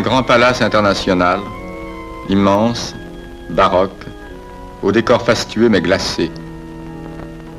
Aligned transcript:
Un 0.00 0.02
grand 0.02 0.22
palace 0.22 0.62
international, 0.62 1.40
immense, 2.30 2.94
baroque, 3.50 4.06
au 4.82 4.92
décor 4.92 5.20
fastueux 5.20 5.68
mais 5.68 5.82
glacé. 5.82 6.30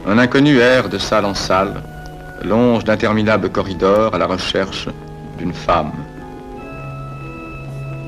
Un 0.07 0.17
inconnu 0.17 0.57
erre 0.57 0.89
de 0.89 0.97
salle 0.97 1.25
en 1.25 1.35
salle, 1.35 1.83
longe 2.43 2.83
d'interminables 2.83 3.51
corridors 3.51 4.15
à 4.15 4.17
la 4.17 4.25
recherche 4.25 4.89
d'une 5.37 5.53
femme. 5.53 5.91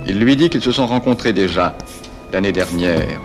Il 0.07 0.20
lui 0.20 0.36
dit 0.36 0.50
qu'ils 0.50 0.63
se 0.63 0.71
sont 0.71 0.88
rencontrés 0.88 1.31
déjà 1.31 1.75
l'année 2.31 2.52
dernière. 2.52 3.20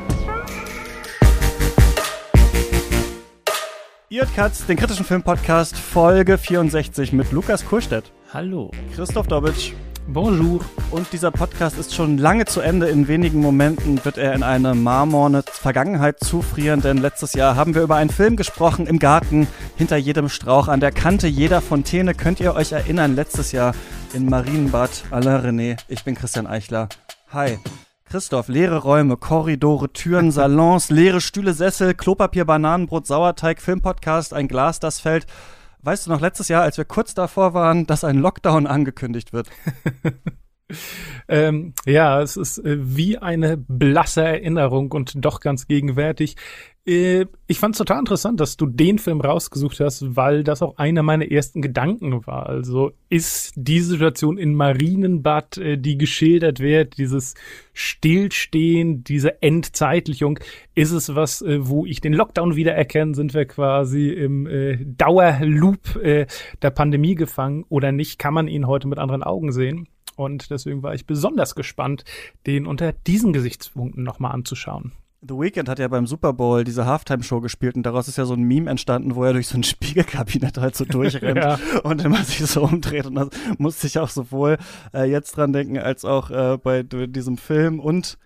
Ihr 4.11 4.27
Katz, 4.36 4.66
den 4.66 4.77
kritischen 4.77 5.06
Filmpodcast 5.06 5.75
Folge 5.75 6.36
64 6.36 7.12
mit 7.14 7.33
Lukas 7.33 7.62
Kurstedt. 7.66 8.12
Hallo. 8.34 8.70
Christoph 8.95 9.27
Dobitsch. 9.27 9.72
Bonjour. 10.11 10.61
Und 10.91 11.12
dieser 11.12 11.30
Podcast 11.30 11.77
ist 11.77 11.95
schon 11.95 12.17
lange 12.17 12.47
zu 12.47 12.62
Ende. 12.62 12.89
In 12.89 13.09
wenigen 13.09 13.43
Momenten 13.43 14.03
wird 14.07 14.17
er 14.17 14.33
in 14.33 14.43
eine 14.43 14.75
marmorne 14.75 15.43
Vergangenheit 15.47 16.19
zufrieren, 16.21 16.81
denn 16.81 16.97
letztes 16.97 17.34
Jahr 17.34 17.57
haben 17.57 17.75
wir 17.75 17.83
über 17.83 17.97
einen 17.97 18.09
Film 18.09 18.37
gesprochen 18.37 18.87
im 18.87 18.98
Garten, 18.98 19.47
hinter 19.77 19.98
jedem 19.98 20.31
Strauch, 20.31 20.69
an 20.69 20.81
der 20.81 20.93
Kante 20.93 21.27
jeder 21.27 21.61
Fontäne. 21.61 22.15
Könnt 22.15 22.41
ihr 22.41 22.55
euch 22.55 22.73
erinnern, 22.73 23.17
letztes 23.17 23.53
Jahr 23.53 23.75
in 24.15 24.31
Marienbad 24.31 25.05
Alain 25.11 25.45
René. 25.45 25.77
Ich 25.89 26.05
bin 26.05 26.15
Christian 26.15 26.47
Eichler. 26.47 26.89
Hi. 27.31 27.59
Christoph, 28.06 28.48
leere 28.48 28.79
Räume, 28.79 29.19
Korridore, 29.19 29.93
Türen, 29.93 30.31
Salons, 30.33 30.89
leere 30.89 31.20
Stühle, 31.20 31.53
Sessel, 31.53 31.93
Klopapier, 31.93 32.47
Bananenbrot, 32.47 33.06
Sauerteig, 33.06 33.61
Filmpodcast, 33.61 34.33
ein 34.33 34.48
Glas, 34.48 34.81
das 34.81 35.00
fällt. 35.00 35.27
Weißt 35.89 36.05
du 36.05 36.11
noch, 36.11 36.20
letztes 36.20 36.48
Jahr, 36.48 36.64
als 36.64 36.77
wir 36.77 36.84
kurz 36.84 37.14
davor 37.14 37.55
waren, 37.55 37.86
dass 37.86 38.05
ein 38.05 38.19
Lockdown 38.19 38.67
angekündigt 38.67 39.33
wird? 39.33 39.48
ähm, 41.28 41.72
ja, 41.86 42.20
es 42.20 42.36
ist 42.36 42.58
äh, 42.58 42.77
wie 42.78 43.19
eine 43.19 43.56
blasse 43.56 44.22
Erinnerung 44.22 44.92
und 44.92 45.25
doch 45.25 45.41
ganz 45.41 45.66
gegenwärtig. 45.66 46.36
Äh, 46.86 47.27
ich 47.47 47.58
fand 47.58 47.75
es 47.75 47.78
total 47.78 48.00
interessant, 48.00 48.41
dass 48.41 48.56
du 48.56 48.66
den 48.66 48.98
Film 48.98 49.20
rausgesucht 49.20 49.80
hast, 49.80 50.16
weil 50.16 50.44
das 50.44 50.62
auch 50.62 50.77
einer 50.77 51.02
meiner 51.02 51.30
ersten 51.30 51.62
Gedanken 51.62 52.27
war. 52.27 52.47
Also 52.47 52.92
ist 53.08 53.52
die 53.56 53.80
Situation 53.80 54.36
in 54.36 54.55
Marienbad, 54.55 55.58
äh, 55.58 55.78
die 55.78 55.97
geschildert 55.97 56.60
wird, 56.60 56.98
dieses 56.98 57.34
Stillstehen, 57.72 59.05
diese 59.05 59.42
Entzeitlichung, 59.42 60.38
ist 60.75 60.92
es 60.92 61.14
was, 61.14 61.44
wo 61.47 61.86
ich 61.86 62.00
den 62.00 62.12
Lockdown 62.12 62.56
wiedererkenne? 62.56 63.14
Sind 63.14 63.34
wir 63.34 63.47
quasi 63.47 64.08
im 64.08 64.97
Dauerloop 64.97 66.00
der 66.03 66.70
Pandemie 66.70 67.14
gefangen 67.14 67.64
oder 67.69 67.92
nicht? 67.92 68.19
Kann 68.19 68.34
man 68.34 68.48
ihn 68.48 68.66
heute 68.66 68.88
mit 68.88 68.98
anderen 68.98 69.22
Augen 69.22 69.53
sehen? 69.53 69.88
Und 70.19 70.50
deswegen 70.50 70.83
war 70.83 70.94
ich 70.94 71.06
besonders 71.06 71.55
gespannt, 71.55 72.05
den 72.44 72.66
unter 72.66 72.92
diesen 72.92 73.33
Gesichtspunkten 73.33 74.02
nochmal 74.02 74.33
anzuschauen. 74.33 74.92
The 75.20 75.34
Weeknd 75.34 75.69
hat 75.69 75.78
ja 75.78 75.86
beim 75.86 76.08
Super 76.08 76.33
Bowl 76.33 76.64
diese 76.64 76.86
Halftime-Show 76.86 77.41
gespielt 77.41 77.77
und 77.77 77.84
daraus 77.84 78.08
ist 78.08 78.19
ja 78.19 78.25
so 78.25 78.34
ein 78.34 78.42
Meme 78.42 78.69
entstanden, 78.69 79.14
wo 79.14 79.22
er 79.22 79.33
durch 79.33 79.47
so 79.47 79.56
ein 79.56 79.62
Spiegelkabinett 79.64 80.58
halt 80.58 80.77
so 80.77 80.84
durchrennt 80.84 81.36
ja. 81.42 81.58
und 81.84 82.05
immer 82.05 82.22
sich 82.25 82.44
so 82.47 82.62
umdreht. 82.64 83.06
Und 83.06 83.14
das 83.14 83.28
musste 83.58 83.86
ich 83.86 83.98
auch 84.00 84.08
sowohl 84.08 84.58
äh, 84.92 85.08
jetzt 85.08 85.36
dran 85.36 85.52
denken, 85.52 85.78
als 85.78 86.05
auch 86.05 86.30
äh, 86.30 86.58
bei 86.58 86.82
diesem 86.82 87.36
Film 87.36 87.78
und 87.78 88.19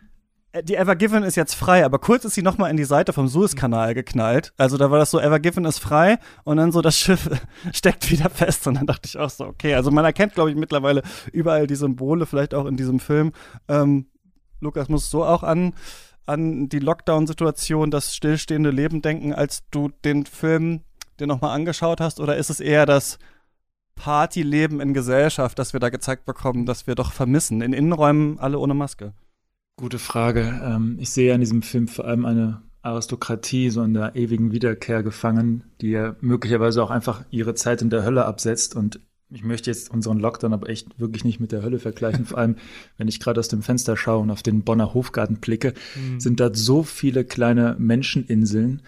die 0.61 0.77
Ever 0.77 0.97
Given 0.97 1.22
ist 1.22 1.36
jetzt 1.36 1.55
frei, 1.55 1.84
aber 1.84 1.98
kurz 1.98 2.25
ist 2.25 2.34
sie 2.34 2.42
nochmal 2.42 2.70
in 2.70 2.77
die 2.77 2.84
Seite 2.84 3.14
vom 3.14 3.27
Suezkanal 3.27 3.95
geknallt. 3.95 4.53
Also 4.58 4.77
da 4.77 4.91
war 4.91 4.98
das 4.98 5.11
so, 5.11 5.19
Ever 5.19 5.41
Given 5.41 5.64
ist 5.64 5.79
frei 5.79 6.18
und 6.45 6.58
dann 6.58 6.73
so 6.73 6.83
das 6.83 6.98
Schiff 6.98 7.30
steckt 7.73 8.11
wieder 8.11 8.29
fest. 8.29 8.67
Und 8.67 8.74
dann 8.74 8.86
dachte 8.86 9.08
ich 9.08 9.18
auch 9.18 9.30
so, 9.30 9.46
okay, 9.46 9.74
also 9.74 9.91
man 9.91 10.05
erkennt, 10.05 10.35
glaube 10.35 10.51
ich, 10.51 10.57
mittlerweile 10.57 11.02
überall 11.33 11.67
die 11.67 11.74
Symbole, 11.74 12.27
vielleicht 12.27 12.55
auch 12.55 12.67
in 12.67 12.77
diesem 12.77 13.01
Film. 13.01 13.33
Ähm, 13.68 14.07
Lukas 14.61 14.89
muss 14.89 15.11
so 15.11 15.24
auch 15.24 15.42
an, 15.42 15.74
an 16.27 16.68
die 16.68 16.80
Lockdown-Situation, 16.80 17.91
das 17.91 18.14
stillstehende 18.14 18.70
Leben 18.70 19.01
denken, 19.01 19.33
als 19.33 19.62
du 19.70 19.89
den 20.05 20.27
Film 20.27 20.83
dir 21.18 21.27
nochmal 21.27 21.55
angeschaut 21.55 22.01
hast? 22.01 22.20
Oder 22.20 22.36
ist 22.36 22.51
es 22.51 22.61
eher 22.61 22.85
das 22.85 23.18
Partyleben 23.95 24.80
in 24.80 24.92
Gesellschaft, 24.92 25.58
das 25.58 25.73
wir 25.73 25.80
da 25.80 25.89
gezeigt 25.89 26.27
bekommen, 26.27 26.67
das 26.67 26.86
wir 26.86 26.95
doch 26.95 27.12
vermissen? 27.12 27.62
In 27.62 27.73
Innenräumen 27.73 28.39
alle 28.39 28.58
ohne 28.58 28.74
Maske. 28.74 29.14
Gute 29.77 29.98
Frage. 29.98 30.60
Ähm, 30.62 30.96
ich 31.00 31.10
sehe 31.10 31.34
an 31.34 31.40
diesem 31.40 31.62
Film 31.62 31.88
vor 31.88 32.05
allem 32.05 32.24
eine 32.24 32.62
Aristokratie 32.83 33.70
so 33.70 33.83
in 33.83 33.94
der 33.94 34.16
ewigen 34.16 34.52
Wiederkehr 34.52 35.02
gefangen, 35.02 35.64
die 35.80 35.90
ja 35.90 36.16
möglicherweise 36.20 36.83
auch 36.83 36.90
einfach 36.90 37.24
ihre 37.30 37.55
Zeit 37.55 37.80
in 37.80 37.90
der 37.90 38.05
Hölle 38.05 38.27
absetzt. 38.27 38.74
Und 38.74 39.00
ich 39.30 39.44
möchte 39.44 39.70
jetzt 39.70 39.90
unseren 39.90 40.18
Lockdown 40.18 40.52
aber 40.52 40.68
echt 40.68 41.00
wirklich 41.00 41.24
nicht 41.24 41.40
mit 41.40 41.52
der 41.52 41.62
Hölle 41.62 41.78
vergleichen. 41.78 42.27
Vor 42.27 42.38
allem, 42.38 42.56
wenn 42.98 43.08
ich 43.08 43.20
gerade 43.20 43.40
aus 43.40 43.48
dem 43.48 43.62
Fenster 43.62 43.96
schaue 43.96 44.22
und 44.22 44.30
auf 44.30 44.42
den 44.42 44.62
Bonner 44.62 44.94
Hofgarten 44.94 45.36
blicke, 45.36 45.74
mhm. 45.94 46.20
sind 46.20 46.40
da 46.40 46.50
so 46.52 46.82
viele 46.82 47.24
kleine 47.24 47.77
Menscheninseln, 47.78 48.82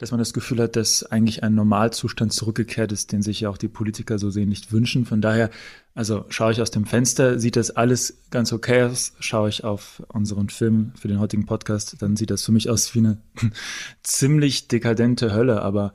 dass 0.00 0.12
man 0.12 0.18
das 0.18 0.32
Gefühl 0.32 0.62
hat, 0.62 0.76
dass 0.76 1.04
eigentlich 1.04 1.42
ein 1.42 1.54
Normalzustand 1.54 2.32
zurückgekehrt 2.32 2.90
ist, 2.90 3.12
den 3.12 3.20
sich 3.20 3.40
ja 3.40 3.50
auch 3.50 3.58
die 3.58 3.68
Politiker 3.68 4.18
so 4.18 4.30
sehen 4.30 4.48
nicht 4.48 4.72
wünschen. 4.72 5.04
Von 5.04 5.20
daher, 5.20 5.50
also 5.94 6.24
schaue 6.30 6.52
ich 6.52 6.62
aus 6.62 6.70
dem 6.70 6.86
Fenster, 6.86 7.38
sieht 7.38 7.54
das 7.54 7.70
alles 7.70 8.22
ganz 8.30 8.50
okay 8.50 8.84
aus. 8.84 9.12
Schaue 9.20 9.50
ich 9.50 9.62
auf 9.62 10.02
unseren 10.08 10.48
Film 10.48 10.92
für 10.98 11.08
den 11.08 11.20
heutigen 11.20 11.44
Podcast, 11.44 11.96
dann 12.00 12.16
sieht 12.16 12.30
das 12.30 12.42
für 12.42 12.52
mich 12.52 12.70
aus 12.70 12.94
wie 12.94 13.00
eine 13.00 13.18
ziemlich 14.02 14.68
dekadente 14.68 15.34
Hölle. 15.34 15.60
Aber 15.60 15.92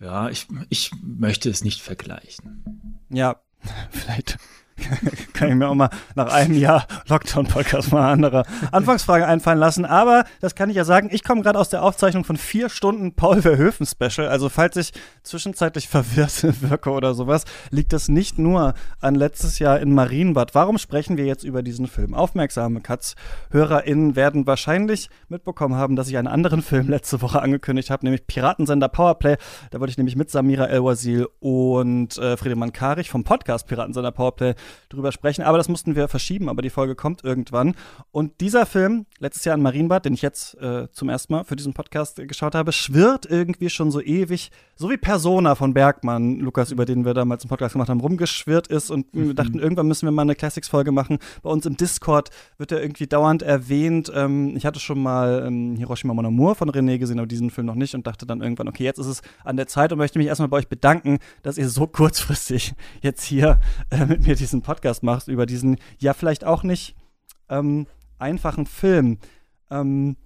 ja, 0.00 0.30
ich, 0.30 0.48
ich 0.68 0.90
möchte 1.00 1.48
es 1.48 1.62
nicht 1.62 1.80
vergleichen. 1.80 2.98
Ja, 3.08 3.40
vielleicht 3.90 4.36
kann 5.34 5.48
ich 5.48 5.54
mir 5.54 5.68
auch 5.68 5.74
mal 5.74 5.90
nach 6.14 6.32
einem 6.32 6.54
Jahr 6.54 6.86
Lockdown-Podcast 7.06 7.92
mal 7.92 8.10
andere 8.10 8.44
Anfangsfrage 8.72 9.26
einfallen 9.26 9.58
lassen. 9.58 9.84
Aber 9.84 10.24
das 10.40 10.54
kann 10.54 10.70
ich 10.70 10.76
ja 10.76 10.84
sagen, 10.84 11.08
ich 11.12 11.24
komme 11.24 11.42
gerade 11.42 11.58
aus 11.58 11.68
der 11.68 11.82
Aufzeichnung 11.82 12.24
von 12.24 12.36
vier 12.36 12.68
Stunden 12.68 13.14
Paul 13.14 13.42
Verhoeven-Special. 13.42 14.28
Also 14.28 14.48
falls 14.48 14.76
ich 14.76 14.92
zwischenzeitlich 15.22 15.88
verwirrt 15.94 16.44
wirke 16.62 16.90
oder 16.90 17.14
sowas, 17.14 17.44
liegt 17.70 17.92
das 17.92 18.08
nicht 18.08 18.38
nur 18.38 18.74
an 19.00 19.14
letztes 19.14 19.58
Jahr 19.58 19.80
in 19.80 19.94
Marienbad. 19.94 20.54
Warum 20.54 20.78
sprechen 20.78 21.16
wir 21.16 21.24
jetzt 21.24 21.44
über 21.44 21.62
diesen 21.62 21.86
Film? 21.86 22.14
Aufmerksame 22.14 22.80
Katz-HörerInnen 22.80 24.16
werden 24.16 24.46
wahrscheinlich 24.46 25.08
mitbekommen 25.28 25.76
haben, 25.76 25.96
dass 25.96 26.08
ich 26.08 26.18
einen 26.18 26.28
anderen 26.28 26.62
Film 26.62 26.88
letzte 26.88 27.22
Woche 27.22 27.40
angekündigt 27.40 27.90
habe, 27.90 28.04
nämlich 28.04 28.26
Piratensender 28.26 28.88
Powerplay. 28.88 29.36
Da 29.70 29.80
wollte 29.80 29.90
ich 29.90 29.98
nämlich 29.98 30.16
mit 30.16 30.30
Samira 30.30 30.66
El-Wazil 30.66 31.28
und 31.40 32.18
äh, 32.18 32.36
Friedemann 32.36 32.72
Karich 32.72 33.10
vom 33.10 33.24
Podcast 33.24 33.66
Piratensender 33.66 34.12
Powerplay 34.12 34.54
drüber 34.88 35.12
sprechen. 35.12 35.42
Aber 35.42 35.58
das 35.58 35.68
mussten 35.68 35.96
wir 35.96 36.08
verschieben, 36.08 36.48
aber 36.48 36.62
die 36.62 36.70
Folge 36.70 36.94
kommt 36.94 37.24
irgendwann. 37.24 37.74
Und 38.10 38.40
dieser 38.40 38.66
Film, 38.66 39.06
letztes 39.18 39.44
Jahr 39.44 39.56
in 39.56 39.62
Marienbad, 39.62 40.04
den 40.04 40.14
ich 40.14 40.22
jetzt 40.22 40.60
äh, 40.60 40.88
zum 40.92 41.08
ersten 41.08 41.32
Mal 41.32 41.44
für 41.44 41.56
diesen 41.56 41.74
Podcast 41.74 42.18
äh, 42.18 42.26
geschaut 42.26 42.54
habe, 42.54 42.72
schwirrt 42.72 43.26
irgendwie 43.26 43.70
schon 43.70 43.90
so 43.90 44.00
ewig, 44.00 44.50
so 44.76 44.90
wie 44.90 44.96
Persona 44.96 45.54
von 45.54 45.74
Bergmann, 45.74 46.40
Lukas, 46.40 46.70
über 46.70 46.84
den 46.84 47.04
wir 47.04 47.14
damals 47.14 47.42
einen 47.42 47.48
Podcast 47.48 47.74
gemacht 47.74 47.88
haben, 47.88 48.00
rumgeschwirrt 48.00 48.66
ist. 48.68 48.90
Und 48.90 49.14
mhm. 49.14 49.28
wir 49.28 49.34
dachten, 49.34 49.58
irgendwann 49.58 49.86
müssen 49.86 50.06
wir 50.06 50.12
mal 50.12 50.22
eine 50.22 50.34
Classics-Folge 50.34 50.92
machen. 50.92 51.18
Bei 51.42 51.50
uns 51.50 51.66
im 51.66 51.76
Discord 51.76 52.30
wird 52.58 52.72
er 52.72 52.82
irgendwie 52.82 53.06
dauernd 53.06 53.42
erwähnt. 53.42 54.10
Ähm, 54.14 54.56
ich 54.56 54.66
hatte 54.66 54.80
schon 54.80 55.02
mal 55.02 55.44
ähm, 55.46 55.76
Hiroshima 55.76 56.14
Mon 56.14 56.26
Amour 56.26 56.54
von 56.54 56.70
René 56.70 56.98
gesehen, 56.98 57.18
aber 57.18 57.26
diesen 57.26 57.50
Film 57.50 57.66
noch 57.66 57.74
nicht 57.74 57.94
und 57.94 58.06
dachte 58.06 58.26
dann 58.26 58.40
irgendwann, 58.40 58.68
okay, 58.68 58.84
jetzt 58.84 58.98
ist 58.98 59.06
es 59.06 59.22
an 59.44 59.56
der 59.56 59.66
Zeit 59.66 59.92
und 59.92 59.98
möchte 59.98 60.18
mich 60.18 60.28
erstmal 60.28 60.48
bei 60.48 60.58
euch 60.58 60.68
bedanken, 60.68 61.18
dass 61.42 61.58
ihr 61.58 61.68
so 61.68 61.86
kurzfristig 61.86 62.74
jetzt 63.00 63.24
hier 63.24 63.60
äh, 63.90 64.06
mit 64.06 64.26
mir 64.26 64.34
diesen 64.34 64.53
diesen 64.54 64.62
Podcast 64.62 65.02
machst 65.02 65.28
über 65.28 65.46
diesen, 65.46 65.78
ja, 65.98 66.14
vielleicht 66.14 66.44
auch 66.44 66.62
nicht 66.62 66.94
ähm, 67.48 67.86
einfachen 68.18 68.66
Film. 68.66 69.18
Ähm, 69.70 70.16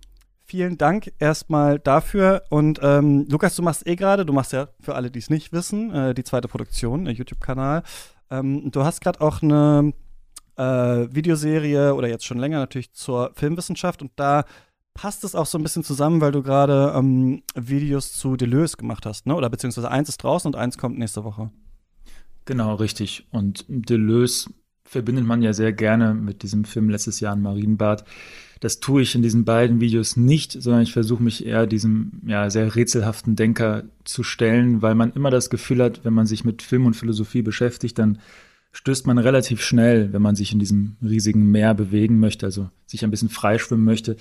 vielen 0.44 0.76
Dank 0.76 1.12
erstmal 1.18 1.78
dafür. 1.78 2.44
Und 2.50 2.80
ähm, 2.82 3.26
Lukas, 3.30 3.56
du 3.56 3.62
machst 3.62 3.86
eh 3.86 3.96
gerade, 3.96 4.26
du 4.26 4.32
machst 4.32 4.52
ja 4.52 4.68
für 4.80 4.94
alle, 4.94 5.10
die 5.10 5.18
es 5.18 5.30
nicht 5.30 5.52
wissen, 5.52 5.94
äh, 5.94 6.14
die 6.14 6.24
zweite 6.24 6.48
Produktion, 6.48 7.06
der 7.06 7.14
YouTube-Kanal. 7.14 7.82
Ähm, 8.30 8.70
du 8.70 8.84
hast 8.84 9.00
gerade 9.00 9.20
auch 9.22 9.42
eine 9.42 9.94
äh, 10.56 10.62
Videoserie 10.62 11.94
oder 11.94 12.08
jetzt 12.08 12.26
schon 12.26 12.38
länger 12.38 12.58
natürlich 12.58 12.92
zur 12.92 13.30
Filmwissenschaft 13.34 14.02
und 14.02 14.12
da 14.16 14.44
passt 14.92 15.24
es 15.24 15.34
auch 15.34 15.46
so 15.46 15.58
ein 15.58 15.62
bisschen 15.62 15.84
zusammen, 15.84 16.20
weil 16.20 16.32
du 16.32 16.42
gerade 16.42 16.92
ähm, 16.94 17.42
Videos 17.54 18.12
zu 18.12 18.36
Deleuze 18.36 18.76
gemacht 18.76 19.06
hast, 19.06 19.26
ne? 19.26 19.36
Oder 19.36 19.48
beziehungsweise 19.48 19.90
eins 19.90 20.08
ist 20.08 20.22
draußen 20.24 20.52
und 20.52 20.58
eins 20.58 20.76
kommt 20.76 20.98
nächste 20.98 21.22
Woche. 21.22 21.50
Genau, 22.48 22.76
richtig. 22.76 23.26
Und 23.30 23.66
Deleuze 23.68 24.48
verbindet 24.82 25.26
man 25.26 25.42
ja 25.42 25.52
sehr 25.52 25.70
gerne 25.74 26.14
mit 26.14 26.42
diesem 26.42 26.64
Film 26.64 26.88
letztes 26.88 27.20
Jahr 27.20 27.34
in 27.36 27.42
Marienbad. 27.42 28.06
Das 28.60 28.80
tue 28.80 29.02
ich 29.02 29.14
in 29.14 29.20
diesen 29.20 29.44
beiden 29.44 29.82
Videos 29.82 30.16
nicht, 30.16 30.52
sondern 30.52 30.80
ich 30.80 30.94
versuche 30.94 31.22
mich 31.22 31.44
eher 31.44 31.66
diesem 31.66 32.22
ja, 32.26 32.48
sehr 32.48 32.74
rätselhaften 32.74 33.36
Denker 33.36 33.84
zu 34.04 34.22
stellen, 34.22 34.80
weil 34.80 34.94
man 34.94 35.12
immer 35.12 35.28
das 35.28 35.50
Gefühl 35.50 35.82
hat, 35.82 36.06
wenn 36.06 36.14
man 36.14 36.24
sich 36.24 36.42
mit 36.42 36.62
Film 36.62 36.86
und 36.86 36.94
Philosophie 36.94 37.42
beschäftigt, 37.42 37.98
dann 37.98 38.18
stößt 38.72 39.06
man 39.06 39.18
relativ 39.18 39.60
schnell, 39.62 40.14
wenn 40.14 40.22
man 40.22 40.34
sich 40.34 40.50
in 40.50 40.58
diesem 40.58 40.96
riesigen 41.02 41.50
Meer 41.50 41.74
bewegen 41.74 42.18
möchte, 42.18 42.46
also 42.46 42.70
sich 42.86 43.04
ein 43.04 43.10
bisschen 43.10 43.28
freischwimmen 43.28 43.84
möchte, 43.84 44.16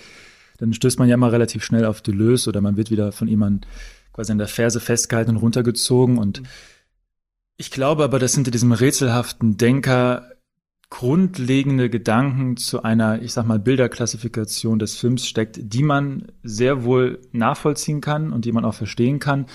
dann 0.57 0.73
stößt 0.73 0.99
man 0.99 1.07
ja 1.07 1.15
immer 1.15 1.31
relativ 1.31 1.63
schnell 1.63 1.85
auf 1.85 2.01
Deleuze 2.01 2.49
oder 2.49 2.59
man 2.59 2.75
wird 2.75 2.91
wieder 2.91 3.13
von 3.13 3.29
jemandem 3.29 3.69
quasi 4.11 4.33
an 4.33 4.37
der 4.37 4.47
Ferse 4.47 4.81
festgehalten 4.81 5.31
und 5.31 5.37
runtergezogen 5.37 6.17
und 6.17 6.41
mhm 6.41 6.47
ich 7.57 7.71
glaube 7.71 8.03
aber, 8.03 8.19
dass 8.19 8.35
hinter 8.35 8.51
diesem 8.51 8.71
rätselhaften 8.71 9.57
Denker 9.57 10.31
grundlegende 10.89 11.89
Gedanken 11.89 12.55
zu 12.55 12.83
einer, 12.83 13.21
ich 13.21 13.33
sag 13.33 13.45
mal, 13.45 13.59
Bilderklassifikation 13.59 14.79
des 14.79 14.95
Films 14.95 15.27
steckt, 15.27 15.59
die 15.61 15.83
man 15.83 16.31
sehr 16.43 16.85
wohl 16.85 17.19
nachvollziehen 17.33 17.99
kann 17.99 18.31
und 18.31 18.45
die 18.45 18.53
man 18.53 18.63
auch 18.63 18.73
verstehen 18.73 19.19
kann, 19.19 19.47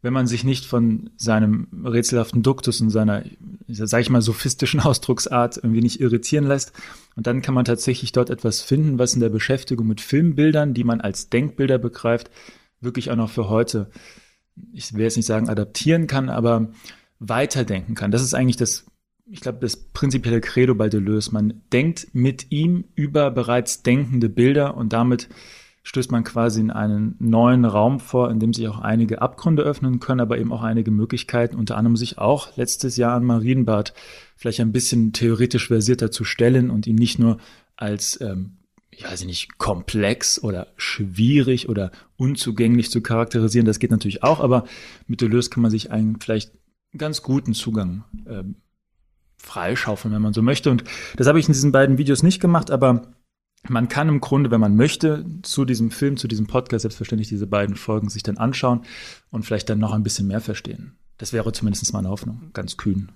wenn 0.00 0.12
man 0.12 0.26
sich 0.26 0.42
nicht 0.42 0.64
von 0.66 1.10
seinem 1.16 1.68
rätselhaften 1.84 2.42
Duktus 2.42 2.80
und 2.80 2.90
seiner, 2.90 3.22
sag 3.68 4.00
ich 4.00 4.10
mal, 4.10 4.22
sophistischen 4.22 4.80
Ausdrucksart 4.84 5.58
irgendwie 5.58 5.82
nicht 5.82 6.00
irritieren 6.00 6.46
lässt. 6.46 6.72
Und 7.14 7.28
dann 7.28 7.42
kann 7.42 7.54
man 7.54 7.64
tatsächlich 7.64 8.10
dort 8.10 8.28
etwas 8.28 8.62
finden, 8.62 8.98
was 8.98 9.14
in 9.14 9.20
der 9.20 9.28
Beschäftigung 9.28 9.86
mit 9.86 10.00
Filmbildern, 10.00 10.74
die 10.74 10.84
man 10.84 11.00
als 11.00 11.28
Denkbilder 11.28 11.78
begreift, 11.78 12.30
wirklich 12.80 13.12
auch 13.12 13.16
noch 13.16 13.30
für 13.30 13.48
heute, 13.48 13.90
ich 14.72 14.92
will 14.94 15.04
jetzt 15.04 15.16
nicht 15.16 15.26
sagen 15.26 15.48
adaptieren 15.48 16.08
kann, 16.08 16.28
aber 16.28 16.72
weiterdenken 17.28 17.94
kann. 17.94 18.10
Das 18.10 18.22
ist 18.22 18.34
eigentlich 18.34 18.56
das 18.56 18.86
ich 19.32 19.40
glaube, 19.40 19.58
das 19.60 19.76
prinzipielle 19.76 20.40
Credo 20.40 20.74
bei 20.74 20.88
Deleuze. 20.88 21.32
Man 21.32 21.62
denkt 21.72 22.08
mit 22.12 22.50
ihm 22.50 22.84
über 22.94 23.30
bereits 23.30 23.82
denkende 23.82 24.28
Bilder 24.28 24.76
und 24.76 24.92
damit 24.92 25.28
stößt 25.84 26.12
man 26.12 26.22
quasi 26.22 26.60
in 26.60 26.70
einen 26.70 27.16
neuen 27.18 27.64
Raum 27.64 27.98
vor, 27.98 28.30
in 28.30 28.38
dem 28.38 28.52
sich 28.52 28.68
auch 28.68 28.78
einige 28.78 29.20
Abgründe 29.20 29.62
öffnen 29.62 30.00
können, 30.00 30.20
aber 30.20 30.38
eben 30.38 30.52
auch 30.52 30.62
einige 30.62 30.90
Möglichkeiten, 30.90 31.56
unter 31.56 31.76
anderem 31.76 31.96
sich 31.96 32.18
auch 32.18 32.56
letztes 32.56 32.96
Jahr 32.96 33.14
an 33.14 33.24
Marienbad 33.24 33.92
vielleicht 34.36 34.60
ein 34.60 34.72
bisschen 34.72 35.12
theoretisch 35.12 35.68
versierter 35.68 36.10
zu 36.10 36.24
stellen 36.24 36.70
und 36.70 36.86
ihn 36.86 36.96
nicht 36.96 37.18
nur 37.18 37.38
als, 37.76 38.20
ähm, 38.20 38.58
ich 38.90 39.04
weiß 39.04 39.24
nicht, 39.24 39.58
komplex 39.58 40.42
oder 40.42 40.68
schwierig 40.76 41.68
oder 41.68 41.90
unzugänglich 42.16 42.90
zu 42.90 43.00
charakterisieren. 43.00 43.66
Das 43.66 43.80
geht 43.80 43.90
natürlich 43.90 44.22
auch, 44.22 44.38
aber 44.38 44.64
mit 45.08 45.20
Deleuze 45.20 45.50
kann 45.50 45.62
man 45.62 45.70
sich 45.70 45.90
einen 45.90 46.20
vielleicht 46.20 46.52
ganz 46.96 47.22
guten 47.22 47.54
Zugang 47.54 48.04
ähm, 48.26 48.56
freischaufeln, 49.36 50.14
wenn 50.14 50.22
man 50.22 50.32
so 50.32 50.42
möchte. 50.42 50.70
Und 50.70 50.84
das 51.16 51.26
habe 51.26 51.38
ich 51.40 51.48
in 51.48 51.52
diesen 51.52 51.72
beiden 51.72 51.98
Videos 51.98 52.22
nicht 52.22 52.40
gemacht, 52.40 52.70
aber 52.70 53.02
man 53.68 53.88
kann 53.88 54.08
im 54.08 54.20
Grunde, 54.20 54.50
wenn 54.50 54.60
man 54.60 54.76
möchte, 54.76 55.24
zu 55.42 55.64
diesem 55.64 55.90
Film, 55.90 56.16
zu 56.16 56.28
diesem 56.28 56.46
Podcast 56.46 56.82
selbstverständlich 56.82 57.28
diese 57.28 57.46
beiden 57.46 57.76
Folgen 57.76 58.08
sich 58.08 58.22
dann 58.22 58.38
anschauen 58.38 58.82
und 59.30 59.44
vielleicht 59.44 59.68
dann 59.70 59.78
noch 59.78 59.92
ein 59.92 60.02
bisschen 60.02 60.26
mehr 60.26 60.40
verstehen. 60.40 60.96
Das 61.18 61.32
wäre 61.32 61.52
zumindest 61.52 61.92
meine 61.92 62.08
Hoffnung, 62.08 62.50
ganz 62.52 62.76
kühn. 62.76 63.12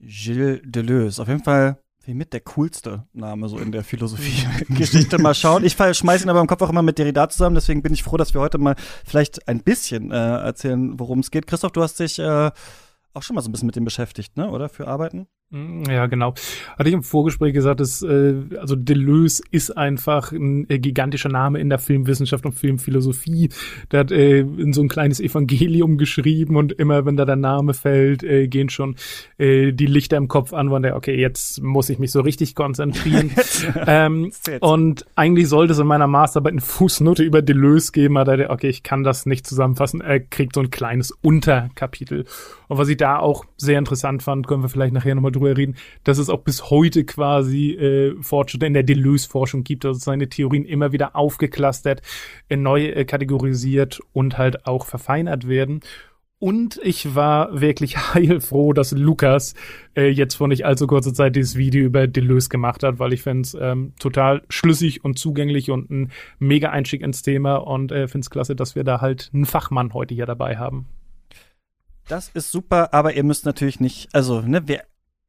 Gilles 0.00 0.60
Deleuze, 0.64 1.22
auf 1.22 1.28
jeden 1.28 1.44
Fall 1.44 1.78
wie 2.06 2.14
mit 2.14 2.32
der 2.32 2.40
coolste 2.40 3.06
Name 3.12 3.48
so 3.48 3.58
in 3.58 3.72
der 3.72 3.84
Philosophie-Geschichte. 3.84 5.18
mal 5.20 5.34
schauen. 5.34 5.64
Ich 5.64 5.74
schmeiße 5.74 6.24
ihn 6.24 6.30
aber 6.30 6.40
im 6.40 6.46
Kopf 6.46 6.62
auch 6.62 6.70
immer 6.70 6.82
mit 6.82 6.98
Derrida 6.98 7.28
zusammen, 7.28 7.54
deswegen 7.54 7.82
bin 7.82 7.94
ich 7.94 8.02
froh, 8.02 8.16
dass 8.16 8.34
wir 8.34 8.40
heute 8.40 8.58
mal 8.58 8.76
vielleicht 9.04 9.48
ein 9.48 9.62
bisschen 9.62 10.10
äh, 10.10 10.16
erzählen, 10.16 10.98
worum 10.98 11.20
es 11.20 11.30
geht. 11.30 11.46
Christoph, 11.46 11.72
du 11.72 11.82
hast 11.82 12.00
dich 12.00 12.18
äh, 12.18 12.50
auch 13.14 13.22
schon 13.22 13.34
mal 13.34 13.42
so 13.42 13.48
ein 13.48 13.52
bisschen 13.52 13.66
mit 13.66 13.76
dem 13.76 13.84
beschäftigt, 13.84 14.36
ne? 14.36 14.50
Oder 14.50 14.68
für 14.68 14.88
Arbeiten? 14.88 15.26
Mm, 15.52 15.82
ja, 15.90 16.06
genau. 16.06 16.32
Hatte 16.78 16.88
ich 16.88 16.94
im 16.94 17.02
Vorgespräch 17.02 17.52
gesagt, 17.52 17.80
dass 17.80 18.02
äh, 18.02 18.34
also 18.58 18.74
Deleuze 18.74 19.42
ist 19.50 19.76
einfach 19.76 20.32
ein 20.32 20.68
äh, 20.70 20.78
gigantischer 20.78 21.28
Name 21.28 21.60
in 21.60 21.68
der 21.68 21.78
Filmwissenschaft 21.78 22.46
und 22.46 22.52
Filmphilosophie. 22.52 23.50
Der 23.90 24.00
hat 24.00 24.10
äh, 24.10 24.40
in 24.40 24.72
so 24.72 24.80
ein 24.80 24.88
kleines 24.88 25.20
Evangelium 25.20 25.98
geschrieben 25.98 26.56
und 26.56 26.72
immer, 26.72 27.04
wenn 27.04 27.18
da 27.18 27.26
der 27.26 27.36
Name 27.36 27.74
fällt, 27.74 28.22
äh, 28.22 28.48
gehen 28.48 28.70
schon 28.70 28.96
äh, 29.36 29.72
die 29.72 29.84
Lichter 29.84 30.16
im 30.16 30.26
Kopf 30.26 30.54
an, 30.54 30.70
weil 30.70 30.80
der, 30.80 30.96
okay, 30.96 31.20
jetzt 31.20 31.62
muss 31.62 31.90
ich 31.90 31.98
mich 31.98 32.12
so 32.12 32.22
richtig 32.22 32.54
konzentrieren. 32.54 33.30
ähm, 33.86 34.32
und 34.60 35.04
eigentlich 35.16 35.48
sollte 35.48 35.74
es 35.74 35.78
in 35.78 35.86
meiner 35.86 36.06
Masterarbeit 36.06 36.52
eine 36.52 36.60
Fußnote 36.62 37.22
über 37.22 37.42
Deleuze 37.42 37.92
geben, 37.92 38.16
aber 38.16 38.38
der, 38.38 38.50
okay, 38.50 38.70
ich 38.70 38.82
kann 38.82 39.04
das 39.04 39.26
nicht 39.26 39.46
zusammenfassen. 39.46 40.00
Er 40.00 40.20
kriegt 40.20 40.54
so 40.54 40.62
ein 40.62 40.70
kleines 40.70 41.10
Unterkapitel. 41.10 42.24
Und 42.68 42.78
was 42.78 42.88
ich 42.88 42.96
da 42.96 43.18
auch 43.18 43.44
sehr 43.58 43.78
interessant 43.78 44.22
fand, 44.22 44.46
können 44.46 44.62
wir 44.62 44.70
vielleicht 44.70 44.94
nachher 44.94 45.14
nochmal 45.14 45.30
drüber 45.30 45.41
reden, 45.50 45.76
dass 46.04 46.18
es 46.18 46.30
auch 46.30 46.42
bis 46.42 46.70
heute 46.70 47.04
quasi 47.04 47.72
äh, 47.72 48.14
Fortschritte 48.22 48.66
in 48.66 48.74
der 48.74 48.84
Deleuze-Forschung 48.84 49.64
gibt, 49.64 49.84
also 49.84 49.98
seine 49.98 50.28
Theorien 50.28 50.64
immer 50.64 50.92
wieder 50.92 51.16
aufgeklustert, 51.16 52.02
äh, 52.48 52.56
neu 52.56 52.86
äh, 52.86 53.04
kategorisiert 53.04 54.00
und 54.12 54.38
halt 54.38 54.66
auch 54.66 54.86
verfeinert 54.86 55.48
werden. 55.48 55.80
Und 56.42 56.80
ich 56.82 57.14
war 57.14 57.60
wirklich 57.60 57.96
heilfroh, 58.14 58.72
dass 58.72 58.90
Lukas 58.90 59.54
äh, 59.96 60.08
jetzt 60.08 60.34
vor 60.34 60.48
nicht 60.48 60.66
allzu 60.66 60.88
kurzer 60.88 61.14
Zeit 61.14 61.36
dieses 61.36 61.54
Video 61.54 61.84
über 61.84 62.08
Deleuze 62.08 62.48
gemacht 62.48 62.82
hat, 62.82 62.98
weil 62.98 63.12
ich 63.12 63.22
finde 63.22 63.42
es 63.42 63.54
ähm, 63.54 63.92
total 64.00 64.42
schlüssig 64.48 65.04
und 65.04 65.20
zugänglich 65.20 65.70
und 65.70 65.88
ein 65.90 66.10
mega 66.40 66.70
Einstieg 66.70 67.02
ins 67.02 67.22
Thema 67.22 67.58
und 67.58 67.92
äh, 67.92 68.08
finde 68.08 68.24
es 68.24 68.30
klasse, 68.30 68.56
dass 68.56 68.74
wir 68.74 68.82
da 68.82 69.00
halt 69.00 69.30
einen 69.32 69.44
Fachmann 69.44 69.92
heute 69.94 70.16
hier 70.16 70.26
dabei 70.26 70.56
haben. 70.56 70.88
Das 72.08 72.28
ist 72.30 72.50
super, 72.50 72.92
aber 72.92 73.14
ihr 73.14 73.22
müsst 73.22 73.46
natürlich 73.46 73.78
nicht, 73.78 74.12
also, 74.12 74.40
ne, 74.40 74.62
wer, 74.66 74.82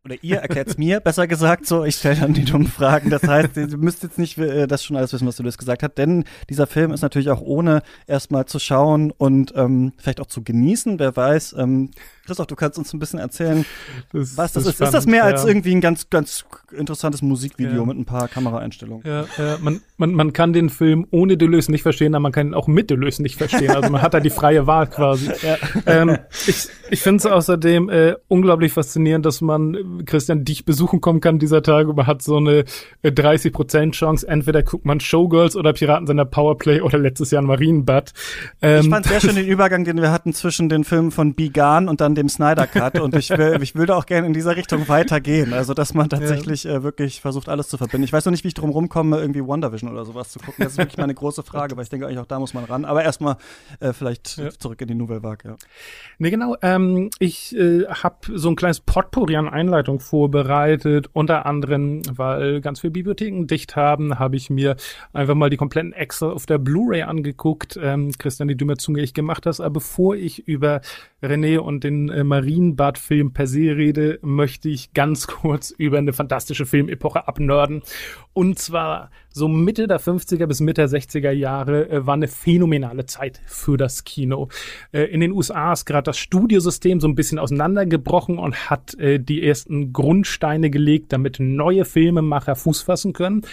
oder 0.06 0.16
ihr 0.22 0.38
erklärt 0.38 0.68
es 0.68 0.78
mir, 0.78 1.00
besser 1.00 1.28
gesagt, 1.28 1.66
so, 1.66 1.86
ich 1.86 1.96
stelle 1.96 2.20
dann 2.20 2.34
die 2.34 2.44
dummen 2.44 2.68
Fragen. 2.68 3.10
Das 3.10 3.24
heißt, 3.24 3.56
ihr 3.56 3.78
müsst 3.78 4.04
jetzt 4.04 4.20
nicht 4.20 4.38
äh, 4.38 4.68
das 4.68 4.84
schon 4.84 4.98
alles 4.98 5.14
wissen, 5.14 5.28
was 5.28 5.38
du 5.38 5.44
das 5.44 5.58
gesagt 5.58 5.82
hast, 5.82 5.98
denn 5.98 6.26
dieser 6.50 6.68
Film 6.68 6.92
ist 6.92 7.02
natürlich 7.02 7.30
auch 7.30 7.40
ohne 7.40 7.84
erstmal 8.06 8.46
zu 8.46 8.60
schauen 8.60 9.12
und 9.12 9.54
ähm, 9.56 9.94
vielleicht 9.98 10.20
auch 10.20 10.28
zu 10.28 10.44
genießen, 10.44 11.00
wer 11.00 11.16
weiß, 11.16 11.56
ähm, 11.58 11.92
Christoph, 12.26 12.48
du 12.48 12.56
kannst 12.56 12.78
uns 12.78 12.94
ein 12.94 13.00
bisschen 13.00 13.20
erzählen, 13.20 13.66
das, 14.14 14.38
was 14.38 14.54
das, 14.54 14.64
das 14.64 14.66
ist. 14.66 14.76
Spannend, 14.76 14.94
ist 14.94 14.98
das 14.98 15.06
mehr 15.08 15.24
ja. 15.24 15.26
als 15.26 15.44
irgendwie 15.44 15.74
ein 15.74 15.82
ganz, 15.82 16.10
ganz 16.10 16.46
interessantes 16.72 17.22
Musikvideo 17.22 17.82
ja. 17.82 17.86
mit 17.86 17.98
ein 17.98 18.06
paar 18.06 18.30
Kameraeinstellungen? 18.30 19.04
Ja, 19.06 19.26
ja. 19.38 19.58
Man, 19.62 19.82
man, 19.98 20.14
man 20.14 20.32
kann 20.32 20.54
den 20.54 20.70
Film 20.70 21.06
ohne 21.12 21.36
Deleuze 21.36 21.72
nicht 21.72 21.82
verstehen, 21.82 22.16
aber 22.16 22.22
man 22.22 22.32
kann 22.32 22.48
ihn 22.48 22.54
auch 22.54 22.68
mit 22.68 22.90
Deleuze 22.90 23.22
nicht 23.22 23.36
verstehen. 23.36 23.72
Also 23.72 23.90
man 23.90 24.02
hat 24.02 24.14
da 24.14 24.22
die 24.22 24.30
freie 24.30 24.68
Wahl 24.68 24.88
quasi. 24.88 25.32
Ähm, 25.86 26.18
ich 26.48 26.70
ich 26.94 27.02
finde 27.02 27.18
es 27.18 27.26
außerdem 27.26 27.90
äh, 27.90 28.16
unglaublich 28.28 28.72
faszinierend, 28.72 29.26
dass 29.26 29.42
man 29.42 30.04
Christian 30.06 30.46
dich 30.46 30.64
besuchen 30.64 31.02
kommen 31.02 31.22
kann 31.22 31.40
dieser 31.40 31.64
Tage. 31.64 31.92
Man 31.92 32.06
hat 32.06 32.22
so 32.22 32.38
eine 32.38 32.66
äh, 33.02 33.10
30% 33.10 33.94
Chance. 33.94 34.28
Entweder 34.28 34.62
guckt 34.62 34.86
man 34.86 35.00
Showgirls 35.00 35.56
oder 35.56 35.74
Piraten 35.74 36.06
seiner 36.06 36.26
Powerplay 36.26 36.82
oder 36.82 37.00
letztes 37.00 37.32
Jahr 37.32 37.42
ein 37.42 37.48
Marienbad. 37.48 38.14
Ähm, 38.62 38.82
ich 38.82 38.90
fand 38.90 39.08
sehr 39.08 39.22
schön 39.22 39.36
den 39.36 39.48
Übergang, 39.48 39.86
den 39.86 40.02
wir 40.02 40.12
hatten 40.12 40.34
zwischen 40.34 40.70
den 40.70 40.84
Filmen 40.84 41.10
von 41.10 41.34
Bigan 41.34 41.90
und 41.90 42.00
dann 42.00 42.13
an 42.14 42.16
dem 42.16 42.30
Snyder 42.30 42.68
Cut 42.68 43.00
und 43.00 43.16
ich, 43.16 43.32
will, 43.32 43.58
ich 43.62 43.74
würde 43.74 43.96
auch 43.96 44.06
gerne 44.06 44.28
in 44.28 44.34
dieser 44.34 44.56
Richtung 44.56 44.88
weitergehen. 44.88 45.52
Also, 45.54 45.74
dass 45.74 45.96
man 45.96 46.10
tatsächlich 46.10 46.64
ja. 46.64 46.76
äh, 46.76 46.84
wirklich 46.84 47.22
versucht, 47.22 47.50
alles 47.50 47.70
zu 47.70 47.78
verbinden. 47.78 48.04
Ich 48.04 48.14
weiß 48.14 48.26
noch 48.26 48.32
nicht, 48.32 48.44
wie 48.44 48.50
ich 48.50 48.54
drum 48.54 48.70
rumkomme, 48.70 49.20
irgendwie 49.20 49.46
WandaVision 49.46 49.92
oder 49.92 50.06
sowas 50.06 50.32
zu 50.32 50.40
gucken. 50.40 50.64
Das 50.64 50.74
ist 50.74 50.78
wirklich 50.78 50.98
meine 50.98 51.16
große 51.16 51.42
Frage, 51.42 51.76
weil 51.76 51.84
ich 51.84 51.90
denke 51.90 52.06
eigentlich 52.06 52.20
auch 52.20 52.28
da 52.28 52.40
muss 52.40 52.54
man 52.54 52.66
ran. 52.66 52.86
Aber 52.86 53.04
erstmal 53.04 53.38
äh, 53.80 53.94
vielleicht 53.94 54.38
ja. 54.38 54.50
zurück 54.52 54.80
in 54.82 54.88
die 54.88 54.96
Nouvelle 54.96 55.24
Vague, 55.24 55.52
ja. 55.52 55.58
Nee, 56.20 56.30
genau. 56.30 56.56
Ähm, 56.62 57.10
ich 57.18 57.56
äh, 57.56 57.86
habe 57.88 58.18
so 58.32 58.50
ein 58.50 58.56
kleines 58.56 58.80
Potpourri 58.80 59.36
an 59.36 59.50
Einleitung 59.50 60.00
vorbereitet. 60.00 61.10
Unter 61.14 61.48
anderem, 61.48 62.04
weil 62.16 62.62
ganz 62.62 62.82
viele 62.82 62.92
Bibliotheken 62.92 63.48
dicht 63.48 63.76
haben, 63.76 64.20
habe 64.20 64.36
ich 64.36 64.52
mir 64.52 64.76
einfach 65.14 65.36
mal 65.36 65.50
die 65.50 65.58
kompletten 65.58 65.94
Excel 65.94 66.30
auf 66.30 66.46
der 66.46 66.60
Blu-ray 66.60 67.02
angeguckt. 67.02 67.80
Ähm, 67.82 68.12
Christian, 68.20 68.48
die 68.48 68.56
du 68.56 68.66
mir 68.66 68.78
zugänglich 68.78 69.16
gemacht 69.16 69.48
hast. 69.48 69.60
Aber 69.60 69.74
bevor 69.74 70.16
ich 70.16 70.48
über 70.48 70.82
René 71.24 71.58
und 71.58 71.84
den 71.84 72.10
äh, 72.10 72.24
Marienbad-Film 72.24 73.32
per 73.32 73.48
se 73.48 73.76
rede, 73.78 74.20
möchte 74.22 74.70
ich 74.70 74.94
ganz 74.94 75.28
kurz 75.28 75.72
über 75.72 75.98
eine 75.98 76.14
fantastische 76.14 76.66
Filmepoche 76.66 77.28
abnörden. 77.28 77.82
Und 78.34 78.60
zwar 78.60 79.10
so 79.30 79.48
Mitte 79.48 79.88
der 79.88 80.00
50er 80.00 80.46
bis 80.46 80.60
Mitte 80.60 80.88
der 80.88 80.90
60er 80.90 81.32
Jahre 81.32 81.90
äh, 81.90 82.06
war 82.06 82.16
eine 82.16 82.28
phänomenale 82.28 83.06
Zeit 83.06 83.42
für 83.46 83.78
das 83.78 84.04
Kino. 84.04 84.50
Äh, 84.92 85.04
in 85.06 85.22
den 85.22 85.32
USA 85.32 85.74
ist 85.74 85.86
gerade 85.86 86.04
das 86.04 86.18
Studiosystem 86.18 87.00
so 87.00 87.08
ein 87.08 87.16
bisschen 87.16 87.40
auseinandergebrochen 87.40 88.38
und 88.38 88.70
hat 88.70 88.94
äh, 89.00 89.20
die 89.20 89.44
ersten 89.44 89.94
Grundsteine 89.94 90.70
gelegt, 90.70 91.14
damit 91.14 91.40
neue 91.40 91.86
Filmemacher 91.86 92.56
Fuß 92.56 92.82
fassen 92.82 93.14
können. 93.14 93.44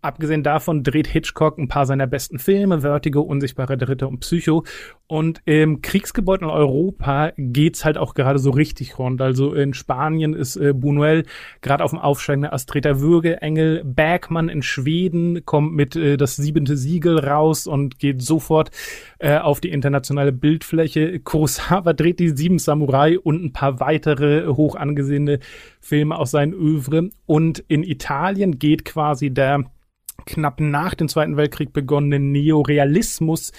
Abgesehen 0.00 0.44
davon 0.44 0.84
dreht 0.84 1.08
Hitchcock 1.08 1.58
ein 1.58 1.66
paar 1.66 1.84
seiner 1.84 2.06
besten 2.06 2.38
Filme, 2.38 2.82
Vertigo, 2.82 3.20
Unsichtbare 3.20 3.76
Dritte 3.76 4.06
und 4.06 4.20
Psycho. 4.20 4.62
Und 5.08 5.40
im 5.44 5.82
kriegsgebeuteten 5.82 6.48
Europa 6.48 7.32
geht's 7.36 7.84
halt 7.84 7.98
auch 7.98 8.14
gerade 8.14 8.38
so 8.38 8.50
richtig 8.50 9.00
rund. 9.00 9.20
Also 9.20 9.54
in 9.54 9.74
Spanien 9.74 10.34
ist 10.34 10.54
äh, 10.54 10.70
Buñuel 10.70 11.26
gerade 11.62 11.82
auf 11.82 11.90
dem 11.90 11.98
aufsteigenden 11.98 12.52
Astreta 12.52 13.00
Würge. 13.00 13.42
Engel 13.42 13.82
Bergmann 13.84 14.48
in 14.48 14.62
Schweden 14.62 15.44
kommt 15.44 15.74
mit 15.74 15.96
äh, 15.96 16.16
das 16.16 16.36
siebente 16.36 16.76
Siegel 16.76 17.18
raus 17.18 17.66
und 17.66 17.98
geht 17.98 18.22
sofort 18.22 18.70
äh, 19.18 19.38
auf 19.38 19.60
die 19.60 19.70
internationale 19.70 20.30
Bildfläche. 20.30 21.18
Kurosawa 21.18 21.92
dreht 21.92 22.20
die 22.20 22.28
Sieben 22.28 22.60
Samurai 22.60 23.18
und 23.18 23.42
ein 23.42 23.52
paar 23.52 23.80
weitere 23.80 24.46
hoch 24.46 24.76
angesehene 24.76 25.40
Filme 25.80 26.16
aus 26.16 26.30
seinen 26.30 26.52
Övre. 26.52 27.10
Und 27.26 27.64
in 27.66 27.82
Italien 27.82 28.60
geht 28.60 28.84
quasi 28.84 29.30
der 29.30 29.64
knapp 30.26 30.60
nach 30.60 30.94
dem 30.94 31.08
Zweiten 31.08 31.36
Weltkrieg 31.36 31.72
begonnenen 31.72 32.32
Neorealismus 32.32 33.52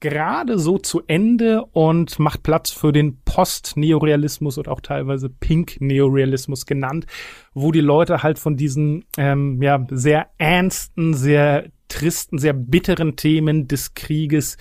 gerade 0.00 0.58
so 0.58 0.78
zu 0.78 1.02
Ende 1.06 1.64
und 1.72 2.18
macht 2.18 2.42
Platz 2.42 2.70
für 2.70 2.92
den 2.92 3.18
Post-Neorealismus 3.24 4.58
und 4.58 4.68
auch 4.68 4.80
teilweise 4.80 5.30
Pink-Neorealismus 5.30 6.66
genannt, 6.66 7.06
wo 7.54 7.72
die 7.72 7.80
Leute 7.80 8.22
halt 8.22 8.38
von 8.38 8.56
diesen 8.56 9.04
ähm, 9.16 9.62
ja, 9.62 9.86
sehr 9.90 10.28
ernsten, 10.38 11.14
sehr 11.14 11.70
tristen, 11.88 12.38
sehr 12.38 12.52
bitteren 12.52 13.16
Themen 13.16 13.68
des 13.68 13.94
Krieges 13.94 14.58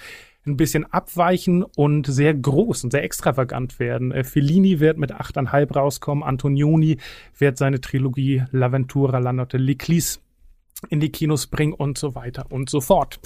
ein 0.47 0.57
bisschen 0.57 0.85
abweichen 0.85 1.63
und 1.63 2.05
sehr 2.05 2.33
groß 2.33 2.83
und 2.83 2.91
sehr 2.91 3.03
extravagant 3.03 3.79
werden. 3.79 4.11
Äh, 4.11 4.23
Fellini 4.23 4.79
wird 4.79 4.97
mit 4.97 5.11
8,5 5.11 5.73
rauskommen, 5.73 6.23
Antonioni 6.23 6.97
wird 7.37 7.57
seine 7.57 7.81
Trilogie 7.81 8.43
L'Aventura, 8.53 9.19
La 9.19 9.33
Notte 9.33 9.57
L'Eclisse 9.57 10.19
in 10.89 10.99
die 10.99 11.11
Kinos 11.11 11.47
bringen 11.47 11.73
und 11.73 11.97
so 11.97 12.15
weiter 12.15 12.45
und 12.49 12.69
so 12.69 12.81
fort. 12.81 13.19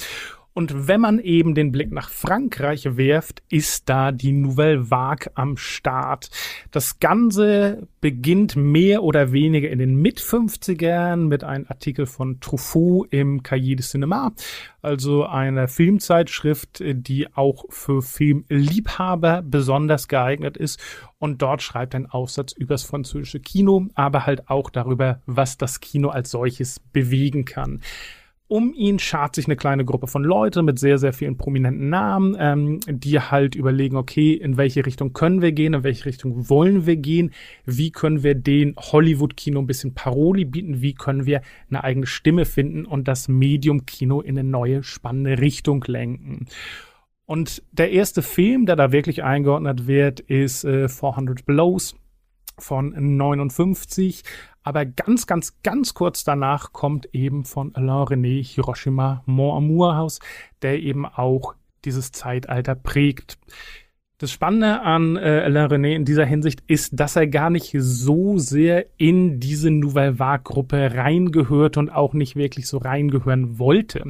Und 0.59 0.89
wenn 0.89 0.99
man 0.99 1.19
eben 1.19 1.55
den 1.55 1.71
Blick 1.71 1.89
nach 1.89 2.09
Frankreich 2.09 2.97
werft, 2.97 3.41
ist 3.47 3.87
da 3.87 4.11
die 4.11 4.33
Nouvelle 4.33 4.91
Vague 4.91 5.31
am 5.33 5.55
Start. 5.55 6.29
Das 6.69 6.99
Ganze 6.99 7.87
beginnt 8.01 8.57
mehr 8.57 9.01
oder 9.03 9.31
weniger 9.31 9.69
in 9.69 9.79
den 9.79 9.95
Mit-50ern 9.95 11.15
mit 11.15 11.45
einem 11.45 11.65
Artikel 11.69 12.07
von 12.07 12.41
Truffaut 12.41 13.07
im 13.11 13.41
Cahiers 13.41 13.91
de 13.91 14.01
Cinéma, 14.01 14.33
also 14.81 15.23
einer 15.25 15.69
Filmzeitschrift, 15.69 16.83
die 16.83 17.33
auch 17.33 17.63
für 17.69 18.01
Filmliebhaber 18.01 19.41
besonders 19.41 20.09
geeignet 20.09 20.57
ist. 20.57 20.77
Und 21.19 21.41
dort 21.41 21.61
schreibt 21.61 21.95
ein 21.95 22.05
Aufsatz 22.05 22.51
übers 22.51 22.83
französische 22.83 23.39
Kino, 23.39 23.87
aber 23.95 24.25
halt 24.25 24.49
auch 24.49 24.69
darüber, 24.69 25.21
was 25.25 25.57
das 25.57 25.79
Kino 25.79 26.09
als 26.09 26.31
solches 26.31 26.81
bewegen 26.81 27.45
kann. 27.45 27.79
Um 28.51 28.73
ihn 28.73 28.97
schart 28.97 29.35
sich 29.35 29.45
eine 29.45 29.55
kleine 29.55 29.85
Gruppe 29.85 30.07
von 30.07 30.23
Leuten 30.23 30.65
mit 30.65 30.79
sehr, 30.79 30.97
sehr 30.97 31.13
vielen 31.13 31.37
prominenten 31.37 31.89
Namen, 31.89 32.35
ähm, 32.39 32.79
die 32.87 33.19
halt 33.19 33.53
überlegen, 33.53 33.95
okay, 33.95 34.33
in 34.33 34.57
welche 34.57 34.87
Richtung 34.87 35.13
können 35.13 35.43
wir 35.43 35.51
gehen, 35.51 35.75
in 35.75 35.83
welche 35.83 36.07
Richtung 36.07 36.49
wollen 36.49 36.87
wir 36.87 36.95
gehen, 36.95 37.29
wie 37.65 37.91
können 37.91 38.23
wir 38.23 38.33
den 38.33 38.75
Hollywood-Kino 38.75 39.59
ein 39.59 39.67
bisschen 39.67 39.93
Paroli 39.93 40.45
bieten, 40.45 40.81
wie 40.81 40.95
können 40.95 41.27
wir 41.27 41.43
eine 41.69 41.83
eigene 41.83 42.07
Stimme 42.07 42.45
finden 42.45 42.85
und 42.85 43.07
das 43.07 43.27
Medium-Kino 43.27 44.19
in 44.21 44.39
eine 44.39 44.49
neue, 44.49 44.81
spannende 44.81 45.37
Richtung 45.37 45.85
lenken. 45.85 46.47
Und 47.27 47.61
der 47.71 47.91
erste 47.91 48.23
Film, 48.23 48.65
der 48.65 48.75
da 48.75 48.91
wirklich 48.91 49.21
eingeordnet 49.21 49.85
wird, 49.85 50.21
ist 50.21 50.63
äh, 50.63 50.89
400 50.89 51.45
Blows 51.45 51.95
von 52.57 52.95
59. 52.97 54.23
Aber 54.63 54.85
ganz, 54.85 55.25
ganz, 55.25 55.61
ganz 55.63 55.93
kurz 55.93 56.23
danach 56.23 56.73
kommt 56.73 57.09
eben 57.13 57.45
von 57.45 57.73
Alain 57.75 58.07
René 58.07 58.43
Hiroshima 58.43 59.23
Mon 59.25 59.57
Amour 59.57 59.95
Haus, 59.95 60.19
der 60.61 60.79
eben 60.79 61.05
auch 61.05 61.55
dieses 61.85 62.11
Zeitalter 62.11 62.75
prägt. 62.75 63.37
Das 64.17 64.31
Spannende 64.31 64.81
an 64.81 65.15
äh, 65.15 65.43
Alain 65.45 65.71
René 65.71 65.95
in 65.95 66.03
dieser 66.03 66.25
Hinsicht 66.25 66.61
ist, 66.67 66.99
dass 66.99 67.15
er 67.15 67.27
gar 67.27 67.49
nicht 67.49 67.73
so 67.77 68.37
sehr 68.37 68.87
in 68.97 69.39
diese 69.39 69.71
Nouvelle 69.71 70.19
Vague-Gruppe 70.19 70.93
reingehört 70.93 71.77
und 71.77 71.89
auch 71.89 72.13
nicht 72.13 72.35
wirklich 72.35 72.67
so 72.67 72.79
reingehören 72.79 73.59
wollte. 73.59 74.03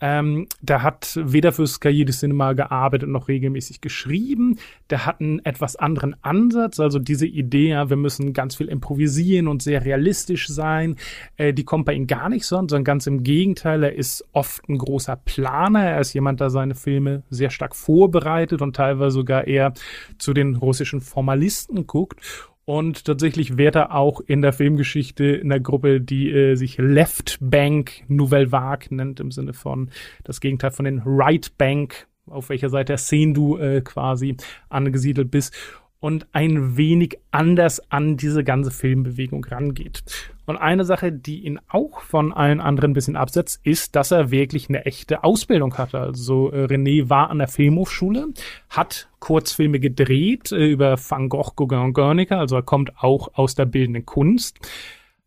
Ähm, 0.00 0.46
der 0.60 0.82
hat 0.82 1.18
weder 1.22 1.52
fürs 1.52 1.80
Cahiers 1.80 2.06
de 2.06 2.14
Cinema 2.14 2.54
gearbeitet 2.54 3.08
noch 3.08 3.28
regelmäßig 3.28 3.80
geschrieben. 3.80 4.58
Der 4.88 5.06
hat 5.06 5.20
einen 5.20 5.44
etwas 5.44 5.76
anderen 5.76 6.16
Ansatz. 6.22 6.80
Also 6.80 6.98
diese 6.98 7.26
Idee, 7.26 7.74
wir 7.88 7.96
müssen 7.96 8.32
ganz 8.32 8.56
viel 8.56 8.68
improvisieren 8.68 9.48
und 9.48 9.62
sehr 9.62 9.84
realistisch 9.84 10.48
sein, 10.48 10.96
äh, 11.36 11.52
die 11.52 11.64
kommt 11.64 11.84
bei 11.84 11.94
ihm 11.94 12.06
gar 12.06 12.28
nicht 12.28 12.46
so, 12.46 12.56
sondern 12.56 12.84
ganz 12.84 13.06
im 13.06 13.22
Gegenteil. 13.22 13.84
Er 13.84 13.94
ist 13.94 14.24
oft 14.32 14.68
ein 14.68 14.78
großer 14.78 15.16
Planer. 15.16 15.84
Er 15.84 16.00
ist 16.00 16.14
jemand, 16.14 16.40
der 16.40 16.50
seine 16.50 16.74
Filme 16.74 17.22
sehr 17.30 17.50
stark 17.50 17.76
vorbereitet 17.76 18.62
und 18.62 18.76
teilweise 18.76 19.14
sogar 19.14 19.46
eher 19.46 19.74
zu 20.18 20.32
den 20.32 20.56
russischen 20.56 21.00
Formalisten 21.00 21.86
guckt. 21.86 22.49
Und 22.70 23.04
tatsächlich 23.04 23.58
wird 23.58 23.74
er 23.74 23.96
auch 23.96 24.20
in 24.20 24.42
der 24.42 24.52
Filmgeschichte 24.52 25.24
in 25.24 25.48
der 25.48 25.58
Gruppe, 25.58 26.00
die 26.00 26.30
äh, 26.30 26.54
sich 26.54 26.78
Left 26.78 27.38
Bank 27.40 28.04
Nouvelle 28.06 28.52
Vague 28.52 28.94
nennt, 28.94 29.18
im 29.18 29.32
Sinne 29.32 29.54
von 29.54 29.90
das 30.22 30.40
Gegenteil 30.40 30.70
von 30.70 30.84
den 30.84 31.02
Right 31.04 31.58
Bank, 31.58 32.06
auf 32.26 32.48
welcher 32.48 32.68
Seite 32.68 32.92
der 32.92 32.98
Szene 32.98 33.32
du 33.32 33.56
äh, 33.56 33.80
quasi 33.80 34.36
angesiedelt 34.68 35.32
bist 35.32 35.52
und 35.98 36.28
ein 36.30 36.76
wenig 36.76 37.18
anders 37.32 37.90
an 37.90 38.16
diese 38.16 38.44
ganze 38.44 38.70
Filmbewegung 38.70 39.44
rangeht. 39.46 40.04
Und 40.50 40.56
eine 40.56 40.84
Sache, 40.84 41.12
die 41.12 41.44
ihn 41.44 41.60
auch 41.68 42.00
von 42.00 42.32
allen 42.32 42.60
anderen 42.60 42.90
ein 42.90 42.94
bisschen 42.94 43.14
absetzt, 43.14 43.60
ist, 43.62 43.94
dass 43.94 44.10
er 44.10 44.32
wirklich 44.32 44.68
eine 44.68 44.84
echte 44.84 45.22
Ausbildung 45.22 45.78
hatte. 45.78 46.00
Also 46.00 46.50
äh, 46.50 46.64
René 46.64 47.08
war 47.08 47.30
an 47.30 47.38
der 47.38 47.46
Filmhochschule, 47.46 48.26
hat 48.68 49.08
Kurzfilme 49.20 49.78
gedreht 49.78 50.50
äh, 50.50 50.66
über 50.66 50.98
Van 50.98 51.28
Gogh, 51.28 51.52
Gauguin 51.54 51.78
und 51.78 51.92
Guernica, 51.92 52.40
also 52.40 52.56
er 52.56 52.64
kommt 52.64 52.98
auch 52.98 53.32
aus 53.34 53.54
der 53.54 53.66
bildenden 53.66 54.04
Kunst, 54.04 54.58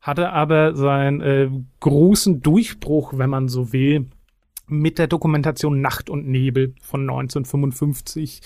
hatte 0.02 0.30
aber 0.32 0.76
seinen 0.76 1.22
äh, 1.22 1.50
großen 1.80 2.42
Durchbruch, 2.42 3.14
wenn 3.16 3.30
man 3.30 3.48
so 3.48 3.72
will, 3.72 4.08
mit 4.68 5.00
der 5.00 5.08
Dokumentation 5.08 5.80
Nacht 5.80 6.10
und 6.10 6.28
Nebel 6.28 6.76
von 6.82 7.04
1955 7.04 8.42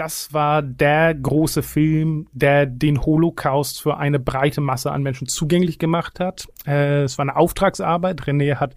das 0.00 0.32
war 0.32 0.62
der 0.62 1.14
große 1.14 1.62
Film, 1.62 2.26
der 2.32 2.64
den 2.64 3.02
Holocaust 3.02 3.82
für 3.82 3.98
eine 3.98 4.18
breite 4.18 4.62
Masse 4.62 4.90
an 4.92 5.02
Menschen 5.02 5.26
zugänglich 5.28 5.78
gemacht 5.78 6.20
hat. 6.20 6.48
Äh, 6.66 7.02
es 7.02 7.18
war 7.18 7.24
eine 7.24 7.36
Auftragsarbeit. 7.36 8.22
René 8.22 8.54
hat 8.54 8.74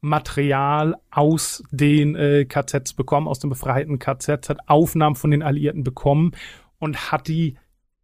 Material 0.00 0.96
aus 1.12 1.62
den 1.70 2.16
äh, 2.16 2.44
KZs 2.44 2.94
bekommen, 2.94 3.28
aus 3.28 3.38
den 3.38 3.50
befreiten 3.50 4.00
KZs, 4.00 4.48
hat 4.48 4.58
Aufnahmen 4.68 5.14
von 5.14 5.30
den 5.30 5.44
Alliierten 5.44 5.84
bekommen 5.84 6.32
und 6.80 7.12
hat 7.12 7.28
die 7.28 7.56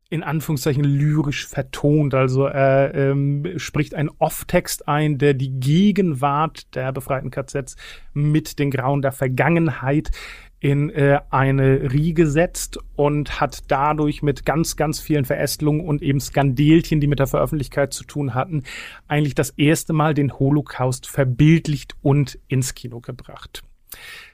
in 0.08 0.22
Anführungszeichen 0.22 0.84
lyrisch 0.84 1.48
vertont. 1.48 2.14
Also 2.14 2.44
er 2.44 2.94
ähm, 2.94 3.46
spricht 3.56 3.96
einen 3.96 4.10
Off-Text 4.18 4.86
ein, 4.86 5.18
der 5.18 5.34
die 5.34 5.58
Gegenwart 5.58 6.72
der 6.76 6.92
befreiten 6.92 7.32
KZs 7.32 7.74
mit 8.12 8.60
den 8.60 8.70
Grauen 8.70 9.02
der 9.02 9.12
Vergangenheit 9.12 10.12
in 10.60 10.90
äh, 10.90 11.20
eine 11.30 11.92
Riege 11.92 12.26
setzt 12.26 12.78
und 12.94 13.40
hat 13.40 13.64
dadurch 13.68 14.22
mit 14.22 14.44
ganz, 14.44 14.76
ganz 14.76 15.00
vielen 15.00 15.24
Verästelungen 15.24 15.86
und 15.86 16.02
eben 16.02 16.20
Skandelchen, 16.20 17.00
die 17.00 17.06
mit 17.06 17.18
der 17.18 17.26
Veröffentlichkeit 17.26 17.94
zu 17.94 18.04
tun 18.04 18.34
hatten, 18.34 18.64
eigentlich 19.08 19.34
das 19.34 19.50
erste 19.50 19.94
Mal 19.94 20.12
den 20.12 20.38
Holocaust 20.38 21.06
verbildlicht 21.06 21.96
und 22.02 22.38
ins 22.48 22.74
Kino 22.74 23.00
gebracht. 23.00 23.62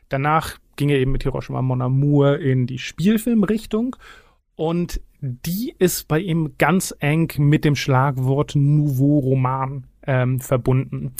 Danach 0.08 0.58
ging 0.74 0.88
er 0.88 0.98
eben 0.98 1.12
mit 1.12 1.22
Hiroshima 1.22 1.62
Mon 1.62 1.80
Amour 1.80 2.40
in 2.40 2.66
die 2.66 2.78
Spielfilmrichtung 2.78 3.96
und 4.56 5.00
die 5.20 5.74
ist 5.78 6.08
bei 6.08 6.18
ihm 6.18 6.54
ganz 6.58 6.94
eng 6.98 7.32
mit 7.38 7.64
dem 7.64 7.76
Schlagwort 7.76 8.54
Nouveau 8.54 9.18
Roman 9.18 9.86
ähm, 10.06 10.40
verbunden. 10.40 11.12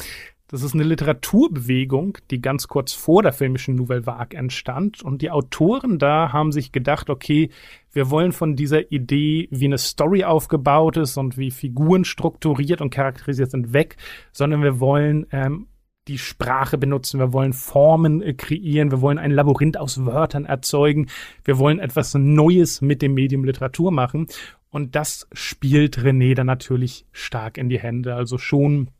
Das 0.48 0.62
ist 0.62 0.74
eine 0.74 0.84
Literaturbewegung, 0.84 2.18
die 2.30 2.40
ganz 2.40 2.68
kurz 2.68 2.92
vor 2.92 3.22
der 3.22 3.32
filmischen 3.32 3.74
Nouvelle 3.74 4.06
Vague 4.06 4.38
entstand. 4.38 5.02
Und 5.02 5.20
die 5.20 5.32
Autoren 5.32 5.98
da 5.98 6.32
haben 6.32 6.52
sich 6.52 6.70
gedacht, 6.70 7.10
okay, 7.10 7.50
wir 7.92 8.10
wollen 8.10 8.30
von 8.30 8.54
dieser 8.54 8.92
Idee, 8.92 9.48
wie 9.50 9.64
eine 9.64 9.78
Story 9.78 10.22
aufgebaut 10.22 10.98
ist 10.98 11.16
und 11.16 11.36
wie 11.36 11.50
Figuren 11.50 12.04
strukturiert 12.04 12.80
und 12.80 12.90
charakterisiert 12.90 13.50
sind, 13.50 13.72
weg, 13.72 13.96
sondern 14.30 14.62
wir 14.62 14.78
wollen 14.78 15.26
ähm, 15.32 15.66
die 16.06 16.18
Sprache 16.18 16.78
benutzen, 16.78 17.18
wir 17.18 17.32
wollen 17.32 17.52
Formen 17.52 18.22
äh, 18.22 18.34
kreieren, 18.34 18.92
wir 18.92 19.00
wollen 19.00 19.18
ein 19.18 19.32
Labyrinth 19.32 19.76
aus 19.76 20.04
Wörtern 20.06 20.44
erzeugen, 20.44 21.08
wir 21.44 21.58
wollen 21.58 21.80
etwas 21.80 22.14
Neues 22.14 22.80
mit 22.80 23.02
dem 23.02 23.14
Medium 23.14 23.44
Literatur 23.44 23.90
machen. 23.90 24.28
Und 24.70 24.94
das 24.94 25.26
spielt 25.32 25.98
René 25.98 26.34
dann 26.34 26.46
natürlich 26.46 27.06
stark 27.10 27.58
in 27.58 27.68
die 27.68 27.80
Hände. 27.80 28.14
Also 28.14 28.38
schon 28.38 28.90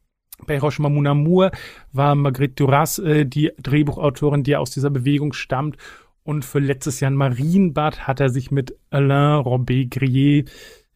bei 0.45 0.55
Hiroshima 0.55 0.89
Mon 0.89 1.07
Amour 1.07 1.51
war 1.93 2.15
Marguerite 2.15 2.55
Duras 2.55 2.99
äh, 2.99 3.25
die 3.25 3.53
Drehbuchautorin, 3.59 4.43
die 4.43 4.57
aus 4.57 4.71
dieser 4.71 4.91
Bewegung 4.91 5.33
stammt. 5.33 5.77
Und 6.23 6.45
für 6.45 6.59
letztes 6.59 7.01
Jahr 7.01 7.11
in 7.11 7.17
Marienbad 7.17 8.07
hat 8.07 8.21
er 8.21 8.31
sich 8.31 8.51
mit 8.51 8.77
Alain 8.91 9.41
Robbe-Grier, 9.41 10.45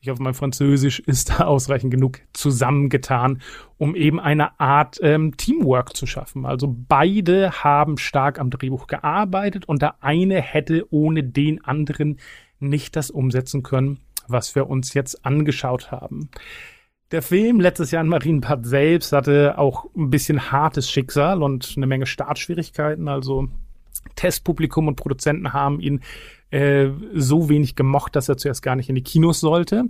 ich 0.03 0.09
hoffe, 0.09 0.23
mein 0.23 0.35
Französisch 0.35 0.99
ist 1.01 1.29
da 1.29 1.45
ausreichend 1.45 1.91
genug, 1.91 2.21
zusammengetan, 2.33 3.43
um 3.77 3.95
eben 3.95 4.19
eine 4.19 4.59
Art 4.59 4.99
ähm, 5.03 5.37
Teamwork 5.37 5.95
zu 5.95 6.07
schaffen. 6.07 6.47
Also 6.47 6.75
beide 6.89 7.53
haben 7.63 7.99
stark 7.99 8.39
am 8.39 8.49
Drehbuch 8.49 8.87
gearbeitet 8.87 9.67
und 9.69 9.83
der 9.83 10.03
eine 10.03 10.41
hätte 10.41 10.87
ohne 10.91 11.23
den 11.23 11.63
anderen 11.63 12.19
nicht 12.61 12.97
das 12.97 13.11
umsetzen 13.11 13.63
können, 13.63 14.01
was 14.27 14.55
wir 14.55 14.71
uns 14.71 14.95
jetzt 14.95 15.27
angeschaut 15.27 15.91
haben. 15.91 16.31
Der 17.11 17.23
Film 17.23 17.59
letztes 17.59 17.91
Jahr 17.91 18.03
in 18.03 18.09
Marienbad 18.09 18.65
selbst 18.65 19.13
hatte 19.13 19.59
auch 19.59 19.87
ein 19.97 20.11
bisschen 20.11 20.53
hartes 20.53 20.89
Schicksal 20.89 21.43
und 21.43 21.75
eine 21.77 21.87
Menge 21.89 22.07
Startschwierigkeiten. 22.07 23.09
Also 23.09 23.49
Testpublikum 24.15 24.87
und 24.87 24.95
Produzenten 24.95 25.53
haben 25.53 25.81
ihn 25.81 26.03
äh, 26.51 26.89
so 27.15 27.49
wenig 27.49 27.75
gemocht, 27.75 28.15
dass 28.15 28.29
er 28.29 28.37
zuerst 28.37 28.63
gar 28.63 28.77
nicht 28.77 28.89
in 28.89 28.95
die 28.95 29.03
Kinos 29.03 29.41
sollte. 29.41 29.87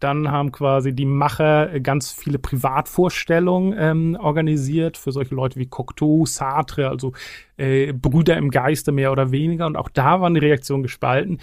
Dann 0.00 0.30
haben 0.30 0.50
quasi 0.50 0.94
die 0.94 1.04
Macher 1.04 1.78
ganz 1.78 2.10
viele 2.10 2.38
Privatvorstellungen 2.38 3.74
ähm, 3.78 4.18
organisiert 4.18 4.96
für 4.96 5.12
solche 5.12 5.34
Leute 5.34 5.60
wie 5.60 5.66
Cocteau, 5.66 6.26
Sartre, 6.26 6.88
also 6.88 7.12
äh, 7.56 7.92
Brüder 7.92 8.36
im 8.36 8.50
Geiste 8.50 8.92
mehr 8.92 9.12
oder 9.12 9.30
weniger. 9.30 9.66
Und 9.66 9.76
auch 9.76 9.90
da 9.90 10.20
war 10.20 10.26
eine 10.26 10.42
Reaktion 10.42 10.82
gespalten. 10.82 11.38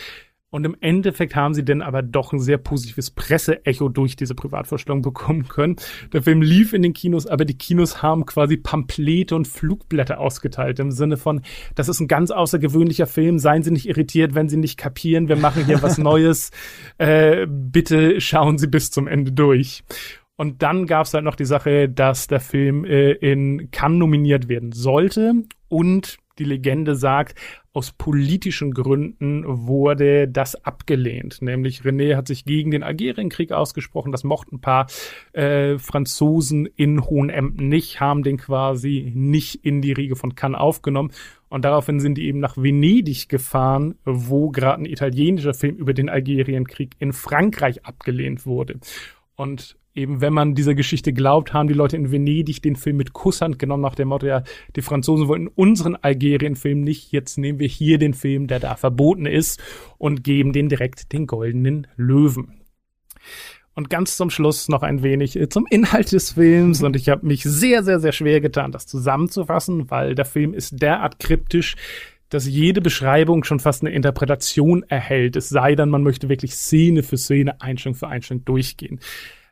Und 0.51 0.65
im 0.65 0.75
Endeffekt 0.81 1.35
haben 1.35 1.53
sie 1.53 1.63
dann 1.63 1.83
aber 1.83 2.01
doch 2.01 2.33
ein 2.33 2.39
sehr 2.39 2.57
positives 2.57 3.11
Presseecho 3.11 3.87
durch 3.87 4.15
diese 4.15 4.33
Privatvorstellung 4.33 5.03
bekommen 5.03 5.47
können. 5.47 5.75
Der 6.11 6.23
Film 6.23 6.41
lief 6.41 6.73
in 6.73 6.81
den 6.81 6.93
Kinos, 6.93 7.27
aber 7.27 7.45
die 7.45 7.57
Kinos 7.57 8.01
haben 8.01 8.25
quasi 8.25 8.57
Pamphlete 8.57 9.35
und 9.35 9.47
Flugblätter 9.47 10.19
ausgeteilt 10.19 10.79
im 10.79 10.89
Sinne 10.89 11.17
von, 11.17 11.41
das 11.75 11.87
ist 11.87 11.99
ein 11.99 12.07
ganz 12.07 12.31
außergewöhnlicher 12.31 13.05
Film, 13.05 13.37
seien 13.37 13.61
Sie 13.61 13.69
nicht 13.69 13.87
irritiert, 13.87 14.33
wenn 14.33 14.49
Sie 14.49 14.57
nicht 14.57 14.77
kapieren, 14.77 15.27
wir 15.27 15.35
machen 15.35 15.65
hier 15.65 15.83
was 15.83 15.97
Neues. 15.99 16.49
Äh, 16.97 17.45
bitte 17.47 18.19
schauen 18.19 18.57
Sie 18.57 18.67
bis 18.67 18.89
zum 18.89 19.07
Ende 19.07 19.31
durch. 19.31 19.83
Und 20.35 20.63
dann 20.63 20.87
gab 20.87 21.05
es 21.05 21.13
halt 21.13 21.25
noch 21.25 21.35
die 21.35 21.45
Sache, 21.45 21.89
dass 21.89 22.27
der 22.27 22.39
Film 22.39 22.85
äh, 22.85 23.11
in 23.11 23.69
Cannes 23.69 23.99
nominiert 23.99 24.47
werden 24.47 24.71
sollte 24.71 25.33
und 25.67 26.17
die 26.39 26.45
Legende 26.45 26.95
sagt, 26.95 27.37
aus 27.73 27.91
politischen 27.91 28.73
Gründen 28.73 29.43
wurde 29.45 30.27
das 30.27 30.55
abgelehnt. 30.65 31.41
Nämlich 31.41 31.81
René 31.81 32.15
hat 32.15 32.27
sich 32.27 32.45
gegen 32.45 32.71
den 32.71 32.83
Algerienkrieg 32.83 33.51
ausgesprochen. 33.51 34.11
Das 34.11 34.23
mochten 34.23 34.55
ein 34.55 34.61
paar 34.61 34.87
äh, 35.33 35.77
Franzosen 35.77 36.65
in 36.65 37.05
Hohenemden 37.05 37.67
nicht, 37.67 37.99
haben 37.99 38.23
den 38.23 38.37
quasi 38.37 39.11
nicht 39.13 39.63
in 39.63 39.81
die 39.81 39.91
Riege 39.91 40.15
von 40.15 40.35
Cannes 40.35 40.59
aufgenommen. 40.59 41.11
Und 41.47 41.65
daraufhin 41.65 41.99
sind 41.99 42.15
die 42.15 42.27
eben 42.27 42.39
nach 42.39 42.57
Venedig 42.57 43.29
gefahren, 43.29 43.95
wo 44.03 44.49
gerade 44.49 44.83
ein 44.83 44.85
italienischer 44.85 45.53
Film 45.53 45.75
über 45.75 45.93
den 45.93 46.09
Algerienkrieg 46.09 46.95
in 46.99 47.13
Frankreich 47.13 47.85
abgelehnt 47.85 48.45
wurde. 48.45 48.79
Und 49.35 49.77
eben, 49.99 50.21
wenn 50.21 50.33
man 50.33 50.55
dieser 50.55 50.73
Geschichte 50.73 51.13
glaubt, 51.13 51.53
haben 51.53 51.67
die 51.67 51.73
Leute 51.73 51.97
in 51.97 52.11
Venedig 52.11 52.61
den 52.61 52.75
Film 52.75 52.97
mit 52.97 53.13
Kusshand 53.13 53.59
genommen, 53.59 53.83
nach 53.83 53.95
dem 53.95 54.07
Motto, 54.07 54.25
ja, 54.25 54.43
die 54.75 54.81
Franzosen 54.81 55.27
wollten 55.27 55.47
unseren 55.47 55.95
Algerien-Film 55.95 56.81
nicht, 56.81 57.11
jetzt 57.11 57.37
nehmen 57.37 57.59
wir 57.59 57.67
hier 57.67 57.97
den 57.97 58.13
Film, 58.13 58.47
der 58.47 58.59
da 58.59 58.75
verboten 58.75 59.25
ist, 59.25 59.61
und 59.97 60.23
geben 60.23 60.53
den 60.53 60.69
direkt 60.69 61.11
den 61.11 61.27
goldenen 61.27 61.87
Löwen. 61.97 62.61
Und 63.75 63.89
ganz 63.89 64.17
zum 64.17 64.29
Schluss 64.29 64.67
noch 64.67 64.81
ein 64.81 65.03
wenig 65.03 65.37
äh, 65.37 65.47
zum 65.47 65.65
Inhalt 65.69 66.11
des 66.11 66.31
Films. 66.31 66.83
Und 66.83 66.95
ich 66.95 67.07
habe 67.07 67.25
mich 67.25 67.43
sehr, 67.43 67.83
sehr, 67.83 67.99
sehr 67.99 68.11
schwer 68.11 68.41
getan, 68.41 68.73
das 68.73 68.87
zusammenzufassen, 68.87 69.89
weil 69.89 70.15
der 70.15 70.25
Film 70.25 70.53
ist 70.53 70.81
derart 70.81 71.19
kryptisch, 71.19 71.75
dass 72.27 72.45
jede 72.45 72.81
Beschreibung 72.81 73.43
schon 73.43 73.59
fast 73.59 73.81
eine 73.81 73.91
Interpretation 73.91 74.83
erhält. 74.83 75.35
Es 75.35 75.49
sei 75.49 75.75
denn, 75.75 75.89
man 75.89 76.03
möchte 76.03 76.27
wirklich 76.27 76.55
Szene 76.55 77.03
für 77.03 77.17
Szene, 77.17 77.61
Einstellung 77.61 77.95
für 77.95 78.07
Einstellung 78.07 78.43
durchgehen. 78.43 78.99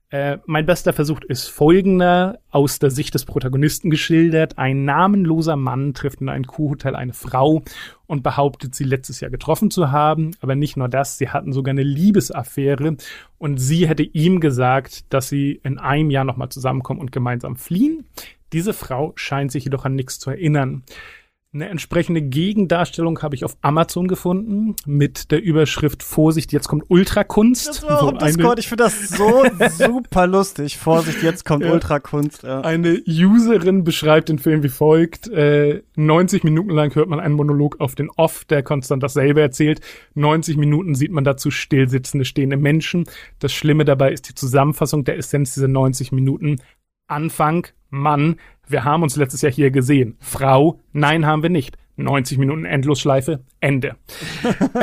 Äh, 0.10 0.38
mein 0.46 0.66
bester 0.66 0.94
Versuch 0.94 1.20
ist 1.28 1.50
folgender, 1.50 2.40
aus 2.50 2.80
der 2.80 2.92
Sicht 2.92 3.14
des 3.14 3.26
Protagonisten 3.26 3.90
geschildert. 3.90 4.58
Ein 4.58 4.86
namenloser 4.86 5.58
Mann 5.58 5.94
trifft 5.94 6.22
in 6.22 6.30
einem 6.30 6.48
Kuhhotel 6.48 6.96
eine 6.96 7.12
Frau 7.12 7.62
und 8.06 8.24
behauptet, 8.24 8.74
sie 8.74 8.86
letztes 8.86 9.20
Jahr 9.20 9.32
getroffen 9.32 9.70
zu 9.70 9.92
haben. 9.92 10.32
Aber 10.40 10.56
nicht 10.56 10.78
nur 10.78 10.88
das, 10.88 11.18
sie 11.18 11.30
hatten 11.30 11.52
sogar 11.52 11.72
eine 11.72 11.84
Liebesaffäre 11.84 12.96
und 13.38 13.58
sie 13.58 13.90
hätte 13.90 14.04
ihm 14.04 14.40
gesagt, 14.40 15.12
dass 15.14 15.28
sie 15.28 15.60
in 15.64 15.78
einem 15.78 16.10
Jahr 16.10 16.24
nochmal 16.24 16.50
zusammenkommen 16.50 17.02
und 17.02 17.12
gemeinsam 17.12 17.58
fliehen. 17.58 18.06
Diese 18.54 18.74
Frau 18.74 19.12
scheint 19.16 19.52
sich 19.52 19.66
jedoch 19.66 19.84
an 19.84 19.96
nichts 19.96 20.20
zu 20.20 20.30
erinnern. 20.30 20.84
Eine 21.58 21.70
entsprechende 21.70 22.22
Gegendarstellung 22.22 23.24
habe 23.24 23.34
ich 23.34 23.44
auf 23.44 23.58
Amazon 23.62 24.08
gefunden 24.08 24.76
mit 24.86 25.32
der 25.32 25.42
Überschrift 25.42 26.04
Vorsicht, 26.04 26.54
jetzt 26.54 26.68
kommt 26.68 26.84
Ultrakunst. 26.88 27.68
Das 27.68 27.82
war 27.82 28.04
auch 28.04 28.12
im 28.12 28.20
Discord, 28.20 28.60
ich 28.60 28.68
finde 28.68 28.84
das 28.84 29.10
so 29.10 29.44
super 29.72 30.28
lustig. 30.28 30.78
Vorsicht, 30.78 31.24
jetzt 31.24 31.46
kommt 31.46 31.66
ja. 31.66 31.74
Ultrakunst. 31.74 32.44
Ja. 32.44 32.62
Eine 32.62 33.02
Userin 33.08 33.84
beschreibt 33.84 34.30
den 34.30 34.38
Film 34.38 34.62
wie 34.62 34.70
folgt. 34.70 35.30
Äh, 35.30 35.82
90 35.96 36.44
Minuten 36.44 36.70
lang 36.70 36.94
hört 36.94 37.10
man 37.10 37.20
einen 37.20 37.34
Monolog 37.34 37.80
auf 37.80 37.96
den 37.96 38.12
Off, 38.12 38.46
der 38.46 38.62
konstant 38.62 39.02
dasselbe 39.02 39.42
erzählt. 39.42 39.82
90 40.14 40.58
Minuten 40.58 40.94
sieht 40.94 41.12
man 41.12 41.24
dazu 41.24 41.50
stillsitzende, 41.50 42.24
stehende 42.24 42.58
Menschen. 42.58 43.06
Das 43.40 43.52
Schlimme 43.52 43.84
dabei 43.84 44.12
ist 44.12 44.30
die 44.30 44.36
Zusammenfassung 44.36 45.06
der 45.06 45.18
Essenz 45.18 45.56
dieser 45.56 45.68
90 45.68 46.12
Minuten. 46.12 46.58
Anfang, 47.08 47.66
Mann, 47.90 48.36
wir 48.68 48.84
haben 48.84 49.04
uns 49.04 49.16
letztes 49.16 49.42
Jahr 49.42 49.52
hier 49.52 49.72
gesehen. 49.72 50.18
Frau, 50.20 50.80
nein, 50.94 51.26
haben 51.26 51.44
wir 51.44 51.50
nicht. 51.50 51.78
90 51.98 52.38
Minuten 52.38 52.66
Endlosschleife, 52.66 53.44
Ende. 53.60 53.96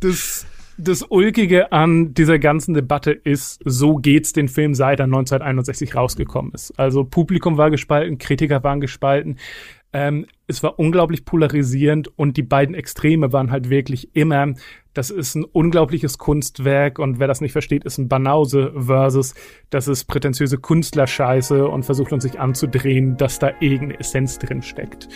das, 0.00 0.46
das 0.76 1.02
Ulkige 1.02 1.72
an 1.72 2.14
dieser 2.14 2.38
ganzen 2.38 2.74
Debatte 2.74 3.12
ist, 3.12 3.60
so 3.64 3.96
geht's 3.96 4.32
den 4.32 4.48
Film 4.48 4.74
seit 4.74 4.98
er 4.98 5.04
1961 5.04 5.94
rausgekommen 5.94 6.52
ist. 6.52 6.76
Also 6.78 7.04
Publikum 7.04 7.58
war 7.58 7.70
gespalten, 7.70 8.18
Kritiker 8.18 8.64
waren 8.64 8.80
gespalten. 8.80 9.36
Ähm, 9.92 10.26
es 10.46 10.62
war 10.62 10.78
unglaublich 10.78 11.24
polarisierend 11.24 12.16
und 12.16 12.36
die 12.36 12.42
beiden 12.42 12.74
Extreme 12.74 13.32
waren 13.32 13.50
halt 13.50 13.70
wirklich 13.70 14.14
immer, 14.14 14.54
das 14.94 15.10
ist 15.10 15.34
ein 15.34 15.44
unglaubliches 15.44 16.18
Kunstwerk 16.18 16.98
und 16.98 17.18
wer 17.18 17.26
das 17.26 17.40
nicht 17.40 17.52
versteht, 17.52 17.84
ist 17.84 17.98
ein 17.98 18.08
Banause 18.08 18.72
versus 18.76 19.34
das 19.70 19.88
ist 19.88 20.04
prätentiöse 20.04 20.58
Künstlerscheiße 20.58 21.66
und 21.66 21.84
versucht 21.84 22.12
uns 22.12 22.22
sich 22.22 22.38
anzudrehen, 22.38 23.16
dass 23.16 23.38
da 23.40 23.50
irgendeine 23.60 23.98
Essenz 23.98 24.38
drin 24.38 24.62
steckt. 24.62 25.08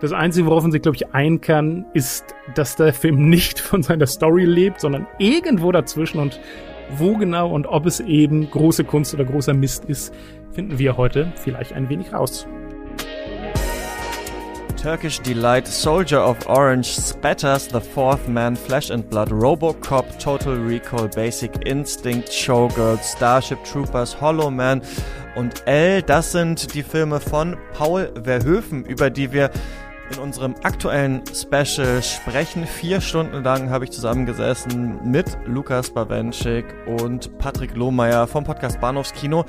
Das 0.00 0.12
Einzige, 0.12 0.46
worauf 0.46 0.62
man 0.62 0.72
sich, 0.72 0.82
glaube 0.82 0.96
ich, 0.96 1.14
ein 1.14 1.40
kann, 1.40 1.86
ist, 1.94 2.34
dass 2.54 2.76
der 2.76 2.92
Film 2.92 3.28
nicht 3.28 3.58
von 3.60 3.82
seiner 3.82 4.06
Story 4.06 4.44
lebt, 4.44 4.80
sondern 4.80 5.06
irgendwo 5.18 5.70
dazwischen 5.70 6.18
und 6.18 6.40
wo 6.98 7.16
genau 7.16 7.50
und 7.50 7.66
ob 7.66 7.86
es 7.86 8.00
eben 8.00 8.50
große 8.50 8.84
Kunst 8.84 9.14
oder 9.14 9.24
großer 9.24 9.54
Mist 9.54 9.84
ist, 9.86 10.14
finden 10.52 10.78
wir 10.78 10.96
heute 10.96 11.32
vielleicht 11.36 11.72
ein 11.72 11.88
wenig 11.88 12.12
raus. 12.12 12.46
Turkish 14.84 15.18
Delight, 15.20 15.66
Soldier 15.66 16.20
of 16.20 16.46
Orange, 16.46 16.88
Spatters, 16.88 17.66
The 17.68 17.80
Fourth 17.80 18.28
Man, 18.28 18.54
Flesh 18.54 18.90
and 18.90 19.08
Blood, 19.08 19.30
Robocop, 19.30 20.18
Total 20.18 20.56
Recall, 20.56 21.08
Basic 21.08 21.52
Instinct, 21.64 22.28
Showgirls, 22.28 23.16
Starship 23.16 23.64
Troopers, 23.64 24.20
Hollow 24.20 24.50
Man 24.50 24.82
und 25.36 25.66
L. 25.66 26.02
Das 26.02 26.32
sind 26.32 26.74
die 26.74 26.82
Filme 26.82 27.18
von 27.18 27.56
Paul 27.72 28.12
Verhoeven, 28.24 28.84
über 28.84 29.08
die 29.08 29.32
wir 29.32 29.50
in 30.12 30.18
unserem 30.18 30.54
aktuellen 30.64 31.22
Special 31.34 32.02
sprechen. 32.02 32.66
Vier 32.66 33.00
Stunden 33.00 33.42
lang 33.42 33.70
habe 33.70 33.84
ich 33.84 33.90
zusammengesessen 33.90 35.00
mit 35.10 35.38
Lukas 35.46 35.94
Bawenschik 35.94 36.66
und 36.84 37.38
Patrick 37.38 37.74
Lohmeier 37.74 38.26
vom 38.26 38.44
Podcast 38.44 38.82
Bahnhofskino. 38.82 39.46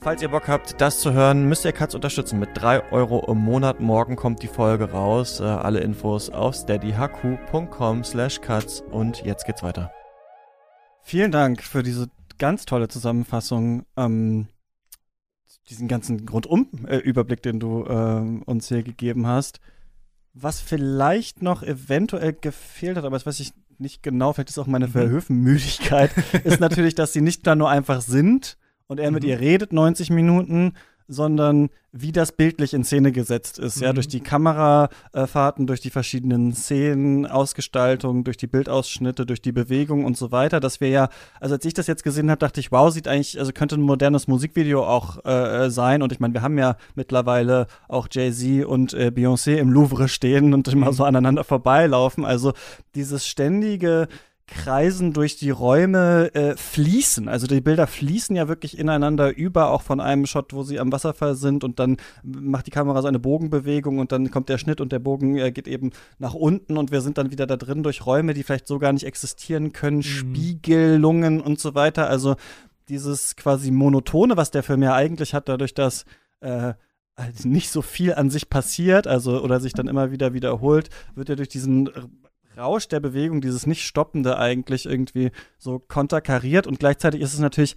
Falls 0.00 0.22
ihr 0.22 0.28
Bock 0.28 0.46
habt, 0.46 0.80
das 0.80 1.00
zu 1.00 1.12
hören, 1.12 1.48
müsst 1.48 1.64
ihr 1.64 1.72
Katz 1.72 1.92
unterstützen 1.92 2.38
mit 2.38 2.50
3 2.54 2.92
Euro 2.92 3.26
im 3.30 3.38
Monat. 3.38 3.80
Morgen 3.80 4.14
kommt 4.14 4.44
die 4.44 4.48
Folge 4.48 4.92
raus. 4.92 5.40
Äh, 5.40 5.42
alle 5.42 5.80
Infos 5.80 6.30
auf 6.30 6.54
steadyhq.com 6.54 8.04
slash 8.04 8.40
cuts 8.40 8.84
und 8.92 9.24
jetzt 9.24 9.44
geht's 9.44 9.64
weiter. 9.64 9.90
Vielen 11.02 11.32
Dank 11.32 11.64
für 11.64 11.82
diese 11.82 12.08
ganz 12.38 12.64
tolle 12.64 12.86
Zusammenfassung, 12.86 13.86
ähm, 13.96 14.46
diesen 15.68 15.88
ganzen 15.88 16.28
Rundum-Überblick, 16.28 17.42
den 17.42 17.58
du 17.58 17.84
äh, 17.84 18.42
uns 18.48 18.68
hier 18.68 18.84
gegeben 18.84 19.26
hast. 19.26 19.58
Was 20.32 20.60
vielleicht 20.60 21.42
noch 21.42 21.64
eventuell 21.64 22.34
gefehlt 22.34 22.96
hat, 22.96 23.04
aber 23.04 23.16
das 23.16 23.26
weiß 23.26 23.40
ich 23.40 23.52
nicht 23.78 24.04
genau, 24.04 24.32
vielleicht 24.32 24.50
ist 24.50 24.58
auch 24.58 24.68
meine 24.68 24.86
mhm. 24.86 24.92
Verhöfenmüdigkeit, 24.92 26.12
ist 26.44 26.60
natürlich, 26.60 26.94
dass 26.94 27.12
sie 27.12 27.20
nicht 27.20 27.44
da 27.48 27.56
nur 27.56 27.68
einfach 27.68 28.00
sind, 28.00 28.56
und 28.88 28.98
er 28.98 29.10
mit 29.10 29.22
mhm. 29.22 29.28
ihr 29.28 29.40
redet 29.40 29.72
90 29.72 30.10
Minuten, 30.10 30.72
sondern 31.10 31.70
wie 31.90 32.12
das 32.12 32.32
bildlich 32.32 32.74
in 32.74 32.84
Szene 32.84 33.12
gesetzt 33.12 33.58
ist, 33.58 33.78
mhm. 33.78 33.82
ja, 33.84 33.92
durch 33.94 34.08
die 34.08 34.20
Kamerafahrten, 34.20 35.66
durch 35.66 35.80
die 35.80 35.88
verschiedenen 35.88 36.52
Szenen, 36.52 37.24
Ausgestaltung, 37.24 38.24
durch 38.24 38.36
die 38.36 38.46
Bildausschnitte, 38.46 39.24
durch 39.24 39.40
die 39.40 39.52
Bewegung 39.52 40.04
und 40.04 40.18
so 40.18 40.32
weiter, 40.32 40.60
dass 40.60 40.82
wir 40.82 40.90
ja, 40.90 41.08
also 41.40 41.54
als 41.54 41.64
ich 41.64 41.72
das 41.72 41.86
jetzt 41.86 42.04
gesehen 42.04 42.30
habe, 42.30 42.38
dachte 42.38 42.60
ich, 42.60 42.70
wow, 42.70 42.92
sieht 42.92 43.08
eigentlich, 43.08 43.38
also 43.38 43.52
könnte 43.52 43.76
ein 43.76 43.80
modernes 43.80 44.28
Musikvideo 44.28 44.84
auch 44.84 45.24
äh, 45.24 45.70
sein 45.70 46.02
und 46.02 46.12
ich 46.12 46.20
meine, 46.20 46.34
wir 46.34 46.42
haben 46.42 46.58
ja 46.58 46.76
mittlerweile 46.94 47.68
auch 47.88 48.08
Jay-Z 48.10 48.66
und 48.66 48.92
äh, 48.92 49.10
Beyoncé 49.14 49.56
im 49.56 49.72
Louvre 49.72 50.08
stehen 50.08 50.52
und 50.52 50.68
immer 50.68 50.88
mhm. 50.88 50.94
so 50.94 51.04
aneinander 51.04 51.42
vorbeilaufen, 51.42 52.26
also 52.26 52.52
dieses 52.94 53.26
ständige 53.26 54.08
kreisen 54.48 55.12
durch 55.12 55.36
die 55.36 55.50
Räume, 55.50 56.34
äh, 56.34 56.56
fließen. 56.56 57.28
Also 57.28 57.46
die 57.46 57.60
Bilder 57.60 57.86
fließen 57.86 58.34
ja 58.34 58.48
wirklich 58.48 58.78
ineinander 58.78 59.36
über, 59.36 59.70
auch 59.70 59.82
von 59.82 60.00
einem 60.00 60.26
Shot, 60.26 60.52
wo 60.52 60.62
sie 60.62 60.80
am 60.80 60.90
Wasserfall 60.90 61.36
sind 61.36 61.62
und 61.62 61.78
dann 61.78 61.98
macht 62.24 62.66
die 62.66 62.70
Kamera 62.70 63.02
so 63.02 63.08
eine 63.08 63.18
Bogenbewegung 63.18 63.98
und 63.98 64.10
dann 64.10 64.30
kommt 64.30 64.48
der 64.48 64.58
Schnitt 64.58 64.80
und 64.80 64.90
der 64.90 64.98
Bogen 64.98 65.36
äh, 65.36 65.52
geht 65.52 65.68
eben 65.68 65.90
nach 66.18 66.34
unten 66.34 66.76
und 66.76 66.90
wir 66.90 67.02
sind 67.02 67.18
dann 67.18 67.30
wieder 67.30 67.46
da 67.46 67.56
drin 67.56 67.82
durch 67.82 68.06
Räume, 68.06 68.34
die 68.34 68.42
vielleicht 68.42 68.66
so 68.66 68.78
gar 68.78 68.92
nicht 68.92 69.04
existieren 69.04 69.72
können, 69.72 69.98
mhm. 69.98 70.02
Spiegelungen 70.02 71.40
und 71.40 71.60
so 71.60 71.74
weiter. 71.74 72.08
Also 72.08 72.36
dieses 72.88 73.36
quasi 73.36 73.70
monotone, 73.70 74.36
was 74.36 74.50
der 74.50 74.62
Film 74.62 74.82
ja 74.82 74.94
eigentlich 74.94 75.34
hat, 75.34 75.48
dadurch, 75.48 75.74
dass 75.74 76.06
äh, 76.40 76.72
nicht 77.44 77.70
so 77.70 77.82
viel 77.82 78.14
an 78.14 78.30
sich 78.30 78.48
passiert, 78.48 79.06
also 79.06 79.42
oder 79.42 79.60
sich 79.60 79.74
dann 79.74 79.88
immer 79.88 80.10
wieder 80.10 80.32
wiederholt, 80.32 80.88
wird 81.14 81.28
er 81.28 81.36
durch 81.36 81.48
diesen 81.48 81.90
Rausch 82.58 82.88
der 82.88 83.00
Bewegung, 83.00 83.40
dieses 83.40 83.66
nicht 83.66 83.86
stoppende 83.86 84.38
eigentlich 84.38 84.86
irgendwie 84.86 85.30
so 85.58 85.78
konterkariert 85.78 86.66
und 86.66 86.78
gleichzeitig 86.78 87.20
ist 87.20 87.34
es 87.34 87.40
natürlich 87.40 87.76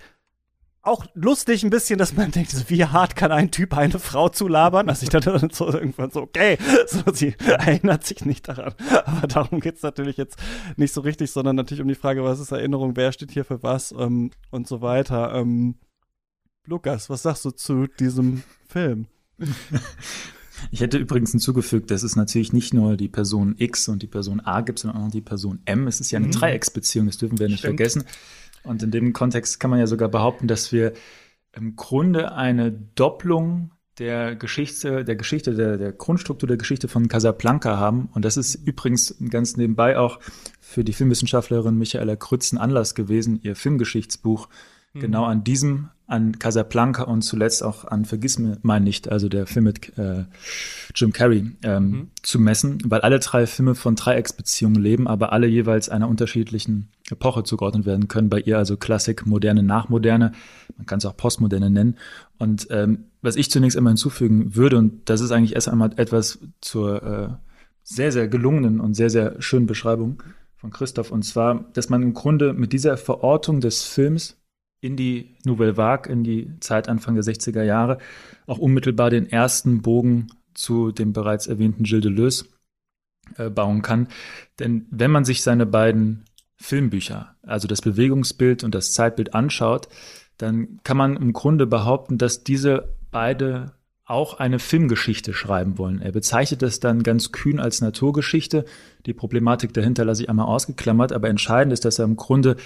auch 0.83 1.05
lustig 1.13 1.63
ein 1.63 1.69
bisschen, 1.69 1.99
dass 1.99 2.13
man 2.13 2.31
denkt, 2.31 2.69
wie 2.69 2.85
hart 2.85 3.15
kann 3.15 3.31
ein 3.31 3.51
Typ 3.51 3.77
eine 3.77 3.99
Frau 3.99 4.29
zulabern? 4.29 4.89
Also 4.89 5.03
ich 5.03 5.09
dachte 5.09 5.31
dann 5.31 5.49
so 5.51 5.71
irgendwann 5.71 6.09
so, 6.09 6.21
okay, 6.21 6.57
so, 6.87 7.03
sie 7.13 7.35
erinnert 7.39 8.03
sich 8.03 8.25
nicht 8.25 8.47
daran. 8.47 8.73
Aber 9.05 9.27
darum 9.27 9.59
geht's 9.59 9.83
natürlich 9.83 10.17
jetzt 10.17 10.37
nicht 10.77 10.93
so 10.93 11.01
richtig, 11.01 11.31
sondern 11.31 11.55
natürlich 11.55 11.81
um 11.81 11.87
die 11.87 11.95
Frage, 11.95 12.23
was 12.23 12.39
ist 12.39 12.51
Erinnerung, 12.51 12.95
wer 12.95 13.11
steht 13.11 13.31
hier 13.31 13.45
für 13.45 13.61
was 13.63 13.91
ähm, 13.91 14.31
und 14.49 14.67
so 14.67 14.81
weiter. 14.81 15.33
Ähm, 15.35 15.75
Lukas, 16.65 17.09
was 17.09 17.23
sagst 17.23 17.45
du 17.45 17.51
zu 17.51 17.87
diesem 17.87 18.43
Film? 18.67 19.07
Ich 20.69 20.81
hätte 20.81 20.97
übrigens 20.97 21.31
hinzugefügt, 21.31 21.91
dass 21.91 22.03
es 22.03 22.15
natürlich 22.15 22.53
nicht 22.53 22.73
nur 22.73 22.97
die 22.97 23.09
Person 23.09 23.55
X 23.57 23.87
und 23.87 24.01
die 24.03 24.07
Person 24.07 24.39
A 24.41 24.61
gibt, 24.61 24.79
sondern 24.79 25.03
auch 25.03 25.11
die 25.11 25.21
Person 25.21 25.59
M. 25.65 25.87
Es 25.87 25.99
ist 25.99 26.11
ja 26.11 26.17
eine 26.17 26.27
mhm. 26.27 26.31
Dreiecksbeziehung, 26.31 27.07
das 27.07 27.17
dürfen 27.17 27.39
wir 27.39 27.47
nicht 27.47 27.59
Stimmt. 27.59 27.77
vergessen. 27.77 28.03
Und 28.63 28.83
in 28.83 28.91
dem 28.91 29.13
Kontext 29.13 29.59
kann 29.59 29.71
man 29.71 29.79
ja 29.79 29.87
sogar 29.87 30.09
behaupten, 30.09 30.47
dass 30.47 30.71
wir 30.71 30.93
im 31.53 31.75
Grunde 31.75 32.33
eine 32.33 32.71
Doppelung 32.71 33.71
der 33.99 34.35
Geschichte, 34.35 35.03
der 35.03 35.15
Geschichte, 35.15 35.53
der, 35.53 35.77
der 35.77 35.91
Grundstruktur 35.91 36.47
der 36.47 36.57
Geschichte 36.57 36.87
von 36.87 37.07
Casablanca 37.07 37.77
haben. 37.77 38.09
Und 38.13 38.25
das 38.25 38.37
ist 38.37 38.55
übrigens 38.55 39.15
ganz 39.29 39.57
nebenbei 39.57 39.97
auch 39.97 40.19
für 40.59 40.83
die 40.83 40.93
Filmwissenschaftlerin 40.93 41.77
Michaela 41.77 42.15
Krützen 42.15 42.57
Anlass 42.57 42.95
gewesen, 42.95 43.39
ihr 43.43 43.55
Filmgeschichtsbuch 43.55 44.47
mhm. 44.93 44.99
genau 44.99 45.25
an 45.25 45.43
diesem 45.43 45.89
an 46.11 46.37
Casablanca 46.39 47.03
und 47.03 47.21
zuletzt 47.21 47.63
auch 47.63 47.85
an 47.85 48.03
Vergiss 48.03 48.37
mir 48.37 48.57
mein 48.63 48.83
nicht, 48.83 49.09
also 49.09 49.29
der 49.29 49.47
Film 49.47 49.65
mit 49.65 49.97
äh, 49.97 50.25
Jim 50.93 51.13
Carrey, 51.13 51.51
ähm, 51.63 51.89
mhm. 51.89 52.11
zu 52.21 52.37
messen, 52.37 52.79
weil 52.85 53.01
alle 53.01 53.19
drei 53.19 53.47
Filme 53.47 53.75
von 53.75 53.95
Dreiecksbeziehungen 53.95 54.81
leben, 54.81 55.07
aber 55.07 55.31
alle 55.31 55.47
jeweils 55.47 55.87
einer 55.87 56.09
unterschiedlichen 56.09 56.89
Epoche 57.09 57.43
zugeordnet 57.43 57.85
werden 57.85 58.09
können. 58.09 58.29
Bei 58.29 58.41
ihr 58.41 58.57
also 58.57 58.75
Klassik, 58.75 59.25
Moderne, 59.25 59.63
Nachmoderne, 59.63 60.33
man 60.75 60.85
kann 60.85 60.99
es 60.99 61.05
auch 61.05 61.15
Postmoderne 61.15 61.69
nennen. 61.69 61.97
Und 62.37 62.67
ähm, 62.71 63.05
was 63.21 63.37
ich 63.37 63.49
zunächst 63.49 63.77
einmal 63.77 63.91
hinzufügen 63.91 64.55
würde, 64.55 64.77
und 64.77 65.09
das 65.09 65.21
ist 65.21 65.31
eigentlich 65.31 65.55
erst 65.55 65.69
einmal 65.69 65.91
etwas 65.95 66.39
zur 66.59 67.03
äh, 67.03 67.29
sehr, 67.83 68.11
sehr 68.11 68.27
gelungenen 68.27 68.81
und 68.81 68.95
sehr, 68.95 69.09
sehr 69.09 69.41
schönen 69.41 69.65
Beschreibung 69.65 70.23
von 70.57 70.71
Christoph, 70.71 71.11
und 71.11 71.23
zwar, 71.23 71.65
dass 71.73 71.89
man 71.89 72.03
im 72.03 72.13
Grunde 72.13 72.53
mit 72.53 72.73
dieser 72.73 72.97
Verortung 72.97 73.61
des 73.61 73.83
Films 73.83 74.40
in 74.81 74.97
die 74.97 75.35
Nouvelle 75.45 75.77
Vague, 75.77 76.11
in 76.11 76.23
die 76.23 76.59
Zeit 76.59 76.89
Anfang 76.89 77.15
der 77.15 77.23
60er 77.23 77.63
Jahre, 77.63 77.99
auch 78.47 78.57
unmittelbar 78.57 79.09
den 79.09 79.29
ersten 79.29 79.81
Bogen 79.81 80.27
zu 80.53 80.91
dem 80.91 81.13
bereits 81.13 81.47
erwähnten 81.47 81.83
Gilles 81.83 82.03
Deleuze 82.03 82.45
äh, 83.37 83.49
bauen 83.49 83.81
kann. 83.81 84.07
Denn 84.59 84.87
wenn 84.89 85.11
man 85.11 85.23
sich 85.23 85.43
seine 85.43 85.65
beiden 85.65 86.25
Filmbücher, 86.57 87.35
also 87.43 87.67
das 87.67 87.81
Bewegungsbild 87.81 88.63
und 88.63 88.75
das 88.75 88.91
Zeitbild 88.91 89.33
anschaut, 89.33 89.87
dann 90.37 90.79
kann 90.83 90.97
man 90.97 91.15
im 91.15 91.33
Grunde 91.33 91.67
behaupten, 91.67 92.17
dass 92.17 92.43
diese 92.43 92.95
beide 93.11 93.73
auch 94.05 94.39
eine 94.39 94.59
Filmgeschichte 94.59 95.33
schreiben 95.33 95.77
wollen. 95.77 96.01
Er 96.01 96.11
bezeichnet 96.11 96.61
das 96.61 96.79
dann 96.79 97.01
ganz 97.03 97.31
kühn 97.31 97.59
als 97.59 97.79
Naturgeschichte. 97.79 98.65
Die 99.05 99.13
Problematik 99.13 99.73
dahinter 99.73 100.03
lasse 100.03 100.23
ich 100.23 100.29
einmal 100.29 100.47
ausgeklammert, 100.47 101.13
aber 101.13 101.29
entscheidend 101.29 101.71
ist, 101.71 101.85
dass 101.85 101.97
er 101.97 102.05
im 102.05 102.17
Grunde 102.17 102.57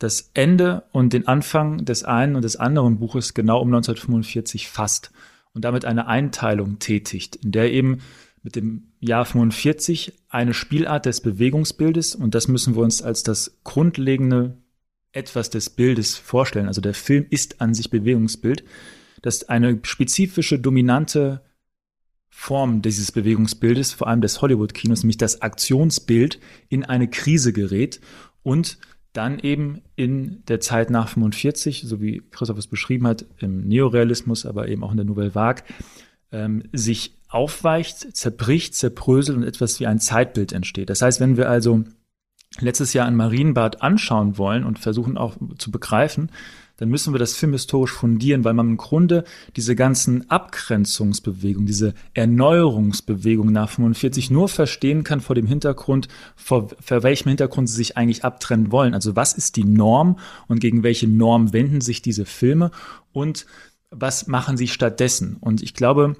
das 0.00 0.30
Ende 0.34 0.82
und 0.92 1.12
den 1.12 1.28
Anfang 1.28 1.84
des 1.84 2.04
einen 2.04 2.34
und 2.34 2.42
des 2.42 2.56
anderen 2.56 2.98
Buches 2.98 3.34
genau 3.34 3.60
um 3.60 3.68
1945 3.68 4.68
fasst 4.68 5.12
und 5.52 5.64
damit 5.64 5.84
eine 5.84 6.06
Einteilung 6.06 6.78
tätigt, 6.78 7.36
in 7.36 7.52
der 7.52 7.70
eben 7.70 7.98
mit 8.42 8.56
dem 8.56 8.88
Jahr 8.98 9.26
45 9.26 10.14
eine 10.30 10.54
Spielart 10.54 11.04
des 11.04 11.20
Bewegungsbildes 11.20 12.14
und 12.14 12.34
das 12.34 12.48
müssen 12.48 12.74
wir 12.74 12.82
uns 12.82 13.02
als 13.02 13.22
das 13.22 13.58
grundlegende 13.62 14.56
etwas 15.12 15.50
des 15.50 15.68
Bildes 15.68 16.16
vorstellen. 16.16 16.66
Also 16.66 16.80
der 16.80 16.94
Film 16.94 17.26
ist 17.28 17.60
an 17.60 17.74
sich 17.74 17.90
Bewegungsbild, 17.90 18.64
dass 19.20 19.50
eine 19.50 19.80
spezifische 19.82 20.58
dominante 20.58 21.42
Form 22.30 22.80
dieses 22.80 23.12
Bewegungsbildes, 23.12 23.92
vor 23.92 24.06
allem 24.06 24.22
des 24.22 24.40
Hollywood-Kinos, 24.40 25.02
nämlich 25.02 25.18
das 25.18 25.42
Aktionsbild, 25.42 26.40
in 26.70 26.84
eine 26.84 27.08
Krise 27.08 27.52
gerät 27.52 28.00
und 28.42 28.78
dann 29.12 29.38
eben 29.38 29.82
in 29.96 30.44
der 30.46 30.60
Zeit 30.60 30.90
nach 30.90 31.08
45, 31.08 31.82
so 31.86 32.00
wie 32.00 32.22
Christoph 32.30 32.58
es 32.58 32.66
beschrieben 32.66 33.06
hat, 33.06 33.24
im 33.38 33.66
Neorealismus, 33.66 34.46
aber 34.46 34.68
eben 34.68 34.84
auch 34.84 34.92
in 34.92 34.96
der 34.96 35.06
Nouvelle 35.06 35.34
Vague, 35.34 35.64
ähm, 36.32 36.62
sich 36.72 37.16
aufweicht, 37.28 38.16
zerbricht, 38.16 38.74
zerbröselt 38.74 39.36
und 39.36 39.44
etwas 39.44 39.80
wie 39.80 39.86
ein 39.86 39.98
Zeitbild 39.98 40.52
entsteht. 40.52 40.90
Das 40.90 41.02
heißt, 41.02 41.20
wenn 41.20 41.36
wir 41.36 41.48
also 41.48 41.84
letztes 42.58 42.92
Jahr 42.92 43.06
ein 43.06 43.16
Marienbad 43.16 43.82
anschauen 43.82 44.38
wollen 44.38 44.64
und 44.64 44.78
versuchen 44.78 45.16
auch 45.16 45.36
zu 45.58 45.70
begreifen, 45.70 46.30
dann 46.80 46.88
müssen 46.88 47.12
wir 47.12 47.18
das 47.18 47.36
filmhistorisch 47.36 47.92
fundieren, 47.92 48.42
weil 48.42 48.54
man 48.54 48.70
im 48.70 48.76
Grunde 48.78 49.24
diese 49.54 49.76
ganzen 49.76 50.30
Abgrenzungsbewegungen, 50.30 51.66
diese 51.66 51.92
Erneuerungsbewegungen 52.14 53.52
nach 53.52 53.68
45 53.68 54.30
nur 54.30 54.48
verstehen 54.48 55.04
kann 55.04 55.20
vor 55.20 55.34
dem 55.34 55.46
Hintergrund, 55.46 56.08
vor, 56.36 56.70
vor 56.80 57.02
welchem 57.02 57.28
Hintergrund 57.28 57.68
sie 57.68 57.76
sich 57.76 57.98
eigentlich 57.98 58.24
abtrennen 58.24 58.72
wollen. 58.72 58.94
Also 58.94 59.14
was 59.14 59.34
ist 59.34 59.56
die 59.56 59.64
Norm 59.64 60.18
und 60.48 60.60
gegen 60.60 60.82
welche 60.82 61.06
Norm 61.06 61.52
wenden 61.52 61.82
sich 61.82 62.00
diese 62.00 62.24
Filme 62.24 62.70
und 63.12 63.44
was 63.90 64.26
machen 64.26 64.56
sie 64.56 64.68
stattdessen? 64.68 65.36
Und 65.38 65.62
ich 65.62 65.74
glaube, 65.74 66.16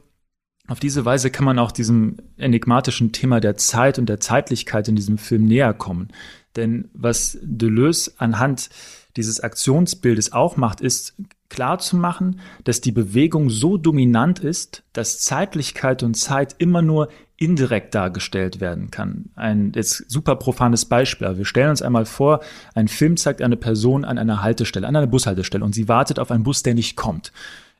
auf 0.69 0.79
diese 0.79 1.07
Weise 1.07 1.31
kann 1.31 1.47
man 1.47 1.59
auch 1.59 1.73
diesem 1.73 2.19
enigmatischen 2.37 3.13
Thema 3.13 3.41
der 3.41 3.57
Zeit 3.57 3.99
und 3.99 4.11
der 4.11 4.21
Zeitlichkeit 4.21 4.89
in 4.89 4.97
diesem 4.97 5.17
Film 5.17 5.47
näher 5.47 5.73
kommen. 5.73 6.09
Denn 6.55 6.91
was 6.93 7.39
Deleuze 7.41 8.13
anhand 8.19 8.69
dieses 9.17 9.41
Aktionsbildes 9.41 10.33
auch 10.33 10.57
macht, 10.57 10.81
ist 10.81 11.15
klar 11.49 11.79
zu 11.79 11.97
machen, 11.97 12.41
dass 12.65 12.81
die 12.81 12.93
Bewegung 12.93 13.51
so 13.51 13.77
dominant 13.77 14.39
ist, 14.39 14.85
dass 14.93 15.21
Zeitlichkeit 15.21 16.03
und 16.03 16.15
Zeit 16.15 16.55
immer 16.59 16.81
nur 16.81 17.09
indirekt 17.37 17.95
dargestellt 17.95 18.61
werden 18.61 18.91
kann. 18.91 19.31
Ein 19.35 19.73
jetzt 19.75 20.11
super 20.11 20.37
profanes 20.37 20.85
Beispiel. 20.85 21.39
Wir 21.39 21.47
stellen 21.47 21.71
uns 21.71 21.83
einmal 21.83 22.05
vor, 22.05 22.41
ein 22.75 22.87
Film 22.87 23.17
zeigt 23.17 23.41
eine 23.41 23.57
Person 23.57 24.05
an 24.05 24.19
einer 24.19 24.43
Haltestelle, 24.43 24.87
an 24.87 24.95
einer 24.95 25.07
Bushaltestelle 25.07 25.65
und 25.65 25.75
sie 25.75 25.89
wartet 25.89 26.19
auf 26.19 26.31
einen 26.31 26.45
Bus, 26.45 26.63
der 26.63 26.75
nicht 26.75 26.97
kommt. 26.97 27.33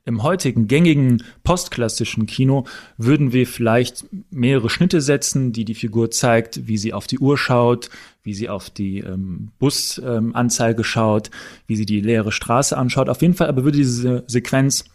Im 0.03 0.23
heutigen 0.23 0.67
gängigen 0.67 1.23
postklassischen 1.43 2.25
Kino 2.25 2.65
würden 2.97 3.33
wir 3.33 3.45
vielleicht 3.45 4.05
mehrere 4.31 4.69
Schnitte 4.69 4.99
setzen, 4.99 5.53
die 5.53 5.63
die 5.63 5.75
Figur 5.75 6.09
zeigt, 6.09 6.67
wie 6.67 6.79
sie 6.79 6.91
auf 6.91 7.05
die 7.05 7.19
Uhr 7.19 7.37
schaut, 7.37 7.91
wie 8.23 8.33
sie 8.33 8.49
auf 8.49 8.71
die 8.71 8.99
ähm, 8.99 9.51
Busanzeige 9.59 10.79
ähm, 10.79 10.83
schaut, 10.83 11.29
wie 11.67 11.75
sie 11.75 11.85
die 11.85 12.01
leere 12.01 12.31
Straße 12.31 12.75
anschaut. 12.75 13.09
Auf 13.09 13.21
jeden 13.21 13.35
Fall 13.35 13.47
aber 13.47 13.63
würde 13.63 13.77
diese 13.77 14.23
Sequenz, 14.25 14.85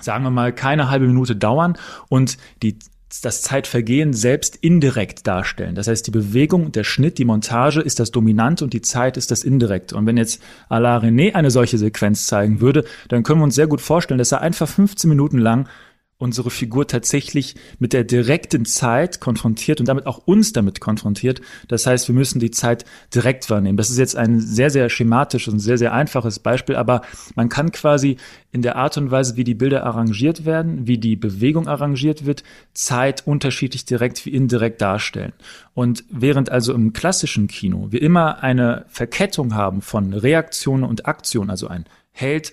sagen 0.00 0.22
wir 0.22 0.30
mal, 0.30 0.54
keine 0.54 0.90
halbe 0.90 1.08
Minute 1.08 1.34
dauern 1.34 1.76
und 2.08 2.38
die 2.62 2.78
das 3.08 3.42
Zeitvergehen 3.42 4.12
selbst 4.12 4.56
indirekt 4.56 5.26
darstellen. 5.26 5.76
Das 5.76 5.86
heißt, 5.86 6.06
die 6.06 6.10
Bewegung, 6.10 6.72
der 6.72 6.84
Schnitt, 6.84 7.18
die 7.18 7.24
Montage 7.24 7.80
ist 7.80 8.00
das 8.00 8.10
Dominante 8.10 8.64
und 8.64 8.72
die 8.72 8.82
Zeit 8.82 9.16
ist 9.16 9.30
das 9.30 9.44
Indirekte. 9.44 9.96
Und 9.96 10.06
wenn 10.06 10.16
jetzt 10.16 10.42
Alain 10.68 11.02
René 11.02 11.34
eine 11.34 11.50
solche 11.52 11.78
Sequenz 11.78 12.26
zeigen 12.26 12.60
würde, 12.60 12.84
dann 13.08 13.22
können 13.22 13.40
wir 13.40 13.44
uns 13.44 13.54
sehr 13.54 13.68
gut 13.68 13.80
vorstellen, 13.80 14.18
dass 14.18 14.32
er 14.32 14.40
einfach 14.40 14.68
15 14.68 15.08
Minuten 15.08 15.38
lang 15.38 15.68
unsere 16.18 16.50
Figur 16.50 16.86
tatsächlich 16.86 17.56
mit 17.78 17.92
der 17.92 18.02
direkten 18.04 18.64
Zeit 18.64 19.20
konfrontiert 19.20 19.80
und 19.80 19.86
damit 19.86 20.06
auch 20.06 20.18
uns 20.18 20.52
damit 20.52 20.80
konfrontiert. 20.80 21.42
Das 21.68 21.86
heißt, 21.86 22.08
wir 22.08 22.14
müssen 22.14 22.40
die 22.40 22.50
Zeit 22.50 22.86
direkt 23.14 23.50
wahrnehmen. 23.50 23.76
Das 23.76 23.90
ist 23.90 23.98
jetzt 23.98 24.16
ein 24.16 24.40
sehr, 24.40 24.70
sehr 24.70 24.88
schematisches 24.88 25.52
und 25.52 25.60
sehr, 25.60 25.76
sehr 25.76 25.92
einfaches 25.92 26.38
Beispiel, 26.38 26.76
aber 26.76 27.02
man 27.34 27.50
kann 27.50 27.70
quasi 27.70 28.16
in 28.50 28.62
der 28.62 28.76
Art 28.76 28.96
und 28.96 29.10
Weise, 29.10 29.36
wie 29.36 29.44
die 29.44 29.54
Bilder 29.54 29.84
arrangiert 29.84 30.46
werden, 30.46 30.86
wie 30.86 30.96
die 30.96 31.16
Bewegung 31.16 31.68
arrangiert 31.68 32.24
wird, 32.24 32.42
Zeit 32.72 33.26
unterschiedlich 33.26 33.84
direkt 33.84 34.24
wie 34.24 34.30
indirekt 34.30 34.80
darstellen. 34.80 35.34
Und 35.74 36.04
während 36.08 36.48
also 36.50 36.72
im 36.72 36.94
klassischen 36.94 37.48
Kino 37.48 37.88
wir 37.90 38.00
immer 38.00 38.42
eine 38.42 38.86
Verkettung 38.88 39.54
haben 39.54 39.82
von 39.82 40.14
Reaktionen 40.14 40.84
und 40.84 41.06
Aktionen, 41.06 41.50
also 41.50 41.68
ein 41.68 41.84
Held 42.12 42.52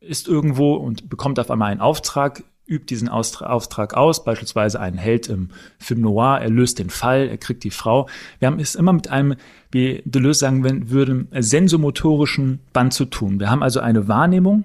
ist 0.00 0.28
irgendwo 0.28 0.74
und 0.74 1.08
bekommt 1.08 1.38
auf 1.38 1.50
einmal 1.50 1.70
einen 1.70 1.80
Auftrag, 1.80 2.42
übt 2.70 2.86
diesen 2.88 3.08
Auftrag 3.08 3.94
aus, 3.94 4.24
beispielsweise 4.24 4.80
ein 4.80 4.96
Held 4.96 5.28
im 5.28 5.50
Film 5.78 6.00
Noir, 6.00 6.38
er 6.40 6.50
löst 6.50 6.78
den 6.78 6.90
Fall, 6.90 7.28
er 7.28 7.38
kriegt 7.38 7.64
die 7.64 7.70
Frau. 7.70 8.08
Wir 8.38 8.46
haben 8.46 8.60
es 8.60 8.74
immer 8.74 8.92
mit 8.92 9.08
einem, 9.08 9.34
wie 9.70 10.02
Deleuze 10.04 10.40
sagen 10.40 10.90
würde, 10.90 11.26
sensomotorischen 11.38 12.60
Band 12.72 12.94
zu 12.94 13.04
tun. 13.04 13.40
Wir 13.40 13.50
haben 13.50 13.62
also 13.62 13.80
eine 13.80 14.08
Wahrnehmung, 14.08 14.64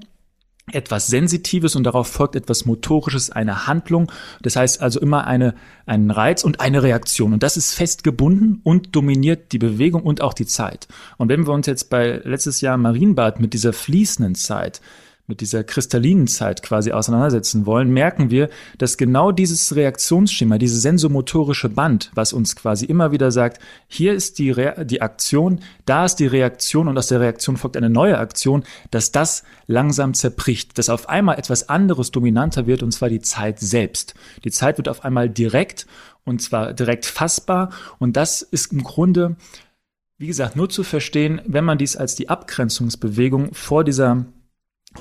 etwas 0.72 1.08
Sensitives 1.08 1.76
und 1.76 1.84
darauf 1.84 2.08
folgt 2.08 2.36
etwas 2.36 2.66
Motorisches, 2.66 3.30
eine 3.30 3.68
Handlung. 3.68 4.12
Das 4.42 4.56
heißt 4.56 4.82
also 4.82 5.00
immer 5.00 5.28
eine, 5.28 5.54
einen 5.86 6.10
Reiz 6.10 6.44
und 6.44 6.60
eine 6.60 6.82
Reaktion. 6.82 7.34
Und 7.34 7.44
das 7.44 7.56
ist 7.56 7.76
fest 7.76 8.04
gebunden 8.04 8.62
und 8.64 8.96
dominiert 8.96 9.52
die 9.52 9.60
Bewegung 9.60 10.02
und 10.02 10.22
auch 10.22 10.34
die 10.34 10.48
Zeit. 10.48 10.88
Und 11.18 11.30
wenn 11.30 11.46
wir 11.46 11.54
uns 11.54 11.68
jetzt 11.68 11.92
bei 11.92 12.20
letztes 12.24 12.62
Jahr 12.62 12.78
Marienbad 12.78 13.40
mit 13.40 13.54
dieser 13.54 13.74
fließenden 13.74 14.34
Zeit 14.34 14.82
mit 15.28 15.42
dieser 15.42 15.64
kristallinen 15.64 16.28
Zeit 16.28 16.62
quasi 16.62 16.92
auseinandersetzen 16.92 17.66
wollen, 17.66 17.90
merken 17.90 18.30
wir, 18.30 18.50
dass 18.78 18.98
genau 18.98 19.32
dieses 19.32 19.76
Reaktionsschema, 19.76 20.58
dieses 20.58 20.82
sensomotorische 20.82 21.70
Band, 21.70 22.12
was 22.14 22.34
uns 22.34 22.56
quasi 22.56 22.86
immer 22.86 23.12
wieder 23.12 23.32
sagt, 23.32 23.60
hier 23.88 24.14
ist 24.14 24.38
die, 24.38 24.52
Re 24.52 24.86
die 24.86 25.02
Aktion, 25.02 25.62
da 25.86 26.06
ist 26.06 26.18
die 26.18 26.28
Reaktion 26.28 26.88
und 26.88 26.98
aus 26.98 27.08
der 27.08 27.22
Reaktion 27.22 27.58
folgt 27.58 27.78
eine 27.78 27.90
neue 27.90 28.18
Aktion, 28.18 28.64
dass 28.92 29.12
das 29.12 29.44
langsam 29.68 30.14
zerbricht, 30.14 30.78
dass 30.78 30.90
auf 30.90 31.10
einmal 31.10 31.40
etwas 31.40 31.70
anderes 31.70 32.12
dominanter 32.12 32.68
wird 32.68 32.84
und 32.84 32.92
zwar 32.92 33.10
die 33.10 33.22
Zeit 33.22 33.60
selbst. 33.60 34.14
Die 34.44 34.52
Zeit 34.52 34.78
wird 34.78 34.90
auf 34.90 35.04
einmal 35.04 35.30
direkt 35.30 35.88
und 36.24 36.42
zwar 36.42 36.74
direkt 36.74 37.06
fassbar 37.06 37.72
und 37.98 38.16
das 38.16 38.42
ist 38.42 38.72
im 38.74 38.84
Grunde 38.84 39.38
wie 40.18 40.28
gesagt, 40.28 40.56
nur 40.56 40.70
zu 40.70 40.84
verstehen, 40.84 41.42
wenn 41.46 41.66
man 41.66 41.78
dies 41.78 41.98
als 41.98 42.16
die 42.16 42.30
Abgrenzungsbewegung 42.30 43.54
vor 43.54 43.84
dieser 43.84 44.26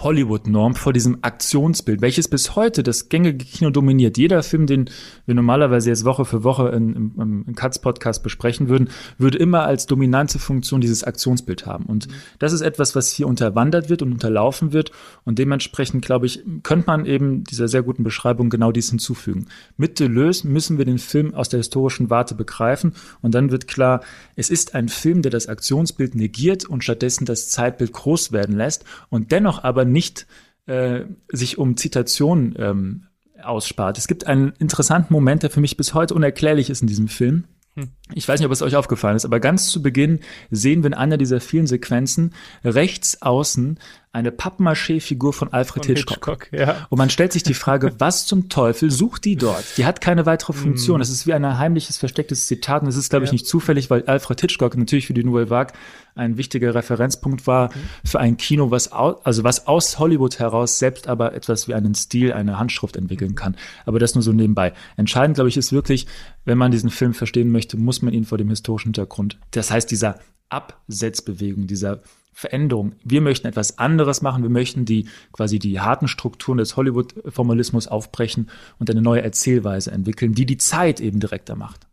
Hollywood-Norm 0.01 0.75
vor 0.75 0.93
diesem 0.93 1.19
Aktionsbild, 1.23 2.01
welches 2.01 2.29
bis 2.29 2.57
heute 2.57 2.83
das 2.83 3.09
gängige 3.09 3.45
Kino 3.45 3.71
dominiert. 3.71 4.19
Jeder 4.19 4.43
Film, 4.43 4.67
den 4.67 4.91
wir 5.27 5.35
normalerweise 5.35 5.91
jetzt 5.91 6.05
Woche 6.05 6.25
für 6.25 6.45
Woche 6.45 6.69
in, 6.69 6.95
im, 6.95 7.45
im 7.47 7.55
Katz-Podcast 7.55 8.23
besprechen 8.23 8.69
würden, 8.69 8.89
würde 9.19 9.39
immer 9.39 9.65
als 9.65 9.87
dominante 9.87 10.39
Funktion 10.39 10.81
dieses 10.81 11.05
Aktionsbild 11.05 11.67
haben. 11.67 11.87
Und 11.87 12.09
mhm. 12.09 12.15
das 12.39 12.53
ist 12.53 12.61
etwas, 12.61 12.95
was 12.95 13.11
hier 13.11 13.27
unterwandert 13.27 13.89
wird 13.89 14.03
und 14.03 14.13
unterlaufen 14.13 14.73
wird. 14.73 14.91
Und 15.25 15.39
dementsprechend, 15.39 16.05
glaube 16.05 16.27
ich, 16.27 16.43
könnte 16.63 16.87
man 16.87 17.07
eben 17.07 17.45
dieser 17.45 17.69
sehr 17.69 17.83
guten 17.83 18.05
Beschreibung 18.05 18.51
genau 18.51 18.73
dies 18.73 18.91
hinzufügen. 18.91 19.47
Mit 19.77 20.01
Deleuze 20.01 20.47
müssen 20.49 20.79
wir 20.79 20.85
den 20.85 20.99
Film 20.99 21.35
aus 21.35 21.49
der 21.49 21.59
historischen 21.59 22.11
Warte 22.11 22.35
begreifen. 22.35 22.95
Und 23.23 23.35
dann 23.35 23.51
wird 23.51 23.69
klar, 23.69 24.01
es 24.37 24.51
ist 24.51 24.75
ein 24.75 24.89
Film, 24.89 25.23
der 25.23 25.31
das 25.31 25.47
Aktionsbild 25.47 26.15
negiert 26.15 26.65
und 26.65 26.85
stattdessen 26.85 27.25
das 27.25 27.49
Zeitbild 27.49 27.93
groß 27.93 28.33
werden 28.33 28.57
lässt 28.57 28.85
und 29.09 29.33
dennoch 29.33 29.63
aber 29.65 29.84
aber 29.85 29.91
nicht 29.91 30.27
äh, 30.67 31.05
sich 31.31 31.59
um 31.59 31.77
Zitationen 31.77 32.55
ähm, 32.59 33.07
ausspart. 33.43 33.99
Es 33.99 34.09
gibt 34.09 34.27
einen 34.27 34.53
interessanten 34.59 35.13
Moment, 35.13 35.43
der 35.43 35.51
für 35.51 35.61
mich 35.61 35.77
bis 35.77 35.93
heute 35.93 36.15
unerklärlich 36.15 36.71
ist 36.71 36.81
in 36.81 36.89
diesem 36.89 37.09
Film. 37.09 37.45
Hm. 37.77 37.91
Ich 38.13 38.29
weiß 38.29 38.39
nicht, 38.39 38.47
ob 38.47 38.53
es 38.53 38.61
euch 38.61 38.77
aufgefallen 38.77 39.17
ist, 39.17 39.25
aber 39.25 39.41
ganz 39.41 39.69
zu 39.69 39.81
Beginn 39.81 40.21
sehen 40.51 40.83
wir 40.83 40.89
in 40.89 40.95
einer 40.95 41.17
dieser 41.17 41.41
vielen 41.41 41.67
Sequenzen 41.67 42.35
rechts 42.63 43.23
außen 43.23 43.79
eine 44.15 44.31
Pappmaché-Figur 44.31 45.33
von 45.33 45.53
Alfred 45.53 45.87
von 45.87 45.95
Hitchcock. 45.95 46.45
Hitchcock 46.45 46.53
ja. 46.53 46.87
Und 46.89 46.99
man 46.99 47.11
stellt 47.11 47.33
sich 47.33 47.43
die 47.43 47.55
Frage, 47.55 47.95
was 47.99 48.27
zum 48.27 48.49
Teufel 48.49 48.91
sucht 48.91 49.25
die 49.25 49.35
dort? 49.35 49.65
Die 49.77 49.87
hat 49.87 50.01
keine 50.01 50.25
weitere 50.25 50.53
Funktion. 50.53 51.01
Es 51.01 51.11
mm. 51.11 51.13
ist 51.13 51.27
wie 51.27 51.33
ein 51.33 51.59
heimliches, 51.59 51.97
verstecktes 51.97 52.47
Zitat. 52.47 52.83
Und 52.83 52.89
es 52.89 52.97
ist, 52.97 53.11
glaube 53.11 53.25
ich, 53.25 53.33
nicht 53.33 53.47
zufällig, 53.47 53.91
weil 53.91 54.05
Alfred 54.05 54.41
Hitchcock 54.41 54.77
natürlich 54.77 55.09
für 55.09 55.15
die 55.15 55.25
Nouvelle 55.25 55.51
Vague 55.51 55.75
ein 56.15 56.37
wichtiger 56.37 56.75
Referenzpunkt 56.75 57.47
war 57.49 57.75
mhm. 57.75 57.81
für 58.05 58.21
ein 58.21 58.37
Kino, 58.37 58.71
was 58.71 58.93
aus, 58.93 59.17
also 59.25 59.43
was 59.43 59.67
aus 59.67 59.99
Hollywood 59.99 60.39
heraus 60.39 60.79
selbst 60.79 61.09
aber 61.09 61.35
etwas 61.35 61.67
wie 61.67 61.75
einen 61.75 61.95
Stil, 61.97 62.33
eine 62.33 62.59
Handschrift 62.59 62.97
entwickeln 62.97 63.35
kann. 63.35 63.57
Aber 63.85 63.99
das 63.99 64.15
nur 64.15 64.23
so 64.23 64.33
nebenbei. 64.33 64.75
Entscheidend, 64.97 65.35
glaube 65.35 65.49
ich, 65.49 65.57
ist 65.57 65.73
wirklich, 65.73 66.07
wenn 66.45 66.57
man 66.57 66.71
diesen 66.71 66.91
Film 66.91 67.15
verstehen 67.15 67.51
möchte, 67.51 67.77
muss 67.77 67.94
man 68.03 68.15
ihn 68.15 68.25
vor 68.25 68.39
dem 68.39 68.49
historischen 68.49 68.89
Hintergrund, 68.89 69.39
das 69.51 69.71
heißt 69.71 69.91
dieser 69.91 70.19
Absetzbewegung, 70.49 71.67
dieser 71.67 72.01
Veränderung. 72.35 72.97
Wir 73.05 73.21
möchten 73.21 73.47
etwas 73.47 73.79
anderes 73.79 74.21
machen. 74.21 74.43
Wir 74.43 74.51
möchten 74.51 74.85
die 74.85 75.09
quasi 75.33 75.59
die 75.61 75.81
harten 75.81 76.09
Strukturen 76.09 76.59
des 76.59 76.77
Hollywood-Formalismus 76.77 77.87
aufbrechen 77.87 78.51
und 78.79 78.91
eine 78.91 79.03
neue 79.03 79.23
Erzählweise 79.23 79.93
entwickeln, 79.93 80.35
die 80.35 80.45
die 80.45 80.57
Zeit 80.57 81.01
eben 81.01 81.21
direkter 81.21 81.55
macht. 81.55 81.87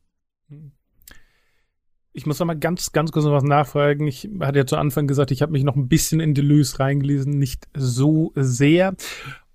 Ich 2.13 2.25
muss 2.25 2.39
noch 2.39 2.47
mal 2.47 2.59
ganz, 2.59 2.91
ganz 2.91 3.11
kurz 3.11 3.23
noch 3.23 3.31
was 3.31 3.43
nachfragen. 3.43 4.07
Ich 4.07 4.27
hatte 4.41 4.59
ja 4.59 4.65
zu 4.65 4.75
Anfang 4.75 5.07
gesagt, 5.07 5.31
ich 5.31 5.41
habe 5.41 5.53
mich 5.53 5.63
noch 5.63 5.75
ein 5.75 5.87
bisschen 5.87 6.19
in 6.19 6.33
Deleuze 6.33 6.79
reingelesen, 6.79 7.37
nicht 7.37 7.67
so 7.73 8.33
sehr. 8.35 8.95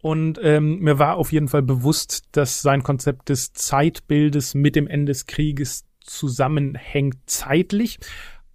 Und 0.00 0.38
ähm, 0.42 0.78
mir 0.78 0.98
war 0.98 1.16
auf 1.16 1.32
jeden 1.32 1.48
Fall 1.48 1.62
bewusst, 1.62 2.28
dass 2.32 2.62
sein 2.62 2.82
Konzept 2.82 3.28
des 3.28 3.52
Zeitbildes 3.52 4.54
mit 4.54 4.76
dem 4.76 4.86
Ende 4.86 5.10
des 5.10 5.26
Krieges 5.26 5.84
zusammenhängt 6.06 7.16
zeitlich 7.26 7.98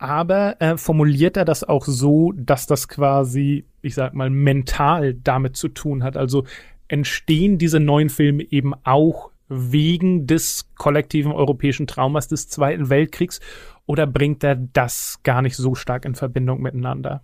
aber 0.02 0.60
äh, 0.60 0.78
formuliert 0.78 1.38
er 1.38 1.46
das 1.46 1.64
auch 1.64 1.86
so, 1.86 2.34
dass 2.36 2.66
das 2.66 2.88
quasi, 2.88 3.66
ich 3.84 3.94
sag 3.94 4.16
mal, 4.16 4.32
mental 4.32 5.14
damit 5.14 5.56
zu 5.56 5.68
tun 5.68 6.04
hat. 6.04 6.18
Also 6.18 6.46
entstehen 6.88 7.60
diese 7.60 7.80
neuen 7.80 8.10
Filme 8.10 8.42
eben 8.42 8.74
auch 8.84 9.30
wegen 9.48 10.26
des 10.26 10.72
kollektiven 10.76 11.32
europäischen 11.32 11.86
Traumas 11.86 12.28
des 12.28 12.50
Zweiten 12.50 12.90
Weltkriegs 12.90 13.42
oder 13.86 14.08
bringt 14.08 14.44
er 14.44 14.56
das 14.56 15.20
gar 15.22 15.44
nicht 15.44 15.56
so 15.56 15.76
stark 15.76 16.06
in 16.06 16.16
Verbindung 16.16 16.64
miteinander? 16.64 17.22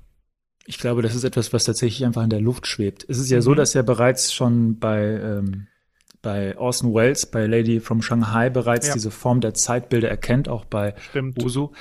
Ich 0.68 0.78
glaube, 0.78 1.02
das 1.02 1.16
ist 1.16 1.24
etwas, 1.24 1.52
was 1.54 1.64
tatsächlich 1.64 2.06
einfach 2.06 2.24
in 2.24 2.30
der 2.30 2.42
Luft 2.42 2.68
schwebt. 2.68 3.08
Es 3.10 3.18
ist 3.18 3.32
ja 3.32 3.38
mhm. 3.38 3.42
so, 3.42 3.56
dass 3.56 3.74
er 3.74 3.82
bereits 3.82 4.32
schon 4.32 4.78
bei 4.78 5.02
ähm, 5.02 5.66
bei 6.22 6.58
Orson 6.58 6.94
Welles, 6.94 7.26
bei 7.26 7.46
Lady 7.46 7.80
from 7.80 8.02
Shanghai 8.02 8.50
bereits 8.50 8.88
ja. 8.88 8.94
diese 8.94 9.12
Form 9.12 9.42
der 9.42 9.54
Zeitbilder 9.54 10.10
erkennt, 10.10 10.50
auch 10.50 10.66
bei 10.66 10.94
Stimmt. 11.10 11.44
Uso. 11.44 11.72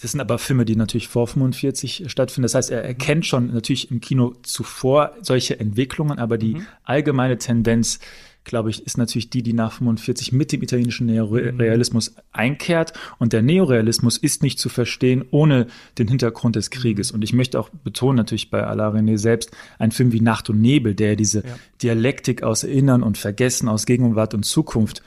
Das 0.00 0.10
sind 0.10 0.20
aber 0.20 0.38
Filme, 0.38 0.64
die 0.64 0.76
natürlich 0.76 1.08
vor 1.08 1.26
45 1.26 2.04
stattfinden. 2.06 2.42
Das 2.42 2.54
heißt, 2.54 2.70
er 2.70 2.82
erkennt 2.82 3.26
schon 3.26 3.52
natürlich 3.52 3.90
im 3.90 4.00
Kino 4.00 4.34
zuvor 4.42 5.12
solche 5.20 5.60
Entwicklungen, 5.60 6.18
aber 6.18 6.38
die 6.38 6.54
mhm. 6.54 6.66
allgemeine 6.84 7.38
Tendenz 7.38 8.00
glaube 8.44 8.70
ich, 8.70 8.84
ist 8.84 8.98
natürlich 8.98 9.30
die, 9.30 9.42
die 9.42 9.52
nach 9.52 9.72
45 9.72 10.32
mit 10.32 10.52
dem 10.52 10.62
italienischen 10.62 11.06
Neorealismus 11.06 12.10
mhm. 12.10 12.20
einkehrt. 12.32 12.92
Und 13.18 13.32
der 13.32 13.42
Neorealismus 13.42 14.18
ist 14.18 14.42
nicht 14.42 14.58
zu 14.58 14.68
verstehen 14.68 15.24
ohne 15.30 15.66
den 15.98 16.08
Hintergrund 16.08 16.56
des 16.56 16.70
Krieges. 16.70 17.12
Mhm. 17.12 17.16
Und 17.16 17.22
ich 17.22 17.32
möchte 17.32 17.58
auch 17.58 17.70
betonen, 17.70 18.16
natürlich 18.16 18.50
bei 18.50 18.64
Alain 18.64 19.08
René 19.08 19.18
selbst, 19.18 19.50
ein 19.78 19.92
Film 19.92 20.12
wie 20.12 20.20
Nacht 20.20 20.50
und 20.50 20.60
Nebel, 20.60 20.94
der 20.94 21.16
diese 21.16 21.44
ja. 21.44 21.58
Dialektik 21.82 22.42
aus 22.42 22.64
Erinnern 22.64 23.02
und 23.02 23.18
Vergessen, 23.18 23.68
aus 23.68 23.86
Gegenwart 23.86 24.34
und 24.34 24.44
Zukunft 24.44 25.02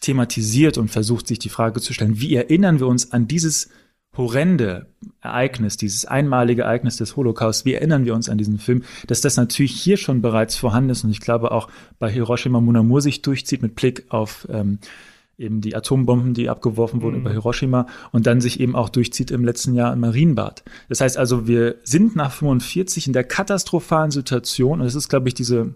thematisiert 0.00 0.78
und 0.78 0.90
versucht, 0.90 1.28
sich 1.28 1.38
die 1.38 1.48
Frage 1.48 1.80
zu 1.80 1.92
stellen, 1.92 2.20
wie 2.20 2.34
erinnern 2.34 2.80
wir 2.80 2.86
uns 2.86 3.12
an 3.12 3.28
dieses 3.28 3.68
horrende 4.16 4.86
Ereignis, 5.20 5.76
dieses 5.76 6.04
einmalige 6.04 6.62
Ereignis 6.62 6.96
des 6.96 7.16
Holocaust, 7.16 7.64
wie 7.64 7.74
erinnern 7.74 8.04
wir 8.04 8.14
uns 8.14 8.28
an 8.28 8.38
diesen 8.38 8.58
Film, 8.58 8.82
dass 9.06 9.20
das 9.20 9.36
natürlich 9.36 9.72
hier 9.72 9.96
schon 9.96 10.22
bereits 10.22 10.56
vorhanden 10.56 10.90
ist 10.90 11.04
und 11.04 11.10
ich 11.10 11.20
glaube 11.20 11.52
auch 11.52 11.68
bei 11.98 12.10
Hiroshima 12.10 12.60
Munamur 12.60 13.00
sich 13.00 13.22
durchzieht 13.22 13.62
mit 13.62 13.76
Blick 13.76 14.06
auf 14.08 14.48
ähm, 14.50 14.78
eben 15.38 15.60
die 15.60 15.76
Atombomben, 15.76 16.34
die 16.34 16.48
abgeworfen 16.50 17.00
wurden 17.00 17.16
mhm. 17.16 17.20
über 17.22 17.30
Hiroshima 17.30 17.86
und 18.10 18.26
dann 18.26 18.40
sich 18.40 18.58
eben 18.58 18.74
auch 18.74 18.88
durchzieht 18.88 19.30
im 19.30 19.44
letzten 19.44 19.74
Jahr 19.74 19.92
im 19.92 20.00
Marienbad. 20.00 20.64
Das 20.88 21.00
heißt 21.00 21.16
also, 21.16 21.46
wir 21.46 21.76
sind 21.84 22.16
nach 22.16 22.32
45 22.32 23.06
in 23.06 23.12
der 23.12 23.24
katastrophalen 23.24 24.10
Situation 24.10 24.80
und 24.80 24.86
es 24.86 24.96
ist, 24.96 25.08
glaube 25.08 25.28
ich, 25.28 25.34
diese 25.34 25.74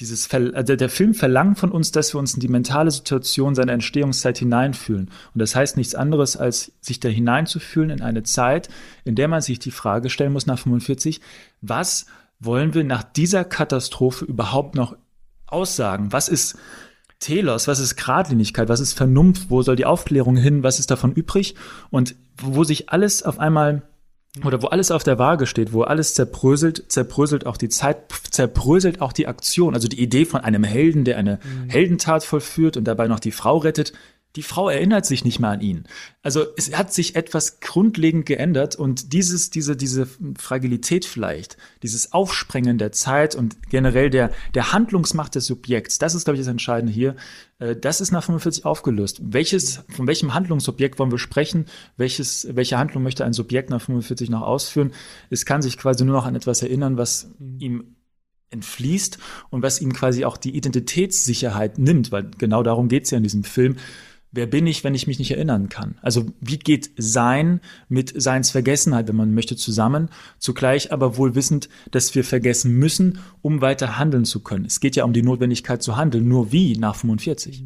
dieses 0.00 0.32
also 0.32 0.76
der 0.76 0.88
Film 0.88 1.14
verlangt 1.14 1.58
von 1.58 1.72
uns, 1.72 1.90
dass 1.90 2.14
wir 2.14 2.18
uns 2.18 2.34
in 2.34 2.40
die 2.40 2.48
mentale 2.48 2.90
Situation 2.90 3.54
seiner 3.54 3.72
Entstehungszeit 3.72 4.38
hineinfühlen. 4.38 5.10
Und 5.34 5.38
das 5.40 5.56
heißt 5.56 5.76
nichts 5.76 5.94
anderes, 5.94 6.36
als 6.36 6.72
sich 6.80 7.00
da 7.00 7.08
hineinzufühlen 7.08 7.90
in 7.90 8.02
eine 8.02 8.22
Zeit, 8.22 8.68
in 9.04 9.16
der 9.16 9.28
man 9.28 9.40
sich 9.40 9.58
die 9.58 9.72
Frage 9.72 10.08
stellen 10.08 10.32
muss 10.32 10.46
nach 10.46 10.58
45, 10.58 11.20
was 11.62 12.06
wollen 12.38 12.74
wir 12.74 12.84
nach 12.84 13.02
dieser 13.02 13.44
Katastrophe 13.44 14.24
überhaupt 14.24 14.76
noch 14.76 14.96
aussagen? 15.46 16.12
Was 16.12 16.28
ist 16.28 16.56
Telos, 17.18 17.66
was 17.66 17.80
ist 17.80 17.96
Gradlinigkeit, 17.96 18.68
was 18.68 18.78
ist 18.78 18.92
Vernunft, 18.92 19.50
wo 19.50 19.62
soll 19.62 19.74
die 19.74 19.86
Aufklärung 19.86 20.36
hin, 20.36 20.62
was 20.62 20.78
ist 20.78 20.92
davon 20.92 21.12
übrig? 21.12 21.56
Und 21.90 22.14
wo 22.40 22.62
sich 22.62 22.90
alles 22.90 23.24
auf 23.24 23.40
einmal 23.40 23.82
oder 24.44 24.62
wo 24.62 24.66
alles 24.68 24.90
auf 24.90 25.02
der 25.02 25.18
Waage 25.18 25.46
steht, 25.46 25.72
wo 25.72 25.82
alles 25.82 26.14
zerbröselt, 26.14 26.90
zerbröselt 26.92 27.46
auch 27.46 27.56
die 27.56 27.68
Zeit, 27.68 28.12
zerbröselt 28.30 29.00
auch 29.00 29.12
die 29.12 29.26
Aktion. 29.26 29.74
Also 29.74 29.88
die 29.88 30.00
Idee 30.00 30.24
von 30.24 30.42
einem 30.42 30.64
Helden, 30.64 31.04
der 31.04 31.16
eine 31.16 31.40
mhm. 31.42 31.70
Heldentat 31.70 32.24
vollführt 32.24 32.76
und 32.76 32.84
dabei 32.84 33.08
noch 33.08 33.20
die 33.20 33.32
Frau 33.32 33.58
rettet, 33.58 33.92
die 34.36 34.42
Frau 34.42 34.68
erinnert 34.68 35.06
sich 35.06 35.24
nicht 35.24 35.40
mehr 35.40 35.50
an 35.50 35.60
ihn. 35.60 35.84
Also 36.22 36.44
es 36.56 36.76
hat 36.76 36.92
sich 36.92 37.16
etwas 37.16 37.60
grundlegend 37.60 38.26
geändert 38.26 38.76
und 38.76 39.12
dieses, 39.12 39.50
diese, 39.50 39.74
diese 39.74 40.06
Fragilität 40.38 41.04
vielleicht, 41.04 41.56
dieses 41.82 42.12
Aufsprengen 42.12 42.78
der 42.78 42.92
Zeit 42.92 43.34
und 43.34 43.56
generell 43.70 44.10
der, 44.10 44.30
der 44.54 44.72
Handlungsmacht 44.72 45.34
des 45.34 45.46
Subjekts, 45.46 45.98
das 45.98 46.14
ist, 46.14 46.24
glaube 46.24 46.36
ich, 46.36 46.42
das 46.42 46.50
Entscheidende 46.50 46.92
hier. 46.92 47.16
Äh, 47.58 47.74
das 47.74 48.00
ist 48.00 48.12
nach 48.12 48.22
45 48.22 48.64
aufgelöst. 48.64 49.20
Welches, 49.22 49.84
von 49.88 50.06
welchem 50.06 50.34
Handlungsobjekt 50.34 50.98
wollen 50.98 51.10
wir 51.10 51.18
sprechen? 51.18 51.64
Welches, 51.96 52.48
welche 52.52 52.78
Handlung 52.78 53.02
möchte 53.02 53.24
ein 53.24 53.32
Subjekt 53.32 53.70
nach 53.70 53.80
45 53.80 54.28
noch 54.30 54.42
ausführen? 54.42 54.92
Es 55.30 55.46
kann 55.46 55.62
sich 55.62 55.78
quasi 55.78 56.04
nur 56.04 56.14
noch 56.14 56.26
an 56.26 56.36
etwas 56.36 56.62
erinnern, 56.62 56.98
was 56.98 57.30
mhm. 57.38 57.56
ihm 57.60 57.96
entfließt 58.50 59.18
und 59.50 59.62
was 59.62 59.80
ihm 59.80 59.92
quasi 59.92 60.24
auch 60.24 60.36
die 60.36 60.56
Identitätssicherheit 60.56 61.78
nimmt, 61.78 62.12
weil 62.12 62.30
genau 62.38 62.62
darum 62.62 62.88
geht's 62.88 63.10
ja 63.10 63.18
in 63.18 63.22
diesem 63.22 63.44
Film. 63.44 63.76
Wer 64.30 64.46
bin 64.46 64.66
ich, 64.66 64.84
wenn 64.84 64.94
ich 64.94 65.06
mich 65.06 65.18
nicht 65.18 65.30
erinnern 65.30 65.68
kann? 65.68 65.98
Also 66.02 66.26
wie 66.40 66.58
geht 66.58 66.90
Sein 66.96 67.60
mit 67.88 68.12
Seinsvergessenheit, 68.20 69.08
wenn 69.08 69.16
man 69.16 69.34
möchte, 69.34 69.56
zusammen, 69.56 70.10
zugleich 70.38 70.92
aber 70.92 71.16
wohl 71.16 71.34
wissend, 71.34 71.68
dass 71.90 72.14
wir 72.14 72.24
vergessen 72.24 72.72
müssen, 72.72 73.20
um 73.40 73.60
weiter 73.60 73.98
handeln 73.98 74.24
zu 74.24 74.42
können. 74.42 74.66
Es 74.66 74.80
geht 74.80 74.96
ja 74.96 75.04
um 75.04 75.12
die 75.12 75.22
Notwendigkeit 75.22 75.82
zu 75.82 75.96
handeln, 75.96 76.28
nur 76.28 76.52
wie 76.52 76.76
nach 76.76 76.96
45. 76.96 77.64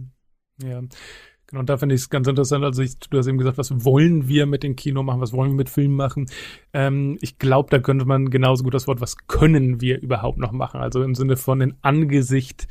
Ja. 0.62 0.82
Genau, 1.52 1.60
und 1.60 1.68
da 1.68 1.76
finde 1.76 1.94
ich 1.94 2.00
es 2.00 2.08
ganz 2.08 2.26
interessant. 2.26 2.64
Also 2.64 2.80
ich, 2.80 2.98
du 2.98 3.18
hast 3.18 3.26
eben 3.26 3.36
gesagt, 3.36 3.58
was 3.58 3.84
wollen 3.84 4.26
wir 4.26 4.46
mit 4.46 4.62
dem 4.62 4.74
Kino 4.74 5.02
machen, 5.02 5.20
was 5.20 5.34
wollen 5.34 5.50
wir 5.50 5.56
mit 5.56 5.68
Filmen 5.68 5.96
machen? 5.96 6.26
Ähm, 6.72 7.18
ich 7.20 7.38
glaube, 7.38 7.68
da 7.68 7.78
könnte 7.78 8.06
man 8.06 8.30
genauso 8.30 8.64
gut 8.64 8.72
das 8.72 8.86
Wort, 8.86 9.02
was 9.02 9.26
können 9.26 9.82
wir 9.82 10.00
überhaupt 10.00 10.38
noch 10.38 10.52
machen? 10.52 10.80
Also 10.80 11.02
im 11.02 11.14
Sinne 11.14 11.36
von 11.36 11.60
in 11.60 11.74
Angesicht 11.82 12.68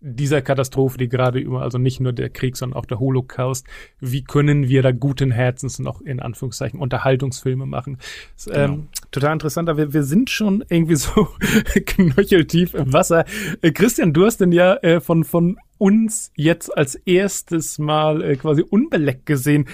dieser 0.00 0.40
Katastrophe, 0.40 0.96
die 0.96 1.08
gerade 1.08 1.38
über, 1.38 1.62
also 1.62 1.78
nicht 1.78 2.00
nur 2.00 2.12
der 2.12 2.30
Krieg, 2.30 2.56
sondern 2.56 2.78
auch 2.78 2.86
der 2.86 3.00
Holocaust, 3.00 3.66
wie 4.00 4.24
können 4.24 4.68
wir 4.68 4.82
da 4.82 4.92
guten 4.92 5.30
Herzens 5.30 5.78
noch 5.78 6.00
in 6.00 6.20
Anführungszeichen 6.20 6.80
Unterhaltungsfilme 6.80 7.66
machen? 7.66 7.98
Das, 8.34 8.46
ähm, 8.46 8.52
genau. 8.52 8.72
ähm, 8.72 8.88
total 9.10 9.32
interessant, 9.34 9.68
aber 9.68 9.78
wir, 9.78 9.92
wir 9.92 10.02
sind 10.02 10.30
schon 10.30 10.64
irgendwie 10.68 10.96
so 10.96 11.28
knöcheltief 11.86 12.74
im 12.74 12.92
Wasser. 12.92 13.24
Äh, 13.60 13.72
Christian, 13.72 14.12
du 14.12 14.24
hast 14.24 14.40
denn 14.40 14.52
ja 14.52 14.74
äh, 14.76 15.00
von, 15.00 15.24
von 15.24 15.58
uns 15.76 16.32
jetzt 16.34 16.76
als 16.76 16.94
erstes 16.94 17.78
Mal 17.78 18.22
äh, 18.22 18.36
quasi 18.36 18.62
unbeleckt 18.62 19.26
gesehen. 19.26 19.66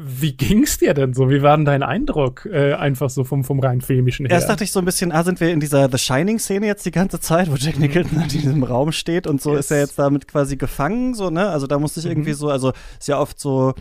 Wie 0.00 0.32
ging's 0.32 0.78
dir 0.78 0.94
denn 0.94 1.12
so? 1.12 1.28
Wie 1.28 1.42
war 1.42 1.56
denn 1.56 1.64
dein 1.64 1.82
Eindruck 1.82 2.46
äh, 2.46 2.72
einfach 2.74 3.10
so 3.10 3.24
vom, 3.24 3.42
vom 3.42 3.58
rein 3.58 3.80
filmischen 3.80 4.26
her? 4.26 4.36
Erst 4.36 4.48
dachte 4.48 4.62
ich 4.62 4.70
so 4.70 4.78
ein 4.78 4.84
bisschen, 4.84 5.10
ah, 5.10 5.24
sind 5.24 5.40
wir 5.40 5.50
in 5.50 5.58
dieser 5.58 5.90
The 5.90 5.98
Shining-Szene 5.98 6.66
jetzt 6.66 6.86
die 6.86 6.92
ganze 6.92 7.18
Zeit, 7.18 7.50
wo 7.50 7.56
Jack 7.56 7.74
mhm. 7.74 7.82
Nicholson 7.82 8.20
in 8.22 8.28
diesem 8.28 8.62
Raum 8.62 8.92
steht 8.92 9.26
und 9.26 9.42
so 9.42 9.56
yes. 9.56 9.66
ist 9.66 9.70
er 9.72 9.80
jetzt 9.80 9.98
damit 9.98 10.28
quasi 10.28 10.56
gefangen, 10.56 11.14
so, 11.14 11.30
ne? 11.30 11.48
Also 11.48 11.66
da 11.66 11.80
musste 11.80 11.98
ich 11.98 12.06
mhm. 12.06 12.12
irgendwie 12.12 12.34
so, 12.34 12.48
also 12.48 12.72
ist 13.00 13.08
ja 13.08 13.18
oft 13.18 13.40
so, 13.40 13.74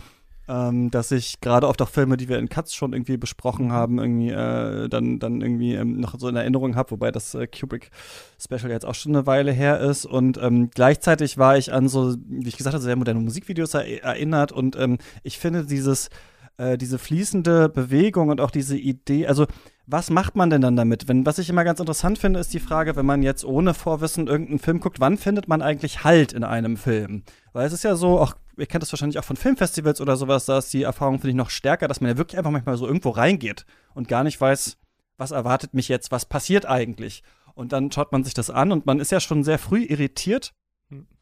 ähm, 0.48 0.92
dass 0.92 1.12
ich 1.12 1.42
gerade 1.42 1.68
oft 1.68 1.82
auch 1.82 1.90
Filme, 1.90 2.18
die 2.18 2.30
wir 2.30 2.40
in 2.40 2.50
Cuts 2.50 2.74
schon 2.74 2.94
irgendwie 2.94 3.18
besprochen 3.18 3.72
haben, 3.72 4.00
irgendwie 4.00 4.30
äh, 4.30 4.88
dann, 4.90 5.20
dann 5.20 5.42
irgendwie 5.42 5.76
ähm, 5.76 6.00
noch 6.00 6.18
so 6.18 6.28
in 6.28 6.36
Erinnerung 6.36 6.76
habe, 6.76 6.92
wobei 6.92 7.12
das 7.12 7.34
äh, 7.36 7.48
Kubrick 7.48 7.92
Special 8.40 8.72
jetzt 8.72 8.86
auch 8.86 8.96
schon 8.96 9.16
eine 9.16 9.26
Weile 9.26 9.52
her 9.52 9.80
ist. 9.80 10.06
Und 10.06 10.38
ähm, 10.42 10.70
gleichzeitig 10.74 11.38
war 11.38 11.58
ich 11.58 11.74
an 11.74 11.88
so, 11.88 12.16
wie 12.28 12.48
ich 12.48 12.58
gesagt 12.58 12.74
habe, 12.74 12.84
sehr 12.84 12.96
moderne 12.96 13.20
Musikvideos 13.20 13.74
er 13.74 14.04
erinnert 14.04 14.52
und 14.52 14.76
ähm, 14.76 14.98
ich 15.24 15.38
finde 15.38 15.66
dieses, 15.66 16.10
äh, 16.58 16.78
diese 16.78 16.98
fließende 16.98 17.70
Bewegung 17.70 18.30
und 18.30 18.42
auch 18.42 18.52
diese 18.52 18.78
Idee, 18.78 19.28
also 19.28 19.46
was 19.86 20.10
macht 20.10 20.36
man 20.36 20.50
denn 20.50 20.62
dann 20.62 20.76
damit? 20.76 21.08
Wenn, 21.08 21.26
was 21.26 21.40
ich 21.40 21.50
immer 21.50 21.64
ganz 21.64 21.80
interessant 21.80 22.18
finde, 22.18 22.42
ist 22.42 22.54
die 22.54 22.60
Frage, 22.60 22.96
wenn 22.98 23.06
man 23.06 23.24
jetzt 23.24 23.46
ohne 23.46 23.74
Vorwissen 23.74 24.28
irgendeinen 24.28 24.60
Film 24.60 24.82
guckt, 24.82 25.00
wann 25.00 25.18
findet 25.18 25.48
man 25.48 25.62
eigentlich 25.62 26.04
Halt 26.04 26.34
in 26.34 26.44
einem 26.44 26.76
Film? 26.76 27.24
Weil 27.54 27.68
es 27.68 27.74
ist 27.74 27.86
ja 27.86 27.96
so, 27.96 28.20
auch, 28.20 28.36
ihr 28.58 28.65
kennt 28.65 28.82
das 28.82 28.91
wahrscheinlich 28.91 29.20
auch 29.20 29.24
von 29.24 29.38
Filmfestivals 29.38 30.02
oder 30.02 30.17
sowas, 30.17 30.46
da 30.46 30.58
ist 30.58 30.74
die 30.74 30.84
Erfahrung, 30.84 31.15
finde 31.15 31.30
ich, 31.30 31.36
noch 31.36 31.50
stärker, 31.50 31.88
dass 31.88 32.02
man 32.02 32.12
ja 32.12 32.17
wirklich 32.17 32.38
einfach 32.38 32.52
manchmal 32.52 32.78
so 32.78 32.88
irgendwo 32.88 33.10
reingeht 33.10 33.65
und 33.93 34.08
gar 34.08 34.24
nicht 34.24 34.39
weiß, 34.39 34.78
was 35.17 35.32
erwartet 35.32 35.74
mich 35.74 35.88
jetzt, 35.88 36.12
was 36.12 36.26
passiert 36.26 36.65
eigentlich. 36.65 37.24
Und 37.54 37.72
dann 37.72 37.91
schaut 37.91 38.12
man 38.12 38.24
sich 38.24 38.34
das 38.34 38.50
an 38.50 38.72
und 38.72 38.86
man 38.86 39.00
ist 39.00 39.12
ja 39.12 39.20
schon 39.20 39.43
sehr 39.43 39.58
früh 39.58 39.84
irritiert 39.84 40.54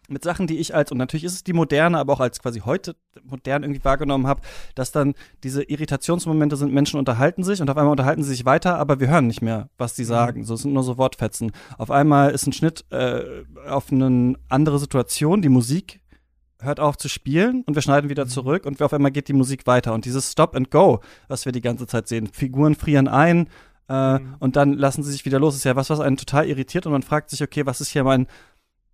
mit 0.10 0.24
Sachen, 0.24 0.48
die 0.48 0.58
ich 0.58 0.76
als, 0.76 0.92
und 0.92 0.98
natürlich 0.98 1.24
ist 1.24 1.34
es 1.34 1.44
die 1.44 1.54
moderne, 1.54 1.98
aber 1.98 2.14
auch 2.14 2.20
als 2.20 2.40
quasi 2.40 2.60
heute 2.60 2.96
modern 3.24 3.64
irgendwie 3.64 3.84
wahrgenommen 3.84 4.28
habe, 4.28 4.42
dass 4.76 4.92
dann 4.92 5.14
diese 5.44 5.64
Irritationsmomente 5.64 6.58
sind, 6.58 6.74
Menschen 6.74 7.00
unterhalten 7.00 7.44
sich 7.44 7.62
und 7.62 7.70
auf 7.70 7.78
einmal 7.78 7.92
unterhalten 7.92 8.24
sie 8.24 8.30
sich 8.30 8.46
weiter, 8.46 8.78
aber 8.78 9.00
wir 9.00 9.08
hören 9.08 9.28
nicht 9.28 9.42
mehr, 9.42 9.70
was 9.78 9.96
sie 9.96 10.04
mhm. 10.04 10.08
sagen. 10.08 10.44
So 10.44 10.54
es 10.56 10.62
sind 10.62 10.74
nur 10.74 10.84
so 10.84 10.98
Wortfetzen. 10.98 11.52
Auf 11.78 11.92
einmal 11.92 12.32
ist 12.32 12.48
ein 12.48 12.54
Schnitt 12.54 12.86
äh, 12.92 13.44
auf 13.68 13.92
eine 13.92 14.36
andere 14.50 14.80
Situation, 14.80 15.42
die 15.42 15.50
Musik 15.50 16.02
hört 16.66 16.80
auf 16.80 16.98
zu 16.98 17.08
spielen 17.08 17.64
und 17.66 17.76
wir 17.76 17.82
schneiden 17.82 18.10
wieder 18.10 18.26
mhm. 18.26 18.30
zurück 18.30 18.66
und 18.66 18.82
auf 18.82 18.94
einmal 18.94 19.12
geht 19.12 19.28
die 19.28 19.34
Musik 19.34 19.68
weiter. 19.68 19.94
Und 19.94 20.06
dieses 20.06 20.32
Stop 20.32 20.56
and 20.56 20.72
Go, 20.72 21.02
was 21.28 21.46
wir 21.46 21.52
die 21.52 21.62
ganze 21.62 21.88
Zeit 21.88 22.08
sehen, 22.08 22.28
Figuren 22.28 22.76
frieren 22.76 23.08
ein, 23.08 23.48
äh, 23.88 24.20
mhm. 24.20 24.36
und 24.40 24.56
dann 24.56 24.74
lassen 24.74 25.04
sie 25.04 25.12
sich 25.12 25.26
wieder 25.26 25.40
los. 25.40 25.54
Das 25.54 25.60
ist 25.60 25.66
ja 25.66 25.76
was, 25.76 25.90
was 25.90 26.00
einen 26.00 26.18
total 26.18 26.48
irritiert 26.48 26.86
und 26.86 26.92
man 26.92 27.04
fragt 27.04 27.30
sich, 27.30 27.42
okay, 27.42 27.66
was 27.66 27.82
ist 27.82 27.90
hier 27.90 28.04
mein 28.04 28.28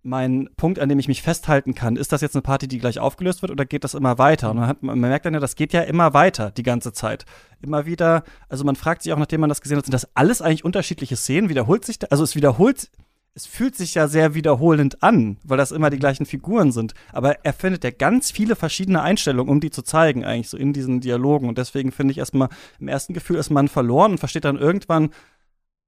mein 0.02 0.48
Punkt, 0.56 0.80
an 0.80 0.88
dem 0.88 0.98
ich 0.98 1.08
mich 1.08 1.22
festhalten 1.22 1.74
kann, 1.74 1.96
ist 1.96 2.12
das 2.12 2.20
jetzt 2.20 2.34
eine 2.34 2.42
Party, 2.42 2.66
die 2.66 2.78
gleich 2.78 2.98
aufgelöst 2.98 3.42
wird 3.42 3.52
oder 3.52 3.64
geht 3.64 3.84
das 3.84 3.94
immer 3.94 4.18
weiter? 4.18 4.50
Und 4.50 4.56
man, 4.56 4.66
hat, 4.66 4.82
man 4.82 4.98
merkt 4.98 5.26
dann 5.26 5.34
ja, 5.34 5.40
das 5.40 5.54
geht 5.54 5.72
ja 5.72 5.82
immer 5.82 6.12
weiter 6.12 6.50
die 6.50 6.64
ganze 6.64 6.92
Zeit. 6.92 7.24
Immer 7.60 7.86
wieder, 7.86 8.24
also 8.48 8.64
man 8.64 8.74
fragt 8.74 9.02
sich 9.02 9.12
auch, 9.12 9.18
nachdem 9.18 9.40
man 9.40 9.48
das 9.48 9.60
gesehen 9.60 9.78
hat, 9.78 9.84
sind 9.84 9.94
das 9.94 10.08
alles 10.14 10.42
eigentlich 10.42 10.64
unterschiedliche 10.64 11.16
Szenen? 11.16 11.48
Wiederholt 11.48 11.84
sich, 11.84 12.00
da, 12.00 12.08
also 12.10 12.24
es 12.24 12.34
wiederholt, 12.34 12.90
es 13.34 13.46
fühlt 13.46 13.76
sich 13.76 13.94
ja 13.94 14.08
sehr 14.08 14.34
wiederholend 14.34 15.02
an, 15.02 15.38
weil 15.42 15.56
das 15.56 15.72
immer 15.72 15.88
die 15.88 15.98
gleichen 15.98 16.26
Figuren 16.26 16.70
sind. 16.70 16.92
Aber 17.12 17.44
er 17.44 17.54
findet 17.54 17.82
ja 17.82 17.90
ganz 17.90 18.30
viele 18.30 18.56
verschiedene 18.56 19.00
Einstellungen, 19.00 19.50
um 19.50 19.60
die 19.60 19.70
zu 19.70 19.82
zeigen, 19.82 20.24
eigentlich 20.24 20.50
so 20.50 20.58
in 20.58 20.72
diesen 20.74 21.00
Dialogen. 21.00 21.48
Und 21.48 21.56
deswegen 21.56 21.92
finde 21.92 22.12
ich 22.12 22.18
erstmal, 22.18 22.50
im 22.78 22.88
ersten 22.88 23.14
Gefühl 23.14 23.36
ist 23.36 23.50
man 23.50 23.68
verloren 23.68 24.12
und 24.12 24.18
versteht 24.18 24.44
dann 24.44 24.58
irgendwann, 24.58 25.10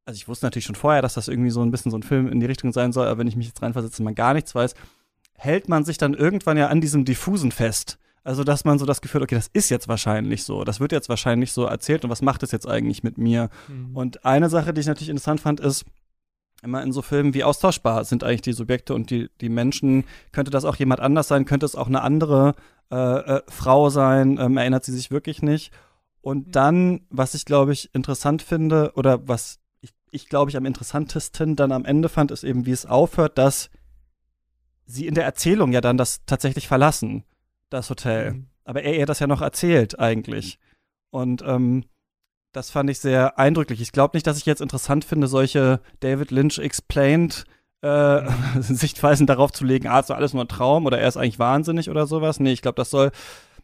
also 0.07 0.17
ich 0.17 0.27
wusste 0.27 0.47
natürlich 0.47 0.65
schon 0.65 0.75
vorher, 0.75 1.03
dass 1.03 1.15
das 1.15 1.29
irgendwie 1.29 1.51
so 1.51 1.63
ein 1.63 1.71
bisschen 1.71 1.91
so 1.91 1.99
ein 1.99 2.03
Film 2.03 2.29
in 2.29 2.41
die 2.41 2.47
Richtung 2.47 2.73
sein 2.73 2.93
soll, 2.93 3.07
aber 3.07 3.19
wenn 3.19 3.27
ich 3.27 3.37
mich 3.37 3.49
jetzt 3.49 3.63
reinversetze 3.63 4.01
und 4.01 4.05
man 4.05 4.15
gar 4.15 4.33
nichts 4.33 4.55
weiß, 4.55 4.75
hält 5.37 5.69
man 5.69 5.85
sich 5.85 5.99
dann 5.99 6.15
irgendwann 6.15 6.57
ja 6.57 6.69
an 6.69 6.81
diesem 6.81 7.05
Diffusen 7.05 7.53
fest. 7.53 7.99
Also, 8.23 8.43
dass 8.43 8.65
man 8.65 8.79
so 8.79 8.87
das 8.87 9.03
Gefühl, 9.03 9.23
okay, 9.23 9.35
das 9.35 9.51
ist 9.53 9.69
jetzt 9.69 9.87
wahrscheinlich 9.87 10.45
so, 10.45 10.65
das 10.65 10.81
wird 10.81 10.93
jetzt 10.93 11.11
wahrscheinlich 11.11 11.53
so 11.53 11.65
erzählt 11.65 12.05
und 12.05 12.11
was 12.11 12.23
macht 12.23 12.43
es 12.43 12.53
jetzt 12.53 12.67
eigentlich 12.67 13.03
mit 13.03 13.19
mir? 13.19 13.51
Mhm. 13.69 13.95
Und 13.95 14.25
eine 14.25 14.49
Sache, 14.49 14.73
die 14.73 14.81
ich 14.81 14.87
natürlich 14.87 15.11
interessant 15.11 15.41
fand, 15.41 15.61
ist, 15.61 15.85
immer 16.65 16.83
in 16.83 16.93
so 16.93 17.03
Filmen, 17.03 17.35
wie 17.35 17.45
austauschbar 17.45 18.05
sind 18.05 18.25
eigentlich 18.25 18.43
die 18.43 18.53
Subjekte 18.53 18.95
und 18.95 19.11
die, 19.11 19.31
die 19.41 19.49
Menschen. 19.49 20.05
Könnte 20.33 20.51
das 20.51 20.65
auch 20.65 20.77
jemand 20.77 21.01
anders 21.01 21.29
sein? 21.29 21.45
Könnte 21.45 21.67
es 21.67 21.77
auch 21.77 21.87
eine 21.87 22.03
andere 22.03 22.55
äh, 22.91 22.97
äh, 22.97 23.43
Frau 23.49 23.91
sein? 23.91 24.39
Ähm, 24.41 24.57
erinnert 24.57 24.85
sie 24.85 24.93
sich 24.93 25.11
wirklich 25.11 25.43
nicht? 25.43 25.73
Und 26.21 26.49
mhm. 26.49 26.53
dann, 26.53 27.01
was 27.11 27.35
ich 27.35 27.45
glaube 27.45 27.73
ich 27.73 27.95
interessant 27.95 28.43
finde 28.43 28.93
oder 28.95 29.29
was 29.29 29.61
ich, 30.15 30.29
glaube 30.29 30.49
ich, 30.49 30.57
am 30.57 30.65
interessantesten 30.65 31.57
dann 31.57 31.73
am 31.73 31.85
Ende 31.85 32.09
fand, 32.09 32.31
ist 32.31 32.45
eben, 32.45 32.67
wie 32.67 32.71
es 32.71 32.87
aufhört, 32.87 33.37
dass 33.37 33.69
sie 34.87 35.09
in 35.09 35.15
der 35.15 35.25
Erzählung 35.25 35.73
ja 35.73 35.81
dann 35.81 35.99
das 35.99 36.25
tatsächlich 36.25 36.69
verlassen, 36.69 37.25
das 37.69 37.91
Hotel. 37.91 38.33
Mhm. 38.33 38.47
Aber 38.65 38.83
er 38.83 38.97
ihr 38.97 39.07
das 39.07 39.19
ja 39.19 39.27
noch 39.27 39.43
erzählt 39.43 39.99
eigentlich. 39.99 40.61
Und 41.11 41.43
ähm, 41.45 41.85
das 42.55 42.71
fand 42.71 42.89
ich 42.89 43.01
sehr 43.01 43.39
eindrücklich. 43.39 43.81
Ich 43.81 43.93
glaube 43.93 44.17
nicht, 44.17 44.27
dass 44.27 44.39
ich 44.39 44.47
jetzt 44.47 44.63
interessant 44.63 45.05
finde, 45.05 45.27
solche 45.27 45.81
David 46.01 46.31
Lynch 46.31 46.59
explained 46.59 47.45
äh, 47.83 48.23
Sichtweisen 48.61 49.27
darauf 49.27 49.53
zu 49.53 49.65
legen, 49.65 49.89
ah, 49.89 50.01
ist 50.01 50.09
doch 50.09 50.17
alles 50.17 50.33
nur 50.33 50.45
ein 50.45 50.49
Traum 50.49 50.87
oder 50.87 50.99
er 50.99 51.09
ist 51.09 51.17
eigentlich 51.17 51.39
wahnsinnig 51.39 51.91
oder 51.91 52.07
sowas. 52.07 52.41
Nee, 52.41 52.53
ich 52.53 52.63
glaube, 52.63 52.77
das 52.77 52.91
soll 52.91 53.11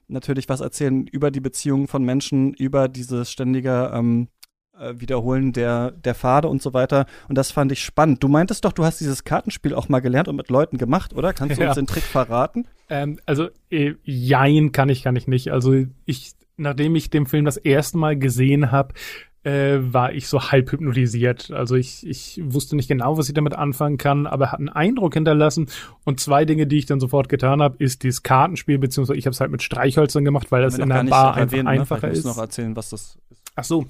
natürlich 0.08 0.48
was 0.48 0.60
erzählen 0.60 1.06
über 1.06 1.30
die 1.30 1.40
Beziehungen 1.40 1.86
von 1.86 2.04
Menschen, 2.04 2.52
über 2.54 2.88
dieses 2.88 3.30
ständige 3.30 3.92
ähm, 3.94 4.28
äh, 4.76 4.94
Wiederholen 4.96 5.52
der, 5.52 5.92
der 5.92 6.16
Pfade 6.16 6.48
und 6.48 6.60
so 6.60 6.74
weiter. 6.74 7.06
Und 7.28 7.38
das 7.38 7.52
fand 7.52 7.70
ich 7.70 7.84
spannend. 7.84 8.22
Du 8.22 8.28
meintest 8.28 8.64
doch, 8.64 8.72
du 8.72 8.84
hast 8.84 9.00
dieses 9.00 9.22
Kartenspiel 9.22 9.72
auch 9.72 9.88
mal 9.88 10.00
gelernt 10.00 10.26
und 10.26 10.36
mit 10.36 10.48
Leuten 10.48 10.78
gemacht, 10.78 11.14
oder? 11.14 11.32
Kannst 11.32 11.58
du 11.58 11.62
ja. 11.62 11.68
uns 11.68 11.76
den 11.76 11.86
Trick 11.86 12.02
verraten? 12.02 12.66
Ähm, 12.88 13.20
also, 13.24 13.48
äh, 13.70 13.94
jein 14.02 14.72
kann 14.72 14.88
ich, 14.88 15.04
kann 15.04 15.14
ich 15.14 15.28
nicht. 15.28 15.52
Also 15.52 15.84
ich, 16.06 16.32
nachdem 16.60 16.94
ich 16.94 17.10
den 17.10 17.26
Film 17.26 17.44
das 17.44 17.56
erste 17.56 17.98
Mal 17.98 18.16
gesehen 18.16 18.70
habe, 18.70 18.94
äh, 19.42 19.78
war 19.80 20.12
ich 20.12 20.28
so 20.28 20.50
halb 20.50 20.70
hypnotisiert. 20.70 21.50
Also 21.50 21.74
ich, 21.74 22.06
ich 22.06 22.40
wusste 22.44 22.76
nicht 22.76 22.88
genau, 22.88 23.16
was 23.16 23.28
ich 23.28 23.34
damit 23.34 23.54
anfangen 23.54 23.96
kann, 23.96 24.26
aber 24.26 24.52
hat 24.52 24.58
einen 24.58 24.68
Eindruck 24.68 25.14
hinterlassen. 25.14 25.68
Und 26.04 26.20
zwei 26.20 26.44
Dinge, 26.44 26.66
die 26.66 26.78
ich 26.78 26.86
dann 26.86 27.00
sofort 27.00 27.28
getan 27.28 27.62
habe, 27.62 27.82
ist 27.82 28.02
dieses 28.02 28.22
Kartenspiel, 28.22 28.78
beziehungsweise 28.78 29.18
ich 29.18 29.26
habe 29.26 29.32
es 29.32 29.40
halt 29.40 29.50
mit 29.50 29.62
Streichhölzern 29.62 30.24
gemacht, 30.24 30.52
weil 30.52 30.62
das 30.62 30.78
in 30.78 30.90
der 30.90 31.04
Bar 31.04 31.34
einfach 31.34 31.38
erwähnen, 31.38 31.64
ne? 31.64 31.70
einfacher 31.70 32.08
ne? 32.08 32.12
ist. 32.12 32.24
noch 32.24 32.38
erzählen, 32.38 32.76
was 32.76 32.90
das 32.90 33.00
ist. 33.02 33.18
Ach 33.56 33.64
so, 33.64 33.84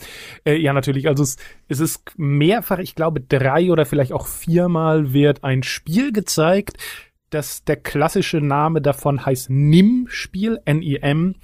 äh, 0.44 0.56
ja 0.56 0.72
natürlich. 0.72 1.06
Also 1.06 1.22
es, 1.22 1.36
es 1.68 1.80
ist 1.80 2.12
mehrfach, 2.16 2.78
ich 2.78 2.94
glaube 2.94 3.20
drei 3.20 3.70
oder 3.70 3.84
vielleicht 3.86 4.12
auch 4.12 4.26
viermal 4.26 5.12
wird 5.12 5.44
ein 5.44 5.62
Spiel 5.62 6.12
gezeigt, 6.12 6.76
das 7.30 7.64
der 7.64 7.76
klassische 7.76 8.40
Name 8.40 8.82
davon 8.82 9.24
heißt 9.24 9.50
NIM-Spiel, 9.50 10.60
N-I-M. 10.64 11.36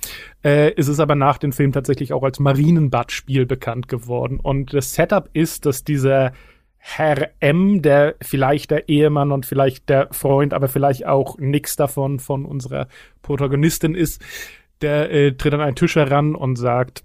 Äh, 0.45 0.73
ist 0.75 0.89
es 0.89 1.01
aber 1.01 1.15
nach 1.15 1.39
dem 1.39 1.53
Film 1.53 1.73
tatsächlich 1.73 2.13
auch 2.13 2.23
als 2.23 2.41
Marienbad-Spiel 2.41 3.47
bekannt 3.47 3.89
geworden. 3.89 4.41
Und 4.41 4.75
das 4.75 4.95
Setup 4.95 5.31
ist, 5.33 5.65
dass 5.65 5.85
dieser 5.85 6.33
Herr 6.79 7.31
M, 7.41 7.83
der 7.83 8.15
vielleicht 8.21 8.71
der 8.71 8.89
Ehemann 8.89 9.33
und 9.33 9.47
vielleicht 9.47 9.89
der 9.89 10.09
Freund, 10.13 10.55
aber 10.55 10.69
vielleicht 10.69 11.07
auch 11.07 11.39
nix 11.39 11.77
davon 11.77 12.21
von 12.21 12.45
unserer 12.45 12.89
Protagonistin 13.23 13.95
ist, 13.95 14.23
der 14.83 15.11
äh, 15.11 15.33
tritt 15.33 15.55
an 15.55 15.61
einen 15.61 15.77
Tisch 15.77 15.97
heran 15.97 16.35
und 16.35 16.57
sagt, 16.57 17.05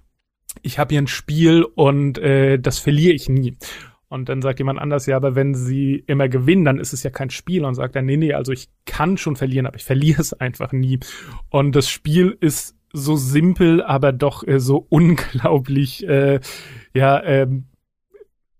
ich 0.61 0.79
habe 0.79 0.93
hier 0.93 1.01
ein 1.01 1.07
Spiel 1.07 1.63
und 1.63 2.17
äh, 2.17 2.59
das 2.59 2.79
verliere 2.79 3.13
ich 3.13 3.29
nie. 3.29 3.57
Und 4.11 4.27
dann 4.27 4.41
sagt 4.41 4.59
jemand 4.59 4.77
anders, 4.77 5.05
ja, 5.05 5.15
aber 5.15 5.35
wenn 5.35 5.55
sie 5.55 6.03
immer 6.05 6.27
gewinnen, 6.27 6.65
dann 6.65 6.79
ist 6.79 6.91
es 6.91 7.01
ja 7.01 7.09
kein 7.09 7.29
Spiel. 7.29 7.63
Und 7.63 7.75
sagt 7.75 7.95
er, 7.95 8.01
nee, 8.01 8.17
nee, 8.17 8.33
also 8.33 8.51
ich 8.51 8.67
kann 8.85 9.15
schon 9.15 9.37
verlieren, 9.37 9.65
aber 9.65 9.77
ich 9.77 9.85
verliere 9.85 10.21
es 10.21 10.33
einfach 10.33 10.73
nie. 10.73 10.99
Und 11.49 11.77
das 11.77 11.89
Spiel 11.89 12.35
ist 12.41 12.75
so 12.91 13.15
simpel, 13.15 13.81
aber 13.81 14.11
doch 14.11 14.45
äh, 14.45 14.59
so 14.59 14.85
unglaublich, 14.89 16.05
äh, 16.05 16.41
ja, 16.93 17.19
äh, 17.19 17.47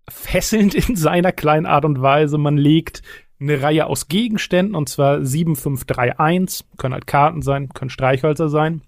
fesselnd 0.08 0.74
in 0.74 0.96
seiner 0.96 1.32
kleinen 1.32 1.66
Art 1.66 1.84
und 1.84 2.00
Weise. 2.00 2.38
Man 2.38 2.56
legt 2.56 3.02
eine 3.38 3.60
Reihe 3.60 3.84
aus 3.84 4.08
Gegenständen, 4.08 4.74
und 4.74 4.88
zwar 4.88 5.22
7, 5.22 5.54
5, 5.54 5.84
3, 5.84 6.18
1, 6.18 6.64
können 6.78 6.94
halt 6.94 7.06
Karten 7.06 7.42
sein, 7.42 7.68
können 7.68 7.90
Streichhölzer 7.90 8.48
sein. 8.48 8.80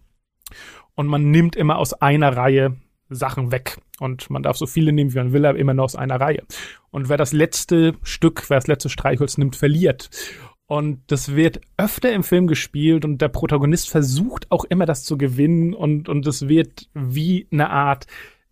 Und 0.95 1.09
man 1.09 1.31
nimmt 1.31 1.57
immer 1.57 1.77
aus 1.77 1.93
einer 1.93 2.35
Reihe 2.35 2.77
Sachen 3.15 3.53
weg. 3.53 3.79
Und 4.01 4.31
man 4.31 4.43
darf 4.43 4.57
so 4.57 4.67
viele 4.67 4.93
nehmen, 4.93 5.13
wie 5.13 5.19
man 5.19 5.33
will, 5.33 5.47
aber 5.47 5.59
immer 5.59 5.75
nur 5.75 5.85
aus 5.85 5.97
einer 5.97 6.21
Reihe. 6.21 6.43
Und 6.91 7.09
wer 7.09 7.17
das 7.17 7.33
letzte 7.33 7.95
Stück, 8.03 8.49
wer 8.49 8.59
das 8.59 8.67
letzte 8.67 8.89
Streichholz 8.89 9.39
nimmt, 9.39 9.57
verliert. 9.57 10.11
Und 10.67 11.03
das 11.09 11.37
wird 11.37 11.61
öfter 11.77 12.13
im 12.13 12.23
Film 12.23 12.47
gespielt 12.47 13.05
und 13.05 13.21
der 13.21 13.29
Protagonist 13.29 13.91
versucht 13.91 14.51
auch 14.51 14.65
immer 14.65 14.87
das 14.87 15.05
zu 15.05 15.19
gewinnen 15.19 15.75
und, 15.75 16.09
und 16.09 16.27
es 16.27 16.49
wird 16.49 16.89
wie 16.95 17.47
eine 17.53 17.69
Art 17.69 18.07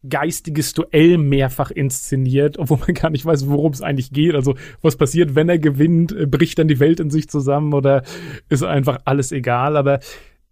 geistiges 0.06 0.74
Duell 0.74 1.16
mehrfach 1.16 1.70
inszeniert, 1.70 2.58
obwohl 2.58 2.78
man 2.78 2.94
gar 2.94 3.10
nicht 3.10 3.24
weiß, 3.24 3.48
worum 3.48 3.72
es 3.72 3.80
eigentlich 3.80 4.12
geht. 4.12 4.34
Also 4.34 4.56
was 4.82 4.96
passiert, 4.96 5.34
wenn 5.34 5.48
er 5.48 5.58
gewinnt? 5.58 6.14
Bricht 6.30 6.58
dann 6.58 6.68
die 6.68 6.80
Welt 6.80 7.00
in 7.00 7.08
sich 7.08 7.30
zusammen 7.30 7.72
oder 7.72 8.02
ist 8.50 8.62
einfach 8.62 8.98
alles 9.04 9.32
egal? 9.32 9.76
Aber 9.76 10.00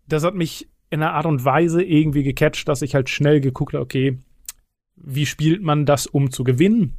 das 0.06 0.24
hat 0.24 0.34
mich 0.34 0.69
in 0.91 1.03
einer 1.03 1.14
Art 1.14 1.26
und 1.26 1.45
Weise 1.45 1.82
irgendwie 1.82 2.22
gecatcht, 2.22 2.68
dass 2.68 2.82
ich 2.82 2.95
halt 2.95 3.09
schnell 3.09 3.41
geguckt 3.41 3.74
habe, 3.74 3.84
okay, 3.84 4.18
wie 4.97 5.26
spielt 5.26 5.62
man 5.62 5.86
das, 5.86 6.07
um 6.07 6.30
zu 6.30 6.45
gewinnen? 6.45 6.95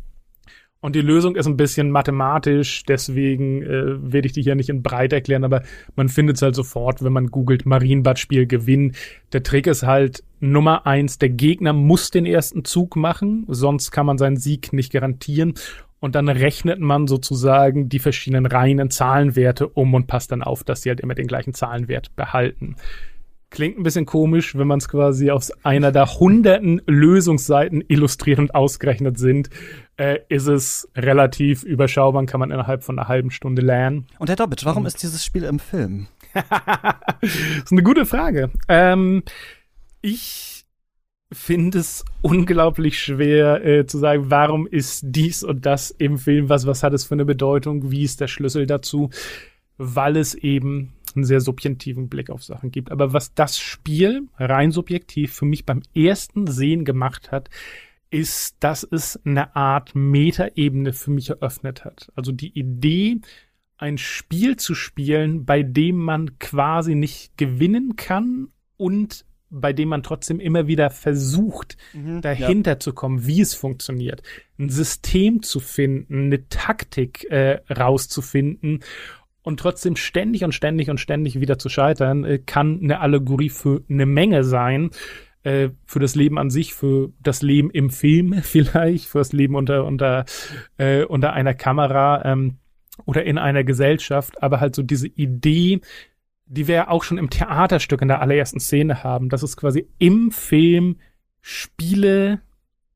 Und 0.81 0.95
die 0.95 1.01
Lösung 1.01 1.35
ist 1.35 1.45
ein 1.45 1.57
bisschen 1.57 1.91
mathematisch, 1.91 2.83
deswegen 2.85 3.61
äh, 3.61 4.11
werde 4.11 4.25
ich 4.25 4.33
die 4.33 4.41
hier 4.41 4.55
nicht 4.55 4.69
in 4.69 4.81
breit 4.81 5.13
erklären, 5.13 5.43
aber 5.43 5.61
man 5.95 6.09
findet 6.09 6.37
es 6.37 6.41
halt 6.41 6.55
sofort, 6.55 7.03
wenn 7.03 7.13
man 7.13 7.27
googelt 7.27 7.67
Marienbad-Spiel 7.67 8.47
gewinnen. 8.47 8.93
Der 9.31 9.43
Trick 9.43 9.67
ist 9.67 9.83
halt 9.83 10.23
Nummer 10.39 10.87
eins, 10.87 11.19
der 11.19 11.29
Gegner 11.29 11.71
muss 11.71 12.09
den 12.09 12.25
ersten 12.25 12.65
Zug 12.65 12.95
machen, 12.95 13.45
sonst 13.47 13.91
kann 13.91 14.07
man 14.07 14.17
seinen 14.17 14.37
Sieg 14.37 14.73
nicht 14.73 14.91
garantieren. 14.91 15.53
Und 15.99 16.15
dann 16.15 16.29
rechnet 16.29 16.79
man 16.79 17.05
sozusagen 17.05 17.87
die 17.87 17.99
verschiedenen 17.99 18.47
reinen 18.47 18.89
Zahlenwerte 18.89 19.67
um 19.67 19.93
und 19.93 20.07
passt 20.07 20.31
dann 20.31 20.41
auf, 20.41 20.63
dass 20.63 20.81
sie 20.81 20.89
halt 20.89 20.99
immer 20.99 21.13
den 21.13 21.27
gleichen 21.27 21.53
Zahlenwert 21.53 22.15
behalten. 22.15 22.75
Klingt 23.51 23.77
ein 23.77 23.83
bisschen 23.83 24.05
komisch, 24.05 24.57
wenn 24.57 24.65
man 24.65 24.79
es 24.79 24.87
quasi 24.87 25.29
aus 25.29 25.51
einer 25.63 25.91
der 25.91 26.07
hunderten 26.07 26.81
Lösungsseiten 26.87 27.83
illustriert 27.85 28.39
und 28.39 28.55
ausgerechnet 28.55 29.19
sind, 29.19 29.49
äh, 29.97 30.19
ist 30.29 30.47
es 30.47 30.89
relativ 30.95 31.63
überschaubar, 31.63 32.25
kann 32.25 32.39
man 32.39 32.49
innerhalb 32.49 32.83
von 32.85 32.97
einer 32.97 33.09
halben 33.09 33.29
Stunde 33.29 33.61
lernen. 33.61 34.07
Und 34.19 34.29
Herr 34.29 34.37
Dobbitsch, 34.37 34.63
warum 34.63 34.85
ist 34.85 35.03
dieses 35.03 35.25
Spiel 35.25 35.43
im 35.43 35.59
Film? 35.59 36.07
das 36.33 37.35
ist 37.65 37.71
eine 37.73 37.83
gute 37.83 38.05
Frage. 38.05 38.51
Ähm, 38.69 39.21
ich 39.99 40.63
finde 41.29 41.79
es 41.79 42.05
unglaublich 42.21 42.99
schwer 42.99 43.65
äh, 43.65 43.85
zu 43.85 43.97
sagen, 43.97 44.25
warum 44.27 44.65
ist 44.65 45.01
dies 45.03 45.43
und 45.43 45.65
das 45.65 45.91
im 45.91 46.17
Film, 46.17 46.47
was, 46.47 46.65
was 46.65 46.83
hat 46.83 46.93
es 46.93 47.03
für 47.03 47.15
eine 47.15 47.25
Bedeutung, 47.25 47.91
wie 47.91 48.03
ist 48.03 48.21
der 48.21 48.27
Schlüssel 48.27 48.65
dazu, 48.65 49.09
weil 49.77 50.15
es 50.15 50.35
eben 50.35 50.93
einen 51.15 51.25
sehr 51.25 51.41
subjektiven 51.41 52.09
Blick 52.09 52.29
auf 52.29 52.43
Sachen 52.43 52.71
gibt. 52.71 52.91
Aber 52.91 53.13
was 53.13 53.33
das 53.33 53.57
Spiel 53.57 54.27
rein 54.37 54.71
subjektiv 54.71 55.33
für 55.33 55.45
mich 55.45 55.65
beim 55.65 55.81
ersten 55.95 56.47
Sehen 56.47 56.85
gemacht 56.85 57.31
hat, 57.31 57.49
ist, 58.09 58.57
dass 58.59 58.83
es 58.83 59.19
eine 59.25 59.55
Art 59.55 59.95
Metaebene 59.95 60.93
für 60.93 61.11
mich 61.11 61.29
eröffnet 61.29 61.85
hat. 61.85 62.11
Also 62.15 62.31
die 62.31 62.57
Idee, 62.57 63.21
ein 63.77 63.97
Spiel 63.97 64.57
zu 64.57 64.75
spielen, 64.75 65.45
bei 65.45 65.63
dem 65.63 65.97
man 65.97 66.37
quasi 66.37 66.93
nicht 66.93 67.37
gewinnen 67.37 67.95
kann 67.95 68.49
und 68.77 69.25
bei 69.51 69.73
dem 69.73 69.89
man 69.89 70.01
trotzdem 70.01 70.39
immer 70.39 70.67
wieder 70.67 70.89
versucht, 70.89 71.77
mhm, 71.93 72.21
dahinter 72.21 72.71
ja. 72.71 72.79
zu 72.79 72.93
kommen, 72.93 73.25
wie 73.27 73.41
es 73.41 73.53
funktioniert, 73.53 74.23
ein 74.57 74.69
System 74.69 75.43
zu 75.43 75.59
finden, 75.59 76.25
eine 76.25 76.47
Taktik 76.47 77.29
äh, 77.29 77.59
rauszufinden 77.69 78.79
und 79.43 79.59
trotzdem 79.59 79.95
ständig 79.95 80.43
und 80.43 80.53
ständig 80.53 80.89
und 80.89 80.99
ständig 80.99 81.39
wieder 81.39 81.57
zu 81.57 81.69
scheitern, 81.69 82.23
äh, 82.23 82.39
kann 82.39 82.79
eine 82.81 82.99
Allegorie 82.99 83.49
für 83.49 83.83
eine 83.89 84.05
Menge 84.05 84.43
sein. 84.43 84.91
Äh, 85.43 85.69
für 85.85 85.99
das 85.99 86.13
Leben 86.13 86.37
an 86.37 86.51
sich, 86.51 86.75
für 86.75 87.11
das 87.19 87.41
Leben 87.41 87.71
im 87.71 87.89
Film 87.89 88.33
vielleicht, 88.43 89.07
für 89.07 89.17
das 89.17 89.33
Leben 89.33 89.55
unter, 89.55 89.85
unter, 89.85 90.25
äh, 90.77 91.03
unter 91.03 91.33
einer 91.33 91.55
Kamera 91.55 92.23
ähm, 92.25 92.57
oder 93.05 93.23
in 93.23 93.39
einer 93.39 93.63
Gesellschaft, 93.63 94.43
aber 94.43 94.59
halt 94.59 94.75
so 94.75 94.83
diese 94.83 95.07
Idee, 95.07 95.81
die 96.45 96.67
wir 96.67 96.75
ja 96.75 96.87
auch 96.89 97.03
schon 97.03 97.17
im 97.17 97.31
Theaterstück 97.31 98.03
in 98.03 98.07
der 98.07 98.21
allerersten 98.21 98.59
Szene 98.59 99.03
haben, 99.03 99.29
dass 99.29 99.41
es 99.41 99.57
quasi 99.57 99.87
im 99.97 100.29
Film 100.31 100.97
Spiele 101.41 102.41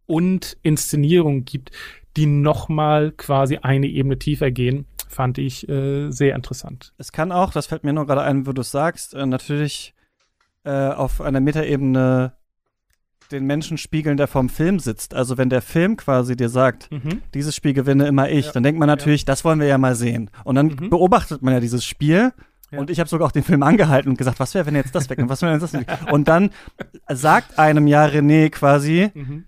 und 0.06 0.58
Inszenierungen 0.62 1.46
gibt, 1.46 1.72
die 2.16 2.28
nochmal 2.28 3.12
quasi 3.12 3.58
eine 3.58 3.88
Ebene 3.88 4.20
tiefer 4.20 4.52
gehen 4.52 4.86
fand 5.16 5.38
ich 5.38 5.68
äh, 5.68 6.12
sehr 6.12 6.36
interessant. 6.36 6.94
Es 6.98 7.12
kann 7.12 7.32
auch, 7.32 7.52
das 7.52 7.66
fällt 7.66 7.84
mir 7.84 7.94
nur 7.94 8.06
gerade 8.06 8.22
ein, 8.22 8.46
wo 8.46 8.52
du 8.52 8.62
es 8.62 8.70
sagst, 8.70 9.14
äh, 9.14 9.26
natürlich 9.26 9.96
äh, 10.64 10.90
auf 10.90 11.22
einer 11.22 11.40
Metaebene 11.40 12.34
den 13.32 13.46
Menschen 13.46 13.80
spiegeln, 13.80 14.18
der 14.18 14.28
vorm 14.28 14.50
Film 14.50 14.78
sitzt. 14.78 15.16
Also 15.16 15.38
wenn 15.38 15.50
der 15.50 15.64
Film 15.64 15.98
quasi 15.98 16.36
dir 16.36 16.50
sagt, 16.50 16.92
mhm. 16.92 17.24
dieses 17.34 17.56
Spiel 17.56 17.74
gewinne 17.74 18.06
immer 18.06 18.30
ich, 18.30 18.48
ja. 18.48 18.52
dann 18.52 18.62
denkt 18.62 18.80
man 18.80 18.88
natürlich, 18.88 19.22
ja. 19.22 19.26
das 19.26 19.44
wollen 19.44 19.60
wir 19.60 19.68
ja 19.68 19.80
mal 19.80 19.96
sehen. 19.96 20.30
Und 20.44 20.56
dann 20.56 20.68
mhm. 20.68 20.90
beobachtet 20.92 21.42
man 21.42 21.54
ja 21.54 21.60
dieses 21.60 21.84
Spiel. 21.84 22.34
Ja. 22.70 22.80
Und 22.80 22.90
ich 22.92 23.00
habe 23.00 23.10
sogar 23.10 23.28
auch 23.28 23.32
den 23.32 23.44
Film 23.44 23.64
angehalten 23.64 24.10
und 24.10 24.18
gesagt, 24.18 24.40
was 24.40 24.54
wäre, 24.54 24.66
wenn 24.68 24.76
jetzt 24.76 24.94
das 24.94 25.10
weg 25.10 25.18
und 25.20 25.30
was 25.30 25.42
wäre, 25.42 25.54
wenn 25.54 25.60
jetzt 25.60 25.74
das 25.74 25.80
weg? 25.80 25.88
Und 26.12 26.28
dann 26.28 26.50
sagt 27.08 27.58
einem 27.58 27.88
ja 27.88 28.06
René 28.06 28.50
quasi, 28.50 29.12
mhm 29.14 29.46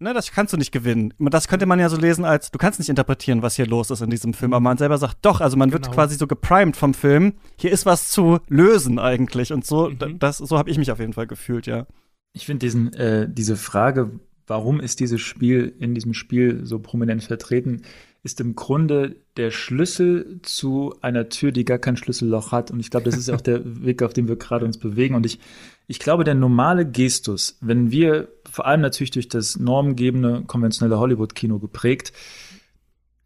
ne, 0.00 0.14
das 0.14 0.30
kannst 0.32 0.52
du 0.52 0.56
nicht 0.56 0.72
gewinnen. 0.72 1.14
Das 1.18 1.48
könnte 1.48 1.66
man 1.66 1.80
ja 1.80 1.88
so 1.88 1.96
lesen 1.96 2.24
als, 2.24 2.50
du 2.50 2.58
kannst 2.58 2.78
nicht 2.78 2.88
interpretieren, 2.88 3.42
was 3.42 3.56
hier 3.56 3.66
los 3.66 3.90
ist 3.90 4.00
in 4.00 4.10
diesem 4.10 4.34
Film. 4.34 4.52
Aber 4.52 4.60
man 4.60 4.78
selber 4.78 4.98
sagt, 4.98 5.18
doch, 5.22 5.40
also 5.40 5.56
man 5.56 5.70
genau. 5.70 5.82
wird 5.82 5.94
quasi 5.94 6.16
so 6.16 6.26
geprimed 6.26 6.76
vom 6.76 6.94
Film. 6.94 7.34
Hier 7.56 7.72
ist 7.72 7.86
was 7.86 8.10
zu 8.10 8.38
lösen 8.48 8.98
eigentlich. 8.98 9.52
Und 9.52 9.64
so, 9.64 9.90
mhm. 9.90 10.18
das, 10.18 10.38
so 10.38 10.58
habe 10.58 10.70
ich 10.70 10.78
mich 10.78 10.90
auf 10.90 11.00
jeden 11.00 11.12
Fall 11.12 11.26
gefühlt, 11.26 11.66
ja. 11.66 11.86
Ich 12.32 12.46
finde 12.46 12.66
diesen, 12.66 12.92
äh, 12.92 13.28
diese 13.28 13.56
Frage, 13.56 14.10
warum 14.46 14.80
ist 14.80 15.00
dieses 15.00 15.20
Spiel 15.20 15.74
in 15.78 15.94
diesem 15.94 16.14
Spiel 16.14 16.64
so 16.64 16.78
prominent 16.78 17.24
vertreten, 17.24 17.82
ist 18.22 18.40
im 18.40 18.56
Grunde 18.56 19.16
der 19.36 19.50
Schlüssel 19.50 20.40
zu 20.42 20.94
einer 21.00 21.28
Tür, 21.28 21.52
die 21.52 21.64
gar 21.64 21.78
kein 21.78 21.96
Schlüsselloch 21.96 22.52
hat. 22.52 22.70
Und 22.70 22.80
ich 22.80 22.90
glaube, 22.90 23.04
das 23.04 23.16
ist 23.16 23.30
auch 23.30 23.40
der 23.40 23.84
Weg, 23.84 24.02
auf 24.02 24.12
dem 24.12 24.28
wir 24.28 24.36
gerade 24.36 24.64
uns 24.64 24.78
bewegen. 24.78 25.14
Und 25.14 25.24
ich, 25.24 25.38
ich 25.86 25.98
glaube, 25.98 26.24
der 26.24 26.34
normale 26.34 26.84
Gestus, 26.84 27.56
wenn 27.60 27.90
wir 27.90 28.28
vor 28.50 28.66
allem 28.66 28.80
natürlich 28.80 29.12
durch 29.12 29.28
das 29.28 29.58
normgebende, 29.58 30.42
konventionelle 30.46 30.98
Hollywood-Kino 30.98 31.58
geprägt, 31.58 32.12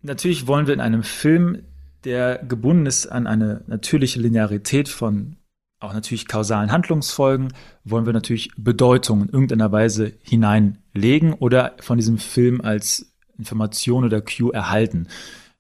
natürlich 0.03 0.47
wollen 0.47 0.67
wir 0.67 0.75
in 0.75 0.81
einem 0.81 1.03
Film, 1.03 1.63
der 2.05 2.39
gebunden 2.39 2.87
ist 2.87 3.07
an 3.07 3.27
eine 3.27 3.63
natürliche 3.67 4.21
Linearität 4.21 4.89
von 4.89 5.37
auch 5.81 5.93
natürlich 5.93 6.29
kausalen 6.29 6.71
Handlungsfolgen, 6.71 7.53
wollen 7.85 8.07
wir 8.07 8.13
natürlich 8.13 8.51
Bedeutung 8.57 9.23
in 9.23 9.29
irgendeiner 9.31 9.73
Weise 9.73 10.13
hineinlegen 10.23 11.33
oder 11.33 11.75
von 11.81 11.99
diesem 11.99 12.19
Film 12.19 12.61
als 12.61 13.12
Information 13.43 14.05
oder 14.05 14.21
Cue 14.21 14.53
erhalten. 14.53 15.09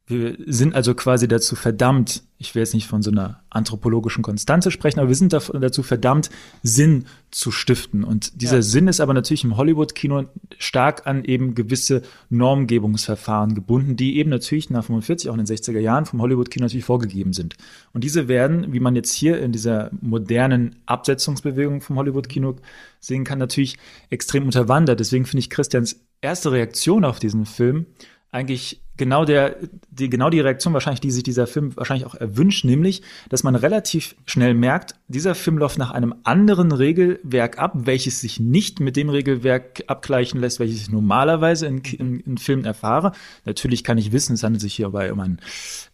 Wir 0.08 0.36
sind 0.46 0.74
also 0.74 0.94
quasi 0.94 1.28
dazu 1.28 1.54
verdammt, 1.54 2.24
ich 2.36 2.54
will 2.54 2.60
jetzt 2.60 2.74
nicht 2.74 2.88
von 2.88 3.02
so 3.02 3.12
einer 3.12 3.40
anthropologischen 3.50 4.22
Konstanze 4.22 4.72
sprechen, 4.72 4.98
aber 4.98 5.08
wir 5.08 5.14
sind 5.14 5.32
dazu 5.32 5.82
verdammt, 5.84 6.28
Sinn 6.64 7.04
zu 7.30 7.52
stiften. 7.52 8.02
Und 8.02 8.42
dieser 8.42 8.56
ja. 8.56 8.62
Sinn 8.62 8.88
ist 8.88 9.00
aber 9.00 9.14
natürlich 9.14 9.44
im 9.44 9.56
Hollywood-Kino 9.56 10.24
stark 10.58 11.06
an 11.06 11.24
eben 11.24 11.54
gewisse 11.54 12.02
Normgebungsverfahren 12.30 13.54
gebunden, 13.54 13.94
die 13.94 14.18
eben 14.18 14.28
natürlich 14.28 14.70
nach 14.70 14.84
45, 14.84 15.30
auch 15.30 15.34
in 15.34 15.44
den 15.44 15.56
60er 15.56 15.78
Jahren 15.78 16.04
vom 16.04 16.20
Hollywood-Kino 16.20 16.64
natürlich 16.64 16.84
vorgegeben 16.84 17.32
sind. 17.32 17.56
Und 17.92 18.02
diese 18.02 18.26
werden, 18.26 18.72
wie 18.72 18.80
man 18.80 18.96
jetzt 18.96 19.12
hier 19.12 19.40
in 19.40 19.52
dieser 19.52 19.90
modernen 20.00 20.74
Absetzungsbewegung 20.84 21.80
vom 21.80 21.96
Hollywood-Kino 21.96 22.56
sehen 22.98 23.22
kann, 23.22 23.38
natürlich 23.38 23.78
extrem 24.10 24.46
unterwandert. 24.46 24.98
Deswegen 24.98 25.26
finde 25.26 25.40
ich 25.40 25.48
Christians 25.50 26.00
erste 26.22 26.52
Reaktion 26.52 27.04
auf 27.04 27.18
diesen 27.18 27.44
Film 27.44 27.86
eigentlich 28.30 28.80
genau 28.96 29.24
der, 29.24 29.56
die, 29.90 30.10
genau 30.10 30.30
die 30.30 30.40
Reaktion 30.40 30.74
wahrscheinlich, 30.74 31.00
die 31.00 31.10
sich 31.10 31.22
dieser 31.22 31.46
Film 31.46 31.76
wahrscheinlich 31.76 32.06
auch 32.06 32.14
erwünscht, 32.14 32.64
nämlich, 32.64 33.02
dass 33.28 33.42
man 33.42 33.54
relativ 33.54 34.14
schnell 34.26 34.54
merkt, 34.54 34.94
dieser 35.08 35.34
Film 35.34 35.58
läuft 35.58 35.78
nach 35.78 35.90
einem 35.90 36.14
anderen 36.24 36.72
Regelwerk 36.72 37.58
ab, 37.58 37.72
welches 37.74 38.20
sich 38.20 38.40
nicht 38.40 38.80
mit 38.80 38.96
dem 38.96 39.08
Regelwerk 39.08 39.84
abgleichen 39.86 40.40
lässt, 40.40 40.60
welches 40.60 40.82
ich 40.82 40.90
normalerweise 40.90 41.66
in, 41.66 41.78
in, 41.78 42.20
in 42.20 42.38
Filmen 42.38 42.64
erfahre. 42.64 43.12
Natürlich 43.44 43.84
kann 43.84 43.98
ich 43.98 44.12
wissen, 44.12 44.34
es 44.34 44.42
handelt 44.42 44.60
sich 44.60 44.74
hierbei 44.74 45.12
um 45.12 45.20
einen 45.20 45.38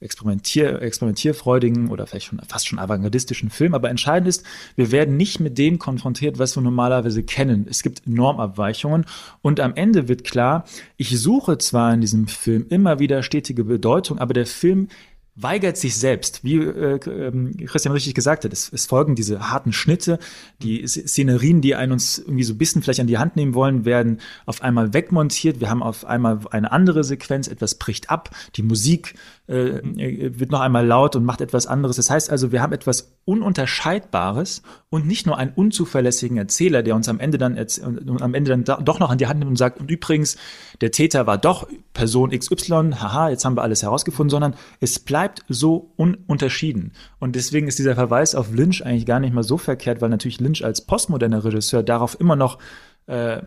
Experimentier, 0.01 0.83
experimentierfreudigen 0.83 1.89
oder 1.89 2.07
vielleicht 2.07 2.27
schon 2.27 2.41
fast 2.47 2.69
schon 2.69 2.79
avantgardistischen 2.79 3.51
Film, 3.51 3.75
aber 3.75 3.91
entscheidend 3.91 4.29
ist, 4.29 4.45
wir 4.77 4.93
werden 4.93 5.17
nicht 5.17 5.41
mit 5.41 5.59
dem 5.59 5.79
konfrontiert, 5.79 6.39
was 6.39 6.57
wir 6.57 6.63
normalerweise 6.63 7.23
kennen. 7.23 7.67
Es 7.69 7.83
gibt 7.83 8.07
Normabweichungen 8.07 9.07
und 9.43 9.61
am 9.61 9.75
Ende 9.75 10.09
wird 10.09 10.25
klar, 10.25 10.65
ich 10.97 11.19
suche 11.19 11.59
zwar 11.59 11.95
in 11.95 12.01
diesem 12.01 12.29
Film 12.29 12.67
immer 12.69 12.88
immer 12.89 12.99
wieder 12.99 13.23
stetige 13.23 13.65
Bedeutung, 13.65 14.19
aber 14.19 14.33
der 14.33 14.47
Film 14.47 14.89
weigert 15.41 15.77
sich 15.77 15.97
selbst, 15.97 16.43
wie 16.43 16.57
äh, 16.57 16.97
äh, 16.97 17.67
Christian 17.67 17.93
richtig 17.93 18.15
gesagt 18.15 18.45
hat. 18.45 18.53
Es, 18.53 18.73
es, 18.73 18.87
folgen 18.87 19.15
diese 19.15 19.51
harten 19.51 19.73
Schnitte, 19.73 20.19
die 20.63 20.85
Szenerien, 20.85 21.61
die 21.61 21.77
einen 21.77 21.93
uns 21.93 22.19
irgendwie 22.19 22.43
so 22.43 22.55
ein 22.55 22.59
bisschen 22.59 22.83
vielleicht 22.83 22.99
an 22.99 23.07
die 23.07 23.19
Hand 23.19 23.37
nehmen 23.37 23.55
wollen, 23.55 23.85
werden 23.85 24.21
auf 24.47 24.63
einmal 24.63 24.95
wegmontiert. 24.95 25.61
Wir 25.61 25.71
haben 25.71 25.83
auf 25.83 26.05
einmal 26.05 26.41
eine 26.51 26.73
andere 26.73 27.05
Sequenz, 27.05 27.47
etwas 27.47 27.77
bricht 27.77 28.11
ab, 28.11 28.31
die 28.57 28.63
Musik 28.63 29.15
äh, 29.49 29.79
äh, 29.79 30.39
wird 30.39 30.51
noch 30.51 30.61
einmal 30.61 30.87
laut 30.87 31.17
und 31.17 31.25
macht 31.25 31.41
etwas 31.41 31.67
anderes. 31.67 31.97
Das 31.97 32.11
heißt 32.11 32.31
also, 32.31 32.53
wir 32.53 32.61
haben 32.61 32.75
etwas 32.75 33.17
Ununterscheidbares 33.25 34.63
und 34.91 35.07
nicht 35.07 35.27
nur 35.27 35.39
einen 35.39 35.53
unzuverlässigen 35.55 36.37
Erzähler, 36.37 36.83
der 36.83 36.95
uns 36.95 37.09
am 37.09 37.19
Ende 37.19 37.39
dann 37.39 37.57
am 38.21 38.35
Ende 38.35 38.57
dann 38.59 38.85
doch 38.85 39.01
noch 39.01 39.11
an 39.11 39.17
die 39.17 39.27
Hand 39.27 39.39
nimmt 39.39 39.51
und 39.51 39.57
sagt, 39.57 39.81
und 39.81 39.91
übrigens, 39.91 40.37
der 40.83 40.91
Täter 40.91 41.27
war 41.27 41.39
doch 41.39 41.67
Person 41.95 42.31
XY, 42.31 42.93
haha, 43.01 43.31
jetzt 43.31 43.47
haben 43.47 43.57
wir 43.57 43.63
alles 43.63 43.83
herausgefunden, 43.83 44.31
sondern 44.31 44.55
es 44.81 44.99
bleibt 44.99 45.45
so 45.49 45.93
ununterschieden. 45.97 46.93
Und 47.19 47.35
deswegen 47.35 47.69
ist 47.69 47.79
dieser 47.79 47.95
Verweis 47.95 48.35
auf 48.35 48.53
Lynch 48.53 48.85
eigentlich 48.85 49.07
gar 49.07 49.19
nicht 49.19 49.33
mal 49.33 49.43
so 49.43 49.57
verkehrt, 49.57 50.03
weil 50.03 50.11
natürlich 50.11 50.41
Lynch 50.41 50.63
als 50.63 50.83
postmoderner 50.83 51.43
Regisseur 51.43 51.83
darauf 51.83 52.21
immer 52.21 52.37
noch 52.37 52.59
äh, 53.09 53.43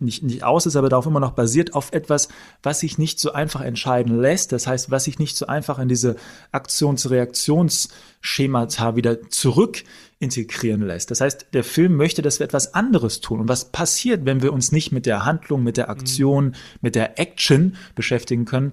nicht, 0.00 0.24
nicht 0.24 0.42
aus 0.42 0.66
ist, 0.66 0.76
aber 0.76 0.88
darauf 0.88 1.04
immer 1.06 1.20
noch 1.20 1.30
basiert, 1.32 1.74
auf 1.74 1.92
etwas, 1.92 2.28
was 2.62 2.80
sich 2.80 2.98
nicht 2.98 3.20
so 3.20 3.32
einfach 3.32 3.60
entscheiden 3.60 4.18
lässt. 4.20 4.50
Das 4.50 4.66
heißt, 4.66 4.90
was 4.90 5.04
sich 5.04 5.20
nicht 5.20 5.36
so 5.36 5.46
einfach 5.46 5.78
in 5.78 5.88
diese 5.88 6.16
Aktions-Reaktionsschemata 6.50 8.96
wieder 8.96 9.30
zurück 9.30 9.84
integrieren 10.18 10.82
lässt. 10.82 11.12
Das 11.12 11.20
heißt, 11.20 11.46
der 11.52 11.62
Film 11.62 11.94
möchte, 11.96 12.22
dass 12.22 12.40
wir 12.40 12.46
etwas 12.46 12.74
anderes 12.74 13.20
tun. 13.20 13.38
Und 13.40 13.48
was 13.48 13.70
passiert, 13.70 14.24
wenn 14.24 14.42
wir 14.42 14.52
uns 14.52 14.72
nicht 14.72 14.90
mit 14.90 15.06
der 15.06 15.24
Handlung, 15.24 15.62
mit 15.62 15.76
der 15.76 15.88
Aktion, 15.88 16.46
mhm. 16.46 16.54
mit 16.80 16.96
der 16.96 17.20
Action 17.20 17.76
beschäftigen 17.94 18.44
können? 18.44 18.72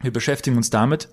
Wir 0.00 0.12
beschäftigen 0.12 0.56
uns 0.56 0.70
damit, 0.70 1.08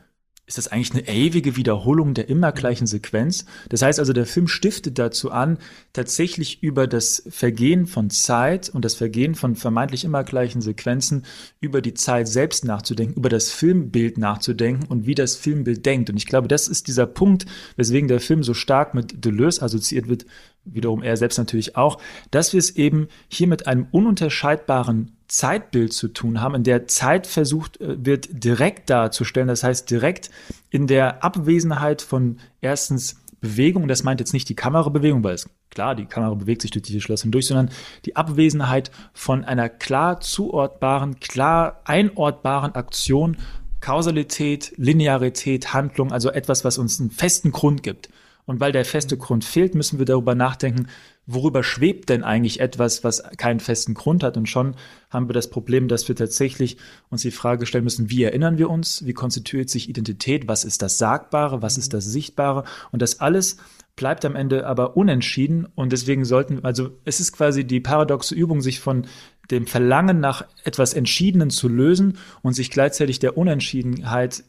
ist 0.49 0.57
das 0.57 0.67
eigentlich 0.67 0.91
eine 0.93 1.07
ewige 1.07 1.55
Wiederholung 1.55 2.15
der 2.15 2.27
immer 2.27 2.51
gleichen 2.51 2.87
Sequenz. 2.87 3.45
Das 3.69 3.83
heißt 3.83 3.99
also, 3.99 4.13
der 4.13 4.25
Film 4.25 4.47
stiftet 4.47 4.97
dazu 4.97 5.29
an, 5.29 5.59
tatsächlich 5.93 6.63
über 6.63 6.87
das 6.87 7.21
Vergehen 7.29 7.85
von 7.85 8.09
Zeit 8.09 8.67
und 8.67 8.83
das 8.83 8.95
Vergehen 8.95 9.35
von 9.35 9.55
vermeintlich 9.55 10.03
immer 10.03 10.23
gleichen 10.23 10.61
Sequenzen 10.61 11.23
über 11.61 11.83
die 11.83 11.93
Zeit 11.93 12.27
selbst 12.27 12.65
nachzudenken, 12.65 13.13
über 13.13 13.29
das 13.29 13.51
Filmbild 13.51 14.17
nachzudenken 14.17 14.87
und 14.87 15.05
wie 15.05 15.13
das 15.13 15.35
Filmbild 15.35 15.85
denkt. 15.85 16.09
Und 16.09 16.17
ich 16.17 16.25
glaube, 16.25 16.47
das 16.47 16.67
ist 16.67 16.87
dieser 16.87 17.05
Punkt, 17.05 17.45
weswegen 17.75 18.07
der 18.07 18.19
Film 18.19 18.41
so 18.41 18.55
stark 18.55 18.95
mit 18.95 19.23
Deleuze 19.23 19.61
assoziiert 19.61 20.09
wird, 20.09 20.25
wiederum 20.65 21.03
er 21.03 21.15
selbst 21.15 21.37
natürlich 21.37 21.75
auch, 21.75 22.01
dass 22.31 22.53
wir 22.53 22.57
es 22.57 22.71
eben 22.71 23.07
hier 23.27 23.45
mit 23.45 23.67
einem 23.67 23.85
ununterscheidbaren 23.91 25.15
Zeitbild 25.29 25.93
zu 25.93 26.09
tun 26.09 26.41
haben, 26.41 26.55
in 26.55 26.63
der 26.63 26.87
Zeit 26.87 27.27
versucht 27.27 27.79
äh, 27.79 28.03
wird, 28.03 28.43
direkt 28.43 28.89
darzustellen. 28.89 29.47
Das 29.47 29.63
heißt, 29.63 29.89
direkt 29.89 30.29
in 30.69 30.87
der 30.87 31.23
Abwesenheit 31.23 32.01
von 32.01 32.39
erstens 32.61 33.21
Bewegung, 33.39 33.87
das 33.87 34.03
meint 34.03 34.19
jetzt 34.19 34.33
nicht 34.33 34.49
die 34.49 34.55
Kamerabewegung, 34.55 35.23
weil 35.23 35.35
es 35.35 35.49
klar, 35.69 35.95
die 35.95 36.05
Kamera 36.05 36.33
bewegt 36.33 36.61
sich 36.61 36.71
durch 36.71 36.83
diese 36.83 36.99
Schloss 36.99 37.21
hindurch, 37.21 37.47
sondern 37.47 37.69
die 38.05 38.15
Abwesenheit 38.15 38.91
von 39.13 39.45
einer 39.45 39.69
klar 39.69 40.19
zuortbaren, 40.19 41.19
klar 41.19 41.79
einortbaren 41.85 42.75
Aktion, 42.75 43.37
Kausalität, 43.79 44.73
Linearität, 44.75 45.73
Handlung, 45.73 46.11
also 46.11 46.31
etwas, 46.31 46.65
was 46.65 46.77
uns 46.77 46.99
einen 46.99 47.11
festen 47.11 47.51
Grund 47.51 47.81
gibt. 47.81 48.09
Und 48.49 48.59
weil 48.59 48.71
der 48.71 48.83
feste 48.83 49.15
Grund 49.15 49.45
fehlt, 49.45 49.75
müssen 49.75 49.99
wir 49.99 50.07
darüber 50.07 50.33
nachdenken, 50.33 50.87
worüber 51.27 51.61
schwebt 51.61 52.09
denn 52.09 52.23
eigentlich 52.23 52.61
etwas, 52.61 53.03
was 53.03 53.21
keinen 53.37 53.59
festen 53.59 53.93
Grund 53.93 54.23
hat? 54.23 54.37
Und 54.37 54.49
schon 54.49 54.73
haben 55.11 55.29
wir 55.29 55.35
das 55.35 55.51
Problem, 55.51 55.87
dass 55.87 56.07
wir 56.07 56.15
tatsächlich 56.15 56.77
uns 57.11 57.21
die 57.21 57.29
Frage 57.29 57.67
stellen 57.67 57.83
müssen, 57.83 58.09
wie 58.09 58.23
erinnern 58.23 58.57
wir 58.57 58.71
uns? 58.71 59.05
Wie 59.05 59.13
konstituiert 59.13 59.69
sich 59.69 59.87
Identität? 59.87 60.47
Was 60.47 60.63
ist 60.63 60.81
das 60.81 60.97
Sagbare? 60.97 61.61
Was 61.61 61.77
ist 61.77 61.93
das 61.93 62.05
Sichtbare? 62.05 62.63
Und 62.91 63.03
das 63.03 63.19
alles 63.19 63.57
bleibt 63.95 64.25
am 64.25 64.35
Ende 64.35 64.65
aber 64.65 64.97
unentschieden. 64.97 65.67
Und 65.75 65.91
deswegen 65.91 66.25
sollten, 66.25 66.65
also 66.65 66.89
es 67.05 67.19
ist 67.19 67.33
quasi 67.33 67.65
die 67.65 67.81
paradoxe 67.81 68.33
Übung, 68.33 68.61
sich 68.61 68.79
von 68.79 69.05
dem 69.51 69.67
Verlangen 69.67 70.19
nach 70.19 70.43
etwas 70.63 70.95
Entschiedenen 70.95 71.51
zu 71.51 71.67
lösen 71.67 72.17
und 72.41 72.53
sich 72.53 72.71
gleichzeitig 72.71 73.19
der 73.19 73.37
Unentschiedenheit 73.37 74.43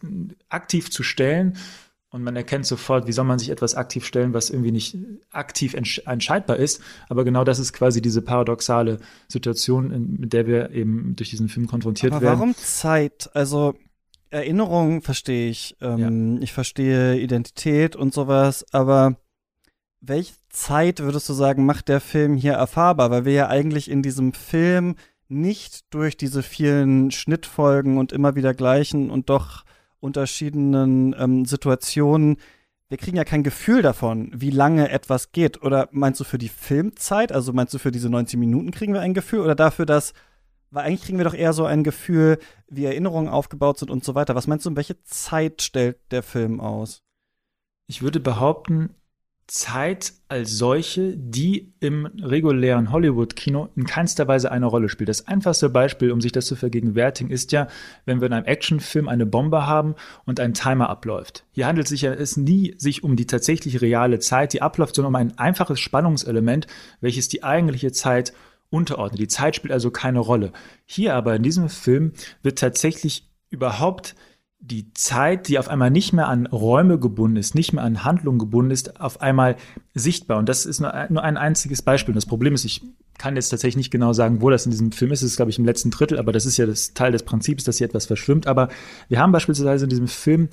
aktiv 0.49 0.91
zu 0.91 1.03
stellen 1.03 1.59
und 2.11 2.25
man 2.25 2.35
erkennt 2.35 2.67
sofort, 2.67 3.07
wie 3.07 3.13
soll 3.13 3.25
man 3.25 3.39
sich 3.39 3.51
etwas 3.51 3.77
aktiv 3.77 4.05
stellen, 4.05 4.35
was 4.35 4.51
irgendwie 4.51 4.73
nicht 4.73 4.97
aktiv 5.31 5.75
entscheidbar 5.75 6.57
ist. 6.57 6.83
Aber 7.09 7.25
genau 7.25 7.45
das 7.45 7.61
ist 7.61 7.73
quasi 7.73 8.03
diese 8.03 8.21
paradoxale 8.21 8.99
Situation, 9.29 10.17
mit 10.19 10.33
der 10.33 10.47
wir 10.47 10.71
eben 10.73 11.15
durch 11.15 11.31
diesen 11.31 11.49
Film 11.49 11.69
konfrontiert 11.69 12.13
Aber 12.13 12.23
werden. 12.23 12.39
Warum 12.39 12.55
Zeit? 12.57 13.31
Also 13.35 13.75
Erinnerung 14.31 15.03
verstehe 15.03 15.51
ich. 15.51 15.77
Ähm, 15.81 16.37
ja. 16.37 16.43
Ich 16.43 16.53
verstehe 16.53 17.17
Identität 17.19 17.95
und 17.95 18.13
sowas. 18.13 18.67
Aber 18.73 19.17
welche 20.01 20.35
Zeit 20.49 20.99
würdest 20.99 21.29
du 21.29 21.33
sagen, 21.33 21.65
macht 21.65 21.89
der 21.89 22.01
Film 22.01 22.35
hier 22.35 22.55
erfahrbar? 22.55 23.13
Weil 23.13 23.25
wir 23.25 23.33
ja 23.35 23.49
eigentlich 23.49 23.89
in 23.89 24.03
diesem 24.03 24.33
Film 24.33 24.97
nicht 25.29 25.95
durch 25.95 26.17
diese 26.17 26.43
vielen 26.43 27.13
Schnittfolgen 27.13 27.99
und 27.99 28.11
immer 28.11 28.35
wieder 28.35 28.53
gleichen 28.53 29.11
und 29.11 29.31
doch 29.31 29.65
unterschiedenen 30.01 31.15
ähm, 31.19 31.45
Situationen, 31.45 32.39
wir 32.89 32.99
kriegen 32.99 33.17
ja 33.17 33.25
kein 33.25 33.45
Gefühl 33.45 33.83
davon, 33.83 34.33
wie 34.35 34.51
lange 34.51 34.91
etwas 34.91 35.31
geht. 35.31 35.63
Oder 35.63 35.89
meinst 35.93 36.19
du 36.19 36.25
für 36.25 36.39
die 36.39 36.49
Filmzeit, 36.49 37.31
also 37.31 37.53
meinst 37.53 37.73
du 37.73 37.79
für 37.79 37.93
diese 37.93 38.11
90 38.11 38.39
Minuten 38.39 38.73
kriegen 38.73 38.93
wir 38.93 39.01
ein 39.01 39.15
Gefühl 39.15 39.41
oder 39.41 39.55
dafür, 39.55 39.87
dass, 39.87 40.13
weil 40.71 40.87
eigentlich 40.87 41.03
kriegen 41.03 41.19
wir 41.19 41.25
doch 41.25 41.35
eher 41.35 41.53
so 41.53 41.65
ein 41.65 41.85
Gefühl, 41.85 42.39
wie 42.69 42.85
Erinnerungen 42.85 43.29
aufgebaut 43.29 43.79
sind 43.79 43.91
und 43.91 44.05
so 44.05 44.17
weiter. 44.17 44.35
Was 44.35 44.49
meinst 44.49 44.67
du, 44.67 44.75
welche 44.75 45.01
Zeit 45.05 45.63
stellt 45.63 45.99
der 46.11 46.25
Film 46.25 46.61
aus? 46.61 47.03
Ich 47.87 48.03
würde 48.03 48.19
behaupten, 48.19 48.97
Zeit 49.51 50.13
als 50.29 50.57
solche, 50.57 51.17
die 51.17 51.73
im 51.81 52.07
regulären 52.07 52.93
Hollywood-Kino 52.93 53.69
in 53.75 53.85
keinster 53.85 54.29
Weise 54.29 54.53
eine 54.53 54.67
Rolle 54.67 54.89
spielt. 54.89 55.09
Das 55.09 55.27
einfachste 55.27 55.69
Beispiel, 55.69 56.13
um 56.13 56.21
sich 56.21 56.31
das 56.31 56.47
zu 56.47 56.55
vergegenwärtigen, 56.55 57.33
ist 57.33 57.51
ja, 57.51 57.67
wenn 58.05 58.21
wir 58.21 58.29
in 58.29 58.33
einem 58.33 58.47
Actionfilm 58.47 59.09
eine 59.09 59.27
Bombe 59.27 59.67
haben 59.67 59.97
und 60.25 60.39
ein 60.39 60.55
Timer 60.55 60.89
abläuft. 60.89 61.45
Hier 61.51 61.67
handelt 61.67 61.87
es 61.87 61.91
sich 61.91 62.03
ja 62.03 62.13
es 62.13 62.37
nie 62.37 62.75
sich 62.79 63.03
um 63.03 63.17
die 63.17 63.27
tatsächlich 63.27 63.81
reale 63.81 64.21
Zeit, 64.21 64.53
die 64.53 64.63
abläuft, 64.63 64.95
sondern 64.95 65.11
um 65.11 65.17
ein 65.17 65.37
einfaches 65.37 65.81
Spannungselement, 65.81 66.69
welches 67.01 67.29
die 67.29 67.43
eigentliche 67.43 67.91
Zeit 67.91 68.33
unterordnet. 68.71 69.21
Die 69.21 69.29
Zeit 69.29 69.57
spielt 69.57 69.73
also 69.73 69.91
keine 69.91 70.21
Rolle. 70.21 70.53
Hier 70.87 71.17
aber 71.17 71.35
in 71.35 71.43
diesem 71.43 71.69
Film 71.69 72.13
wird 72.45 72.61
tatsächlich 72.61 73.29
überhaupt 73.51 74.15
die 74.61 74.93
Zeit, 74.93 75.49
die 75.49 75.59
auf 75.59 75.69
einmal 75.69 75.91
nicht 75.91 76.13
mehr 76.13 76.29
an 76.29 76.47
Räume 76.47 76.99
gebunden 76.99 77.37
ist, 77.37 77.55
nicht 77.55 77.73
mehr 77.73 77.83
an 77.83 78.05
Handlungen 78.05 78.39
gebunden 78.39 78.71
ist, 78.71 79.01
auf 79.01 79.21
einmal 79.23 79.57
sichtbar. 79.95 80.39
Und 80.39 80.49
das 80.49 80.67
ist 80.67 80.81
nur, 80.81 80.93
ein 80.93 81.37
einziges 81.37 81.81
Beispiel. 81.83 82.13
Und 82.13 82.17
das 82.17 82.27
Problem 82.27 82.55
ist, 82.55 82.65
ich 82.65 82.83
kann 83.17 83.37
jetzt 83.37 83.49
tatsächlich 83.49 83.77
nicht 83.77 83.91
genau 83.91 84.13
sagen, 84.13 84.43
wo 84.43 84.51
das 84.51 84.67
in 84.67 84.71
diesem 84.71 84.93
Film 84.93 85.13
ist. 85.13 85.23
Es 85.23 85.33
ist, 85.33 85.37
glaube 85.37 85.51
ich, 85.51 85.59
im 85.59 85.65
letzten 85.65 85.91
Drittel, 85.91 86.19
aber 86.19 86.33
das 86.33 86.45
ist 86.45 86.59
ja 86.59 86.67
das 86.67 86.93
Teil 86.93 87.13
des 87.13 87.23
Prinzips, 87.23 87.65
dass 87.65 87.79
hier 87.79 87.87
etwas 87.87 88.07
verschwimmt. 88.07 88.47
Aber 88.47 88.69
wir 89.09 89.19
haben 89.19 89.33
beispielsweise 89.33 89.85
in 89.85 89.91
diesem 89.91 90.09
Film 90.09 90.49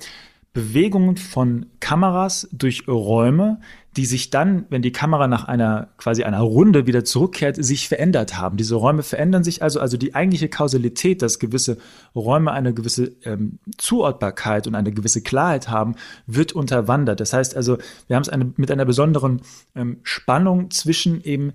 Bewegungen 0.58 1.16
von 1.16 1.66
Kameras 1.78 2.48
durch 2.50 2.88
Räume, 2.88 3.60
die 3.96 4.06
sich 4.06 4.30
dann, 4.30 4.64
wenn 4.70 4.82
die 4.82 4.90
Kamera 4.90 5.28
nach 5.28 5.44
einer 5.44 5.90
quasi 5.98 6.24
einer 6.24 6.40
Runde 6.40 6.88
wieder 6.88 7.04
zurückkehrt, 7.04 7.62
sich 7.64 7.86
verändert 7.86 8.36
haben. 8.36 8.56
Diese 8.56 8.74
Räume 8.74 9.04
verändern 9.04 9.44
sich 9.44 9.62
also, 9.62 9.78
also 9.78 9.96
die 9.96 10.16
eigentliche 10.16 10.48
Kausalität, 10.48 11.22
dass 11.22 11.38
gewisse 11.38 11.78
Räume 12.12 12.50
eine 12.50 12.74
gewisse 12.74 13.12
ähm, 13.22 13.60
Zuortbarkeit 13.76 14.66
und 14.66 14.74
eine 14.74 14.90
gewisse 14.90 15.22
Klarheit 15.22 15.68
haben, 15.68 15.94
wird 16.26 16.54
unterwandert. 16.54 17.20
Das 17.20 17.32
heißt 17.32 17.54
also, 17.54 17.78
wir 18.08 18.16
haben 18.16 18.22
es 18.24 18.28
eine, 18.28 18.52
mit 18.56 18.72
einer 18.72 18.84
besonderen 18.84 19.42
ähm, 19.76 19.98
Spannung 20.02 20.72
zwischen 20.72 21.22
eben 21.22 21.52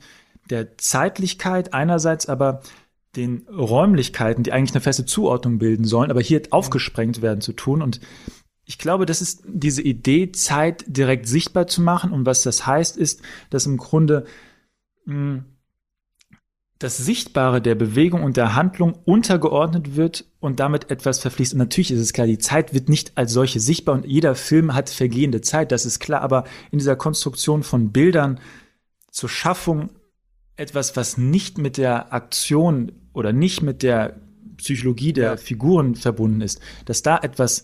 der 0.49 0.77
Zeitlichkeit 0.77 1.73
einerseits, 1.73 2.29
aber 2.29 2.61
den 3.17 3.45
Räumlichkeiten, 3.49 4.43
die 4.43 4.53
eigentlich 4.53 4.73
eine 4.73 4.81
feste 4.81 5.05
Zuordnung 5.05 5.57
bilden 5.57 5.83
sollen, 5.83 6.09
aber 6.09 6.21
hier 6.21 6.41
aufgesprengt 6.51 7.21
werden 7.21 7.41
zu 7.41 7.51
tun. 7.51 7.81
Und 7.81 7.99
ich 8.65 8.77
glaube, 8.77 9.05
das 9.05 9.21
ist 9.21 9.43
diese 9.45 9.81
Idee, 9.81 10.31
Zeit 10.31 10.85
direkt 10.87 11.27
sichtbar 11.27 11.67
zu 11.67 11.81
machen. 11.81 12.11
Und 12.11 12.25
was 12.25 12.43
das 12.43 12.65
heißt, 12.65 12.97
ist, 12.97 13.21
dass 13.49 13.65
im 13.65 13.77
Grunde 13.77 14.25
mh, 15.05 15.15
hm, 15.15 15.45
das 16.79 16.97
Sichtbare 16.97 17.61
der 17.61 17.75
Bewegung 17.75 18.23
und 18.23 18.35
der 18.35 18.55
Handlung 18.55 18.93
untergeordnet 19.05 19.95
wird 19.95 20.25
und 20.41 20.59
damit 20.59 20.91
etwas 20.91 21.19
verfließt. 21.19 21.53
Und 21.53 21.59
natürlich 21.59 21.91
ist 21.91 22.01
es 22.01 22.11
klar, 22.11 22.27
die 22.27 22.39
Zeit 22.39 22.73
wird 22.73 22.89
nicht 22.89 23.17
als 23.17 23.31
solche 23.31 23.61
sichtbar 23.61 23.95
und 23.95 24.05
jeder 24.05 24.35
Film 24.35 24.73
hat 24.73 24.89
vergehende 24.89 25.39
Zeit, 25.39 25.71
das 25.71 25.85
ist 25.85 25.99
klar. 25.99 26.21
Aber 26.21 26.43
in 26.71 26.79
dieser 26.79 26.97
Konstruktion 26.97 27.63
von 27.63 27.93
Bildern 27.93 28.39
zur 29.11 29.29
Schaffung 29.29 29.91
etwas, 30.57 30.97
was 30.97 31.17
nicht 31.17 31.57
mit 31.57 31.77
der 31.77 32.11
Aktion 32.11 32.91
oder 33.13 33.31
nicht 33.31 33.61
mit 33.61 33.81
der 33.81 34.19
Psychologie 34.57 35.13
der. 35.13 35.37
Figuren 35.37 35.95
verbunden 35.95 36.41
ist, 36.41 36.59
dass 36.85 37.01
da 37.01 37.17
etwas 37.17 37.63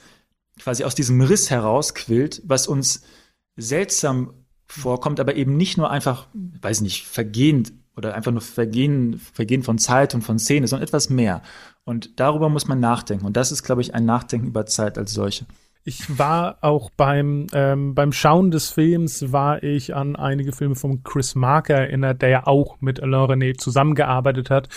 quasi 0.60 0.84
aus 0.84 0.96
diesem 0.96 1.22
Riss 1.22 1.50
herausquillt, 1.50 2.42
was 2.46 2.68
uns 2.68 3.04
seltsam 3.56 4.34
vorkommt, 4.68 5.20
aber 5.20 5.36
eben 5.36 5.58
nicht 5.58 5.78
nur 5.78 5.90
einfach, 5.90 6.28
weiß 6.34 6.82
nicht, 6.82 7.08
vergehend 7.08 7.74
oder 7.96 8.14
einfach 8.16 8.32
nur 8.32 8.42
Vergehen, 8.42 9.20
Vergehen 9.34 9.64
von 9.64 9.78
Zeit 9.78 10.16
und 10.16 10.22
von 10.22 10.40
Szene, 10.40 10.68
sondern 10.68 10.88
etwas 10.88 11.10
mehr. 11.10 11.42
Und 11.84 12.20
darüber 12.20 12.50
muss 12.50 12.68
man 12.68 12.80
nachdenken. 12.80 13.26
Und 13.26 13.36
das 13.36 13.52
ist, 13.52 13.64
glaube 13.64 13.82
ich, 13.82 13.94
ein 13.94 14.06
Nachdenken 14.06 14.48
über 14.48 14.66
Zeit 14.66 14.98
als 14.98 15.12
solche. 15.12 15.46
Ich 15.84 16.20
war 16.20 16.60
auch 16.62 16.92
beim, 16.92 17.48
ähm, 17.54 17.96
beim 17.96 18.12
Schauen 18.12 18.52
des 18.52 18.70
Films, 18.70 19.32
war 19.32 19.64
ich 19.64 19.96
an 19.96 20.16
einige 20.16 20.52
Filme 20.52 20.76
von 20.76 21.04
Chris 21.04 21.36
Marker 21.36 21.76
erinnert, 21.76 22.22
der 22.22 22.30
ja 22.30 22.48
auch 22.48 22.80
mit 22.82 23.02
Alain 23.02 23.42
René 23.42 23.58
zusammengearbeitet 23.58 24.50
hat. 24.50 24.70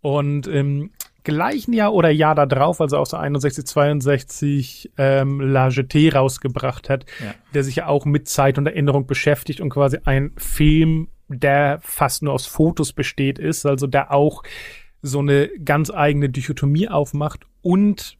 Und 0.00 0.46
ähm, 0.48 0.90
gleichen 1.24 1.72
Jahr 1.72 1.92
oder 1.94 2.10
Jahr 2.10 2.34
da 2.34 2.46
drauf, 2.46 2.80
also 2.80 2.98
auch 2.98 3.06
so 3.06 3.16
61, 3.16 3.66
62, 3.66 4.92
ähm, 4.98 5.40
La 5.40 5.68
Jetée 5.68 6.12
rausgebracht 6.14 6.88
hat, 6.88 7.06
Ja. 7.22 7.34
der 7.54 7.64
sich 7.64 7.76
ja 7.76 7.86
auch 7.86 8.04
mit 8.04 8.28
Zeit 8.28 8.58
und 8.58 8.66
Erinnerung 8.66 9.06
beschäftigt 9.06 9.60
und 9.60 9.70
quasi 9.70 9.98
ein 10.04 10.32
Film, 10.36 11.08
der 11.28 11.78
fast 11.82 12.22
nur 12.22 12.32
aus 12.34 12.46
Fotos 12.46 12.92
besteht 12.92 13.38
ist, 13.38 13.64
also 13.66 13.86
der 13.86 14.12
auch 14.12 14.42
so 15.02 15.18
eine 15.20 15.48
ganz 15.64 15.90
eigene 15.90 16.28
Dichotomie 16.28 16.88
aufmacht 16.88 17.40
und 17.62 18.16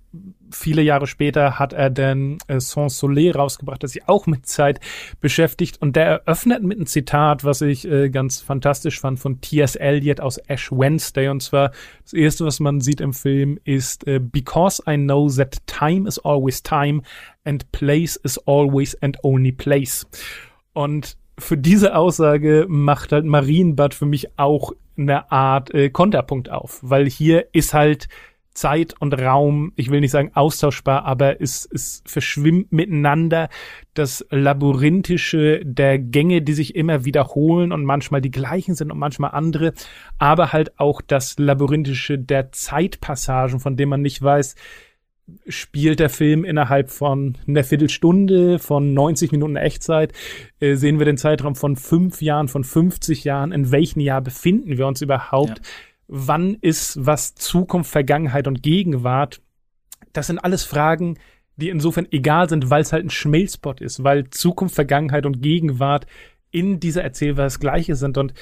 viele 0.50 0.82
Jahre 0.82 1.06
später 1.06 1.58
hat 1.58 1.72
er 1.72 1.90
dann 1.90 2.38
äh, 2.46 2.60
Sans 2.60 2.98
Soleil 2.98 3.32
rausgebracht, 3.32 3.82
das 3.82 3.92
sich 3.92 4.08
auch 4.08 4.26
mit 4.26 4.46
Zeit 4.46 4.80
beschäftigt 5.20 5.80
und 5.80 5.96
der 5.96 6.06
eröffnet 6.06 6.62
mit 6.62 6.78
einem 6.78 6.86
Zitat, 6.86 7.44
was 7.44 7.60
ich 7.60 7.88
äh, 7.88 8.10
ganz 8.10 8.40
fantastisch 8.40 9.00
fand 9.00 9.18
von 9.18 9.40
T.S. 9.40 9.76
Eliot 9.76 10.20
aus 10.20 10.38
Ash 10.38 10.70
Wednesday 10.70 11.28
und 11.28 11.42
zwar 11.42 11.72
das 12.02 12.12
erste, 12.12 12.44
was 12.44 12.60
man 12.60 12.80
sieht 12.80 13.00
im 13.00 13.12
Film 13.12 13.58
ist 13.64 14.06
äh, 14.06 14.20
Because 14.20 14.82
I 14.88 14.96
know 14.96 15.28
that 15.30 15.66
time 15.66 16.08
is 16.08 16.18
always 16.18 16.62
time 16.62 17.02
and 17.44 17.70
place 17.72 18.16
is 18.16 18.38
always 18.46 18.94
and 19.02 19.18
only 19.22 19.52
place. 19.52 20.06
Und 20.72 21.16
für 21.38 21.58
diese 21.58 21.96
Aussage 21.96 22.66
macht 22.68 23.12
halt 23.12 23.24
Marienbad 23.24 23.94
für 23.94 24.06
mich 24.06 24.38
auch 24.38 24.72
eine 24.96 25.30
Art 25.32 25.74
äh, 25.74 25.90
Konterpunkt 25.90 26.50
auf, 26.50 26.78
weil 26.82 27.08
hier 27.08 27.46
ist 27.52 27.74
halt 27.74 28.08
Zeit 28.54 28.94
und 29.00 29.12
Raum, 29.14 29.72
ich 29.76 29.90
will 29.90 30.00
nicht 30.00 30.12
sagen 30.12 30.30
austauschbar, 30.34 31.04
aber 31.04 31.40
es, 31.40 31.68
es 31.72 32.02
verschwimmt 32.06 32.72
miteinander. 32.72 33.48
Das 33.94 34.24
Labyrinthische 34.30 35.64
der 35.64 35.98
Gänge, 35.98 36.40
die 36.40 36.54
sich 36.54 36.74
immer 36.74 37.04
wiederholen 37.04 37.72
und 37.72 37.84
manchmal 37.84 38.20
die 38.20 38.30
gleichen 38.30 38.74
sind 38.74 38.92
und 38.92 38.98
manchmal 38.98 39.32
andere, 39.32 39.72
aber 40.18 40.52
halt 40.52 40.78
auch 40.78 41.00
das 41.00 41.38
Labyrinthische 41.38 42.18
der 42.18 42.52
Zeitpassagen, 42.52 43.60
von 43.60 43.76
dem 43.76 43.88
man 43.88 44.02
nicht 44.02 44.22
weiß, 44.22 44.54
spielt 45.48 46.00
der 46.00 46.10
Film 46.10 46.44
innerhalb 46.44 46.90
von 46.90 47.36
einer 47.46 47.64
Viertelstunde, 47.64 48.58
von 48.58 48.94
90 48.94 49.32
Minuten 49.32 49.56
Echtzeit, 49.56 50.12
äh, 50.60 50.74
sehen 50.74 50.98
wir 50.98 51.06
den 51.06 51.16
Zeitraum 51.16 51.54
von 51.54 51.76
fünf 51.76 52.20
Jahren, 52.22 52.48
von 52.48 52.62
50 52.62 53.24
Jahren, 53.24 53.52
in 53.52 53.70
welchem 53.70 54.00
Jahr 54.00 54.20
befinden 54.20 54.76
wir 54.76 54.86
uns 54.86 55.00
überhaupt, 55.00 55.58
Ja. 55.58 55.64
Wann 56.06 56.56
ist 56.60 57.04
was 57.04 57.34
Zukunft, 57.34 57.90
Vergangenheit 57.90 58.46
und 58.46 58.62
Gegenwart. 58.62 59.40
Das 60.12 60.26
sind 60.28 60.38
alles 60.38 60.64
Fragen, 60.64 61.18
die 61.56 61.68
insofern 61.68 62.06
egal 62.10 62.48
sind, 62.48 62.70
weil 62.70 62.82
es 62.82 62.92
halt 62.92 63.04
ein 63.04 63.10
Schmelzpot 63.10 63.80
ist, 63.80 64.02
weil 64.02 64.30
Zukunft, 64.30 64.74
Vergangenheit 64.74 65.26
und 65.26 65.40
Gegenwart 65.40 66.06
in 66.50 66.80
dieser 66.80 67.02
Erzählweise 67.02 67.56
das 67.56 67.60
Gleiche 67.60 67.96
sind. 67.96 68.18
Und 68.18 68.34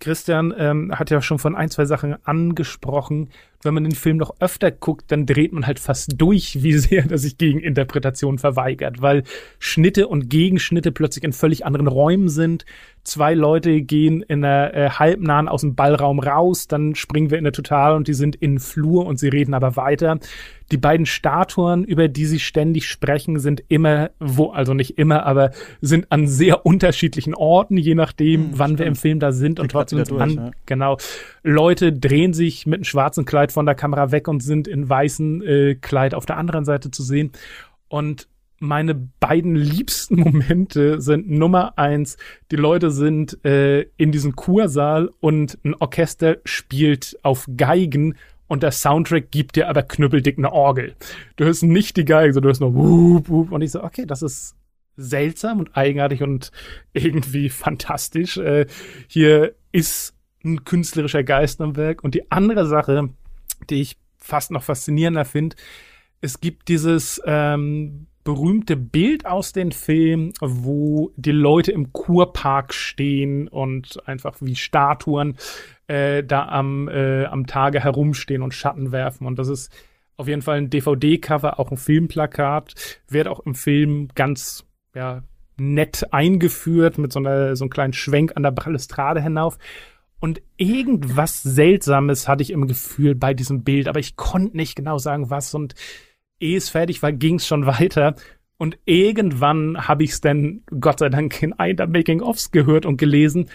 Christian 0.00 0.52
ähm, 0.56 0.92
hat 0.98 1.10
ja 1.10 1.20
schon 1.20 1.38
von 1.38 1.54
ein, 1.54 1.70
zwei 1.70 1.84
Sachen 1.84 2.16
angesprochen. 2.24 3.28
Wenn 3.62 3.74
man 3.74 3.84
den 3.84 3.94
Film 3.94 4.16
noch 4.16 4.34
öfter 4.40 4.70
guckt, 4.70 5.12
dann 5.12 5.26
dreht 5.26 5.52
man 5.52 5.66
halt 5.66 5.78
fast 5.78 6.14
durch, 6.16 6.58
wie 6.62 6.72
sehr 6.72 7.08
er 7.08 7.18
sich 7.18 7.38
gegen 7.38 7.60
Interpretation 7.60 8.38
verweigert, 8.38 9.02
weil 9.02 9.24
Schnitte 9.58 10.08
und 10.08 10.30
Gegenschnitte 10.30 10.90
plötzlich 10.90 11.24
in 11.24 11.32
völlig 11.32 11.66
anderen 11.66 11.86
Räumen 11.86 12.28
sind. 12.28 12.64
Zwei 13.10 13.34
Leute 13.34 13.82
gehen 13.82 14.22
in 14.22 14.42
der 14.42 14.72
äh, 14.72 14.90
halbnahen 14.90 15.48
aus 15.48 15.62
dem 15.62 15.74
Ballraum 15.74 16.20
raus, 16.20 16.68
dann 16.68 16.94
springen 16.94 17.28
wir 17.28 17.38
in 17.38 17.42
der 17.42 17.52
Total 17.52 17.96
und 17.96 18.06
die 18.06 18.14
sind 18.14 18.36
in 18.36 18.60
Flur 18.60 19.04
und 19.04 19.18
sie 19.18 19.26
reden 19.26 19.52
aber 19.52 19.74
weiter. 19.74 20.20
Die 20.70 20.76
beiden 20.76 21.06
Statuen, 21.06 21.82
über 21.82 22.06
die 22.06 22.24
sie 22.26 22.38
ständig 22.38 22.86
sprechen, 22.86 23.40
sind 23.40 23.64
immer, 23.66 24.10
wo, 24.20 24.50
also 24.50 24.74
nicht 24.74 24.96
immer, 24.96 25.26
aber 25.26 25.50
sind 25.80 26.12
an 26.12 26.28
sehr 26.28 26.64
unterschiedlichen 26.64 27.34
Orten, 27.34 27.76
je 27.76 27.96
nachdem, 27.96 28.52
Hm, 28.52 28.58
wann 28.60 28.70
wir 28.78 28.84
stimmt. 28.84 28.86
im 28.86 28.94
Film 28.94 29.18
da 29.18 29.32
sind 29.32 29.58
und 29.58 29.72
grad 29.72 29.90
trotzdem 29.90 30.04
durch, 30.04 30.22
an, 30.22 30.30
ja. 30.36 30.50
genau. 30.66 30.96
Leute 31.42 31.92
drehen 31.92 32.32
sich 32.32 32.64
mit 32.64 32.76
einem 32.76 32.84
schwarzen 32.84 33.24
Kleid 33.24 33.50
von 33.50 33.66
der 33.66 33.74
Kamera 33.74 34.12
weg 34.12 34.28
und 34.28 34.40
sind 34.40 34.68
in 34.68 34.88
weißen 34.88 35.42
äh, 35.42 35.74
Kleid 35.74 36.14
auf 36.14 36.26
der 36.26 36.36
anderen 36.36 36.64
Seite 36.64 36.92
zu 36.92 37.02
sehen. 37.02 37.32
Und 37.88 38.28
meine 38.60 38.94
beiden 38.94 39.56
liebsten 39.56 40.20
Momente 40.20 41.00
sind 41.00 41.28
Nummer 41.28 41.76
eins, 41.78 42.16
die 42.50 42.56
Leute 42.56 42.90
sind 42.90 43.44
äh, 43.44 43.86
in 43.96 44.12
diesem 44.12 44.36
Kursaal 44.36 45.10
und 45.20 45.58
ein 45.64 45.74
Orchester 45.74 46.36
spielt 46.44 47.18
auf 47.22 47.48
Geigen 47.56 48.16
und 48.46 48.62
der 48.62 48.72
Soundtrack 48.72 49.30
gibt 49.30 49.56
dir 49.56 49.68
aber 49.68 49.82
knüppeldick 49.82 50.36
eine 50.36 50.52
Orgel. 50.52 50.94
Du 51.36 51.44
hörst 51.44 51.62
nicht 51.62 51.96
die 51.96 52.04
Geige, 52.04 52.32
sondern 52.32 52.42
du 52.42 52.48
hörst 52.48 52.60
nur 52.60 52.74
wup, 52.74 53.28
wup. 53.28 53.52
Und 53.52 53.62
ich 53.62 53.70
so, 53.70 53.82
okay, 53.82 54.06
das 54.06 54.22
ist 54.22 54.56
seltsam 54.96 55.60
und 55.60 55.76
eigenartig 55.76 56.22
und 56.22 56.50
irgendwie 56.92 57.48
fantastisch. 57.48 58.36
Äh, 58.36 58.66
hier 59.06 59.54
ist 59.72 60.14
ein 60.44 60.64
künstlerischer 60.64 61.22
Geist 61.22 61.60
am 61.60 61.76
Werk. 61.76 62.02
Und 62.02 62.14
die 62.14 62.30
andere 62.32 62.66
Sache, 62.66 63.10
die 63.70 63.82
ich 63.82 63.96
fast 64.18 64.50
noch 64.50 64.64
faszinierender 64.64 65.24
finde, 65.24 65.56
es 66.20 66.40
gibt 66.40 66.68
dieses 66.68 67.22
ähm, 67.24 68.08
berühmte 68.24 68.76
Bild 68.76 69.26
aus 69.26 69.52
dem 69.52 69.72
Film, 69.72 70.32
wo 70.40 71.12
die 71.16 71.32
Leute 71.32 71.72
im 71.72 71.92
Kurpark 71.92 72.74
stehen 72.74 73.48
und 73.48 74.06
einfach 74.06 74.36
wie 74.40 74.56
Statuen 74.56 75.36
äh, 75.86 76.22
da 76.22 76.46
am, 76.46 76.88
äh, 76.88 77.24
am 77.24 77.46
Tage 77.46 77.82
herumstehen 77.82 78.42
und 78.42 78.54
Schatten 78.54 78.92
werfen. 78.92 79.26
Und 79.26 79.38
das 79.38 79.48
ist 79.48 79.72
auf 80.16 80.28
jeden 80.28 80.42
Fall 80.42 80.58
ein 80.58 80.70
DVD-Cover, 80.70 81.58
auch 81.58 81.70
ein 81.70 81.78
Filmplakat, 81.78 82.74
wird 83.08 83.26
auch 83.26 83.40
im 83.40 83.54
Film 83.54 84.08
ganz 84.14 84.66
ja, 84.94 85.22
nett 85.56 86.12
eingeführt 86.12 86.98
mit 86.98 87.12
so, 87.12 87.20
einer, 87.20 87.56
so 87.56 87.64
einem 87.64 87.70
kleinen 87.70 87.92
Schwenk 87.94 88.36
an 88.36 88.42
der 88.42 88.50
Balustrade 88.50 89.22
hinauf. 89.22 89.58
Und 90.20 90.42
irgendwas 90.58 91.42
Seltsames 91.42 92.28
hatte 92.28 92.42
ich 92.42 92.50
im 92.50 92.66
Gefühl 92.66 93.14
bei 93.14 93.32
diesem 93.32 93.64
Bild, 93.64 93.88
aber 93.88 94.00
ich 94.00 94.16
konnte 94.16 94.56
nicht 94.56 94.76
genau 94.76 94.98
sagen, 94.98 95.30
was. 95.30 95.54
Und 95.54 95.74
ehe 96.40 96.56
es 96.56 96.70
fertig 96.70 97.02
war, 97.02 97.12
ging 97.12 97.36
es 97.36 97.46
schon 97.46 97.66
weiter. 97.66 98.14
Und 98.56 98.78
irgendwann 98.84 99.88
habe 99.88 100.04
ich 100.04 100.10
es 100.10 100.20
dann, 100.20 100.62
Gott 100.80 100.98
sei 100.98 101.08
Dank, 101.08 101.42
in 101.42 101.54
einer 101.54 101.86
Making-ofs 101.86 102.50
gehört 102.50 102.84
und 102.84 102.98
gelesen. 102.98 103.48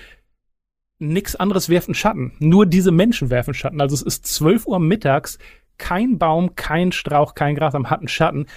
Nix 0.98 1.36
anderes 1.36 1.70
werfen 1.70 1.94
Schatten. 1.94 2.34
Nur 2.40 2.66
diese 2.66 2.92
Menschen 2.92 3.30
werfen 3.30 3.54
Schatten. 3.54 3.82
Also 3.82 3.94
es 3.94 4.02
ist 4.02 4.26
12 4.26 4.66
Uhr 4.66 4.80
mittags, 4.80 5.38
kein 5.78 6.18
Baum, 6.18 6.56
kein 6.56 6.92
Strauch, 6.92 7.36
kein 7.36 7.56
Gras 7.56 7.76
am 7.76 7.90
hatten 7.90 8.08
Schatten. 8.08 8.48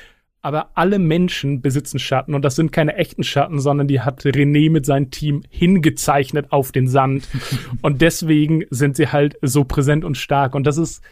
Aber 0.41 0.70
alle 0.74 0.99
Menschen 0.99 1.61
besitzen 1.61 1.99
Schatten 1.99 2.35
und 2.35 2.43
das 2.43 2.55
sind 2.55 2.72
keine 2.72 2.95
echten 2.95 3.24
Schatten, 3.24 3.59
sondern 3.59 3.89
die 3.89 4.01
hat 4.01 4.22
René 4.22 4.70
mit 4.70 4.87
seinem 4.87 5.11
Team 5.11 5.43
hingezeichnet 5.51 6.47
auf 6.51 6.70
den 6.70 6.87
Sand. 6.87 7.29
und 7.83 8.01
deswegen 8.01 8.64
sind 8.70 8.97
sie 8.97 9.09
halt 9.09 9.37
so 9.43 9.64
präsent 9.64 10.05
und 10.05 10.16
stark. 10.16 10.55
Und 10.55 10.64
das 10.64 10.79
ist 10.79 11.03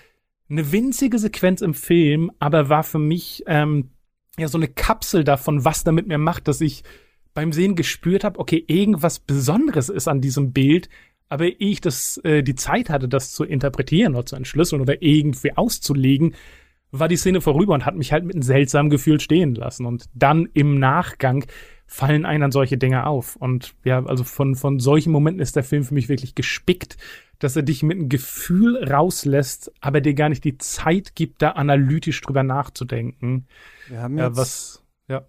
eine 0.49 0.73
winzige 0.73 1.19
Sequenz 1.19 1.61
im 1.61 1.75
Film, 1.75 2.31
aber 2.39 2.69
war 2.69 2.85
für 2.85 2.99
mich 2.99 3.45
ähm, 3.47 3.91
ja 4.39 4.49
so 4.49 4.59
eine 4.59 4.69
Kapsel 4.69 5.25
davon, 5.25 5.65
was 5.65 5.85
da 5.85 5.93
mit 5.93 6.07
mir 6.07 6.19
macht, 6.19 6.49
dass 6.49 6.61
ich 6.61 6.85
beim 7.35 7.53
Sehen 7.53 7.75
gespürt 7.75 8.25
habe, 8.25 8.39
okay, 8.39 8.65
irgendwas 8.67 9.19
Besonderes 9.19 9.89
ist 9.89 10.09
an 10.09 10.21
diesem 10.21 10.53
Bild, 10.53 10.89
aber 11.29 11.47
ehe 11.47 11.71
ich 11.71 11.81
das 11.81 12.19
äh, 12.19 12.43
die 12.43 12.55
Zeit 12.55 12.89
hatte, 12.89 13.09
das 13.09 13.33
zu 13.33 13.45
interpretieren 13.45 14.15
oder 14.15 14.27
zu 14.27 14.37
entschlüsseln 14.37 14.81
oder 14.81 15.03
irgendwie 15.03 15.57
auszulegen, 15.57 16.35
war 16.93 17.09
die 17.09 17.17
Szene 17.17 17.41
vorüber 17.41 17.75
und 17.75 17.85
hat 17.85 17.97
mich 17.97 18.13
halt 18.13 18.25
mit 18.25 18.35
einem 18.35 18.43
seltsamen 18.43 18.91
Gefühl 18.91 19.21
stehen 19.21 19.55
lassen. 19.55 19.87
Und 19.87 20.07
dann 20.15 20.49
im 20.55 20.79
Nachgang 20.79 21.45
fallen 21.87 22.25
einem 22.25 22.43
dann 22.43 22.53
solche 22.53 22.79
Dinge 22.79 23.07
auf. 23.07 23.37
Und 23.37 23.75
ja, 23.85 24.05
also 24.05 24.25
von, 24.25 24.55
von 24.55 24.79
solchen 24.79 25.13
Momenten 25.13 25.41
ist 25.41 25.57
der 25.57 25.65
Film 25.65 25.85
für 25.85 25.95
mich 25.95 26.09
wirklich 26.09 26.35
gespickt, 26.35 26.97
dass 27.39 27.57
er 27.57 27.63
dich 27.63 27.83
mit 27.83 27.99
einem 27.99 28.09
Gefühl 28.09 28.83
rauslässt, 28.91 29.73
aber 29.81 30.01
dir 30.01 30.15
gar 30.15 30.29
nicht 30.29 30.45
die 30.45 30.59
Zeit 30.59 31.15
gibt, 31.15 31.43
da 31.43 31.51
analytisch 31.53 32.21
drüber 32.21 32.43
nachzudenken. 32.43 33.47
Wir 33.89 34.01
haben 34.01 34.17
Ja, 34.19 34.29
jetzt 34.29 34.37
was, 34.37 34.83
ja. 35.09 35.23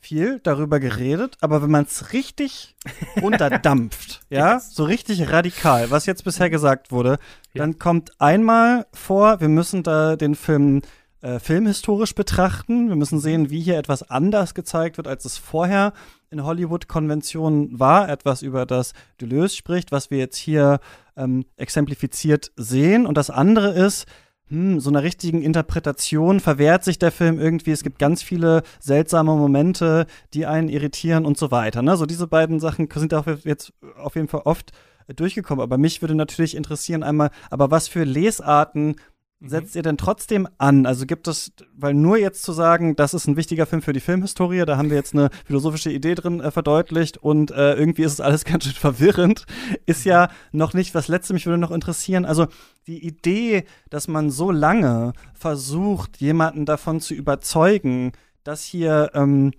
viel 0.00 0.40
darüber 0.42 0.80
geredet, 0.80 1.36
aber 1.40 1.62
wenn 1.62 1.70
man 1.70 1.84
es 1.84 2.12
richtig 2.12 2.76
runterdampft, 3.22 4.20
ja, 4.30 4.60
so 4.60 4.84
richtig 4.84 5.30
radikal, 5.30 5.90
was 5.90 6.06
jetzt 6.06 6.24
bisher 6.24 6.50
gesagt 6.50 6.90
wurde, 6.92 7.18
Ja. 7.52 7.62
dann 7.64 7.78
kommt 7.78 8.12
einmal 8.20 8.86
vor, 8.92 9.40
wir 9.40 9.48
müssen 9.48 9.82
da 9.82 10.16
den 10.16 10.34
Film 10.34 10.82
äh, 11.20 11.40
filmhistorisch 11.40 12.14
betrachten. 12.14 12.88
Wir 12.88 12.94
müssen 12.96 13.18
sehen, 13.18 13.50
wie 13.50 13.60
hier 13.60 13.76
etwas 13.76 14.08
anders 14.08 14.54
gezeigt 14.54 14.98
wird, 14.98 15.08
als 15.08 15.24
es 15.24 15.36
vorher 15.36 15.92
in 16.30 16.44
Hollywood-Konventionen 16.44 17.78
war. 17.78 18.08
Etwas, 18.08 18.42
über 18.42 18.66
das 18.66 18.92
Deleuze 19.20 19.56
spricht, 19.56 19.92
was 19.92 20.10
wir 20.10 20.18
jetzt 20.18 20.36
hier 20.36 20.80
ähm, 21.16 21.44
exemplifiziert 21.56 22.52
sehen. 22.56 23.06
Und 23.06 23.16
das 23.16 23.30
andere 23.30 23.70
ist, 23.70 24.06
hm, 24.48 24.80
so 24.80 24.90
einer 24.90 25.02
richtigen 25.02 25.42
Interpretation 25.42 26.40
verwehrt 26.40 26.84
sich 26.84 26.98
der 26.98 27.12
Film 27.12 27.38
irgendwie. 27.38 27.72
Es 27.72 27.82
gibt 27.82 27.98
ganz 27.98 28.22
viele 28.22 28.62
seltsame 28.80 29.34
Momente, 29.34 30.06
die 30.32 30.46
einen 30.46 30.68
irritieren 30.68 31.26
und 31.26 31.36
so 31.36 31.50
weiter. 31.50 31.82
Ne? 31.82 31.96
So 31.96 32.06
diese 32.06 32.26
beiden 32.26 32.60
Sachen 32.60 32.88
sind 32.94 33.12
auch 33.14 33.26
jetzt 33.44 33.72
auf 33.96 34.14
jeden 34.14 34.28
Fall 34.28 34.42
oft 34.44 34.72
durchgekommen. 35.14 35.62
Aber 35.62 35.78
mich 35.78 36.02
würde 36.02 36.14
natürlich 36.14 36.56
interessieren 36.56 37.02
einmal, 37.02 37.30
aber 37.50 37.70
was 37.70 37.88
für 37.88 38.04
Lesarten. 38.04 38.96
Setzt 39.40 39.76
ihr 39.76 39.82
denn 39.82 39.96
trotzdem 39.96 40.48
an? 40.58 40.84
Also 40.84 41.06
gibt 41.06 41.28
es, 41.28 41.52
weil 41.76 41.94
nur 41.94 42.18
jetzt 42.18 42.42
zu 42.42 42.52
sagen, 42.52 42.96
das 42.96 43.14
ist 43.14 43.28
ein 43.28 43.36
wichtiger 43.36 43.66
Film 43.66 43.82
für 43.82 43.92
die 43.92 44.00
Filmhistorie, 44.00 44.64
da 44.64 44.76
haben 44.76 44.90
wir 44.90 44.96
jetzt 44.96 45.14
eine 45.14 45.30
philosophische 45.44 45.90
Idee 45.90 46.14
drin 46.14 46.40
äh, 46.40 46.50
verdeutlicht 46.50 47.18
und 47.18 47.50
äh, 47.50 47.74
irgendwie 47.74 48.02
ist 48.02 48.14
es 48.14 48.20
alles 48.20 48.44
ganz 48.46 48.64
schön 48.64 48.72
verwirrend, 48.72 49.44
ist 49.86 50.04
ja 50.04 50.28
noch 50.52 50.74
nicht, 50.74 50.94
was 50.94 51.08
letzte 51.08 51.34
mich 51.34 51.46
würde 51.46 51.58
noch 51.58 51.70
interessieren. 51.70 52.24
Also 52.24 52.46
die 52.86 53.06
Idee, 53.06 53.64
dass 53.90 54.08
man 54.08 54.30
so 54.30 54.50
lange 54.50 55.12
versucht, 55.34 56.18
jemanden 56.18 56.66
davon 56.66 57.00
zu 57.00 57.14
überzeugen, 57.14 58.12
dass 58.42 58.64
hier, 58.64 59.10
ähm, 59.14 59.52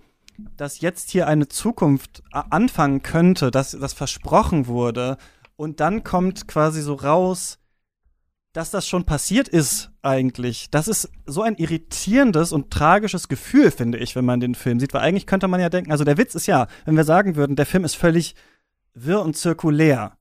dass 0.56 0.80
jetzt 0.80 1.10
hier 1.10 1.26
eine 1.26 1.48
Zukunft 1.48 2.22
anfangen 2.32 3.02
könnte, 3.02 3.50
dass 3.50 3.72
das 3.72 3.92
versprochen 3.92 4.66
wurde 4.66 5.16
und 5.56 5.80
dann 5.80 6.04
kommt 6.04 6.48
quasi 6.48 6.80
so 6.80 6.94
raus, 6.94 7.59
dass 8.52 8.70
das 8.70 8.86
schon 8.86 9.04
passiert 9.04 9.48
ist, 9.48 9.90
eigentlich. 10.02 10.70
Das 10.70 10.88
ist 10.88 11.10
so 11.26 11.42
ein 11.42 11.56
irritierendes 11.56 12.52
und 12.52 12.70
tragisches 12.70 13.28
Gefühl, 13.28 13.70
finde 13.70 13.98
ich, 13.98 14.16
wenn 14.16 14.24
man 14.24 14.40
den 14.40 14.54
Film 14.54 14.80
sieht. 14.80 14.92
Weil 14.92 15.02
eigentlich 15.02 15.26
könnte 15.26 15.46
man 15.46 15.60
ja 15.60 15.68
denken, 15.68 15.92
also 15.92 16.04
der 16.04 16.18
Witz 16.18 16.34
ist 16.34 16.46
ja, 16.46 16.66
wenn 16.84 16.96
wir 16.96 17.04
sagen 17.04 17.36
würden, 17.36 17.56
der 17.56 17.66
Film 17.66 17.84
ist 17.84 17.94
völlig 17.94 18.34
wirr 18.94 19.22
und 19.22 19.36
zirkulär, 19.36 20.16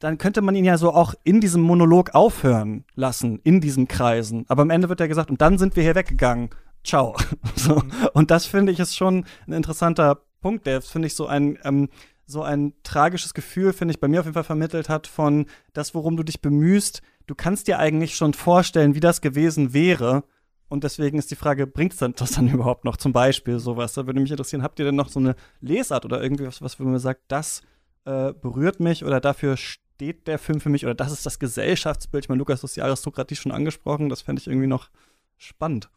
dann 0.00 0.18
könnte 0.18 0.42
man 0.42 0.54
ihn 0.54 0.66
ja 0.66 0.76
so 0.76 0.92
auch 0.92 1.14
in 1.24 1.40
diesem 1.40 1.62
Monolog 1.62 2.14
aufhören 2.14 2.84
lassen, 2.94 3.40
in 3.42 3.62
diesen 3.62 3.88
Kreisen. 3.88 4.44
Aber 4.48 4.62
am 4.62 4.70
Ende 4.70 4.90
wird 4.90 5.00
ja 5.00 5.06
gesagt, 5.06 5.30
und 5.30 5.40
dann 5.40 5.56
sind 5.56 5.76
wir 5.76 5.82
hier 5.82 5.94
weggegangen. 5.94 6.50
Ciao. 6.82 7.16
so. 7.56 7.82
Und 8.12 8.30
das 8.30 8.44
finde 8.44 8.70
ich 8.72 8.80
ist 8.80 8.96
schon 8.96 9.24
ein 9.46 9.52
interessanter 9.54 10.20
Punkt, 10.42 10.66
der 10.66 10.82
finde 10.82 11.06
ich 11.06 11.14
so 11.14 11.26
ein, 11.26 11.58
ähm, 11.64 11.88
so 12.26 12.42
ein 12.42 12.74
tragisches 12.82 13.32
Gefühl, 13.32 13.72
finde 13.72 13.92
ich, 13.92 14.00
bei 14.00 14.08
mir 14.08 14.20
auf 14.20 14.26
jeden 14.26 14.34
Fall 14.34 14.44
vermittelt 14.44 14.90
hat 14.90 15.06
von 15.06 15.46
das, 15.72 15.94
worum 15.94 16.18
du 16.18 16.22
dich 16.22 16.42
bemühst, 16.42 17.00
du 17.26 17.34
kannst 17.34 17.68
dir 17.68 17.78
eigentlich 17.78 18.16
schon 18.16 18.34
vorstellen, 18.34 18.94
wie 18.94 19.00
das 19.00 19.20
gewesen 19.20 19.72
wäre. 19.72 20.24
Und 20.68 20.84
deswegen 20.84 21.18
ist 21.18 21.30
die 21.30 21.36
Frage, 21.36 21.66
bringt 21.66 21.92
es 21.92 21.98
das 21.98 22.32
dann 22.32 22.48
überhaupt 22.52 22.84
noch? 22.84 22.96
Zum 22.96 23.12
Beispiel 23.12 23.58
sowas. 23.58 23.94
Da 23.94 24.06
würde 24.06 24.20
mich 24.20 24.30
interessieren, 24.30 24.62
habt 24.62 24.78
ihr 24.78 24.84
denn 24.84 24.96
noch 24.96 25.08
so 25.08 25.20
eine 25.20 25.36
Lesart 25.60 26.04
oder 26.04 26.22
irgendwie 26.22 26.46
was, 26.46 26.62
was 26.62 26.78
man 26.78 26.98
sagt, 26.98 27.22
das 27.28 27.62
äh, 28.04 28.32
berührt 28.32 28.80
mich 28.80 29.04
oder 29.04 29.20
dafür 29.20 29.56
steht 29.56 30.26
der 30.26 30.38
Film 30.38 30.60
für 30.60 30.68
mich 30.68 30.84
oder 30.84 30.94
das 30.94 31.12
ist 31.12 31.26
das 31.26 31.38
Gesellschaftsbild? 31.38 32.24
Ich 32.24 32.28
meine, 32.28 32.38
Lukas, 32.38 32.60
du 32.60 32.64
hast 32.64 32.76
die 32.76 32.82
Aristokratie 32.82 33.36
schon 33.36 33.52
angesprochen, 33.52 34.08
das 34.08 34.22
fände 34.22 34.40
ich 34.40 34.48
irgendwie 34.48 34.66
noch 34.66 34.90
spannend. 35.36 35.88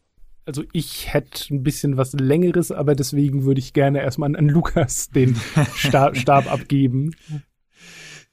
Also 0.46 0.64
ich 0.72 1.12
hätte 1.12 1.54
ein 1.54 1.62
bisschen 1.62 1.98
was 1.98 2.14
Längeres, 2.14 2.72
aber 2.72 2.94
deswegen 2.94 3.44
würde 3.44 3.58
ich 3.58 3.74
gerne 3.74 4.00
erstmal 4.00 4.34
an 4.34 4.48
Lukas 4.48 5.10
den 5.10 5.36
Stab, 5.74 6.16
Stab 6.16 6.50
abgeben. 6.50 7.14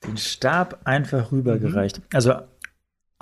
Den 0.05 0.15
Stab 0.15 0.79
einfach 0.85 1.33
rübergereicht. 1.33 1.99
Mhm. 1.99 2.05
Also 2.13 2.35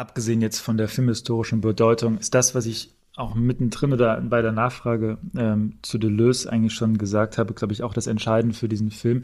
abgesehen 0.03 0.41
jetzt 0.41 0.59
von 0.59 0.75
der 0.75 0.89
filmhistorischen 0.89 1.61
Bedeutung, 1.61 2.17
ist 2.17 2.35
das, 2.35 2.53
was 2.55 2.65
ich 2.65 2.91
auch 3.15 3.35
mittendrin 3.35 3.93
oder 3.93 4.19
bei 4.19 4.41
der 4.41 4.51
Nachfrage 4.51 5.17
ähm, 5.37 5.79
zu 5.81 5.97
Deleuze 5.97 6.51
eigentlich 6.51 6.73
schon 6.73 6.97
gesagt 6.97 7.37
habe, 7.37 7.53
glaube 7.53 7.71
ich, 7.71 7.83
auch 7.83 7.93
das 7.93 8.07
Entscheidende 8.07 8.53
für 8.53 8.67
diesen 8.67 8.91
Film. 8.91 9.23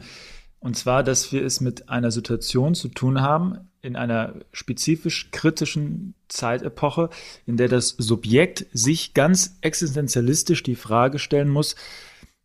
Und 0.58 0.76
zwar, 0.76 1.02
dass 1.02 1.32
wir 1.32 1.44
es 1.44 1.60
mit 1.60 1.90
einer 1.90 2.10
Situation 2.10 2.74
zu 2.74 2.88
tun 2.88 3.20
haben, 3.20 3.58
in 3.82 3.94
einer 3.96 4.34
spezifisch 4.52 5.30
kritischen 5.32 6.14
Zeitepoche, 6.28 7.10
in 7.46 7.58
der 7.58 7.68
das 7.68 7.90
Subjekt 7.98 8.66
sich 8.72 9.12
ganz 9.12 9.58
existenzialistisch 9.60 10.62
die 10.62 10.76
Frage 10.76 11.18
stellen 11.18 11.48
muss, 11.48 11.76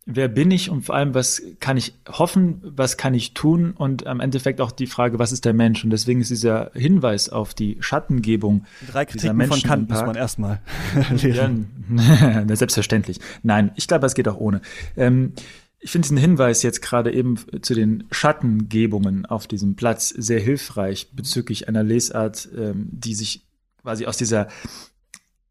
wer 0.05 0.27
bin 0.27 0.51
ich 0.51 0.69
und 0.69 0.83
vor 0.83 0.95
allem, 0.95 1.13
was 1.15 1.41
kann 1.59 1.77
ich 1.77 1.93
hoffen, 2.07 2.61
was 2.63 2.95
kann 2.97 3.13
ich 3.13 3.33
tun 3.33 3.71
und 3.71 4.05
am 4.05 4.19
Endeffekt 4.19 4.61
auch 4.61 4.71
die 4.71 4.85
Frage, 4.85 5.17
was 5.17 5.31
ist 5.31 5.45
der 5.45 5.53
Mensch? 5.53 5.83
Und 5.83 5.89
deswegen 5.89 6.21
ist 6.21 6.29
dieser 6.29 6.71
Hinweis 6.73 7.29
auf 7.29 7.53
die 7.53 7.77
Schattengebung. 7.79 8.65
Drei 8.91 9.05
Kritiken 9.05 9.41
von 9.47 9.61
Kant 9.61 9.89
muss 9.89 10.01
man 10.01 10.15
erstmal 10.15 10.61
lesen. 11.09 11.69
Ja, 11.95 12.55
selbstverständlich. 12.55 13.19
Nein, 13.43 13.71
ich 13.75 13.87
glaube, 13.87 14.05
es 14.05 14.15
geht 14.15 14.27
auch 14.27 14.37
ohne. 14.37 14.61
Ähm, 14.97 15.33
ich 15.79 15.91
finde 15.91 16.07
diesen 16.07 16.17
Hinweis 16.17 16.63
jetzt 16.63 16.81
gerade 16.81 17.13
eben 17.13 17.37
zu 17.61 17.73
den 17.75 18.05
Schattengebungen 18.11 19.25
auf 19.25 19.47
diesem 19.47 19.75
Platz 19.75 20.09
sehr 20.09 20.39
hilfreich 20.39 21.11
bezüglich 21.13 21.67
einer 21.67 21.83
Lesart, 21.83 22.49
ähm, 22.57 22.87
die 22.91 23.13
sich 23.13 23.45
quasi 23.81 24.05
aus 24.05 24.17
dieser 24.17 24.47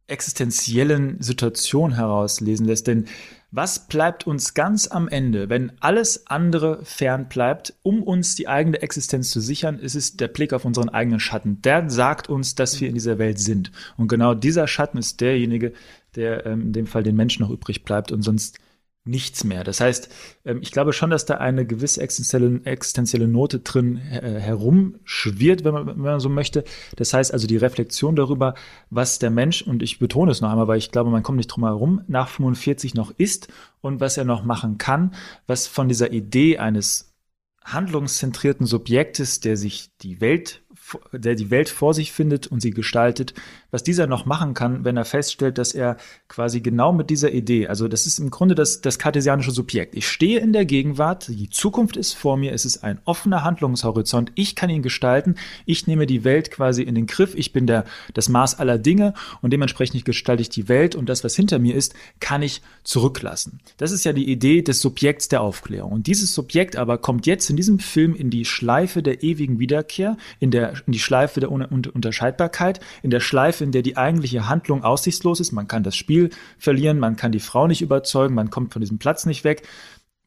existenziellen 0.07 1.21
Situation 1.23 1.95
herauslesen 1.95 2.67
lässt. 2.67 2.87
Denn 2.89 3.07
was 3.57 3.87
bleibt 3.87 4.27
uns 4.27 4.55
ganz 4.55 4.89
am 4.89 5.07
Ende, 5.07 5.49
wenn 5.49 5.71
alles 5.79 6.27
andere 6.27 6.85
fern 6.85 7.29
bleibt, 7.29 7.75
um 7.85 8.03
uns 8.03 8.35
die 8.35 8.49
eigene 8.49 8.83
Existenz 8.83 9.31
zu 9.31 9.41
sichern? 9.41 9.79
Ist 9.79 9.95
es 9.95 10.17
der 10.17 10.27
Blick 10.27 10.53
auf 10.53 10.65
unseren 10.65 10.89
eigenen 10.89 11.21
Schatten. 11.21 11.63
Der 11.63 11.89
sagt 11.89 12.29
uns, 12.29 12.57
dass 12.57 12.81
wir 12.81 12.89
in 12.89 12.95
dieser 12.95 13.19
Welt 13.19 13.39
sind. 13.39 13.71
Und 13.97 14.09
genau 14.09 14.35
dieser 14.35 14.67
Schatten 14.67 14.99
ist 14.99 15.21
derjenige, 15.21 15.73
der 16.17 16.47
ähm, 16.47 16.63
in 16.63 16.73
dem 16.73 16.87
Fall 16.89 17.05
den 17.05 17.15
Menschen 17.15 17.45
noch 17.45 17.51
übrig 17.51 17.85
bleibt 17.85 18.11
und 18.11 18.23
sonst 18.23 18.59
nichts 19.07 19.45
mehr. 19.45 19.65
Das 19.65 19.81
heißt, 19.81 20.09
ähm, 20.45 20.61
ich 20.63 20.73
glaube 20.73 20.93
schon, 20.93 21.11
dass 21.11 21.27
da 21.27 21.35
eine 21.37 21.67
gewisse 21.67 22.01
existenzielle, 22.01 22.61
existenzielle 22.65 23.29
Note 23.29 23.61
drin 23.61 23.99
äh, 23.99 24.41
herumschwirrt, 24.41 25.65
wenn 25.65 25.75
man, 25.75 25.87
wenn 25.87 25.99
man 25.99 26.21
so 26.21 26.31
möchte. 26.31 26.65
Das 26.97 27.13
heißt 27.13 27.33
also 27.33 27.47
die 27.47 27.59
Reflexion 27.59 28.17
darüber, 28.17 28.55
was 28.91 29.19
der 29.19 29.31
Mensch, 29.31 29.63
und 29.63 29.83
ich 29.83 29.99
betone 29.99 30.31
es 30.31 30.41
noch 30.41 30.51
einmal, 30.51 30.69
weil 30.69 30.79
ich 30.79 30.91
glaube, 30.91 31.11
man 31.11 31.23
kommt 31.23 31.37
nicht 31.37 31.49
drum 31.49 31.65
herum, 31.65 32.03
nach 32.09 32.29
45 32.29 32.95
noch 32.95 33.13
ist 33.19 33.49
und 33.83 34.01
was 34.01 34.17
er 34.17 34.25
noch 34.25 34.45
machen 34.45 34.79
kann, 34.79 35.15
was 35.47 35.67
von 35.67 35.89
dieser 35.89 36.13
Idee 36.13 36.59
eines 36.59 37.15
handlungszentrierten 37.65 38.67
Subjektes, 38.67 39.41
der 39.41 39.57
sich 39.57 39.91
die 40.01 40.21
Welt 40.21 40.64
der 41.13 41.35
die 41.35 41.51
Welt 41.51 41.69
vor 41.69 41.95
sich 41.95 42.13
findet 42.13 42.47
und 42.47 42.61
sie 42.61 42.71
gestaltet, 42.71 43.35
was 43.71 43.83
dieser 43.83 44.07
noch 44.07 44.25
machen 44.25 44.55
kann, 44.55 44.85
wenn 44.85 44.97
er 44.97 45.05
feststellt, 45.05 45.59
dass 45.59 45.73
er 45.73 45.97
quasi 46.29 46.61
genau 46.61 46.93
mit 46.93 47.11
dieser 47.11 47.33
Idee, 47.33 47.67
also 47.67 47.89
das 47.89 48.07
ist 48.07 48.19
im 48.19 48.31
Grunde 48.31 48.55
das, 48.55 48.81
das 48.81 48.99
kartesianische 48.99 49.51
Subjekt. 49.51 49.97
Ich 49.97 50.07
stehe 50.07 50.39
in 50.39 50.53
der 50.53 50.65
Gegenwart, 50.65 51.27
die 51.29 51.51
Zukunft 51.51 51.97
ist 51.97 52.13
vor 52.13 52.37
mir, 52.37 52.53
es 52.53 52.65
ist 52.65 52.85
ein 52.85 53.01
offener 53.05 53.43
Handlungshorizont, 53.43 54.31
ich 54.37 54.55
kann 54.55 54.71
ihn 54.71 54.83
gestalten, 54.83 55.35
ich 55.67 55.87
nehme 55.87 56.07
die 56.07 56.23
Welt 56.23 56.51
quasi 56.51 56.83
in 56.83 56.95
den 56.95 57.07
Griff, 57.07 57.35
ich 57.35 57.53
bin 57.53 57.67
der, 57.67 57.85
das 58.15 58.29
Maß 58.29 58.61
aller 58.61 58.79
Dinge 58.79 59.15
und 59.43 59.53
dementsprechend 59.53 60.05
gestalte 60.05 60.43
ich 60.43 60.51
die 60.51 60.69
Welt 60.69 60.95
und 60.95 61.09
das, 61.09 61.25
was 61.25 61.35
hinter 61.35 61.59
mir 61.59 61.75
ist, 61.75 61.95
kann 62.21 62.43
ich 62.43 62.63
zurücklassen. 62.85 63.61
Das 63.77 63.91
ist 63.91 64.05
ja 64.05 64.13
die 64.13 64.31
Idee 64.31 64.63
des 64.63 64.81
Subjekts 64.81 65.29
der 65.29 65.41
Aufklärung. 65.41 65.93
Und 65.93 66.07
dieses 66.07 66.35
Subjekt 66.35 66.77
aber 66.77 66.99
kommt 66.99 67.27
jetzt 67.27 67.51
in 67.51 67.57
diesem 67.57 67.79
Film 67.79 68.15
in 68.15 68.31
die 68.31 68.45
Schleife 68.45 69.03
der 69.03 69.23
ewigen 69.23 69.59
Wiederkehr, 69.59 70.17
in 70.39 70.51
der 70.51 70.75
in 70.87 70.93
die 70.93 70.99
Schleife 70.99 71.41
der 71.41 71.51
Unterscheidbarkeit, 71.51 72.81
in 73.03 73.11
der 73.11 73.21
Schleife, 73.21 73.65
in 73.65 73.73
der 73.73 73.83
die 73.83 73.97
eigentliche 73.97 74.49
Handlung 74.49 74.85
aussichtslos 74.85 75.41
ist. 75.41 75.53
Man 75.53 75.69
kann 75.69 75.83
das 75.83 75.97
Spiel 75.97 76.31
verlieren, 76.59 76.99
man 76.99 77.17
kann 77.17 77.33
die 77.33 77.41
Frau 77.41 77.67
nicht 77.67 77.83
überzeugen, 77.83 78.35
man 78.35 78.51
kommt 78.51 78.73
von 78.73 78.81
diesem 78.81 78.99
Platz 78.99 79.27
nicht 79.27 79.45
weg 79.45 79.63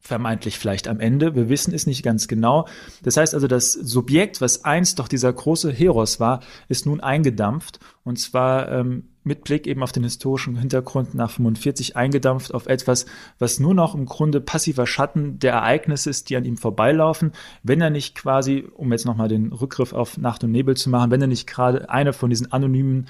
vermeintlich 0.00 0.58
vielleicht 0.58 0.88
am 0.88 1.00
Ende. 1.00 1.34
Wir 1.34 1.48
wissen 1.48 1.74
es 1.74 1.86
nicht 1.86 2.02
ganz 2.02 2.28
genau. 2.28 2.66
Das 3.02 3.16
heißt 3.16 3.34
also, 3.34 3.46
das 3.46 3.72
Subjekt, 3.72 4.40
was 4.40 4.64
einst 4.64 4.98
doch 4.98 5.08
dieser 5.08 5.32
große 5.32 5.72
Heros 5.72 6.20
war, 6.20 6.40
ist 6.68 6.86
nun 6.86 7.00
eingedampft 7.00 7.80
und 8.04 8.18
zwar 8.18 8.70
ähm, 8.70 9.08
mit 9.28 9.44
Blick 9.44 9.68
eben 9.68 9.84
auf 9.84 9.92
den 9.92 10.02
historischen 10.02 10.56
Hintergrund 10.56 11.14
nach 11.14 11.30
45 11.30 11.96
eingedampft 11.96 12.52
auf 12.52 12.66
etwas, 12.66 13.06
was 13.38 13.60
nur 13.60 13.74
noch 13.74 13.94
im 13.94 14.06
Grunde 14.06 14.40
passiver 14.40 14.86
Schatten 14.86 15.38
der 15.38 15.52
Ereignisse 15.52 16.10
ist, 16.10 16.30
die 16.30 16.36
an 16.36 16.44
ihm 16.44 16.56
vorbeilaufen, 16.56 17.32
wenn 17.62 17.80
er 17.80 17.90
nicht 17.90 18.16
quasi, 18.16 18.66
um 18.74 18.90
jetzt 18.90 19.06
nochmal 19.06 19.28
den 19.28 19.52
Rückgriff 19.52 19.92
auf 19.92 20.18
Nacht 20.18 20.42
und 20.42 20.50
Nebel 20.50 20.76
zu 20.76 20.90
machen, 20.90 21.12
wenn 21.12 21.20
er 21.20 21.28
nicht 21.28 21.46
gerade 21.46 21.88
eine 21.88 22.12
von 22.12 22.30
diesen 22.30 22.50
anonymen 22.50 23.06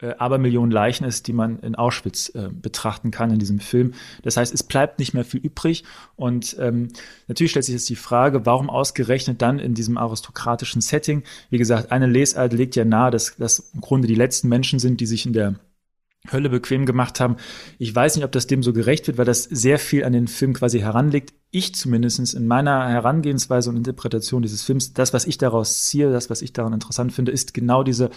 äh, 0.00 0.14
Abermillionen 0.18 0.70
Leichen 0.70 1.04
ist, 1.04 1.26
die 1.26 1.32
man 1.32 1.58
in 1.60 1.74
Auschwitz 1.74 2.30
äh, 2.34 2.48
betrachten 2.50 3.10
kann 3.10 3.30
in 3.30 3.38
diesem 3.38 3.60
Film. 3.60 3.94
Das 4.22 4.36
heißt, 4.36 4.52
es 4.54 4.62
bleibt 4.62 4.98
nicht 4.98 5.14
mehr 5.14 5.24
viel 5.24 5.40
übrig. 5.40 5.84
Und 6.16 6.56
ähm, 6.58 6.88
natürlich 7.28 7.50
stellt 7.50 7.66
sich 7.66 7.74
jetzt 7.74 7.88
die 7.88 7.96
Frage, 7.96 8.46
warum 8.46 8.70
ausgerechnet 8.70 9.42
dann 9.42 9.58
in 9.58 9.74
diesem 9.74 9.98
aristokratischen 9.98 10.80
Setting? 10.80 11.22
Wie 11.50 11.58
gesagt, 11.58 11.92
eine 11.92 12.06
Lesart 12.06 12.52
legt 12.52 12.76
ja 12.76 12.84
nahe, 12.84 13.10
dass 13.10 13.36
das 13.36 13.70
im 13.74 13.80
Grunde 13.80 14.08
die 14.08 14.14
letzten 14.14 14.48
Menschen 14.48 14.78
sind, 14.78 15.00
die 15.00 15.06
sich 15.06 15.26
in 15.26 15.32
der 15.32 15.56
Hölle 16.30 16.50
bequem 16.50 16.84
gemacht 16.84 17.18
haben. 17.18 17.36
Ich 17.78 17.94
weiß 17.94 18.16
nicht, 18.16 18.24
ob 18.24 18.32
das 18.32 18.46
dem 18.46 18.62
so 18.62 18.74
gerecht 18.74 19.06
wird, 19.06 19.16
weil 19.16 19.24
das 19.24 19.44
sehr 19.44 19.78
viel 19.78 20.04
an 20.04 20.12
den 20.12 20.28
Film 20.28 20.52
quasi 20.52 20.80
heranlegt. 20.80 21.32
Ich 21.50 21.74
zumindestens 21.74 22.34
in 22.34 22.46
meiner 22.46 22.88
Herangehensweise 22.88 23.70
und 23.70 23.76
Interpretation 23.76 24.42
dieses 24.42 24.62
Films, 24.62 24.92
das, 24.92 25.14
was 25.14 25.26
ich 25.26 25.38
daraus 25.38 25.86
ziehe, 25.86 26.12
das, 26.12 26.28
was 26.28 26.42
ich 26.42 26.52
daran 26.52 26.74
interessant 26.74 27.12
finde, 27.12 27.32
ist 27.32 27.54
genau 27.54 27.82
diese 27.82 28.10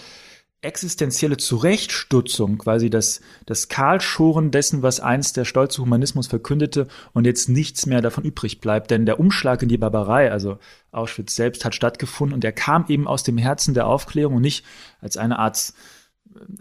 existenzielle 0.63 1.37
Zurechtstutzung, 1.37 2.57
quasi 2.57 2.89
das, 2.89 3.21
das 3.45 3.67
Kahlschoren 3.67 4.51
dessen, 4.51 4.81
was 4.81 4.99
einst 4.99 5.37
der 5.37 5.45
stolze 5.45 5.81
Humanismus 5.81 6.27
verkündete 6.27 6.87
und 7.13 7.25
jetzt 7.25 7.49
nichts 7.49 7.85
mehr 7.85 8.01
davon 8.01 8.23
übrig 8.23 8.61
bleibt. 8.61 8.89
Denn 8.91 9.05
der 9.05 9.19
Umschlag 9.19 9.61
in 9.61 9.69
die 9.69 9.77
Barbarei, 9.77 10.31
also 10.31 10.57
Auschwitz 10.91 11.35
selbst, 11.35 11.65
hat 11.65 11.75
stattgefunden 11.75 12.33
und 12.33 12.43
er 12.43 12.53
kam 12.53 12.85
eben 12.87 13.07
aus 13.07 13.23
dem 13.23 13.37
Herzen 13.37 13.73
der 13.73 13.87
Aufklärung 13.87 14.35
und 14.35 14.41
nicht 14.41 14.65
als 15.01 15.17
eine 15.17 15.39
Art 15.39 15.73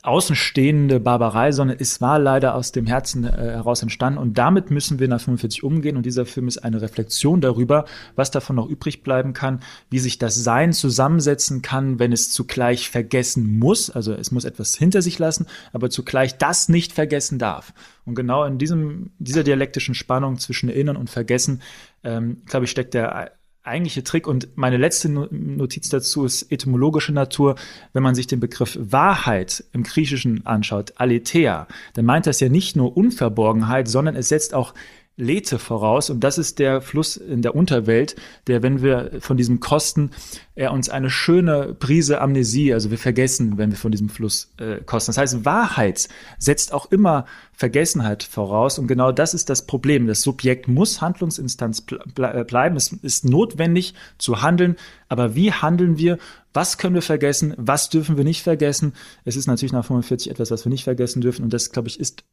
außenstehende 0.02 1.00
Barbarei, 1.00 1.52
sondern 1.52 1.76
es 1.78 2.00
war 2.00 2.18
leider 2.18 2.54
aus 2.54 2.72
dem 2.72 2.86
Herzen 2.86 3.24
äh, 3.24 3.30
heraus 3.30 3.82
entstanden. 3.82 4.18
Und 4.18 4.38
damit 4.38 4.70
müssen 4.70 4.98
wir 4.98 5.08
nach 5.08 5.20
45 5.20 5.62
umgehen. 5.62 5.96
Und 5.96 6.06
dieser 6.06 6.26
Film 6.26 6.48
ist 6.48 6.58
eine 6.58 6.80
Reflexion 6.80 7.40
darüber, 7.40 7.84
was 8.16 8.30
davon 8.30 8.56
noch 8.56 8.68
übrig 8.68 9.02
bleiben 9.02 9.32
kann, 9.32 9.60
wie 9.90 9.98
sich 9.98 10.18
das 10.18 10.34
Sein 10.34 10.72
zusammensetzen 10.72 11.62
kann, 11.62 11.98
wenn 11.98 12.12
es 12.12 12.32
zugleich 12.32 12.90
vergessen 12.90 13.58
muss. 13.58 13.90
Also 13.90 14.12
es 14.12 14.30
muss 14.30 14.44
etwas 14.44 14.74
hinter 14.74 15.02
sich 15.02 15.18
lassen, 15.18 15.46
aber 15.72 15.90
zugleich 15.90 16.38
das 16.38 16.68
nicht 16.68 16.92
vergessen 16.92 17.38
darf. 17.38 17.72
Und 18.04 18.14
genau 18.14 18.44
in 18.44 18.58
diesem, 18.58 19.10
dieser 19.18 19.44
dialektischen 19.44 19.94
Spannung 19.94 20.38
zwischen 20.38 20.68
Erinnern 20.68 20.96
und 20.96 21.10
Vergessen, 21.10 21.62
ähm, 22.04 22.42
glaube 22.46 22.64
ich, 22.64 22.70
steckt 22.70 22.94
der 22.94 23.32
eigentliche 23.64 24.02
Trick 24.02 24.26
und 24.26 24.56
meine 24.56 24.76
letzte 24.76 25.08
Notiz 25.08 25.88
dazu 25.88 26.24
ist 26.24 26.50
etymologische 26.50 27.12
Natur. 27.12 27.54
Wenn 27.92 28.02
man 28.02 28.14
sich 28.14 28.26
den 28.26 28.40
Begriff 28.40 28.76
Wahrheit 28.80 29.64
im 29.72 29.84
Griechischen 29.84 30.44
anschaut, 30.46 30.94
Aletheia, 30.96 31.68
dann 31.94 32.04
meint 32.04 32.26
das 32.26 32.40
ja 32.40 32.48
nicht 32.48 32.74
nur 32.74 32.96
Unverborgenheit, 32.96 33.86
sondern 33.86 34.16
es 34.16 34.28
setzt 34.28 34.54
auch 34.54 34.74
Lethe 35.16 35.58
voraus. 35.58 36.10
Und 36.10 36.20
das 36.20 36.38
ist 36.38 36.58
der 36.58 36.80
Fluss 36.80 37.16
in 37.16 37.42
der 37.42 37.54
Unterwelt, 37.54 38.16
der, 38.46 38.62
wenn 38.62 38.82
wir 38.82 39.18
von 39.20 39.36
diesem 39.36 39.60
kosten, 39.60 40.10
er 40.54 40.72
uns 40.72 40.88
eine 40.88 41.10
schöne 41.10 41.74
Prise 41.74 42.20
Amnesie, 42.20 42.72
also 42.72 42.90
wir 42.90 42.98
vergessen, 42.98 43.58
wenn 43.58 43.70
wir 43.70 43.78
von 43.78 43.90
diesem 43.90 44.08
Fluss 44.08 44.52
äh, 44.58 44.76
kosten. 44.84 45.10
Das 45.10 45.18
heißt, 45.18 45.44
Wahrheit 45.44 46.08
setzt 46.38 46.72
auch 46.72 46.90
immer 46.90 47.26
Vergessenheit 47.52 48.22
voraus. 48.22 48.78
Und 48.78 48.86
genau 48.86 49.12
das 49.12 49.34
ist 49.34 49.48
das 49.48 49.66
Problem. 49.66 50.06
Das 50.06 50.22
Subjekt 50.22 50.66
muss 50.68 51.00
Handlungsinstanz 51.00 51.82
ble 51.82 52.44
bleiben. 52.44 52.76
Es 52.76 52.92
ist 52.92 53.24
notwendig 53.24 53.94
zu 54.18 54.42
handeln. 54.42 54.76
Aber 55.08 55.34
wie 55.34 55.52
handeln 55.52 55.98
wir? 55.98 56.18
Was 56.52 56.78
können 56.78 56.94
wir 56.94 57.02
vergessen? 57.02 57.54
Was 57.56 57.88
dürfen 57.88 58.16
wir 58.16 58.24
nicht 58.24 58.42
vergessen? 58.42 58.94
Es 59.24 59.36
ist 59.36 59.46
natürlich 59.46 59.72
nach 59.72 59.84
45 59.84 60.30
etwas, 60.30 60.50
was 60.50 60.64
wir 60.64 60.70
nicht 60.70 60.84
vergessen 60.84 61.20
dürfen. 61.20 61.44
Und 61.44 61.52
das, 61.52 61.70
glaube 61.70 61.88
ich, 61.88 62.00
ist 62.00 62.24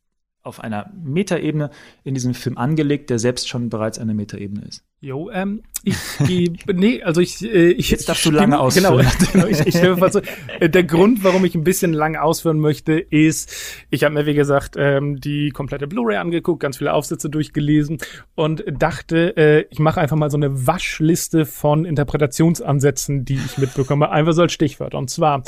auf 0.44 0.60
einer 0.60 0.92
Metaebene 0.96 1.70
in 2.04 2.14
diesem 2.14 2.34
Film 2.34 2.58
angelegt, 2.58 3.10
der 3.10 3.20
selbst 3.20 3.50
schon 3.50 3.70
bereits 3.70 4.00
eine 4.00 4.14
Metaebene 4.14 4.66
ist. 4.66 4.84
Jo, 5.02 5.30
ähm, 5.32 5.62
ich 5.86 5.96
gehe, 6.28 6.52
nee, 6.74 7.02
also 7.02 7.22
ich, 7.22 7.42
äh, 7.42 7.72
ich 7.72 7.90
jetzt 7.90 8.10
darfst 8.10 8.26
du 8.26 8.32
lange 8.32 8.60
ausführen. 8.60 8.98
Genau, 8.98 9.10
genau 9.32 9.48
ich, 9.48 9.66
ich 9.66 9.78
stimme 9.78 9.96
fast 9.96 10.14
so. 10.16 10.22
Äh, 10.60 10.70
der 10.70 10.84
Grund, 10.84 11.24
warum 11.24 11.46
ich 11.46 11.56
ein 11.56 11.64
bisschen 11.64 11.94
lange 11.94 12.22
ausführen 12.22 12.60
möchte, 12.60 13.00
ist, 13.00 13.50
ich 13.90 14.04
habe 14.04 14.14
mir 14.14 14.26
wie 14.26 14.34
gesagt 14.34 14.76
ähm, 14.78 15.22
die 15.22 15.52
komplette 15.52 15.88
Blu-ray 15.88 16.18
angeguckt, 16.18 16.62
ganz 16.62 16.78
viele 16.78 16.92
Aufsätze 16.92 17.30
durchgelesen 17.30 18.00
und 18.36 18.66
dachte, 18.68 19.38
äh, 19.38 19.66
ich 19.70 19.80
mache 19.80 20.02
einfach 20.02 20.18
mal 20.18 20.30
so 20.30 20.38
eine 20.38 20.68
Waschliste 20.68 21.46
von 21.46 21.86
Interpretationsansätzen, 21.86 23.24
die 23.24 23.36
ich 23.36 23.58
mitbekomme, 23.58 24.10
einfach 24.10 24.34
so 24.34 24.42
als 24.42 24.52
Stichwort. 24.52 24.96
Und 24.96 25.10
zwar 25.10 25.44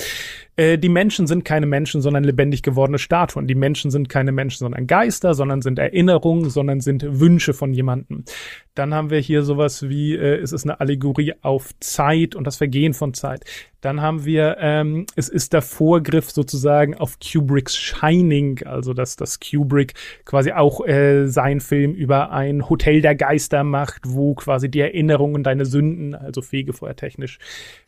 äh, 0.56 0.78
die 0.78 0.90
Menschen 0.90 1.28
sind 1.28 1.44
keine 1.44 1.66
Menschen, 1.66 2.02
sondern 2.02 2.24
lebendig 2.24 2.62
gewordene 2.62 3.00
Statuen. 3.00 3.48
Die 3.48 3.56
Menschen 3.56 3.90
sind 3.90 4.10
keine 4.10 4.32
Menschen, 4.32 4.60
sondern 4.60 4.86
Geister, 4.86 5.34
sondern 5.34 5.62
sind 5.62 5.80
Erinnerungen, 5.80 6.50
sondern 6.50 6.82
sind 6.82 7.04
Wünsche 7.20 7.54
von 7.54 7.74
jemandem. 7.74 8.26
Dann 8.74 8.94
haben 8.94 9.10
wir 9.10 9.20
hier 9.20 9.44
sowas 9.44 9.90
wie, 9.90 10.16
äh, 10.16 10.38
es 10.38 10.52
ist 10.52 10.64
eine 10.64 10.80
Allegorie 10.80 11.34
auf 11.42 11.72
Zeit 11.80 12.36
und 12.36 12.46
das 12.46 12.58
Vergehen 12.58 12.94
von 12.94 13.14
Zeit. 13.14 13.44
Dann 13.82 14.02
haben 14.02 14.26
wir, 14.26 14.58
ähm, 14.60 15.08
es 15.16 15.28
ist 15.28 15.54
der 15.54 15.64
Vorgriff 15.64 16.30
sozusagen 16.30 16.96
auf 16.96 17.18
Kubricks 17.20 17.76
Shining, 17.76 18.64
also 18.66 18.94
dass 18.94 19.16
das 19.16 19.40
Kubrick 19.40 19.96
quasi 20.24 20.52
auch 20.52 20.86
äh, 20.86 21.26
sein 21.28 21.60
Film 21.60 21.94
über 21.94 22.32
ein 22.32 22.70
Hotel 22.70 23.02
der 23.02 23.16
Geister 23.16 23.64
macht, 23.64 24.02
wo 24.06 24.36
quasi 24.36 24.70
die 24.70 24.82
Erinnerungen, 24.82 25.44
deine 25.44 25.66
Sünden, 25.66 26.14
also 26.14 26.44
fegefeuertechnisch, 26.44 27.40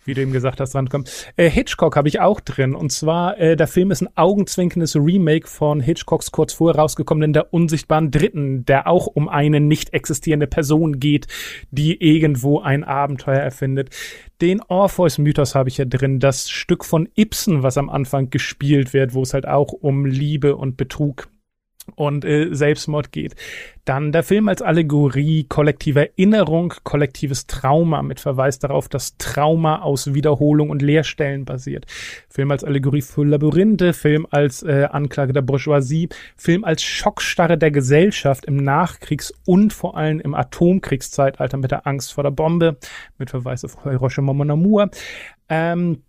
wie 0.04 0.16
du 0.16 0.22
eben 0.22 0.34
gesagt 0.34 0.60
hast, 0.60 0.76
rankommen. 0.76 1.08
Äh, 1.38 1.50
Hitchcock 1.50 1.96
habe 1.96 2.08
ich 2.08 2.20
auch 2.20 2.40
drin 2.40 2.74
und 2.74 2.92
zwar, 2.92 3.38
äh, 3.38 3.56
der 3.56 3.68
Film 3.68 3.92
ist 3.92 4.02
ein 4.02 4.10
augenzwinkendes 4.16 4.96
Remake 4.96 5.48
von 5.48 5.80
Hitchcocks 5.80 6.32
kurz 6.32 6.54
vorher 6.54 6.80
rausgekommenen 6.82 7.34
Der 7.34 7.54
unsichtbaren 7.54 8.10
Dritten, 8.10 8.66
der 8.66 8.88
auch 8.88 9.06
um 9.06 9.30
eine 9.30 9.60
nicht 9.60 9.94
existierende 9.94 10.48
Person 10.48 11.00
geht, 11.00 11.28
die 11.70 12.02
irgendwo 12.02 12.62
ein 12.62 12.84
Abenteuer 12.84 13.40
erfindet. 13.40 13.92
Den 14.42 14.62
Orpheus-Mythos 14.62 15.56
habe 15.56 15.70
ich 15.70 15.78
ja 15.78 15.86
drin, 15.86 16.20
das 16.20 16.50
Stück 16.50 16.84
von 16.84 17.08
Ibsen, 17.16 17.64
was 17.64 17.78
am 17.78 17.90
Anfang 17.90 18.30
gespielt 18.30 18.94
wird, 18.94 19.14
wo 19.14 19.22
es 19.22 19.34
halt 19.34 19.48
auch 19.48 19.72
um 19.72 20.06
Liebe 20.06 20.56
und 20.56 20.76
Betrug 20.76 21.30
und 21.96 22.26
äh, 22.26 22.54
Selbstmord 22.54 23.12
geht. 23.12 23.36
Dann 23.86 24.14
der 24.14 24.24
Film 24.24 24.48
als 24.48 24.62
Allegorie, 24.62 25.44
kollektive 25.44 26.12
Erinnerung, 26.12 26.74
kollektives 26.84 27.48
Trauma 27.48 28.02
mit 28.02 28.22
Verweis 28.22 28.60
darauf, 28.60 28.88
dass 28.88 29.18
Trauma 29.18 29.82
aus 29.82 30.14
Wiederholung 30.14 30.70
und 30.70 30.82
Leerstellen 30.82 31.44
basiert. 31.44 31.86
Film 32.30 32.52
als 32.52 32.64
Allegorie 32.64 33.02
für 33.02 33.26
Labyrinthe, 33.26 33.92
Film 33.92 34.26
als 34.30 34.64
äh, 34.64 34.88
Anklage 34.90 35.34
der 35.34 35.42
Bourgeoisie, 35.42 36.08
Film 36.38 36.64
als 36.64 36.82
Schockstarre 36.82 37.58
der 37.58 37.72
Gesellschaft 37.72 38.46
im 38.46 38.58
Nachkriegs- 38.58 39.34
und 39.46 39.74
vor 39.74 39.98
allem 39.98 40.22
im 40.22 40.34
Atomkriegszeitalter 40.34 41.58
mit 41.58 41.72
der 41.72 41.86
Angst 41.86 42.14
vor 42.14 42.24
der 42.24 42.32
Bombe, 42.32 42.78
mit 43.18 43.32
Verweis 43.32 43.66
auf 43.66 43.84
Hiroshima 43.84 44.32
Mon 44.32 44.52
Amour. 44.52 44.90
Ähm, 45.50 46.04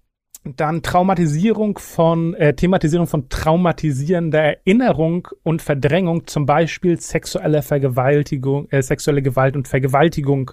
dann 0.45 0.83
Traumatisierung 0.83 1.79
von, 1.79 2.35
äh, 2.35 2.55
Thematisierung 2.55 3.07
von 3.07 3.29
traumatisierender 3.31 4.43
Erinnerung 4.43 5.29
und 5.43 5.63
Verdrängung, 5.63 6.27
zum 6.27 6.45
Beispiel 6.45 7.01
sexuelle 7.01 7.63
Vergewaltigung, 7.63 8.69
äh, 8.71 8.83
sexuelle 8.83 9.23
Gewalt 9.23 9.57
und 9.57 9.69
Vergewaltigung. 9.69 10.51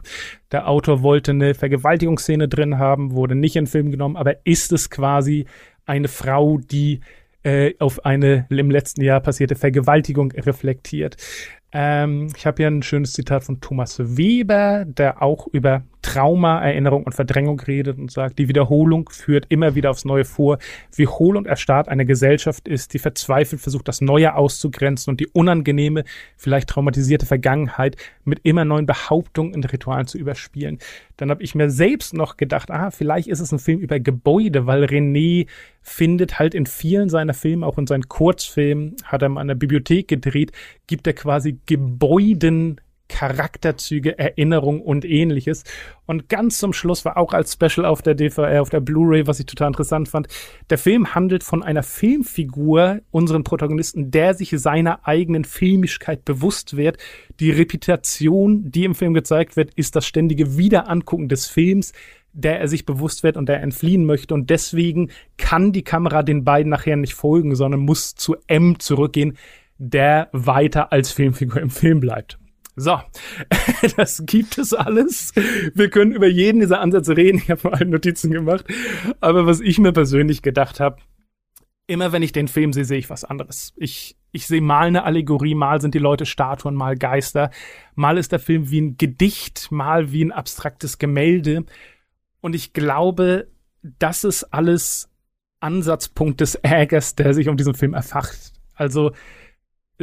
Der 0.52 0.70
Autor 0.70 1.04
wollte 1.04 1.32
eine 1.32 1.54
Vergewaltigungsszene 1.54 2.48
drin 2.48 2.78
haben, 2.78 3.12
wurde 3.12 3.36
nicht 3.36 3.58
in 3.58 3.66
den 3.66 3.70
Film 3.70 3.92
genommen, 3.92 4.16
aber 4.16 4.46
ist 4.46 4.72
es 4.72 4.90
quasi 4.90 5.46
eine 5.86 6.08
Frau, 6.08 6.58
die 6.58 7.02
äh, 7.44 7.74
auf 7.80 8.06
eine 8.06 8.46
im 8.50 8.72
letzten 8.72 9.02
Jahr 9.02 9.20
passierte 9.20 9.56
Vergewaltigung 9.56 10.32
reflektiert. 10.32 11.18
Ähm, 11.74 12.28
ich 12.36 12.46
habe 12.46 12.58
hier 12.64 12.68
ein 12.68 12.84
schönes 12.84 13.14
Zitat 13.14 13.44
von 13.44 13.62
Thomas 13.62 13.98
Weber, 14.00 14.86
der 14.86 15.22
auch 15.22 15.48
über 15.48 15.84
Trauma, 16.02 16.62
Erinnerung 16.62 17.04
und 17.04 17.14
Verdrängung 17.14 17.60
redet 17.60 17.98
und 17.98 18.12
sagt, 18.12 18.40
die 18.40 18.48
Wiederholung 18.48 19.10
führt 19.10 19.46
immer 19.50 19.76
wieder 19.76 19.90
aufs 19.90 20.06
Neue 20.06 20.26
vor, 20.26 20.58
wie 20.96 21.08
hohl 21.08 21.38
und 21.38 21.48
erstarrt 21.48 21.90
eine 21.90 22.06
Gesellschaft 22.06 22.68
ist, 22.68 22.94
die 22.94 23.00
verzweifelt 23.00 23.62
versucht, 23.62 23.88
das 23.88 24.02
Neue 24.02 24.36
auszugrenzen 24.36 25.12
und 25.12 25.20
die 25.20 25.28
unangenehme, 25.28 26.04
vielleicht 26.38 26.70
traumatisierte 26.70 27.26
Vergangenheit 27.26 27.98
mit 28.24 28.40
immer 28.44 28.66
neuen 28.66 28.86
Behauptungen 28.86 29.54
und 29.54 29.72
Ritualen 29.72 30.08
zu 30.08 30.18
überspielen. 30.18 30.80
Dann 31.18 31.30
habe 31.30 31.44
ich 31.44 31.56
mir 31.56 31.70
selbst 31.70 32.14
noch 32.14 32.38
gedacht, 32.38 32.72
ah, 32.72 32.92
vielleicht 32.92 33.28
ist 33.28 33.40
es 33.40 33.52
ein 33.52 33.60
Film 33.60 33.80
über 33.80 34.00
Gebäude, 34.00 34.66
weil 34.66 34.86
René 34.86 35.48
findet 35.82 36.40
halt 36.40 36.56
in 36.56 36.66
vielen 36.66 37.10
seiner 37.10 37.34
Filme, 37.34 37.66
auch 37.66 37.78
in 37.78 37.88
seinen 37.88 38.08
Kurzfilmen, 38.08 38.96
hat 39.04 39.22
er 39.22 39.30
mal 39.30 39.42
in 39.42 39.48
der 39.48 39.56
Bibliothek 39.56 40.08
gedreht, 40.08 40.52
gibt 40.88 41.08
er 41.08 41.14
quasi 41.14 41.60
Gebäuden 41.66 42.82
Charakterzüge, 43.12 44.18
Erinnerung 44.18 44.82
und 44.82 45.04
ähnliches. 45.04 45.64
Und 46.06 46.30
ganz 46.30 46.58
zum 46.58 46.72
Schluss 46.72 47.04
war 47.04 47.18
auch 47.18 47.34
als 47.34 47.54
Special 47.54 47.86
auf 47.86 48.02
der 48.02 48.16
DVD, 48.16 48.60
auf 48.60 48.70
der 48.70 48.80
Blu-ray, 48.80 49.28
was 49.28 49.40
ich 49.40 49.46
total 49.46 49.68
interessant 49.68 50.08
fand. 50.08 50.28
Der 50.70 50.78
Film 50.78 51.14
handelt 51.14 51.44
von 51.44 51.62
einer 51.62 51.84
Filmfigur, 51.84 53.02
unseren 53.12 53.44
Protagonisten, 53.44 54.12
der 54.12 54.34
sich 54.34 54.52
seiner 54.52 55.06
eigenen 55.06 55.44
Filmischkeit 55.44 56.24
bewusst 56.24 56.78
wird. 56.78 56.98
Die 57.40 57.52
Reputation, 57.52 58.72
die 58.72 58.86
im 58.86 58.96
Film 58.96 59.14
gezeigt 59.14 59.58
wird, 59.58 59.74
ist 59.76 59.96
das 59.96 60.06
ständige 60.06 60.58
Wiederangucken 60.58 61.28
des 61.28 61.48
Films, 61.48 61.92
der 62.34 62.62
er 62.62 62.70
sich 62.70 62.86
bewusst 62.86 63.24
wird 63.24 63.36
und 63.36 63.50
der 63.50 63.62
entfliehen 63.62 64.06
möchte. 64.06 64.34
Und 64.34 64.50
deswegen 64.50 65.12
kann 65.38 65.74
die 65.74 65.84
Kamera 65.84 66.24
den 66.24 66.46
beiden 66.46 66.70
nachher 66.70 66.96
nicht 66.96 67.14
folgen, 67.14 67.56
sondern 67.56 67.82
muss 67.82 68.16
zu 68.16 68.38
M 68.48 68.80
zurückgehen, 68.80 69.38
der 69.78 70.30
weiter 70.32 70.94
als 70.94 71.12
Filmfigur 71.12 71.60
im 71.60 71.70
Film 71.72 72.00
bleibt. 72.00 72.38
So, 72.76 73.00
das 73.98 74.24
gibt 74.26 74.58
es 74.58 74.74
alles. 74.74 75.34
Wir 75.76 75.90
können 75.90 76.14
über 76.14 76.28
jeden 76.28 76.62
dieser 76.62 76.80
Ansätze 76.80 77.18
reden. 77.18 77.38
Ich 77.38 77.52
habe 77.52 77.70
mal 77.70 77.86
Notizen 77.86 78.32
gemacht. 78.32 78.66
Aber 79.20 79.46
was 79.46 79.60
ich 79.60 79.78
mir 79.80 79.92
persönlich 79.92 80.42
gedacht 80.42 80.80
habe, 80.80 80.98
immer 81.88 82.14
wenn 82.14 82.24
ich 82.24 82.32
den 82.32 82.48
Film 82.48 82.72
sehe, 82.72 82.86
sehe 82.86 83.00
ich 83.00 83.10
was 83.10 83.26
anderes. 83.26 83.74
Ich, 83.76 84.16
ich 84.32 84.48
sehe 84.48 84.62
mal 84.62 84.88
eine 84.88 85.04
Allegorie, 85.04 85.56
mal 85.56 85.82
sind 85.82 85.94
die 85.94 86.00
Leute 86.00 86.26
Statuen, 86.26 86.76
mal 86.76 86.96
Geister, 86.96 87.52
mal 87.96 88.18
ist 88.18 88.32
der 88.32 88.40
Film 88.40 88.72
wie 88.72 88.80
ein 88.80 88.98
Gedicht, 88.98 89.72
mal 89.72 90.12
wie 90.14 90.24
ein 90.24 90.32
abstraktes 90.32 91.00
Gemälde. 91.00 91.66
Und 92.40 92.56
ich 92.56 92.72
glaube, 92.72 93.48
das 93.84 94.24
ist 94.24 94.46
alles 94.46 95.10
Ansatzpunkt 95.60 96.40
des 96.40 96.56
Ärgers, 96.56 97.16
der 97.16 97.34
sich 97.34 97.50
um 97.50 97.58
diesen 97.58 97.76
Film 97.76 97.94
erfacht. 97.94 98.54
Also, 98.74 99.12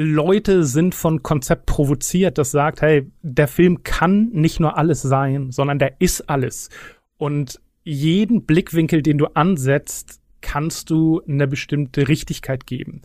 Leute 0.00 0.62
sind 0.62 0.94
von 0.94 1.24
Konzept 1.24 1.66
provoziert, 1.66 2.38
das 2.38 2.52
sagt, 2.52 2.82
hey, 2.82 3.10
der 3.22 3.48
Film 3.48 3.82
kann 3.82 4.28
nicht 4.28 4.60
nur 4.60 4.78
alles 4.78 5.02
sein, 5.02 5.50
sondern 5.50 5.80
der 5.80 6.00
ist 6.00 6.30
alles. 6.30 6.70
Und 7.16 7.60
jeden 7.82 8.46
Blickwinkel, 8.46 9.02
den 9.02 9.18
du 9.18 9.26
ansetzt, 9.34 10.20
kannst 10.40 10.90
du 10.90 11.20
eine 11.26 11.48
bestimmte 11.48 12.06
Richtigkeit 12.06 12.64
geben. 12.64 13.02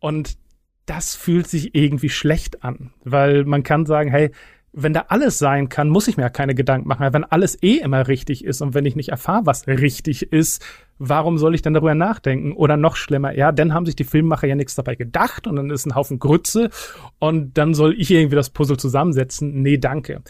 Und 0.00 0.36
das 0.84 1.14
fühlt 1.14 1.46
sich 1.46 1.76
irgendwie 1.76 2.08
schlecht 2.08 2.64
an, 2.64 2.92
weil 3.04 3.44
man 3.44 3.62
kann 3.62 3.86
sagen, 3.86 4.10
hey, 4.10 4.32
wenn 4.72 4.92
da 4.92 5.04
alles 5.08 5.38
sein 5.38 5.68
kann, 5.68 5.88
muss 5.88 6.08
ich 6.08 6.16
mir 6.16 6.24
ja 6.24 6.28
keine 6.28 6.56
Gedanken 6.56 6.88
machen. 6.88 7.06
Wenn 7.12 7.22
alles 7.22 7.56
eh 7.62 7.76
immer 7.76 8.08
richtig 8.08 8.44
ist 8.44 8.62
und 8.62 8.74
wenn 8.74 8.84
ich 8.84 8.96
nicht 8.96 9.10
erfahre, 9.10 9.46
was 9.46 9.68
richtig 9.68 10.32
ist, 10.32 10.60
warum 10.98 11.38
soll 11.38 11.54
ich 11.54 11.62
dann 11.62 11.74
darüber 11.74 11.94
nachdenken? 11.94 12.52
Oder 12.52 12.76
noch 12.76 12.96
schlimmer, 12.96 13.34
ja, 13.36 13.52
dann 13.52 13.74
haben 13.74 13.86
sich 13.86 13.96
die 13.96 14.04
Filmemacher 14.04 14.46
ja 14.46 14.54
nichts 14.54 14.74
dabei 14.74 14.94
gedacht 14.94 15.46
und 15.46 15.56
dann 15.56 15.70
ist 15.70 15.86
ein 15.86 15.94
Haufen 15.94 16.18
Grütze 16.18 16.70
und 17.18 17.58
dann 17.58 17.74
soll 17.74 17.94
ich 17.98 18.10
irgendwie 18.10 18.36
das 18.36 18.50
Puzzle 18.50 18.76
zusammensetzen. 18.76 19.62
Nee, 19.62 19.78
danke. 19.78 20.22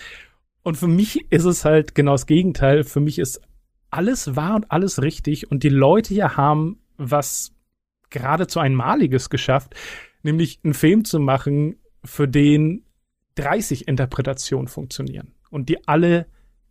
Und 0.62 0.76
für 0.76 0.88
mich 0.88 1.30
ist 1.30 1.44
es 1.44 1.64
halt 1.64 1.94
genau 1.94 2.12
das 2.12 2.26
Gegenteil. 2.26 2.84
Für 2.84 3.00
mich 3.00 3.18
ist 3.18 3.40
alles 3.90 4.34
wahr 4.34 4.56
und 4.56 4.70
alles 4.70 5.00
richtig 5.00 5.50
und 5.50 5.62
die 5.62 5.68
Leute 5.68 6.12
hier 6.12 6.36
haben 6.36 6.80
was 6.96 7.52
geradezu 8.10 8.58
Einmaliges 8.58 9.30
geschafft, 9.30 9.74
nämlich 10.22 10.60
einen 10.64 10.74
Film 10.74 11.04
zu 11.04 11.20
machen, 11.20 11.76
für 12.04 12.28
den 12.28 12.84
30 13.36 13.88
Interpretationen 13.88 14.68
funktionieren 14.68 15.32
und 15.50 15.68
die 15.68 15.86
alle 15.88 16.26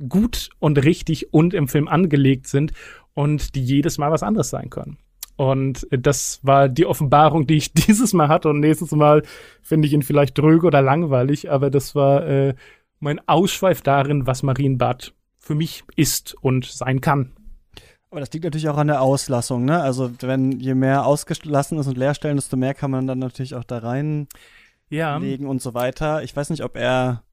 gut 0.09 0.49
und 0.59 0.83
richtig 0.83 1.33
und 1.33 1.53
im 1.53 1.67
Film 1.67 1.87
angelegt 1.87 2.47
sind 2.47 2.73
und 3.15 3.55
die 3.55 3.63
jedes 3.63 3.97
Mal 3.97 4.11
was 4.11 4.21
anderes 4.21 4.51
sein 4.51 4.69
können. 4.69 4.97
Und 5.37 5.87
das 5.89 6.39
war 6.43 6.69
die 6.69 6.85
Offenbarung, 6.85 7.47
die 7.47 7.57
ich 7.57 7.73
dieses 7.87 8.13
Mal 8.13 8.27
hatte. 8.27 8.49
Und 8.49 8.59
nächstes 8.59 8.91
Mal 8.91 9.23
finde 9.61 9.87
ich 9.87 9.93
ihn 9.93 10.03
vielleicht 10.03 10.37
dröge 10.37 10.67
oder 10.67 10.81
langweilig, 10.81 11.49
aber 11.49 11.71
das 11.71 11.95
war 11.95 12.25
äh, 12.27 12.55
mein 12.99 13.27
Ausschweif 13.27 13.81
darin, 13.81 14.27
was 14.27 14.43
Marienbad 14.43 15.13
für 15.39 15.55
mich 15.55 15.83
ist 15.95 16.35
und 16.41 16.65
sein 16.65 17.01
kann. 17.01 17.31
Aber 18.09 18.19
das 18.19 18.31
liegt 18.31 18.45
natürlich 18.45 18.69
auch 18.69 18.77
an 18.77 18.87
der 18.87 19.01
Auslassung, 19.01 19.65
ne? 19.65 19.81
Also 19.81 20.09
wenn 20.21 20.59
je 20.59 20.73
mehr 20.73 21.05
ausgelassen 21.05 21.77
ist 21.77 21.87
und 21.87 21.97
Leerstellen, 21.97 22.37
desto 22.37 22.55
mehr 22.55 22.73
kann 22.73 22.89
man 22.89 23.07
dann 23.07 23.19
natürlich 23.19 23.55
auch 23.55 23.65
da 23.65 23.79
reinlegen 23.79 24.27
ja. 24.89 25.17
und 25.17 25.61
so 25.61 25.73
weiter. 25.73 26.23
Ich 26.23 26.35
weiß 26.35 26.49
nicht, 26.49 26.63
ob 26.63 26.77
er 26.77 27.23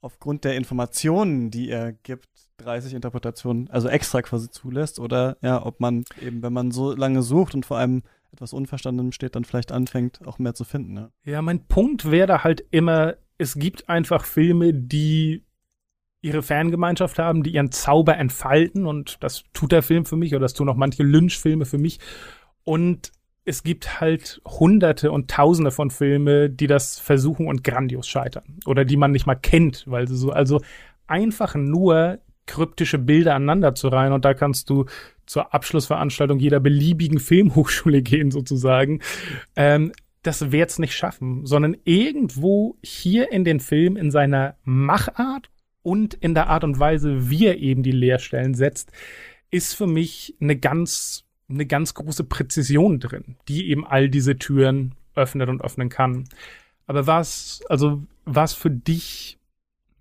aufgrund 0.00 0.44
der 0.44 0.56
Informationen, 0.56 1.50
die 1.50 1.68
er 1.68 1.92
gibt, 1.92 2.28
30 2.62 2.94
Interpretationen, 2.94 3.68
also 3.70 3.88
extra 3.88 4.22
quasi 4.22 4.50
zulässt 4.50 4.98
oder 4.98 5.36
ja, 5.42 5.64
ob 5.64 5.80
man 5.80 6.04
eben, 6.20 6.42
wenn 6.42 6.52
man 6.52 6.70
so 6.70 6.94
lange 6.94 7.22
sucht 7.22 7.54
und 7.54 7.66
vor 7.66 7.78
allem 7.78 8.02
etwas 8.32 8.52
Unverstandenem 8.52 9.12
steht, 9.12 9.36
dann 9.36 9.44
vielleicht 9.44 9.72
anfängt, 9.72 10.26
auch 10.26 10.38
mehr 10.38 10.54
zu 10.54 10.64
finden. 10.64 10.96
Ja, 10.96 11.10
ja 11.24 11.42
mein 11.42 11.66
Punkt 11.66 12.10
wäre 12.10 12.44
halt 12.44 12.64
immer, 12.70 13.14
es 13.38 13.54
gibt 13.54 13.88
einfach 13.88 14.24
Filme, 14.24 14.72
die 14.72 15.44
ihre 16.22 16.42
Fangemeinschaft 16.42 17.18
haben, 17.18 17.42
die 17.42 17.50
ihren 17.50 17.72
Zauber 17.72 18.16
entfalten 18.16 18.86
und 18.86 19.22
das 19.22 19.44
tut 19.52 19.72
der 19.72 19.82
Film 19.82 20.06
für 20.06 20.16
mich 20.16 20.32
oder 20.32 20.42
das 20.42 20.54
tun 20.54 20.68
auch 20.68 20.76
manche 20.76 21.02
Lynch-Filme 21.02 21.64
für 21.64 21.78
mich 21.78 21.98
und 22.64 23.12
es 23.44 23.64
gibt 23.64 24.00
halt 24.00 24.40
hunderte 24.46 25.10
und 25.10 25.28
tausende 25.28 25.72
von 25.72 25.90
Filme, 25.90 26.48
die 26.48 26.68
das 26.68 27.00
versuchen 27.00 27.48
und 27.48 27.64
grandios 27.64 28.06
scheitern 28.06 28.60
oder 28.66 28.84
die 28.84 28.96
man 28.96 29.10
nicht 29.10 29.26
mal 29.26 29.34
kennt, 29.34 29.84
weil 29.88 30.06
sie 30.06 30.16
so, 30.16 30.30
also 30.30 30.60
einfach 31.08 31.56
nur 31.56 32.20
kryptische 32.46 32.98
Bilder 32.98 33.34
aneinander 33.34 33.74
zu 33.74 33.88
reihen 33.88 34.12
und 34.12 34.24
da 34.24 34.34
kannst 34.34 34.68
du 34.70 34.86
zur 35.26 35.54
Abschlussveranstaltung 35.54 36.38
jeder 36.38 36.60
beliebigen 36.60 37.18
Filmhochschule 37.18 38.02
gehen 38.02 38.30
sozusagen. 38.30 39.00
Ähm, 39.56 39.92
das 40.22 40.52
wird's 40.52 40.78
nicht 40.78 40.94
schaffen, 40.94 41.46
sondern 41.46 41.76
irgendwo 41.84 42.76
hier 42.82 43.32
in 43.32 43.44
den 43.44 43.60
Film 43.60 43.96
in 43.96 44.10
seiner 44.10 44.56
Machart 44.64 45.50
und 45.82 46.14
in 46.14 46.34
der 46.34 46.48
Art 46.48 46.62
und 46.62 46.78
Weise, 46.78 47.28
wie 47.28 47.46
er 47.46 47.58
eben 47.58 47.82
die 47.82 47.92
Leerstellen 47.92 48.54
setzt, 48.54 48.92
ist 49.50 49.74
für 49.74 49.88
mich 49.88 50.36
eine 50.40 50.56
ganz, 50.56 51.24
eine 51.48 51.66
ganz 51.66 51.94
große 51.94 52.24
Präzision 52.24 53.00
drin, 53.00 53.36
die 53.48 53.68
eben 53.68 53.84
all 53.84 54.08
diese 54.08 54.38
Türen 54.38 54.94
öffnet 55.14 55.48
und 55.48 55.60
öffnen 55.60 55.88
kann. 55.88 56.28
Aber 56.86 57.06
was, 57.06 57.62
also 57.68 58.02
was 58.24 58.54
für 58.54 58.70
dich 58.70 59.38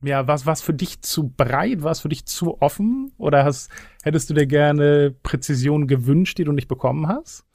ja, 0.04 0.28
was 0.28 0.46
was 0.46 0.62
für 0.62 0.74
dich 0.74 1.02
zu 1.02 1.30
breit, 1.30 1.84
was 1.84 2.02
für 2.02 2.10
dich 2.10 2.26
zu 2.26 2.62
offen? 2.62 3.12
Oder 3.18 3.46
hast, 3.46 3.70
hättest 4.04 4.30
du 4.30 4.34
dir 4.34 4.48
gerne 4.48 5.14
Präzision 5.24 5.88
gewünscht, 5.88 6.38
die 6.38 6.44
du 6.44 6.52
nicht 6.52 6.68
bekommen 6.68 7.08
hast? 7.08 7.46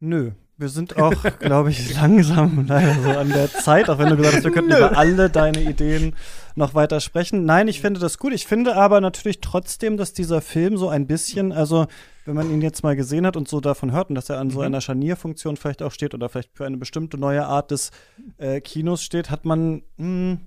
Nö. 0.00 0.32
Wir 0.56 0.68
sind 0.68 0.96
auch, 1.02 1.14
glaube 1.40 1.70
ich, 1.70 1.94
langsam 1.94 2.66
leider 2.68 2.94
so 3.02 3.10
an 3.10 3.30
der 3.30 3.50
Zeit, 3.50 3.90
auch 3.90 3.98
wenn 3.98 4.10
du 4.10 4.16
gesagt 4.16 4.36
hast, 4.36 4.44
wir 4.44 4.52
könnten 4.52 4.70
Nö. 4.70 4.76
über 4.76 4.96
alle 4.96 5.28
deine 5.28 5.60
Ideen 5.60 6.14
noch 6.54 6.74
weiter 6.74 7.00
sprechen. 7.00 7.44
Nein, 7.44 7.66
ich 7.66 7.80
finde 7.80 7.98
das 7.98 8.18
gut. 8.18 8.32
Ich 8.32 8.46
finde 8.46 8.76
aber 8.76 9.00
natürlich 9.00 9.40
trotzdem, 9.40 9.96
dass 9.96 10.12
dieser 10.12 10.40
Film 10.40 10.76
so 10.76 10.88
ein 10.88 11.08
bisschen, 11.08 11.50
also 11.50 11.86
wenn 12.24 12.36
man 12.36 12.50
ihn 12.50 12.62
jetzt 12.62 12.84
mal 12.84 12.94
gesehen 12.94 13.26
hat 13.26 13.36
und 13.36 13.48
so 13.48 13.60
davon 13.60 13.90
hört 13.90 14.10
und 14.10 14.14
dass 14.14 14.30
er 14.30 14.38
an 14.38 14.50
so 14.50 14.60
mhm. 14.60 14.66
einer 14.66 14.80
Scharnierfunktion 14.80 15.56
vielleicht 15.56 15.82
auch 15.82 15.90
steht 15.90 16.14
oder 16.14 16.28
vielleicht 16.28 16.56
für 16.56 16.66
eine 16.66 16.76
bestimmte 16.76 17.18
neue 17.18 17.44
Art 17.44 17.72
des 17.72 17.90
äh, 18.38 18.60
Kinos 18.60 19.02
steht, 19.02 19.30
hat 19.30 19.44
man 19.44 19.82
mh, 19.96 19.98
hm, 19.98 20.40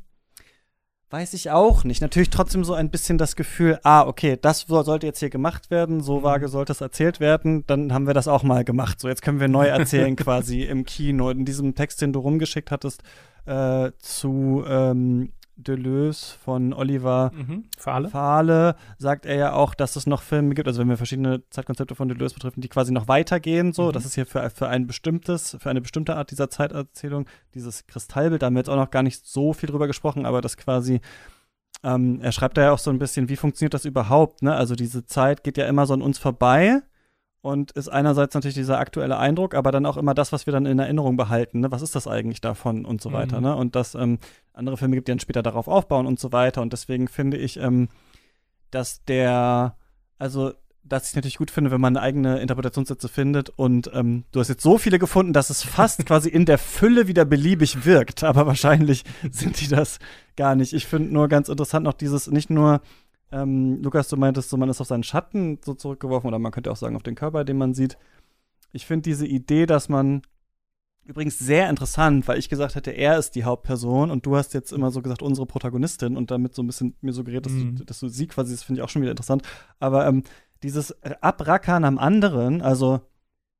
Weiß 1.09 1.33
ich 1.33 1.51
auch 1.51 1.85
nicht. 1.85 2.01
Natürlich 2.01 2.29
trotzdem 2.29 2.65
so 2.65 2.73
ein 2.73 2.89
bisschen 2.89 3.17
das 3.17 3.37
Gefühl, 3.37 3.79
ah, 3.83 4.05
okay, 4.05 4.37
das 4.41 4.65
sollte 4.67 5.05
jetzt 5.05 5.19
hier 5.19 5.29
gemacht 5.29 5.71
werden, 5.71 6.01
so 6.01 6.19
mhm. 6.19 6.23
vage 6.23 6.49
sollte 6.49 6.73
es 6.73 6.81
erzählt 6.81 7.21
werden, 7.21 7.65
dann 7.65 7.93
haben 7.93 8.07
wir 8.07 8.13
das 8.13 8.27
auch 8.27 8.43
mal 8.43 8.65
gemacht. 8.65 8.99
So, 8.99 9.07
jetzt 9.07 9.21
können 9.21 9.39
wir 9.39 9.47
neu 9.47 9.67
erzählen 9.67 10.15
quasi 10.17 10.63
im 10.63 10.83
Kino. 10.83 11.29
In 11.29 11.45
diesem 11.45 11.75
Text, 11.75 12.01
den 12.01 12.11
du 12.11 12.19
rumgeschickt 12.19 12.71
hattest, 12.71 13.03
äh, 13.45 13.91
zu 13.99 14.65
ähm, 14.67 15.31
Deleuze 15.57 16.37
von 16.37 16.73
Oliver 16.73 17.31
mhm. 17.33 17.65
Fahle. 17.77 18.09
Fahle 18.09 18.75
sagt 18.97 19.25
er 19.25 19.35
ja 19.35 19.53
auch, 19.53 19.73
dass 19.73 19.95
es 19.95 20.07
noch 20.07 20.21
Filme 20.21 20.55
gibt, 20.55 20.67
also 20.67 20.79
wenn 20.79 20.89
wir 20.89 20.97
verschiedene 20.97 21.43
Zeitkonzepte 21.49 21.95
von 21.95 22.07
Deleuze 22.07 22.35
betreffen, 22.35 22.61
die 22.61 22.69
quasi 22.69 22.93
noch 22.93 23.07
weitergehen, 23.07 23.73
so, 23.73 23.87
mhm. 23.87 23.91
das 23.91 24.05
ist 24.05 24.15
hier 24.15 24.25
für, 24.25 24.49
für 24.49 24.67
ein 24.69 24.87
bestimmtes, 24.87 25.57
für 25.59 25.69
eine 25.69 25.81
bestimmte 25.81 26.15
Art 26.15 26.31
dieser 26.31 26.49
Zeiterzählung, 26.49 27.27
dieses 27.53 27.87
Kristallbild, 27.87 28.41
da 28.41 28.45
haben 28.45 28.53
wir 28.53 28.61
jetzt 28.61 28.69
auch 28.69 28.75
noch 28.75 28.91
gar 28.91 29.03
nicht 29.03 29.25
so 29.25 29.53
viel 29.53 29.69
drüber 29.69 29.87
gesprochen, 29.87 30.25
aber 30.25 30.41
das 30.41 30.57
quasi 30.57 31.01
ähm, 31.83 32.19
er 32.21 32.31
schreibt 32.31 32.57
da 32.57 32.63
ja 32.63 32.71
auch 32.71 32.79
so 32.79 32.89
ein 32.89 32.97
bisschen, 32.97 33.29
wie 33.29 33.35
funktioniert 33.35 33.73
das 33.73 33.85
überhaupt, 33.85 34.41
ne? 34.41 34.55
Also 34.55 34.75
diese 34.75 35.05
Zeit 35.05 35.43
geht 35.43 35.57
ja 35.57 35.67
immer 35.67 35.85
so 35.85 35.93
an 35.93 36.01
uns 36.01 36.17
vorbei 36.17 36.81
und 37.41 37.71
ist 37.71 37.87
einerseits 37.89 38.33
natürlich 38.33 38.55
dieser 38.55 38.79
aktuelle 38.79 39.17
Eindruck, 39.17 39.53
aber 39.53 39.71
dann 39.71 39.85
auch 39.85 39.97
immer 39.97 40.13
das, 40.13 40.31
was 40.31 40.45
wir 40.45 40.53
dann 40.53 40.65
in 40.65 40.79
Erinnerung 40.79 41.17
behalten. 41.17 41.61
Ne? 41.61 41.71
Was 41.71 41.81
ist 41.81 41.95
das 41.95 42.07
eigentlich 42.07 42.41
davon 42.41 42.85
und 42.85 43.01
so 43.01 43.13
weiter. 43.13 43.37
Mhm. 43.37 43.43
Ne? 43.43 43.55
Und 43.55 43.75
dass 43.75 43.95
ähm, 43.95 44.19
andere 44.53 44.77
Filme 44.77 44.95
gibt, 44.95 45.07
die 45.07 45.11
dann 45.11 45.19
später 45.19 45.43
darauf 45.43 45.67
aufbauen 45.67 46.07
und 46.07 46.19
so 46.19 46.31
weiter. 46.31 46.61
Und 46.61 46.73
deswegen 46.73 47.07
finde 47.07 47.37
ich, 47.37 47.57
ähm, 47.57 47.89
dass 48.71 49.03
der, 49.05 49.77
also 50.17 50.53
dass 50.83 51.09
ich 51.09 51.15
natürlich 51.15 51.37
gut 51.37 51.51
finde, 51.51 51.71
wenn 51.71 51.81
man 51.81 51.97
eigene 51.97 52.39
Interpretationssätze 52.39 53.09
findet. 53.09 53.49
Und 53.49 53.91
ähm, 53.93 54.23
du 54.31 54.39
hast 54.39 54.47
jetzt 54.47 54.63
so 54.63 54.77
viele 54.77 54.99
gefunden, 54.99 55.33
dass 55.33 55.49
es 55.49 55.63
fast 55.63 56.05
quasi 56.05 56.29
in 56.29 56.45
der 56.45 56.57
Fülle 56.57 57.07
wieder 57.07 57.25
beliebig 57.25 57.85
wirkt. 57.85 58.23
Aber 58.23 58.47
wahrscheinlich 58.47 59.03
sind 59.31 59.59
die 59.61 59.67
das 59.67 59.99
gar 60.35 60.55
nicht. 60.55 60.73
Ich 60.73 60.85
finde 60.85 61.13
nur 61.13 61.27
ganz 61.27 61.49
interessant 61.49 61.83
noch 61.83 61.93
dieses, 61.93 62.27
nicht 62.27 62.49
nur 62.49 62.81
ähm, 63.31 63.81
Lukas, 63.81 64.07
du 64.07 64.17
meintest 64.17 64.49
so, 64.49 64.57
man 64.57 64.69
ist 64.69 64.81
auf 64.81 64.87
seinen 64.87 65.03
Schatten 65.03 65.59
so 65.63 65.73
zurückgeworfen 65.73 66.27
oder 66.27 66.39
man 66.39 66.51
könnte 66.51 66.71
auch 66.71 66.77
sagen 66.77 66.95
auf 66.95 67.03
den 67.03 67.15
Körper, 67.15 67.43
den 67.43 67.57
man 67.57 67.73
sieht. 67.73 67.97
Ich 68.71 68.85
finde 68.85 69.03
diese 69.03 69.25
Idee, 69.25 69.65
dass 69.65 69.89
man 69.89 70.21
übrigens 71.07 71.39
sehr 71.39 71.69
interessant, 71.69 72.27
weil 72.27 72.37
ich 72.37 72.49
gesagt 72.49 72.75
hätte, 72.75 72.91
er 72.91 73.17
ist 73.17 73.35
die 73.35 73.45
Hauptperson 73.45 74.11
und 74.11 74.25
du 74.25 74.35
hast 74.35 74.53
jetzt 74.53 74.73
immer 74.73 74.91
so 74.91 75.01
gesagt, 75.01 75.21
unsere 75.21 75.47
Protagonistin 75.47 76.17
und 76.17 76.31
damit 76.31 76.53
so 76.53 76.61
ein 76.61 76.67
bisschen 76.67 76.95
mir 77.01 77.13
suggeriert, 77.13 77.45
dass, 77.45 77.53
mhm. 77.53 77.77
du, 77.77 77.85
dass 77.85 77.99
du 77.99 78.09
sie 78.09 78.27
quasi, 78.27 78.53
das 78.53 78.63
finde 78.63 78.79
ich 78.79 78.83
auch 78.83 78.89
schon 78.89 79.01
wieder 79.01 79.11
interessant. 79.11 79.43
Aber 79.79 80.05
ähm, 80.05 80.23
dieses 80.63 80.91
Abrackern 81.21 81.85
am 81.85 81.97
anderen, 81.97 82.61
also 82.61 83.01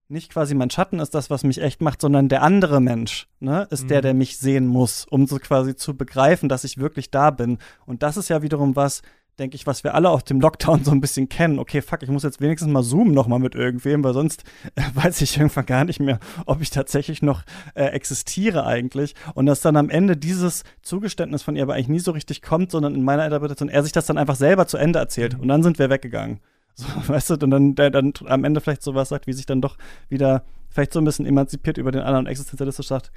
nicht 0.10 0.32
quasi 0.32 0.56
mein 0.56 0.70
Schatten 0.70 1.00
ist 1.00 1.14
das, 1.16 1.30
was 1.30 1.44
mich 1.44 1.62
echt 1.62 1.82
macht, 1.82 2.02
sondern 2.02 2.30
der 2.30 2.44
andere 2.44 2.82
Mensch, 2.82 3.28
ne, 3.40 3.68
ist 3.72 3.84
mhm. 3.84 3.88
der, 3.90 4.02
der 4.02 4.14
mich 4.14 4.38
sehen 4.38 4.68
muss, 4.68 5.06
um 5.06 5.26
so 5.28 5.38
quasi 5.38 5.76
zu 5.76 5.96
begreifen, 5.96 6.50
dass 6.50 6.64
ich 6.64 6.78
wirklich 6.78 7.12
da 7.12 7.32
bin. 7.32 7.58
Und 7.86 8.04
das 8.04 8.18
ist 8.18 8.30
ja 8.30 8.42
wiederum 8.42 8.76
was, 8.76 9.02
denke 9.40 9.56
ich, 9.56 9.68
was 9.68 9.84
wir 9.84 9.94
alle 9.94 10.10
aus 10.10 10.24
dem 10.24 10.42
Lockdown 10.42 10.84
so 10.84 10.92
ein 10.92 11.02
bisschen 11.02 11.30
kennen. 11.30 11.60
Okay, 11.60 11.82
fuck, 11.82 12.02
ich 12.02 12.10
muss 12.10 12.24
jetzt 12.24 12.42
wenigstens 12.42 12.72
mal 12.72 12.84
zoomen 12.84 13.14
noch 13.14 13.28
mal 13.28 13.40
mit 13.40 13.56
irgendwem, 13.56 14.04
weil 14.04 14.14
sonst 14.14 14.44
äh, 14.76 14.82
weiß 14.94 15.22
ich 15.22 15.38
irgendwann 15.38 15.66
gar 15.66 15.86
nicht 15.86 16.00
mehr, 16.00 16.20
ob 16.46 16.62
ich 16.62 16.70
tatsächlich 16.70 17.22
noch 17.22 17.44
äh, 17.76 17.86
existiere 17.86 18.66
eigentlich. 18.66 19.14
Und 19.36 19.46
dass 19.46 19.62
dann 19.62 19.78
am 19.78 19.90
Ende 19.90 20.18
dieses 20.18 20.64
Zugeständnis 20.82 21.44
von 21.44 21.56
ihr 21.56 21.64
aber 21.64 21.76
eigentlich 21.76 21.90
nie 21.90 22.00
so 22.00 22.12
richtig 22.12 22.42
kommt, 22.42 22.72
sondern 22.72 22.96
in 22.96 23.04
meiner 23.04 23.26
Interpretation 23.26 23.70
er 23.70 23.84
sich 23.84 23.92
das 23.92 24.08
dann 24.08 24.18
einfach 24.18 24.36
selber 24.36 24.68
zu 24.68 24.78
Ende 24.78 25.00
erzählt. 25.00 25.36
Mhm. 25.36 25.42
Und 25.42 25.48
dann 25.50 25.64
sind 25.64 25.78
wir 25.80 25.90
weggegangen. 25.90 26.40
So, 26.74 26.86
weißt 27.08 27.30
du, 27.30 27.34
und 27.36 27.52
dann 27.52 27.76
der 27.76 27.92
dann 27.92 28.14
am 28.26 28.44
Ende 28.44 28.60
vielleicht 28.60 28.84
sowas 28.84 29.10
sagt, 29.10 29.28
wie 29.28 29.34
sich 29.34 29.46
dann 29.46 29.62
doch 29.62 29.78
wieder 30.10 30.44
vielleicht 30.70 30.94
so 30.94 31.00
ein 31.00 31.06
bisschen 31.06 31.26
emanzipiert 31.26 31.78
über 31.78 31.92
den 31.92 32.02
anderen 32.02 32.26
und 32.26 32.32
existenzialistisch 32.32 32.88
sagt, 32.88 33.12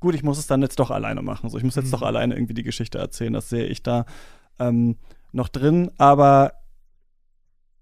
gut, 0.00 0.14
ich 0.14 0.22
muss 0.22 0.38
es 0.38 0.46
dann 0.46 0.62
jetzt 0.62 0.78
doch 0.78 0.90
alleine 0.90 1.22
machen. 1.22 1.50
So, 1.50 1.58
ich 1.58 1.64
muss 1.64 1.76
jetzt 1.76 1.86
mhm. 1.86 1.92
doch 1.92 2.02
alleine 2.02 2.34
irgendwie 2.34 2.54
die 2.54 2.62
Geschichte 2.62 2.98
erzählen. 2.98 3.32
Das 3.32 3.48
sehe 3.50 3.66
ich 3.66 3.82
da. 3.82 4.06
Ähm, 4.58 4.96
noch 5.36 5.48
drin, 5.48 5.90
aber 5.98 6.54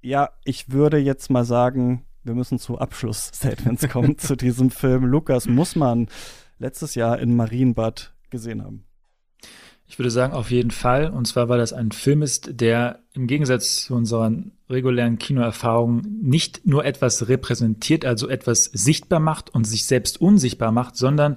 ja, 0.03 0.31
ich 0.45 0.71
würde 0.71 0.99
jetzt 0.99 1.31
mal 1.31 1.45
sagen, 1.45 2.05
wir 2.23 2.35
müssen 2.35 2.59
zu 2.59 2.79
Abschlussstatements 2.79 3.89
kommen 3.89 4.19
zu 4.19 4.37
diesem 4.37 4.71
Film. 4.71 5.05
Lukas 5.05 5.47
muss 5.47 5.77
man 5.77 6.09
letztes 6.59 6.95
Jahr 6.95 7.19
in 7.19 7.37
Marienbad 7.37 8.13
gesehen 8.31 8.63
haben. 8.63 8.85
Ich 9.87 9.99
würde 9.99 10.11
sagen, 10.11 10.33
auf 10.33 10.51
jeden 10.51 10.71
Fall. 10.71 11.11
Und 11.11 11.27
zwar, 11.27 11.49
weil 11.49 11.59
das 11.59 11.73
ein 11.73 11.93
Film 11.93 12.23
ist, 12.23 12.61
der 12.61 13.01
im 13.13 13.27
Gegensatz 13.27 13.85
zu 13.85 13.95
unseren 13.95 14.53
regulären 14.69 15.19
Kinoerfahrungen 15.19 16.21
nicht 16.23 16.67
nur 16.67 16.85
etwas 16.85 17.29
repräsentiert, 17.29 18.05
also 18.05 18.29
etwas 18.29 18.65
sichtbar 18.65 19.21
macht 19.21 19.51
und 19.51 19.65
sich 19.65 19.87
selbst 19.87 20.21
unsichtbar 20.21 20.73
macht, 20.73 20.97
sondern 20.97 21.37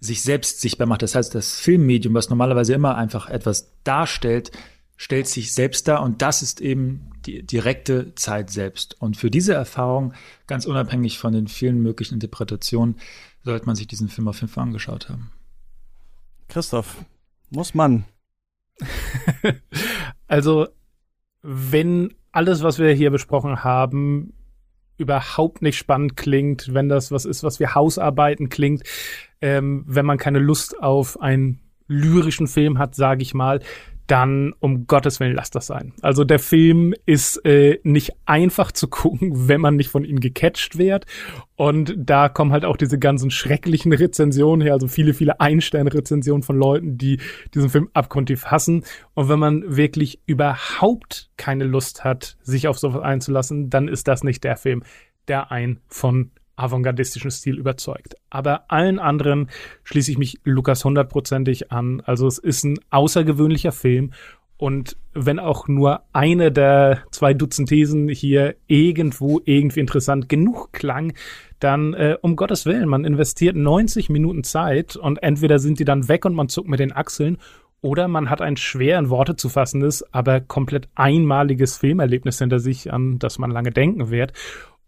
sich 0.00 0.22
selbst 0.22 0.60
sichtbar 0.60 0.86
macht. 0.86 1.02
Das 1.02 1.14
heißt, 1.14 1.34
das 1.34 1.58
Filmmedium, 1.58 2.14
was 2.14 2.28
normalerweise 2.28 2.74
immer 2.74 2.96
einfach 2.96 3.28
etwas 3.28 3.72
darstellt, 3.84 4.52
stellt 4.98 5.28
sich 5.28 5.54
selbst 5.54 5.88
dar 5.88 6.02
und 6.02 6.20
das 6.20 6.42
ist 6.42 6.60
eben 6.60 7.12
die 7.24 7.42
direkte 7.44 8.14
Zeit 8.16 8.50
selbst. 8.50 9.00
Und 9.00 9.16
für 9.16 9.30
diese 9.30 9.54
Erfahrung, 9.54 10.12
ganz 10.48 10.66
unabhängig 10.66 11.18
von 11.18 11.32
den 11.32 11.46
vielen 11.46 11.80
möglichen 11.80 12.14
Interpretationen, 12.14 12.96
sollte 13.44 13.66
man 13.66 13.76
sich 13.76 13.86
diesen 13.86 14.08
Film 14.08 14.28
auf 14.28 14.40
jeden 14.40 14.52
Fall 14.52 14.64
angeschaut 14.64 15.08
haben. 15.08 15.30
Christoph, 16.48 17.04
muss 17.50 17.74
man. 17.74 18.04
also, 20.26 20.66
wenn 21.42 22.14
alles, 22.32 22.62
was 22.62 22.80
wir 22.80 22.92
hier 22.92 23.12
besprochen 23.12 23.62
haben, 23.62 24.32
überhaupt 24.96 25.62
nicht 25.62 25.78
spannend 25.78 26.16
klingt, 26.16 26.74
wenn 26.74 26.88
das 26.88 27.12
was 27.12 27.24
ist, 27.24 27.44
was 27.44 27.60
wir 27.60 27.76
Hausarbeiten 27.76 28.48
klingt, 28.48 28.82
ähm, 29.40 29.84
wenn 29.86 30.06
man 30.06 30.18
keine 30.18 30.40
Lust 30.40 30.82
auf 30.82 31.20
einen 31.20 31.60
lyrischen 31.86 32.48
Film 32.48 32.78
hat, 32.78 32.96
sage 32.96 33.22
ich 33.22 33.32
mal, 33.32 33.60
dann 34.08 34.54
um 34.58 34.86
Gottes 34.86 35.20
Willen 35.20 35.36
lasst 35.36 35.54
das 35.54 35.66
sein. 35.66 35.92
Also 36.02 36.24
der 36.24 36.38
Film 36.38 36.94
ist 37.06 37.44
äh, 37.44 37.78
nicht 37.84 38.12
einfach 38.26 38.72
zu 38.72 38.88
gucken, 38.88 39.48
wenn 39.48 39.60
man 39.60 39.76
nicht 39.76 39.90
von 39.90 40.04
ihm 40.04 40.18
gecatcht 40.18 40.78
wird. 40.78 41.06
Und 41.56 41.94
da 41.96 42.28
kommen 42.28 42.52
halt 42.52 42.64
auch 42.64 42.76
diese 42.76 42.98
ganzen 42.98 43.30
schrecklichen 43.30 43.92
Rezensionen 43.92 44.62
her, 44.62 44.72
also 44.72 44.88
viele, 44.88 45.12
viele 45.12 45.40
Einstein-Rezensionen 45.40 46.42
von 46.42 46.56
Leuten, 46.56 46.98
die 46.98 47.20
diesen 47.54 47.68
Film 47.68 47.90
abgrundtief 47.92 48.46
hassen. 48.46 48.84
Und 49.14 49.28
wenn 49.28 49.38
man 49.38 49.76
wirklich 49.76 50.20
überhaupt 50.26 51.30
keine 51.36 51.64
Lust 51.64 52.04
hat, 52.04 52.36
sich 52.42 52.66
auf 52.68 52.78
sowas 52.78 53.02
einzulassen, 53.02 53.70
dann 53.70 53.88
ist 53.88 54.08
das 54.08 54.24
nicht 54.24 54.44
der 54.44 54.56
Film, 54.56 54.82
der 55.28 55.52
einen 55.52 55.80
von 55.88 56.30
avantgardistischen 56.58 57.30
Stil 57.30 57.58
überzeugt. 57.58 58.16
Aber 58.30 58.70
allen 58.70 58.98
anderen 58.98 59.48
schließe 59.84 60.10
ich 60.10 60.18
mich 60.18 60.40
Lukas 60.44 60.84
hundertprozentig 60.84 61.72
an. 61.72 62.02
Also 62.04 62.26
es 62.26 62.38
ist 62.38 62.64
ein 62.64 62.78
außergewöhnlicher 62.90 63.72
Film 63.72 64.12
und 64.58 64.96
wenn 65.14 65.38
auch 65.38 65.68
nur 65.68 66.02
eine 66.12 66.50
der 66.50 67.04
zwei 67.12 67.32
Dutzend 67.32 67.68
Thesen 67.68 68.08
hier 68.08 68.56
irgendwo 68.66 69.40
irgendwie 69.44 69.78
interessant 69.78 70.28
genug 70.28 70.72
klang, 70.72 71.12
dann 71.60 71.94
äh, 71.94 72.16
um 72.20 72.34
Gottes 72.34 72.66
Willen, 72.66 72.88
man 72.88 73.04
investiert 73.04 73.54
90 73.54 74.10
Minuten 74.10 74.42
Zeit 74.42 74.96
und 74.96 75.22
entweder 75.22 75.60
sind 75.60 75.78
die 75.78 75.84
dann 75.84 76.08
weg 76.08 76.24
und 76.24 76.34
man 76.34 76.48
zuckt 76.48 76.68
mit 76.68 76.80
den 76.80 76.92
Achseln 76.92 77.38
oder 77.80 78.08
man 78.08 78.30
hat 78.30 78.42
ein 78.42 78.56
schwer 78.56 78.98
in 78.98 79.10
Worte 79.10 79.36
zu 79.36 79.48
fassendes, 79.48 80.04
aber 80.12 80.40
komplett 80.40 80.88
einmaliges 80.96 81.78
Filmerlebnis 81.78 82.38
hinter 82.38 82.58
sich, 82.58 82.92
an 82.92 83.20
das 83.20 83.38
man 83.38 83.52
lange 83.52 83.70
denken 83.70 84.10
wird. 84.10 84.32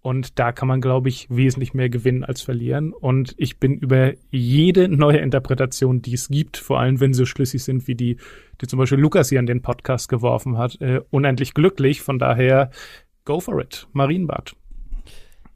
Und 0.03 0.39
da 0.39 0.53
kann 0.53 0.69
man, 0.69 0.81
glaube 0.81 1.11
ich, 1.11 1.27
wesentlich 1.29 1.75
mehr 1.75 1.91
gewinnen 1.91 2.25
als 2.25 2.41
verlieren. 2.41 2.93
Und 2.93 3.35
ich 3.37 3.59
bin 3.59 3.79
über 3.79 4.13
jede 4.31 4.89
neue 4.89 5.19
Interpretation, 5.19 6.01
die 6.01 6.15
es 6.15 6.29
gibt, 6.29 6.57
vor 6.57 6.81
allem 6.81 7.01
wenn 7.01 7.13
sie 7.13 7.19
so 7.19 7.27
schlüssig 7.27 7.63
sind 7.63 7.87
wie 7.87 7.95
die, 7.95 8.17
die 8.61 8.67
zum 8.67 8.79
Beispiel 8.79 8.99
Lukas 8.99 9.29
hier 9.29 9.41
in 9.41 9.47
den 9.47 9.61
Podcast 9.61 10.09
geworfen 10.09 10.57
hat, 10.57 10.81
äh, 10.81 11.01
unendlich 11.11 11.53
glücklich. 11.53 12.01
Von 12.01 12.19
daher, 12.19 12.71
go 13.25 13.41
for 13.41 13.61
it. 13.61 13.89
Marienbad. 13.93 14.55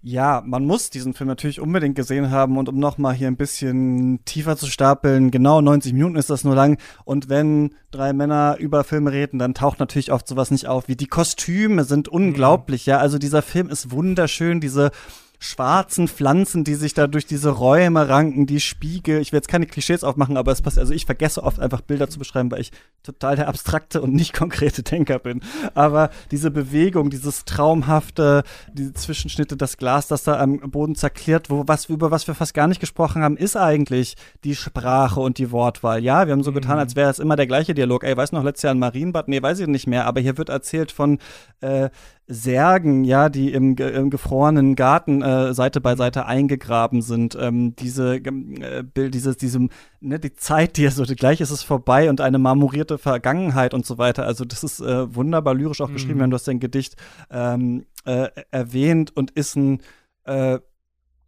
Ja, 0.06 0.42
man 0.44 0.66
muss 0.66 0.90
diesen 0.90 1.14
Film 1.14 1.28
natürlich 1.28 1.60
unbedingt 1.60 1.94
gesehen 1.94 2.30
haben 2.30 2.58
und 2.58 2.68
um 2.68 2.78
nochmal 2.78 3.14
hier 3.14 3.26
ein 3.26 3.38
bisschen 3.38 4.22
tiefer 4.26 4.54
zu 4.54 4.66
stapeln, 4.66 5.30
genau 5.30 5.62
90 5.62 5.94
Minuten 5.94 6.16
ist 6.16 6.28
das 6.28 6.44
nur 6.44 6.54
lang 6.54 6.78
und 7.06 7.30
wenn 7.30 7.74
drei 7.90 8.12
Männer 8.12 8.56
über 8.58 8.84
Filme 8.84 9.12
reden, 9.12 9.38
dann 9.38 9.54
taucht 9.54 9.80
natürlich 9.80 10.12
oft 10.12 10.28
sowas 10.28 10.50
nicht 10.50 10.66
auf, 10.66 10.88
wie 10.88 10.96
die 10.96 11.06
Kostüme 11.06 11.84
sind 11.84 12.06
unglaublich, 12.06 12.86
mhm. 12.86 12.90
ja, 12.90 12.98
also 12.98 13.16
dieser 13.16 13.40
Film 13.40 13.70
ist 13.70 13.92
wunderschön, 13.92 14.60
diese 14.60 14.90
schwarzen 15.38 16.08
Pflanzen, 16.08 16.64
die 16.64 16.74
sich 16.74 16.94
da 16.94 17.06
durch 17.06 17.26
diese 17.26 17.50
Räume 17.50 18.08
ranken, 18.08 18.46
die 18.46 18.60
Spiegel. 18.60 19.20
Ich 19.20 19.32
will 19.32 19.38
jetzt 19.38 19.48
keine 19.48 19.66
Klischees 19.66 20.04
aufmachen, 20.04 20.36
aber 20.36 20.52
es 20.52 20.62
passt. 20.62 20.78
Also 20.78 20.94
ich 20.94 21.06
vergesse 21.06 21.42
oft 21.42 21.60
einfach 21.60 21.80
Bilder 21.80 22.08
zu 22.08 22.18
beschreiben, 22.18 22.50
weil 22.50 22.60
ich 22.60 22.72
total 23.02 23.36
der 23.36 23.48
abstrakte 23.48 24.00
und 24.00 24.14
nicht 24.14 24.32
konkrete 24.34 24.82
Denker 24.82 25.18
bin. 25.18 25.40
Aber 25.74 26.10
diese 26.30 26.50
Bewegung, 26.50 27.10
dieses 27.10 27.44
traumhafte, 27.44 28.42
diese 28.72 28.94
Zwischenschnitte, 28.94 29.56
das 29.56 29.76
Glas, 29.76 30.08
das 30.08 30.24
da 30.24 30.40
am 30.40 30.58
Boden 30.70 30.94
zerklirrt, 30.94 31.50
wo 31.50 31.64
was 31.66 31.86
über 31.86 32.10
was 32.10 32.26
wir 32.26 32.34
fast 32.34 32.54
gar 32.54 32.66
nicht 32.66 32.80
gesprochen 32.80 33.22
haben, 33.22 33.36
ist 33.36 33.56
eigentlich 33.56 34.16
die 34.44 34.54
Sprache 34.54 35.20
und 35.20 35.38
die 35.38 35.50
Wortwahl. 35.50 36.02
Ja, 36.02 36.26
wir 36.26 36.32
haben 36.32 36.42
so 36.42 36.52
getan, 36.52 36.78
als 36.78 36.96
wäre 36.96 37.10
es 37.10 37.18
immer 37.18 37.36
der 37.36 37.46
gleiche 37.46 37.74
Dialog. 37.74 38.04
Ey, 38.04 38.16
weiß 38.16 38.32
noch 38.32 38.44
letztes 38.44 38.62
Jahr 38.62 38.72
in 38.72 38.78
Marienbad? 38.78 39.28
Nee, 39.28 39.42
weiß 39.42 39.60
ich 39.60 39.66
nicht 39.66 39.86
mehr. 39.86 40.06
Aber 40.06 40.20
hier 40.20 40.38
wird 40.38 40.48
erzählt 40.48 40.92
von 40.92 41.18
äh, 41.60 41.90
Särgen, 42.26 43.04
ja, 43.04 43.28
die 43.28 43.52
im, 43.52 43.76
im 43.76 44.08
gefrorenen 44.08 44.76
Garten 44.76 45.20
äh, 45.20 45.52
Seite 45.52 45.82
bei 45.82 45.94
Seite 45.94 46.24
eingegraben 46.24 47.02
sind. 47.02 47.36
Ähm, 47.38 47.76
diese 47.76 48.16
ähm, 48.16 48.62
äh, 48.62 48.82
Bild, 48.82 49.12
dieses, 49.14 49.36
diesem, 49.36 49.68
ne, 50.00 50.18
die 50.18 50.32
Zeit, 50.32 50.78
die 50.78 50.88
so 50.88 51.04
gleich 51.04 51.42
ist 51.42 51.50
es 51.50 51.62
vorbei 51.62 52.08
und 52.08 52.22
eine 52.22 52.38
marmorierte 52.38 52.96
Vergangenheit 52.96 53.74
und 53.74 53.84
so 53.84 53.98
weiter. 53.98 54.24
Also 54.24 54.46
das 54.46 54.64
ist 54.64 54.80
äh, 54.80 55.14
wunderbar 55.14 55.54
lyrisch 55.54 55.82
auch 55.82 55.90
mhm. 55.90 55.94
geschrieben, 55.94 56.20
wenn 56.20 56.30
du 56.30 56.36
hast 56.36 56.48
dein 56.48 56.60
Gedicht 56.60 56.96
ähm, 57.30 57.84
äh, 58.06 58.28
erwähnt 58.50 59.14
und 59.14 59.30
ist 59.32 59.56
ein 59.56 59.82
äh, 60.24 60.60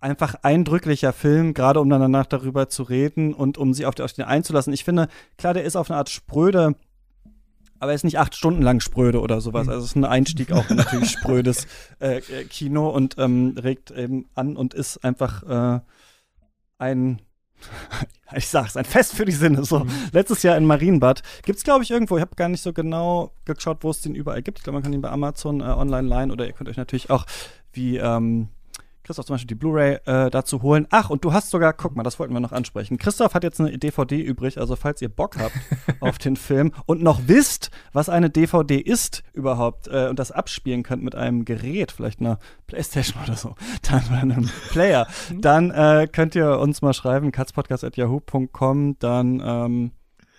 einfach 0.01 0.36
eindrücklicher 0.42 1.12
Film, 1.12 1.53
gerade 1.53 1.80
um 1.80 1.90
danach 1.90 2.26
darüber 2.26 2.68
zu 2.68 2.84
reden 2.84 3.34
und 3.34 3.59
um 3.59 3.74
sie 3.74 3.84
auf, 3.84 3.99
auf 4.01 4.12
den 4.12 4.24
einzulassen. 4.24 4.72
Ich 4.72 4.84
finde, 4.84 5.09
klar, 5.36 5.53
der 5.53 5.64
ist 5.64 5.76
auf 5.76 5.90
eine 5.90 5.99
Art 5.99 6.09
spröde 6.09 6.74
aber 7.78 7.92
er 7.92 7.94
ist 7.94 8.04
nicht 8.04 8.18
acht 8.18 8.34
Stunden 8.34 8.62
lang 8.62 8.80
spröde 8.80 9.20
oder 9.20 9.40
sowas. 9.40 9.68
Also 9.68 9.80
es 9.80 9.90
ist 9.90 9.96
ein 9.96 10.04
Einstieg 10.04 10.52
auch 10.52 10.68
in 10.70 10.76
natürlich 10.76 11.10
sprödes 11.10 11.66
äh, 12.00 12.18
äh, 12.18 12.44
Kino 12.44 12.88
und 12.90 13.16
ähm, 13.18 13.54
regt 13.56 13.90
eben 13.90 14.26
an 14.34 14.56
und 14.56 14.74
ist 14.74 15.04
einfach 15.04 15.42
äh, 15.76 15.80
ein 16.78 17.22
ich 18.34 18.48
sag's, 18.48 18.76
ein 18.76 18.84
Fest 18.84 19.14
für 19.14 19.24
die 19.24 19.32
Sinne. 19.32 19.64
So, 19.64 19.80
mhm. 19.80 19.90
letztes 20.12 20.42
Jahr 20.42 20.56
in 20.56 20.66
Marienbad 20.66 21.22
gibt's, 21.44 21.64
glaube 21.64 21.84
ich, 21.84 21.90
irgendwo. 21.90 22.16
Ich 22.16 22.20
habe 22.20 22.36
gar 22.36 22.48
nicht 22.48 22.62
so 22.62 22.72
genau 22.72 23.32
geschaut, 23.44 23.78
wo 23.82 23.90
es 23.90 24.00
den 24.00 24.14
überall 24.14 24.42
gibt. 24.42 24.58
Ich 24.58 24.64
glaube, 24.64 24.74
man 24.74 24.82
kann 24.82 24.92
ihn 24.92 25.02
bei 25.02 25.10
Amazon 25.10 25.60
äh, 25.60 25.64
online 25.64 26.08
leihen 26.08 26.30
oder 26.30 26.46
ihr 26.46 26.52
könnt 26.52 26.68
euch 26.68 26.76
natürlich 26.76 27.10
auch 27.10 27.24
wie 27.72 27.96
ähm, 27.96 28.48
Christoph 29.07 29.26
zum 29.26 29.34
Beispiel 29.34 29.46
die 29.46 29.54
Blu-ray 29.54 29.98
äh, 30.04 30.30
dazu 30.30 30.62
holen. 30.62 30.88
Ach, 30.90 31.11
und 31.11 31.24
du 31.24 31.32
hast 31.32 31.50
sogar, 31.50 31.72
guck 31.72 31.94
mal, 31.94 32.02
das 32.02 32.18
wollten 32.18 32.34
wir 32.34 32.40
noch 32.40 32.50
ansprechen. 32.50 32.98
Christoph 32.98 33.34
hat 33.34 33.44
jetzt 33.44 33.61
eine 33.61 33.78
DVD 33.78 34.20
übrig, 34.20 34.59
also 34.59 34.74
falls 34.74 35.00
ihr 35.00 35.09
Bock 35.09 35.38
habt 35.38 35.54
auf 36.00 36.18
den 36.18 36.34
Film 36.34 36.72
und 36.86 37.02
noch 37.02 37.20
wisst, 37.26 37.70
was 37.92 38.09
eine 38.09 38.30
DVD 38.30 38.78
ist 38.78 39.22
überhaupt 39.32 39.86
äh, 39.86 40.09
und 40.09 40.18
das 40.18 40.32
abspielen 40.32 40.82
könnt 40.82 41.04
mit 41.04 41.14
einem 41.14 41.44
Gerät, 41.44 41.92
vielleicht 41.92 42.20
einer 42.20 42.40
Playstation 42.66 43.22
oder 43.22 43.36
so, 43.36 43.54
dann 43.82 44.02
oder 44.09 44.22
einem 44.22 44.50
Player, 44.70 45.07
dann 45.32 45.70
äh, 45.70 46.09
könnt 46.11 46.34
ihr 46.34 46.59
uns 46.59 46.82
mal 46.82 46.92
schreiben, 46.92 47.30
katzpodcast.yahoo.com, 47.30 48.98
dann 48.98 49.42
ähm, 49.44 49.92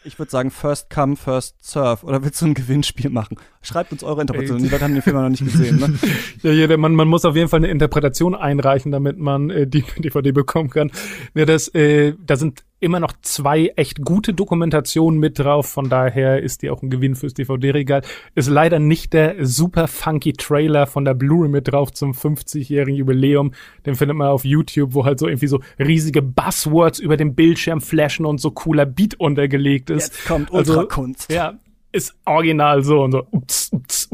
ich 0.07 0.17
würde 0.17 0.31
sagen, 0.31 0.49
first 0.49 0.89
come, 0.89 1.15
first 1.15 1.63
serve. 1.63 2.05
Oder 2.05 2.23
willst 2.23 2.41
du 2.41 2.45
ein 2.45 2.53
Gewinnspiel 2.53 3.09
machen? 3.09 3.37
Schreibt 3.61 3.91
uns 3.91 4.03
eure 4.03 4.21
Interpretation. 4.21 4.63
Die 4.63 4.69
Leute 4.69 4.83
haben 4.83 4.93
den 4.93 5.03
Film 5.03 5.17
noch 5.17 5.29
nicht 5.29 5.43
gesehen. 5.43 5.77
Ne? 5.77 5.99
ja, 6.41 6.51
ja, 6.51 6.77
man, 6.77 6.95
man 6.95 7.07
muss 7.07 7.25
auf 7.25 7.35
jeden 7.35 7.49
Fall 7.49 7.59
eine 7.59 7.67
Interpretation 7.67 8.33
einreichen, 8.33 8.91
damit 8.91 9.19
man 9.19 9.49
äh, 9.49 9.67
die 9.67 9.83
DVD 9.97 10.31
bekommen 10.31 10.69
kann. 10.69 10.91
Ja, 11.35 11.45
das, 11.45 11.67
äh, 11.75 12.13
da 12.25 12.37
sind 12.37 12.63
immer 12.79 12.99
noch 12.99 13.13
zwei 13.21 13.73
echt 13.75 14.03
gute 14.03 14.33
Dokumentationen 14.33 15.19
mit 15.19 15.39
drauf. 15.39 15.67
Von 15.67 15.89
daher 15.89 16.41
ist 16.41 16.61
die 16.61 16.69
auch 16.69 16.81
ein 16.81 16.89
Gewinn 16.89 17.15
fürs 17.15 17.33
DVD-Regal. 17.33 18.01
Ist 18.35 18.49
leider 18.49 18.79
nicht 18.79 19.13
der 19.13 19.45
super 19.45 19.87
funky 19.87 20.33
Trailer 20.33 20.85
von 20.85 21.05
der 21.05 21.13
Blu-ray 21.13 21.49
mit 21.49 21.71
drauf 21.71 21.91
zum 21.91 22.11
50-jährigen 22.11 22.95
Jubiläum. 22.95 23.53
Den 23.85 23.95
findet 23.95 24.17
man 24.17 24.27
auf 24.27 24.45
YouTube, 24.45 24.93
wo 24.93 25.05
halt 25.05 25.19
so 25.19 25.27
irgendwie 25.27 25.47
so 25.47 25.59
riesige 25.79 26.21
Buzzwords 26.21 26.99
über 26.99 27.17
dem 27.17 27.35
Bildschirm 27.35 27.81
flashen 27.81 28.25
und 28.25 28.39
so 28.39 28.51
cooler 28.51 28.85
Beat 28.85 29.19
untergelegt 29.19 29.89
ist. 29.89 30.13
Jetzt 30.13 30.27
kommt 30.27 30.53
also, 30.53 30.73
Ultrakunst. 30.73 31.29
Also, 31.29 31.33
ja, 31.33 31.59
ist 31.91 32.15
original 32.25 32.83
so 32.83 33.01
und 33.01 33.11
so. 33.11 33.27
Ups, 33.31 33.69
ups, 33.71 34.06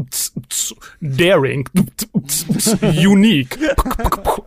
daring. 1.02 1.68
Unique. 2.82 3.58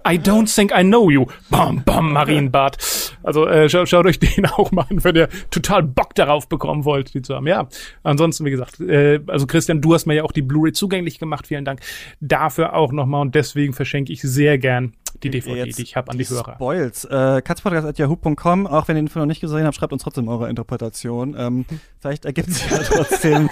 I 0.05 0.18
don't 0.18 0.47
think 0.53 0.72
I 0.72 0.82
know 0.82 1.11
you. 1.11 1.26
Bam, 1.51 1.82
bam, 1.84 2.12
Marienbad. 2.12 2.78
Also 3.22 3.47
äh, 3.47 3.68
schaut, 3.68 3.88
schaut 3.88 4.07
euch 4.07 4.18
den 4.18 4.47
auch 4.47 4.70
mal 4.72 4.86
an, 4.88 5.03
wenn 5.05 5.16
ihr 5.16 5.28
total 5.51 5.82
Bock 5.82 6.14
darauf 6.14 6.49
bekommen 6.49 6.84
wollt, 6.84 7.14
die 7.14 7.22
zu 7.22 7.34
haben. 7.34 7.47
Ja, 7.47 7.68
ansonsten, 8.03 8.44
wie 8.44 8.51
gesagt, 8.51 8.80
äh, 8.80 9.20
also 9.26 9.47
Christian, 9.47 9.80
du 9.80 9.94
hast 9.94 10.07
mir 10.07 10.14
ja 10.14 10.24
auch 10.24 10.32
die 10.32 10.42
Blu-ray 10.42 10.72
zugänglich 10.72 11.18
gemacht. 11.18 11.47
Vielen 11.47 11.64
Dank 11.64 11.80
dafür 12.20 12.74
auch 12.74 12.92
nochmal 12.92 13.22
und 13.22 13.34
deswegen 13.34 13.72
verschenke 13.72 14.12
ich 14.12 14.22
sehr 14.22 14.59
gern 14.59 14.94
die 15.22 15.30
DVD, 15.30 15.64
Jetzt 15.64 15.78
die 15.78 15.82
ich 15.82 15.97
habe 15.97 16.11
an 16.11 16.18
die, 16.18 16.24
die 16.24 16.30
Hörer. 16.30 16.55
Spoils. 16.55 17.05
Äh, 17.05 17.42
katzpodcast.yahoo.com, 17.42 18.66
auch 18.66 18.88
wenn 18.88 18.97
ihr 18.97 19.03
den 19.03 19.09
Film 19.09 19.22
noch 19.22 19.28
nicht 19.28 19.40
gesehen 19.40 19.64
habt, 19.64 19.74
schreibt 19.76 19.92
uns 19.92 20.03
trotzdem 20.03 20.28
eure 20.28 20.49
Interpretation. 20.49 21.34
Ähm, 21.38 21.64
vielleicht 22.01 22.24
ergibt 22.24 22.49
es 22.49 22.68
ja 22.68 22.78
trotzdem 22.78 23.49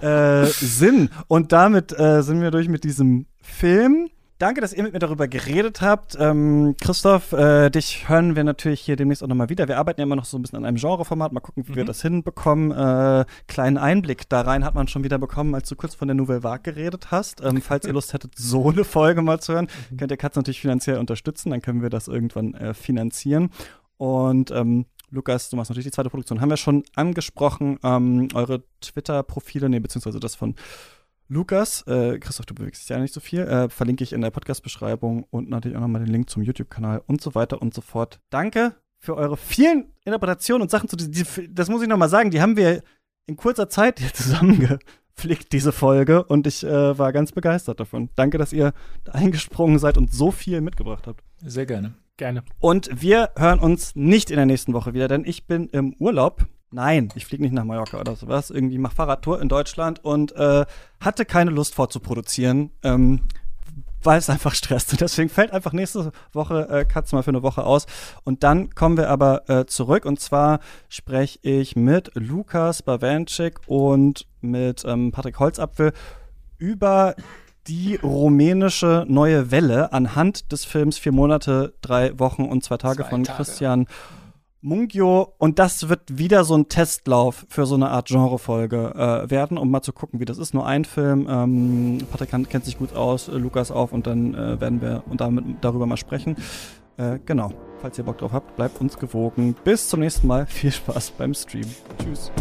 äh, 0.00 0.46
Sinn. 0.46 1.10
Und 1.28 1.52
damit 1.52 1.98
äh, 1.98 2.22
sind 2.22 2.40
wir 2.40 2.50
durch 2.50 2.68
mit 2.68 2.84
diesem 2.84 3.26
Film. 3.40 4.08
Danke, 4.38 4.60
dass 4.60 4.74
ihr 4.74 4.82
mit 4.82 4.92
mir 4.92 4.98
darüber 4.98 5.28
geredet 5.28 5.80
habt. 5.80 6.14
Ähm, 6.20 6.76
Christoph, 6.78 7.32
äh, 7.32 7.70
dich 7.70 8.06
hören 8.06 8.36
wir 8.36 8.44
natürlich 8.44 8.82
hier 8.82 8.94
demnächst 8.96 9.22
auch 9.24 9.28
nochmal 9.28 9.48
wieder. 9.48 9.66
Wir 9.66 9.78
arbeiten 9.78 9.98
ja 9.98 10.04
immer 10.04 10.14
noch 10.14 10.26
so 10.26 10.36
ein 10.36 10.42
bisschen 10.42 10.58
an 10.58 10.66
einem 10.66 10.76
Genreformat. 10.76 11.32
Mal 11.32 11.40
gucken, 11.40 11.66
wie 11.66 11.72
mhm. 11.72 11.76
wir 11.76 11.84
das 11.86 12.02
hinbekommen. 12.02 12.70
Äh, 12.70 13.24
kleinen 13.48 13.78
Einblick 13.78 14.28
da 14.28 14.42
rein 14.42 14.62
hat 14.62 14.74
man 14.74 14.88
schon 14.88 15.04
wieder 15.04 15.16
bekommen, 15.16 15.54
als 15.54 15.70
du 15.70 15.74
kurz 15.74 15.94
von 15.94 16.06
der 16.06 16.14
Nouvelle 16.14 16.42
Vague 16.42 16.74
geredet 16.74 17.10
hast. 17.10 17.42
Ähm, 17.42 17.62
falls 17.62 17.86
ihr 17.86 17.92
Lust 17.94 18.12
hättet, 18.12 18.34
so 18.36 18.68
eine 18.68 18.84
Folge 18.84 19.22
mal 19.22 19.40
zu 19.40 19.54
hören, 19.54 19.68
mhm. 19.90 19.96
könnt 19.96 20.10
ihr 20.10 20.18
Katz 20.18 20.36
natürlich 20.36 20.60
finanziell 20.60 20.98
unterstützen. 20.98 21.48
Dann 21.48 21.62
können 21.62 21.80
wir 21.80 21.88
das 21.88 22.06
irgendwann 22.06 22.52
äh, 22.52 22.74
finanzieren. 22.74 23.48
Und 23.96 24.50
ähm, 24.50 24.84
Lukas, 25.10 25.48
du 25.48 25.56
machst 25.56 25.70
natürlich 25.70 25.86
die 25.86 25.92
zweite 25.92 26.10
Produktion. 26.10 26.42
Haben 26.42 26.50
wir 26.50 26.58
schon 26.58 26.82
angesprochen, 26.94 27.78
ähm, 27.82 28.28
eure 28.34 28.64
Twitter-Profile, 28.82 29.70
nee, 29.70 29.80
beziehungsweise 29.80 30.20
das 30.20 30.34
von 30.34 30.56
Lukas, 31.28 31.82
äh, 31.86 32.18
Christoph, 32.18 32.46
du 32.46 32.54
bewegst 32.54 32.82
dich 32.82 32.88
ja 32.88 32.98
nicht 32.98 33.12
so 33.12 33.20
viel, 33.20 33.40
äh, 33.40 33.68
verlinke 33.68 34.04
ich 34.04 34.12
in 34.12 34.20
der 34.20 34.30
Podcast-Beschreibung 34.30 35.24
und 35.30 35.48
natürlich 35.48 35.76
auch 35.76 35.80
nochmal 35.80 36.04
den 36.04 36.12
Link 36.12 36.30
zum 36.30 36.42
YouTube-Kanal 36.42 37.02
und 37.06 37.20
so 37.20 37.34
weiter 37.34 37.60
und 37.60 37.74
so 37.74 37.80
fort. 37.80 38.20
Danke 38.30 38.76
für 38.98 39.16
eure 39.16 39.36
vielen 39.36 39.92
Interpretationen 40.04 40.62
und 40.62 40.70
Sachen 40.70 40.88
zu 40.88 40.96
die, 40.96 41.10
die, 41.10 41.24
das 41.52 41.68
muss 41.68 41.82
ich 41.82 41.88
nochmal 41.88 42.08
sagen, 42.08 42.30
die 42.30 42.40
haben 42.40 42.56
wir 42.56 42.82
in 43.26 43.36
kurzer 43.36 43.68
Zeit 43.68 43.98
hier 43.98 44.12
zusammengepflegt, 44.14 45.52
diese 45.52 45.72
Folge, 45.72 46.24
und 46.24 46.46
ich 46.46 46.62
äh, 46.62 46.98
war 46.98 47.12
ganz 47.12 47.32
begeistert 47.32 47.80
davon. 47.80 48.10
Danke, 48.14 48.38
dass 48.38 48.52
ihr 48.52 48.72
eingesprungen 49.10 49.78
seid 49.78 49.98
und 49.98 50.12
so 50.12 50.30
viel 50.30 50.60
mitgebracht 50.60 51.06
habt. 51.06 51.24
Sehr 51.38 51.66
gerne. 51.66 51.94
Gerne. 52.16 52.44
Und 52.60 52.88
wir 53.02 53.30
hören 53.36 53.58
uns 53.58 53.94
nicht 53.94 54.30
in 54.30 54.36
der 54.36 54.46
nächsten 54.46 54.72
Woche 54.72 54.94
wieder, 54.94 55.06
denn 55.06 55.24
ich 55.26 55.46
bin 55.46 55.68
im 55.68 55.94
Urlaub. 55.98 56.46
Nein, 56.76 57.08
ich 57.14 57.24
fliege 57.24 57.42
nicht 57.42 57.54
nach 57.54 57.64
Mallorca 57.64 57.98
oder 57.98 58.16
sowas. 58.16 58.50
Irgendwie 58.50 58.76
mache 58.76 58.96
Fahrradtour 58.96 59.40
in 59.40 59.48
Deutschland 59.48 60.04
und 60.04 60.36
äh, 60.36 60.66
hatte 61.00 61.24
keine 61.24 61.50
Lust 61.50 61.74
vorzuproduzieren. 61.74 62.70
Ähm, 62.82 63.22
weil 64.02 64.18
es 64.18 64.28
einfach 64.30 64.54
stresst. 64.54 64.92
Und 64.92 65.00
deswegen 65.00 65.30
fällt 65.30 65.52
einfach 65.52 65.72
nächste 65.72 66.12
Woche 66.34 66.68
äh, 66.68 66.84
Katz 66.84 67.12
mal 67.12 67.22
für 67.22 67.30
eine 67.30 67.42
Woche 67.42 67.64
aus. 67.64 67.86
Und 68.24 68.42
dann 68.42 68.74
kommen 68.74 68.98
wir 68.98 69.08
aber 69.08 69.48
äh, 69.48 69.64
zurück. 69.64 70.04
Und 70.04 70.20
zwar 70.20 70.60
spreche 70.90 71.38
ich 71.40 71.76
mit 71.76 72.10
Lukas 72.14 72.82
Bawanczyk 72.82 73.60
und 73.66 74.26
mit 74.42 74.84
ähm, 74.84 75.12
Patrick 75.12 75.38
Holzapfel 75.38 75.94
über 76.58 77.14
die 77.68 77.96
rumänische 77.96 79.06
neue 79.08 79.50
Welle 79.50 79.94
anhand 79.94 80.52
des 80.52 80.66
Films 80.66 80.98
Vier 80.98 81.12
Monate, 81.12 81.72
drei 81.80 82.18
Wochen 82.18 82.44
und 82.44 82.62
zwei 82.62 82.76
Tage 82.76 83.02
Zwei 83.02 83.08
von 83.08 83.24
Tage. 83.24 83.36
Christian 83.38 83.86
Mungio. 84.66 85.34
Und 85.38 85.58
das 85.58 85.88
wird 85.88 86.18
wieder 86.18 86.44
so 86.44 86.54
ein 86.54 86.68
Testlauf 86.68 87.46
für 87.48 87.66
so 87.66 87.76
eine 87.76 87.90
Art 87.90 88.08
Genrefolge 88.08 88.94
äh, 88.94 89.30
werden, 89.30 89.56
um 89.56 89.70
mal 89.70 89.82
zu 89.82 89.92
gucken, 89.92 90.20
wie 90.20 90.24
das 90.24 90.38
ist. 90.38 90.52
Nur 90.54 90.66
ein 90.66 90.84
Film. 90.84 91.26
Ähm, 91.30 91.98
Patrick 92.10 92.30
kennt 92.50 92.64
sich 92.64 92.78
gut 92.78 92.94
aus, 92.94 93.28
äh, 93.28 93.36
Lukas 93.36 93.70
auch 93.70 93.92
und 93.92 94.06
dann 94.06 94.34
äh, 94.34 94.60
werden 94.60 94.80
wir 94.80 95.04
und 95.08 95.20
damit, 95.20 95.44
darüber 95.60 95.86
mal 95.86 95.96
sprechen. 95.96 96.36
Äh, 96.96 97.18
genau. 97.24 97.52
Falls 97.80 97.98
ihr 97.98 98.04
Bock 98.04 98.18
drauf 98.18 98.32
habt, 98.32 98.56
bleibt 98.56 98.80
uns 98.80 98.98
gewogen. 98.98 99.54
Bis 99.64 99.88
zum 99.88 100.00
nächsten 100.00 100.26
Mal. 100.26 100.46
Viel 100.46 100.72
Spaß 100.72 101.12
beim 101.12 101.34
Stream. 101.34 101.66
Tschüss. 102.02 102.32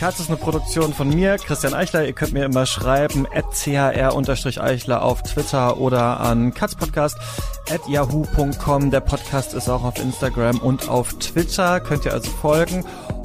Katz 0.00 0.18
ist 0.18 0.30
eine 0.30 0.38
Produktion 0.38 0.94
von 0.94 1.10
mir, 1.10 1.36
Christian 1.36 1.74
Eichler. 1.74 2.06
Ihr 2.06 2.14
könnt 2.14 2.32
mir 2.32 2.46
immer 2.46 2.64
schreiben, 2.64 3.26
at 3.34 3.44
chr-eichler 3.52 5.02
auf 5.02 5.22
Twitter 5.22 5.76
oder 5.76 6.20
an 6.20 6.54
katzpodcast 6.54 7.18
at 7.70 7.86
yahoo.com. 7.86 8.90
Der 8.90 9.00
Podcast 9.00 9.52
ist 9.52 9.68
auch 9.68 9.84
auf 9.84 9.98
Instagram 9.98 10.56
und 10.60 10.88
auf 10.88 11.12
Twitter. 11.18 11.80
Könnt 11.80 12.06
ihr 12.06 12.14
also 12.14 12.30
folgen. 12.30 12.82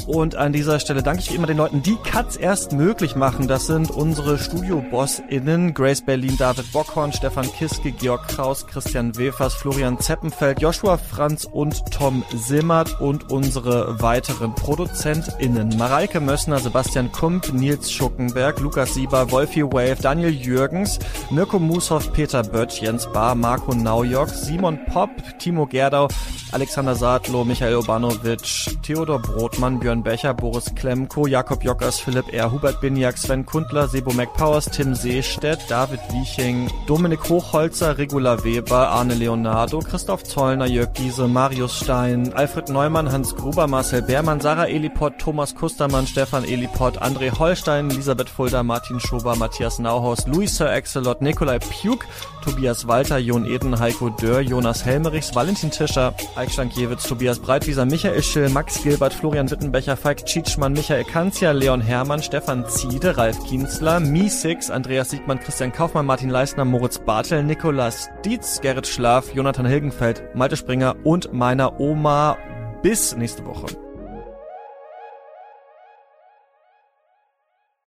Und 0.07 0.35
an 0.35 0.53
dieser 0.53 0.79
Stelle 0.79 1.01
danke 1.01 1.21
ich 1.21 1.31
wie 1.31 1.35
immer 1.35 1.47
den 1.47 1.57
Leuten, 1.57 1.81
die 1.81 1.95
Katz 1.95 2.37
erst 2.37 2.73
möglich 2.73 3.15
machen. 3.15 3.47
Das 3.47 3.65
sind 3.65 3.89
unsere 3.89 4.37
Studio-BossInnen, 4.37 5.73
Grace 5.73 6.01
Berlin, 6.05 6.35
David 6.37 6.71
Bockhorn, 6.71 7.11
Stefan 7.11 7.51
Kiske, 7.51 7.91
Georg 7.91 8.27
Kraus, 8.27 8.67
Christian 8.67 9.17
Wefers, 9.17 9.55
Florian 9.55 9.99
Zeppenfeld, 9.99 10.61
Joshua 10.61 10.97
Franz 10.97 11.45
und 11.45 11.91
Tom 11.91 12.23
Simmert 12.35 13.01
und 13.01 13.31
unsere 13.31 14.01
weiteren 14.01 14.53
ProduzentInnen. 14.53 15.75
Mareike 15.77 16.19
Mössner, 16.19 16.59
Sebastian 16.59 17.11
Kump, 17.11 17.51
Nils 17.53 17.91
Schuckenberg, 17.91 18.59
Lukas 18.59 18.93
Sieber, 18.93 19.31
Wolfi 19.31 19.63
Wave, 19.63 19.97
Daniel 20.01 20.31
Jürgens, 20.31 20.99
Mirko 21.31 21.57
Mushoff, 21.57 22.13
Peter 22.13 22.43
Böttch, 22.43 22.81
Jens 22.81 23.07
Bahr, 23.11 23.33
Marco 23.35 23.73
Naujok, 23.73 24.29
Simon 24.29 24.79
Popp, 24.85 25.09
Timo 25.39 25.65
Gerdau, 25.65 26.07
Alexander 26.51 26.95
Saatlo, 26.95 27.43
Michael 27.43 27.75
Obanovic, 27.75 28.77
Theodor 28.83 29.19
Brotmann, 29.19 29.79
Björn 29.79 29.94
Becher, 30.03 30.33
Boris 30.33 30.73
Klemko, 30.75 31.27
Jakob 31.27 31.61
Jockers, 31.63 31.99
Philipp 31.99 32.25
R., 32.33 32.51
Hubert 32.51 32.81
Binjak, 32.81 33.17
Sven 33.17 33.45
Kundler, 33.45 33.87
Sebo 33.87 34.11
McPowers, 34.11 34.69
Tim 34.71 34.93
Seestedt, 34.93 35.69
David 35.69 35.99
Wieching, 36.11 36.69
Dominik 36.87 37.19
Hochholzer, 37.29 37.97
Regula 37.97 38.43
Weber, 38.43 38.89
Arne 38.89 39.13
Leonardo, 39.13 39.79
Christoph 39.79 40.23
Zollner, 40.23 40.67
Jörg 40.67 40.93
Giese, 40.93 41.27
Marius 41.27 41.79
Stein, 41.79 42.33
Alfred 42.33 42.69
Neumann, 42.69 43.11
Hans 43.11 43.35
Gruber, 43.35 43.67
Marcel 43.67 44.01
Beermann, 44.01 44.41
Sarah 44.41 44.67
Eliport, 44.67 45.19
Thomas 45.19 45.53
Kustermann, 45.53 46.07
Stefan 46.07 46.43
Eliport, 46.43 46.97
André 47.01 47.29
Holstein, 47.29 47.91
Elisabeth 47.91 48.29
Fulda, 48.29 48.63
Martin 48.63 48.99
Schober, 48.99 49.35
Matthias 49.35 49.77
Nauhaus, 49.79 50.25
Louis 50.27 50.47
Sir 50.47 50.67
Axelot, 50.67 51.21
Nikolai 51.21 51.59
Puk, 51.59 52.07
Tobias 52.43 52.87
Walter, 52.87 53.19
Jon 53.19 53.45
Eden, 53.45 53.79
Heiko 53.79 54.09
Dörr, 54.09 54.41
Jonas 54.41 54.83
Helmerichs, 54.83 55.35
Valentin 55.35 55.69
Tischer, 55.69 56.13
Eik 56.35 56.49
Stankiewicz, 56.49 57.07
Tobias 57.07 57.39
Breitwieser, 57.39 57.85
Michael 57.85 58.21
Schill, 58.23 58.49
Max 58.49 58.81
Gilbert, 58.81 59.13
Florian 59.13 59.47
Wittenbecher, 59.47 59.84
Falk 59.93 60.25
Tschitschmann, 60.25 60.73
Michael 60.73 61.03
Kanzia, 61.03 61.51
Leon 61.51 61.79
Hermann, 61.79 62.23
Stefan 62.23 62.67
Ziede, 62.67 63.15
Ralf 63.15 63.37
Kienzler, 63.45 63.97
Mi6, 63.97 64.71
Andreas 64.71 65.11
Siegmann, 65.11 65.39
Christian 65.39 65.71
Kaufmann, 65.71 66.07
Martin 66.07 66.31
Leisner, 66.31 66.65
Moritz 66.65 66.97
Bartel, 66.97 67.43
Nikolas 67.43 68.09
Dietz, 68.25 68.61
Gerrit 68.61 68.87
Schlaf, 68.87 69.35
Jonathan 69.35 69.67
Hilgenfeld, 69.67 70.23
Malte 70.33 70.57
Springer 70.57 70.95
und 71.03 71.31
meiner 71.31 71.79
Oma. 71.79 72.35
Bis 72.81 73.15
nächste 73.15 73.45
Woche. 73.45 73.84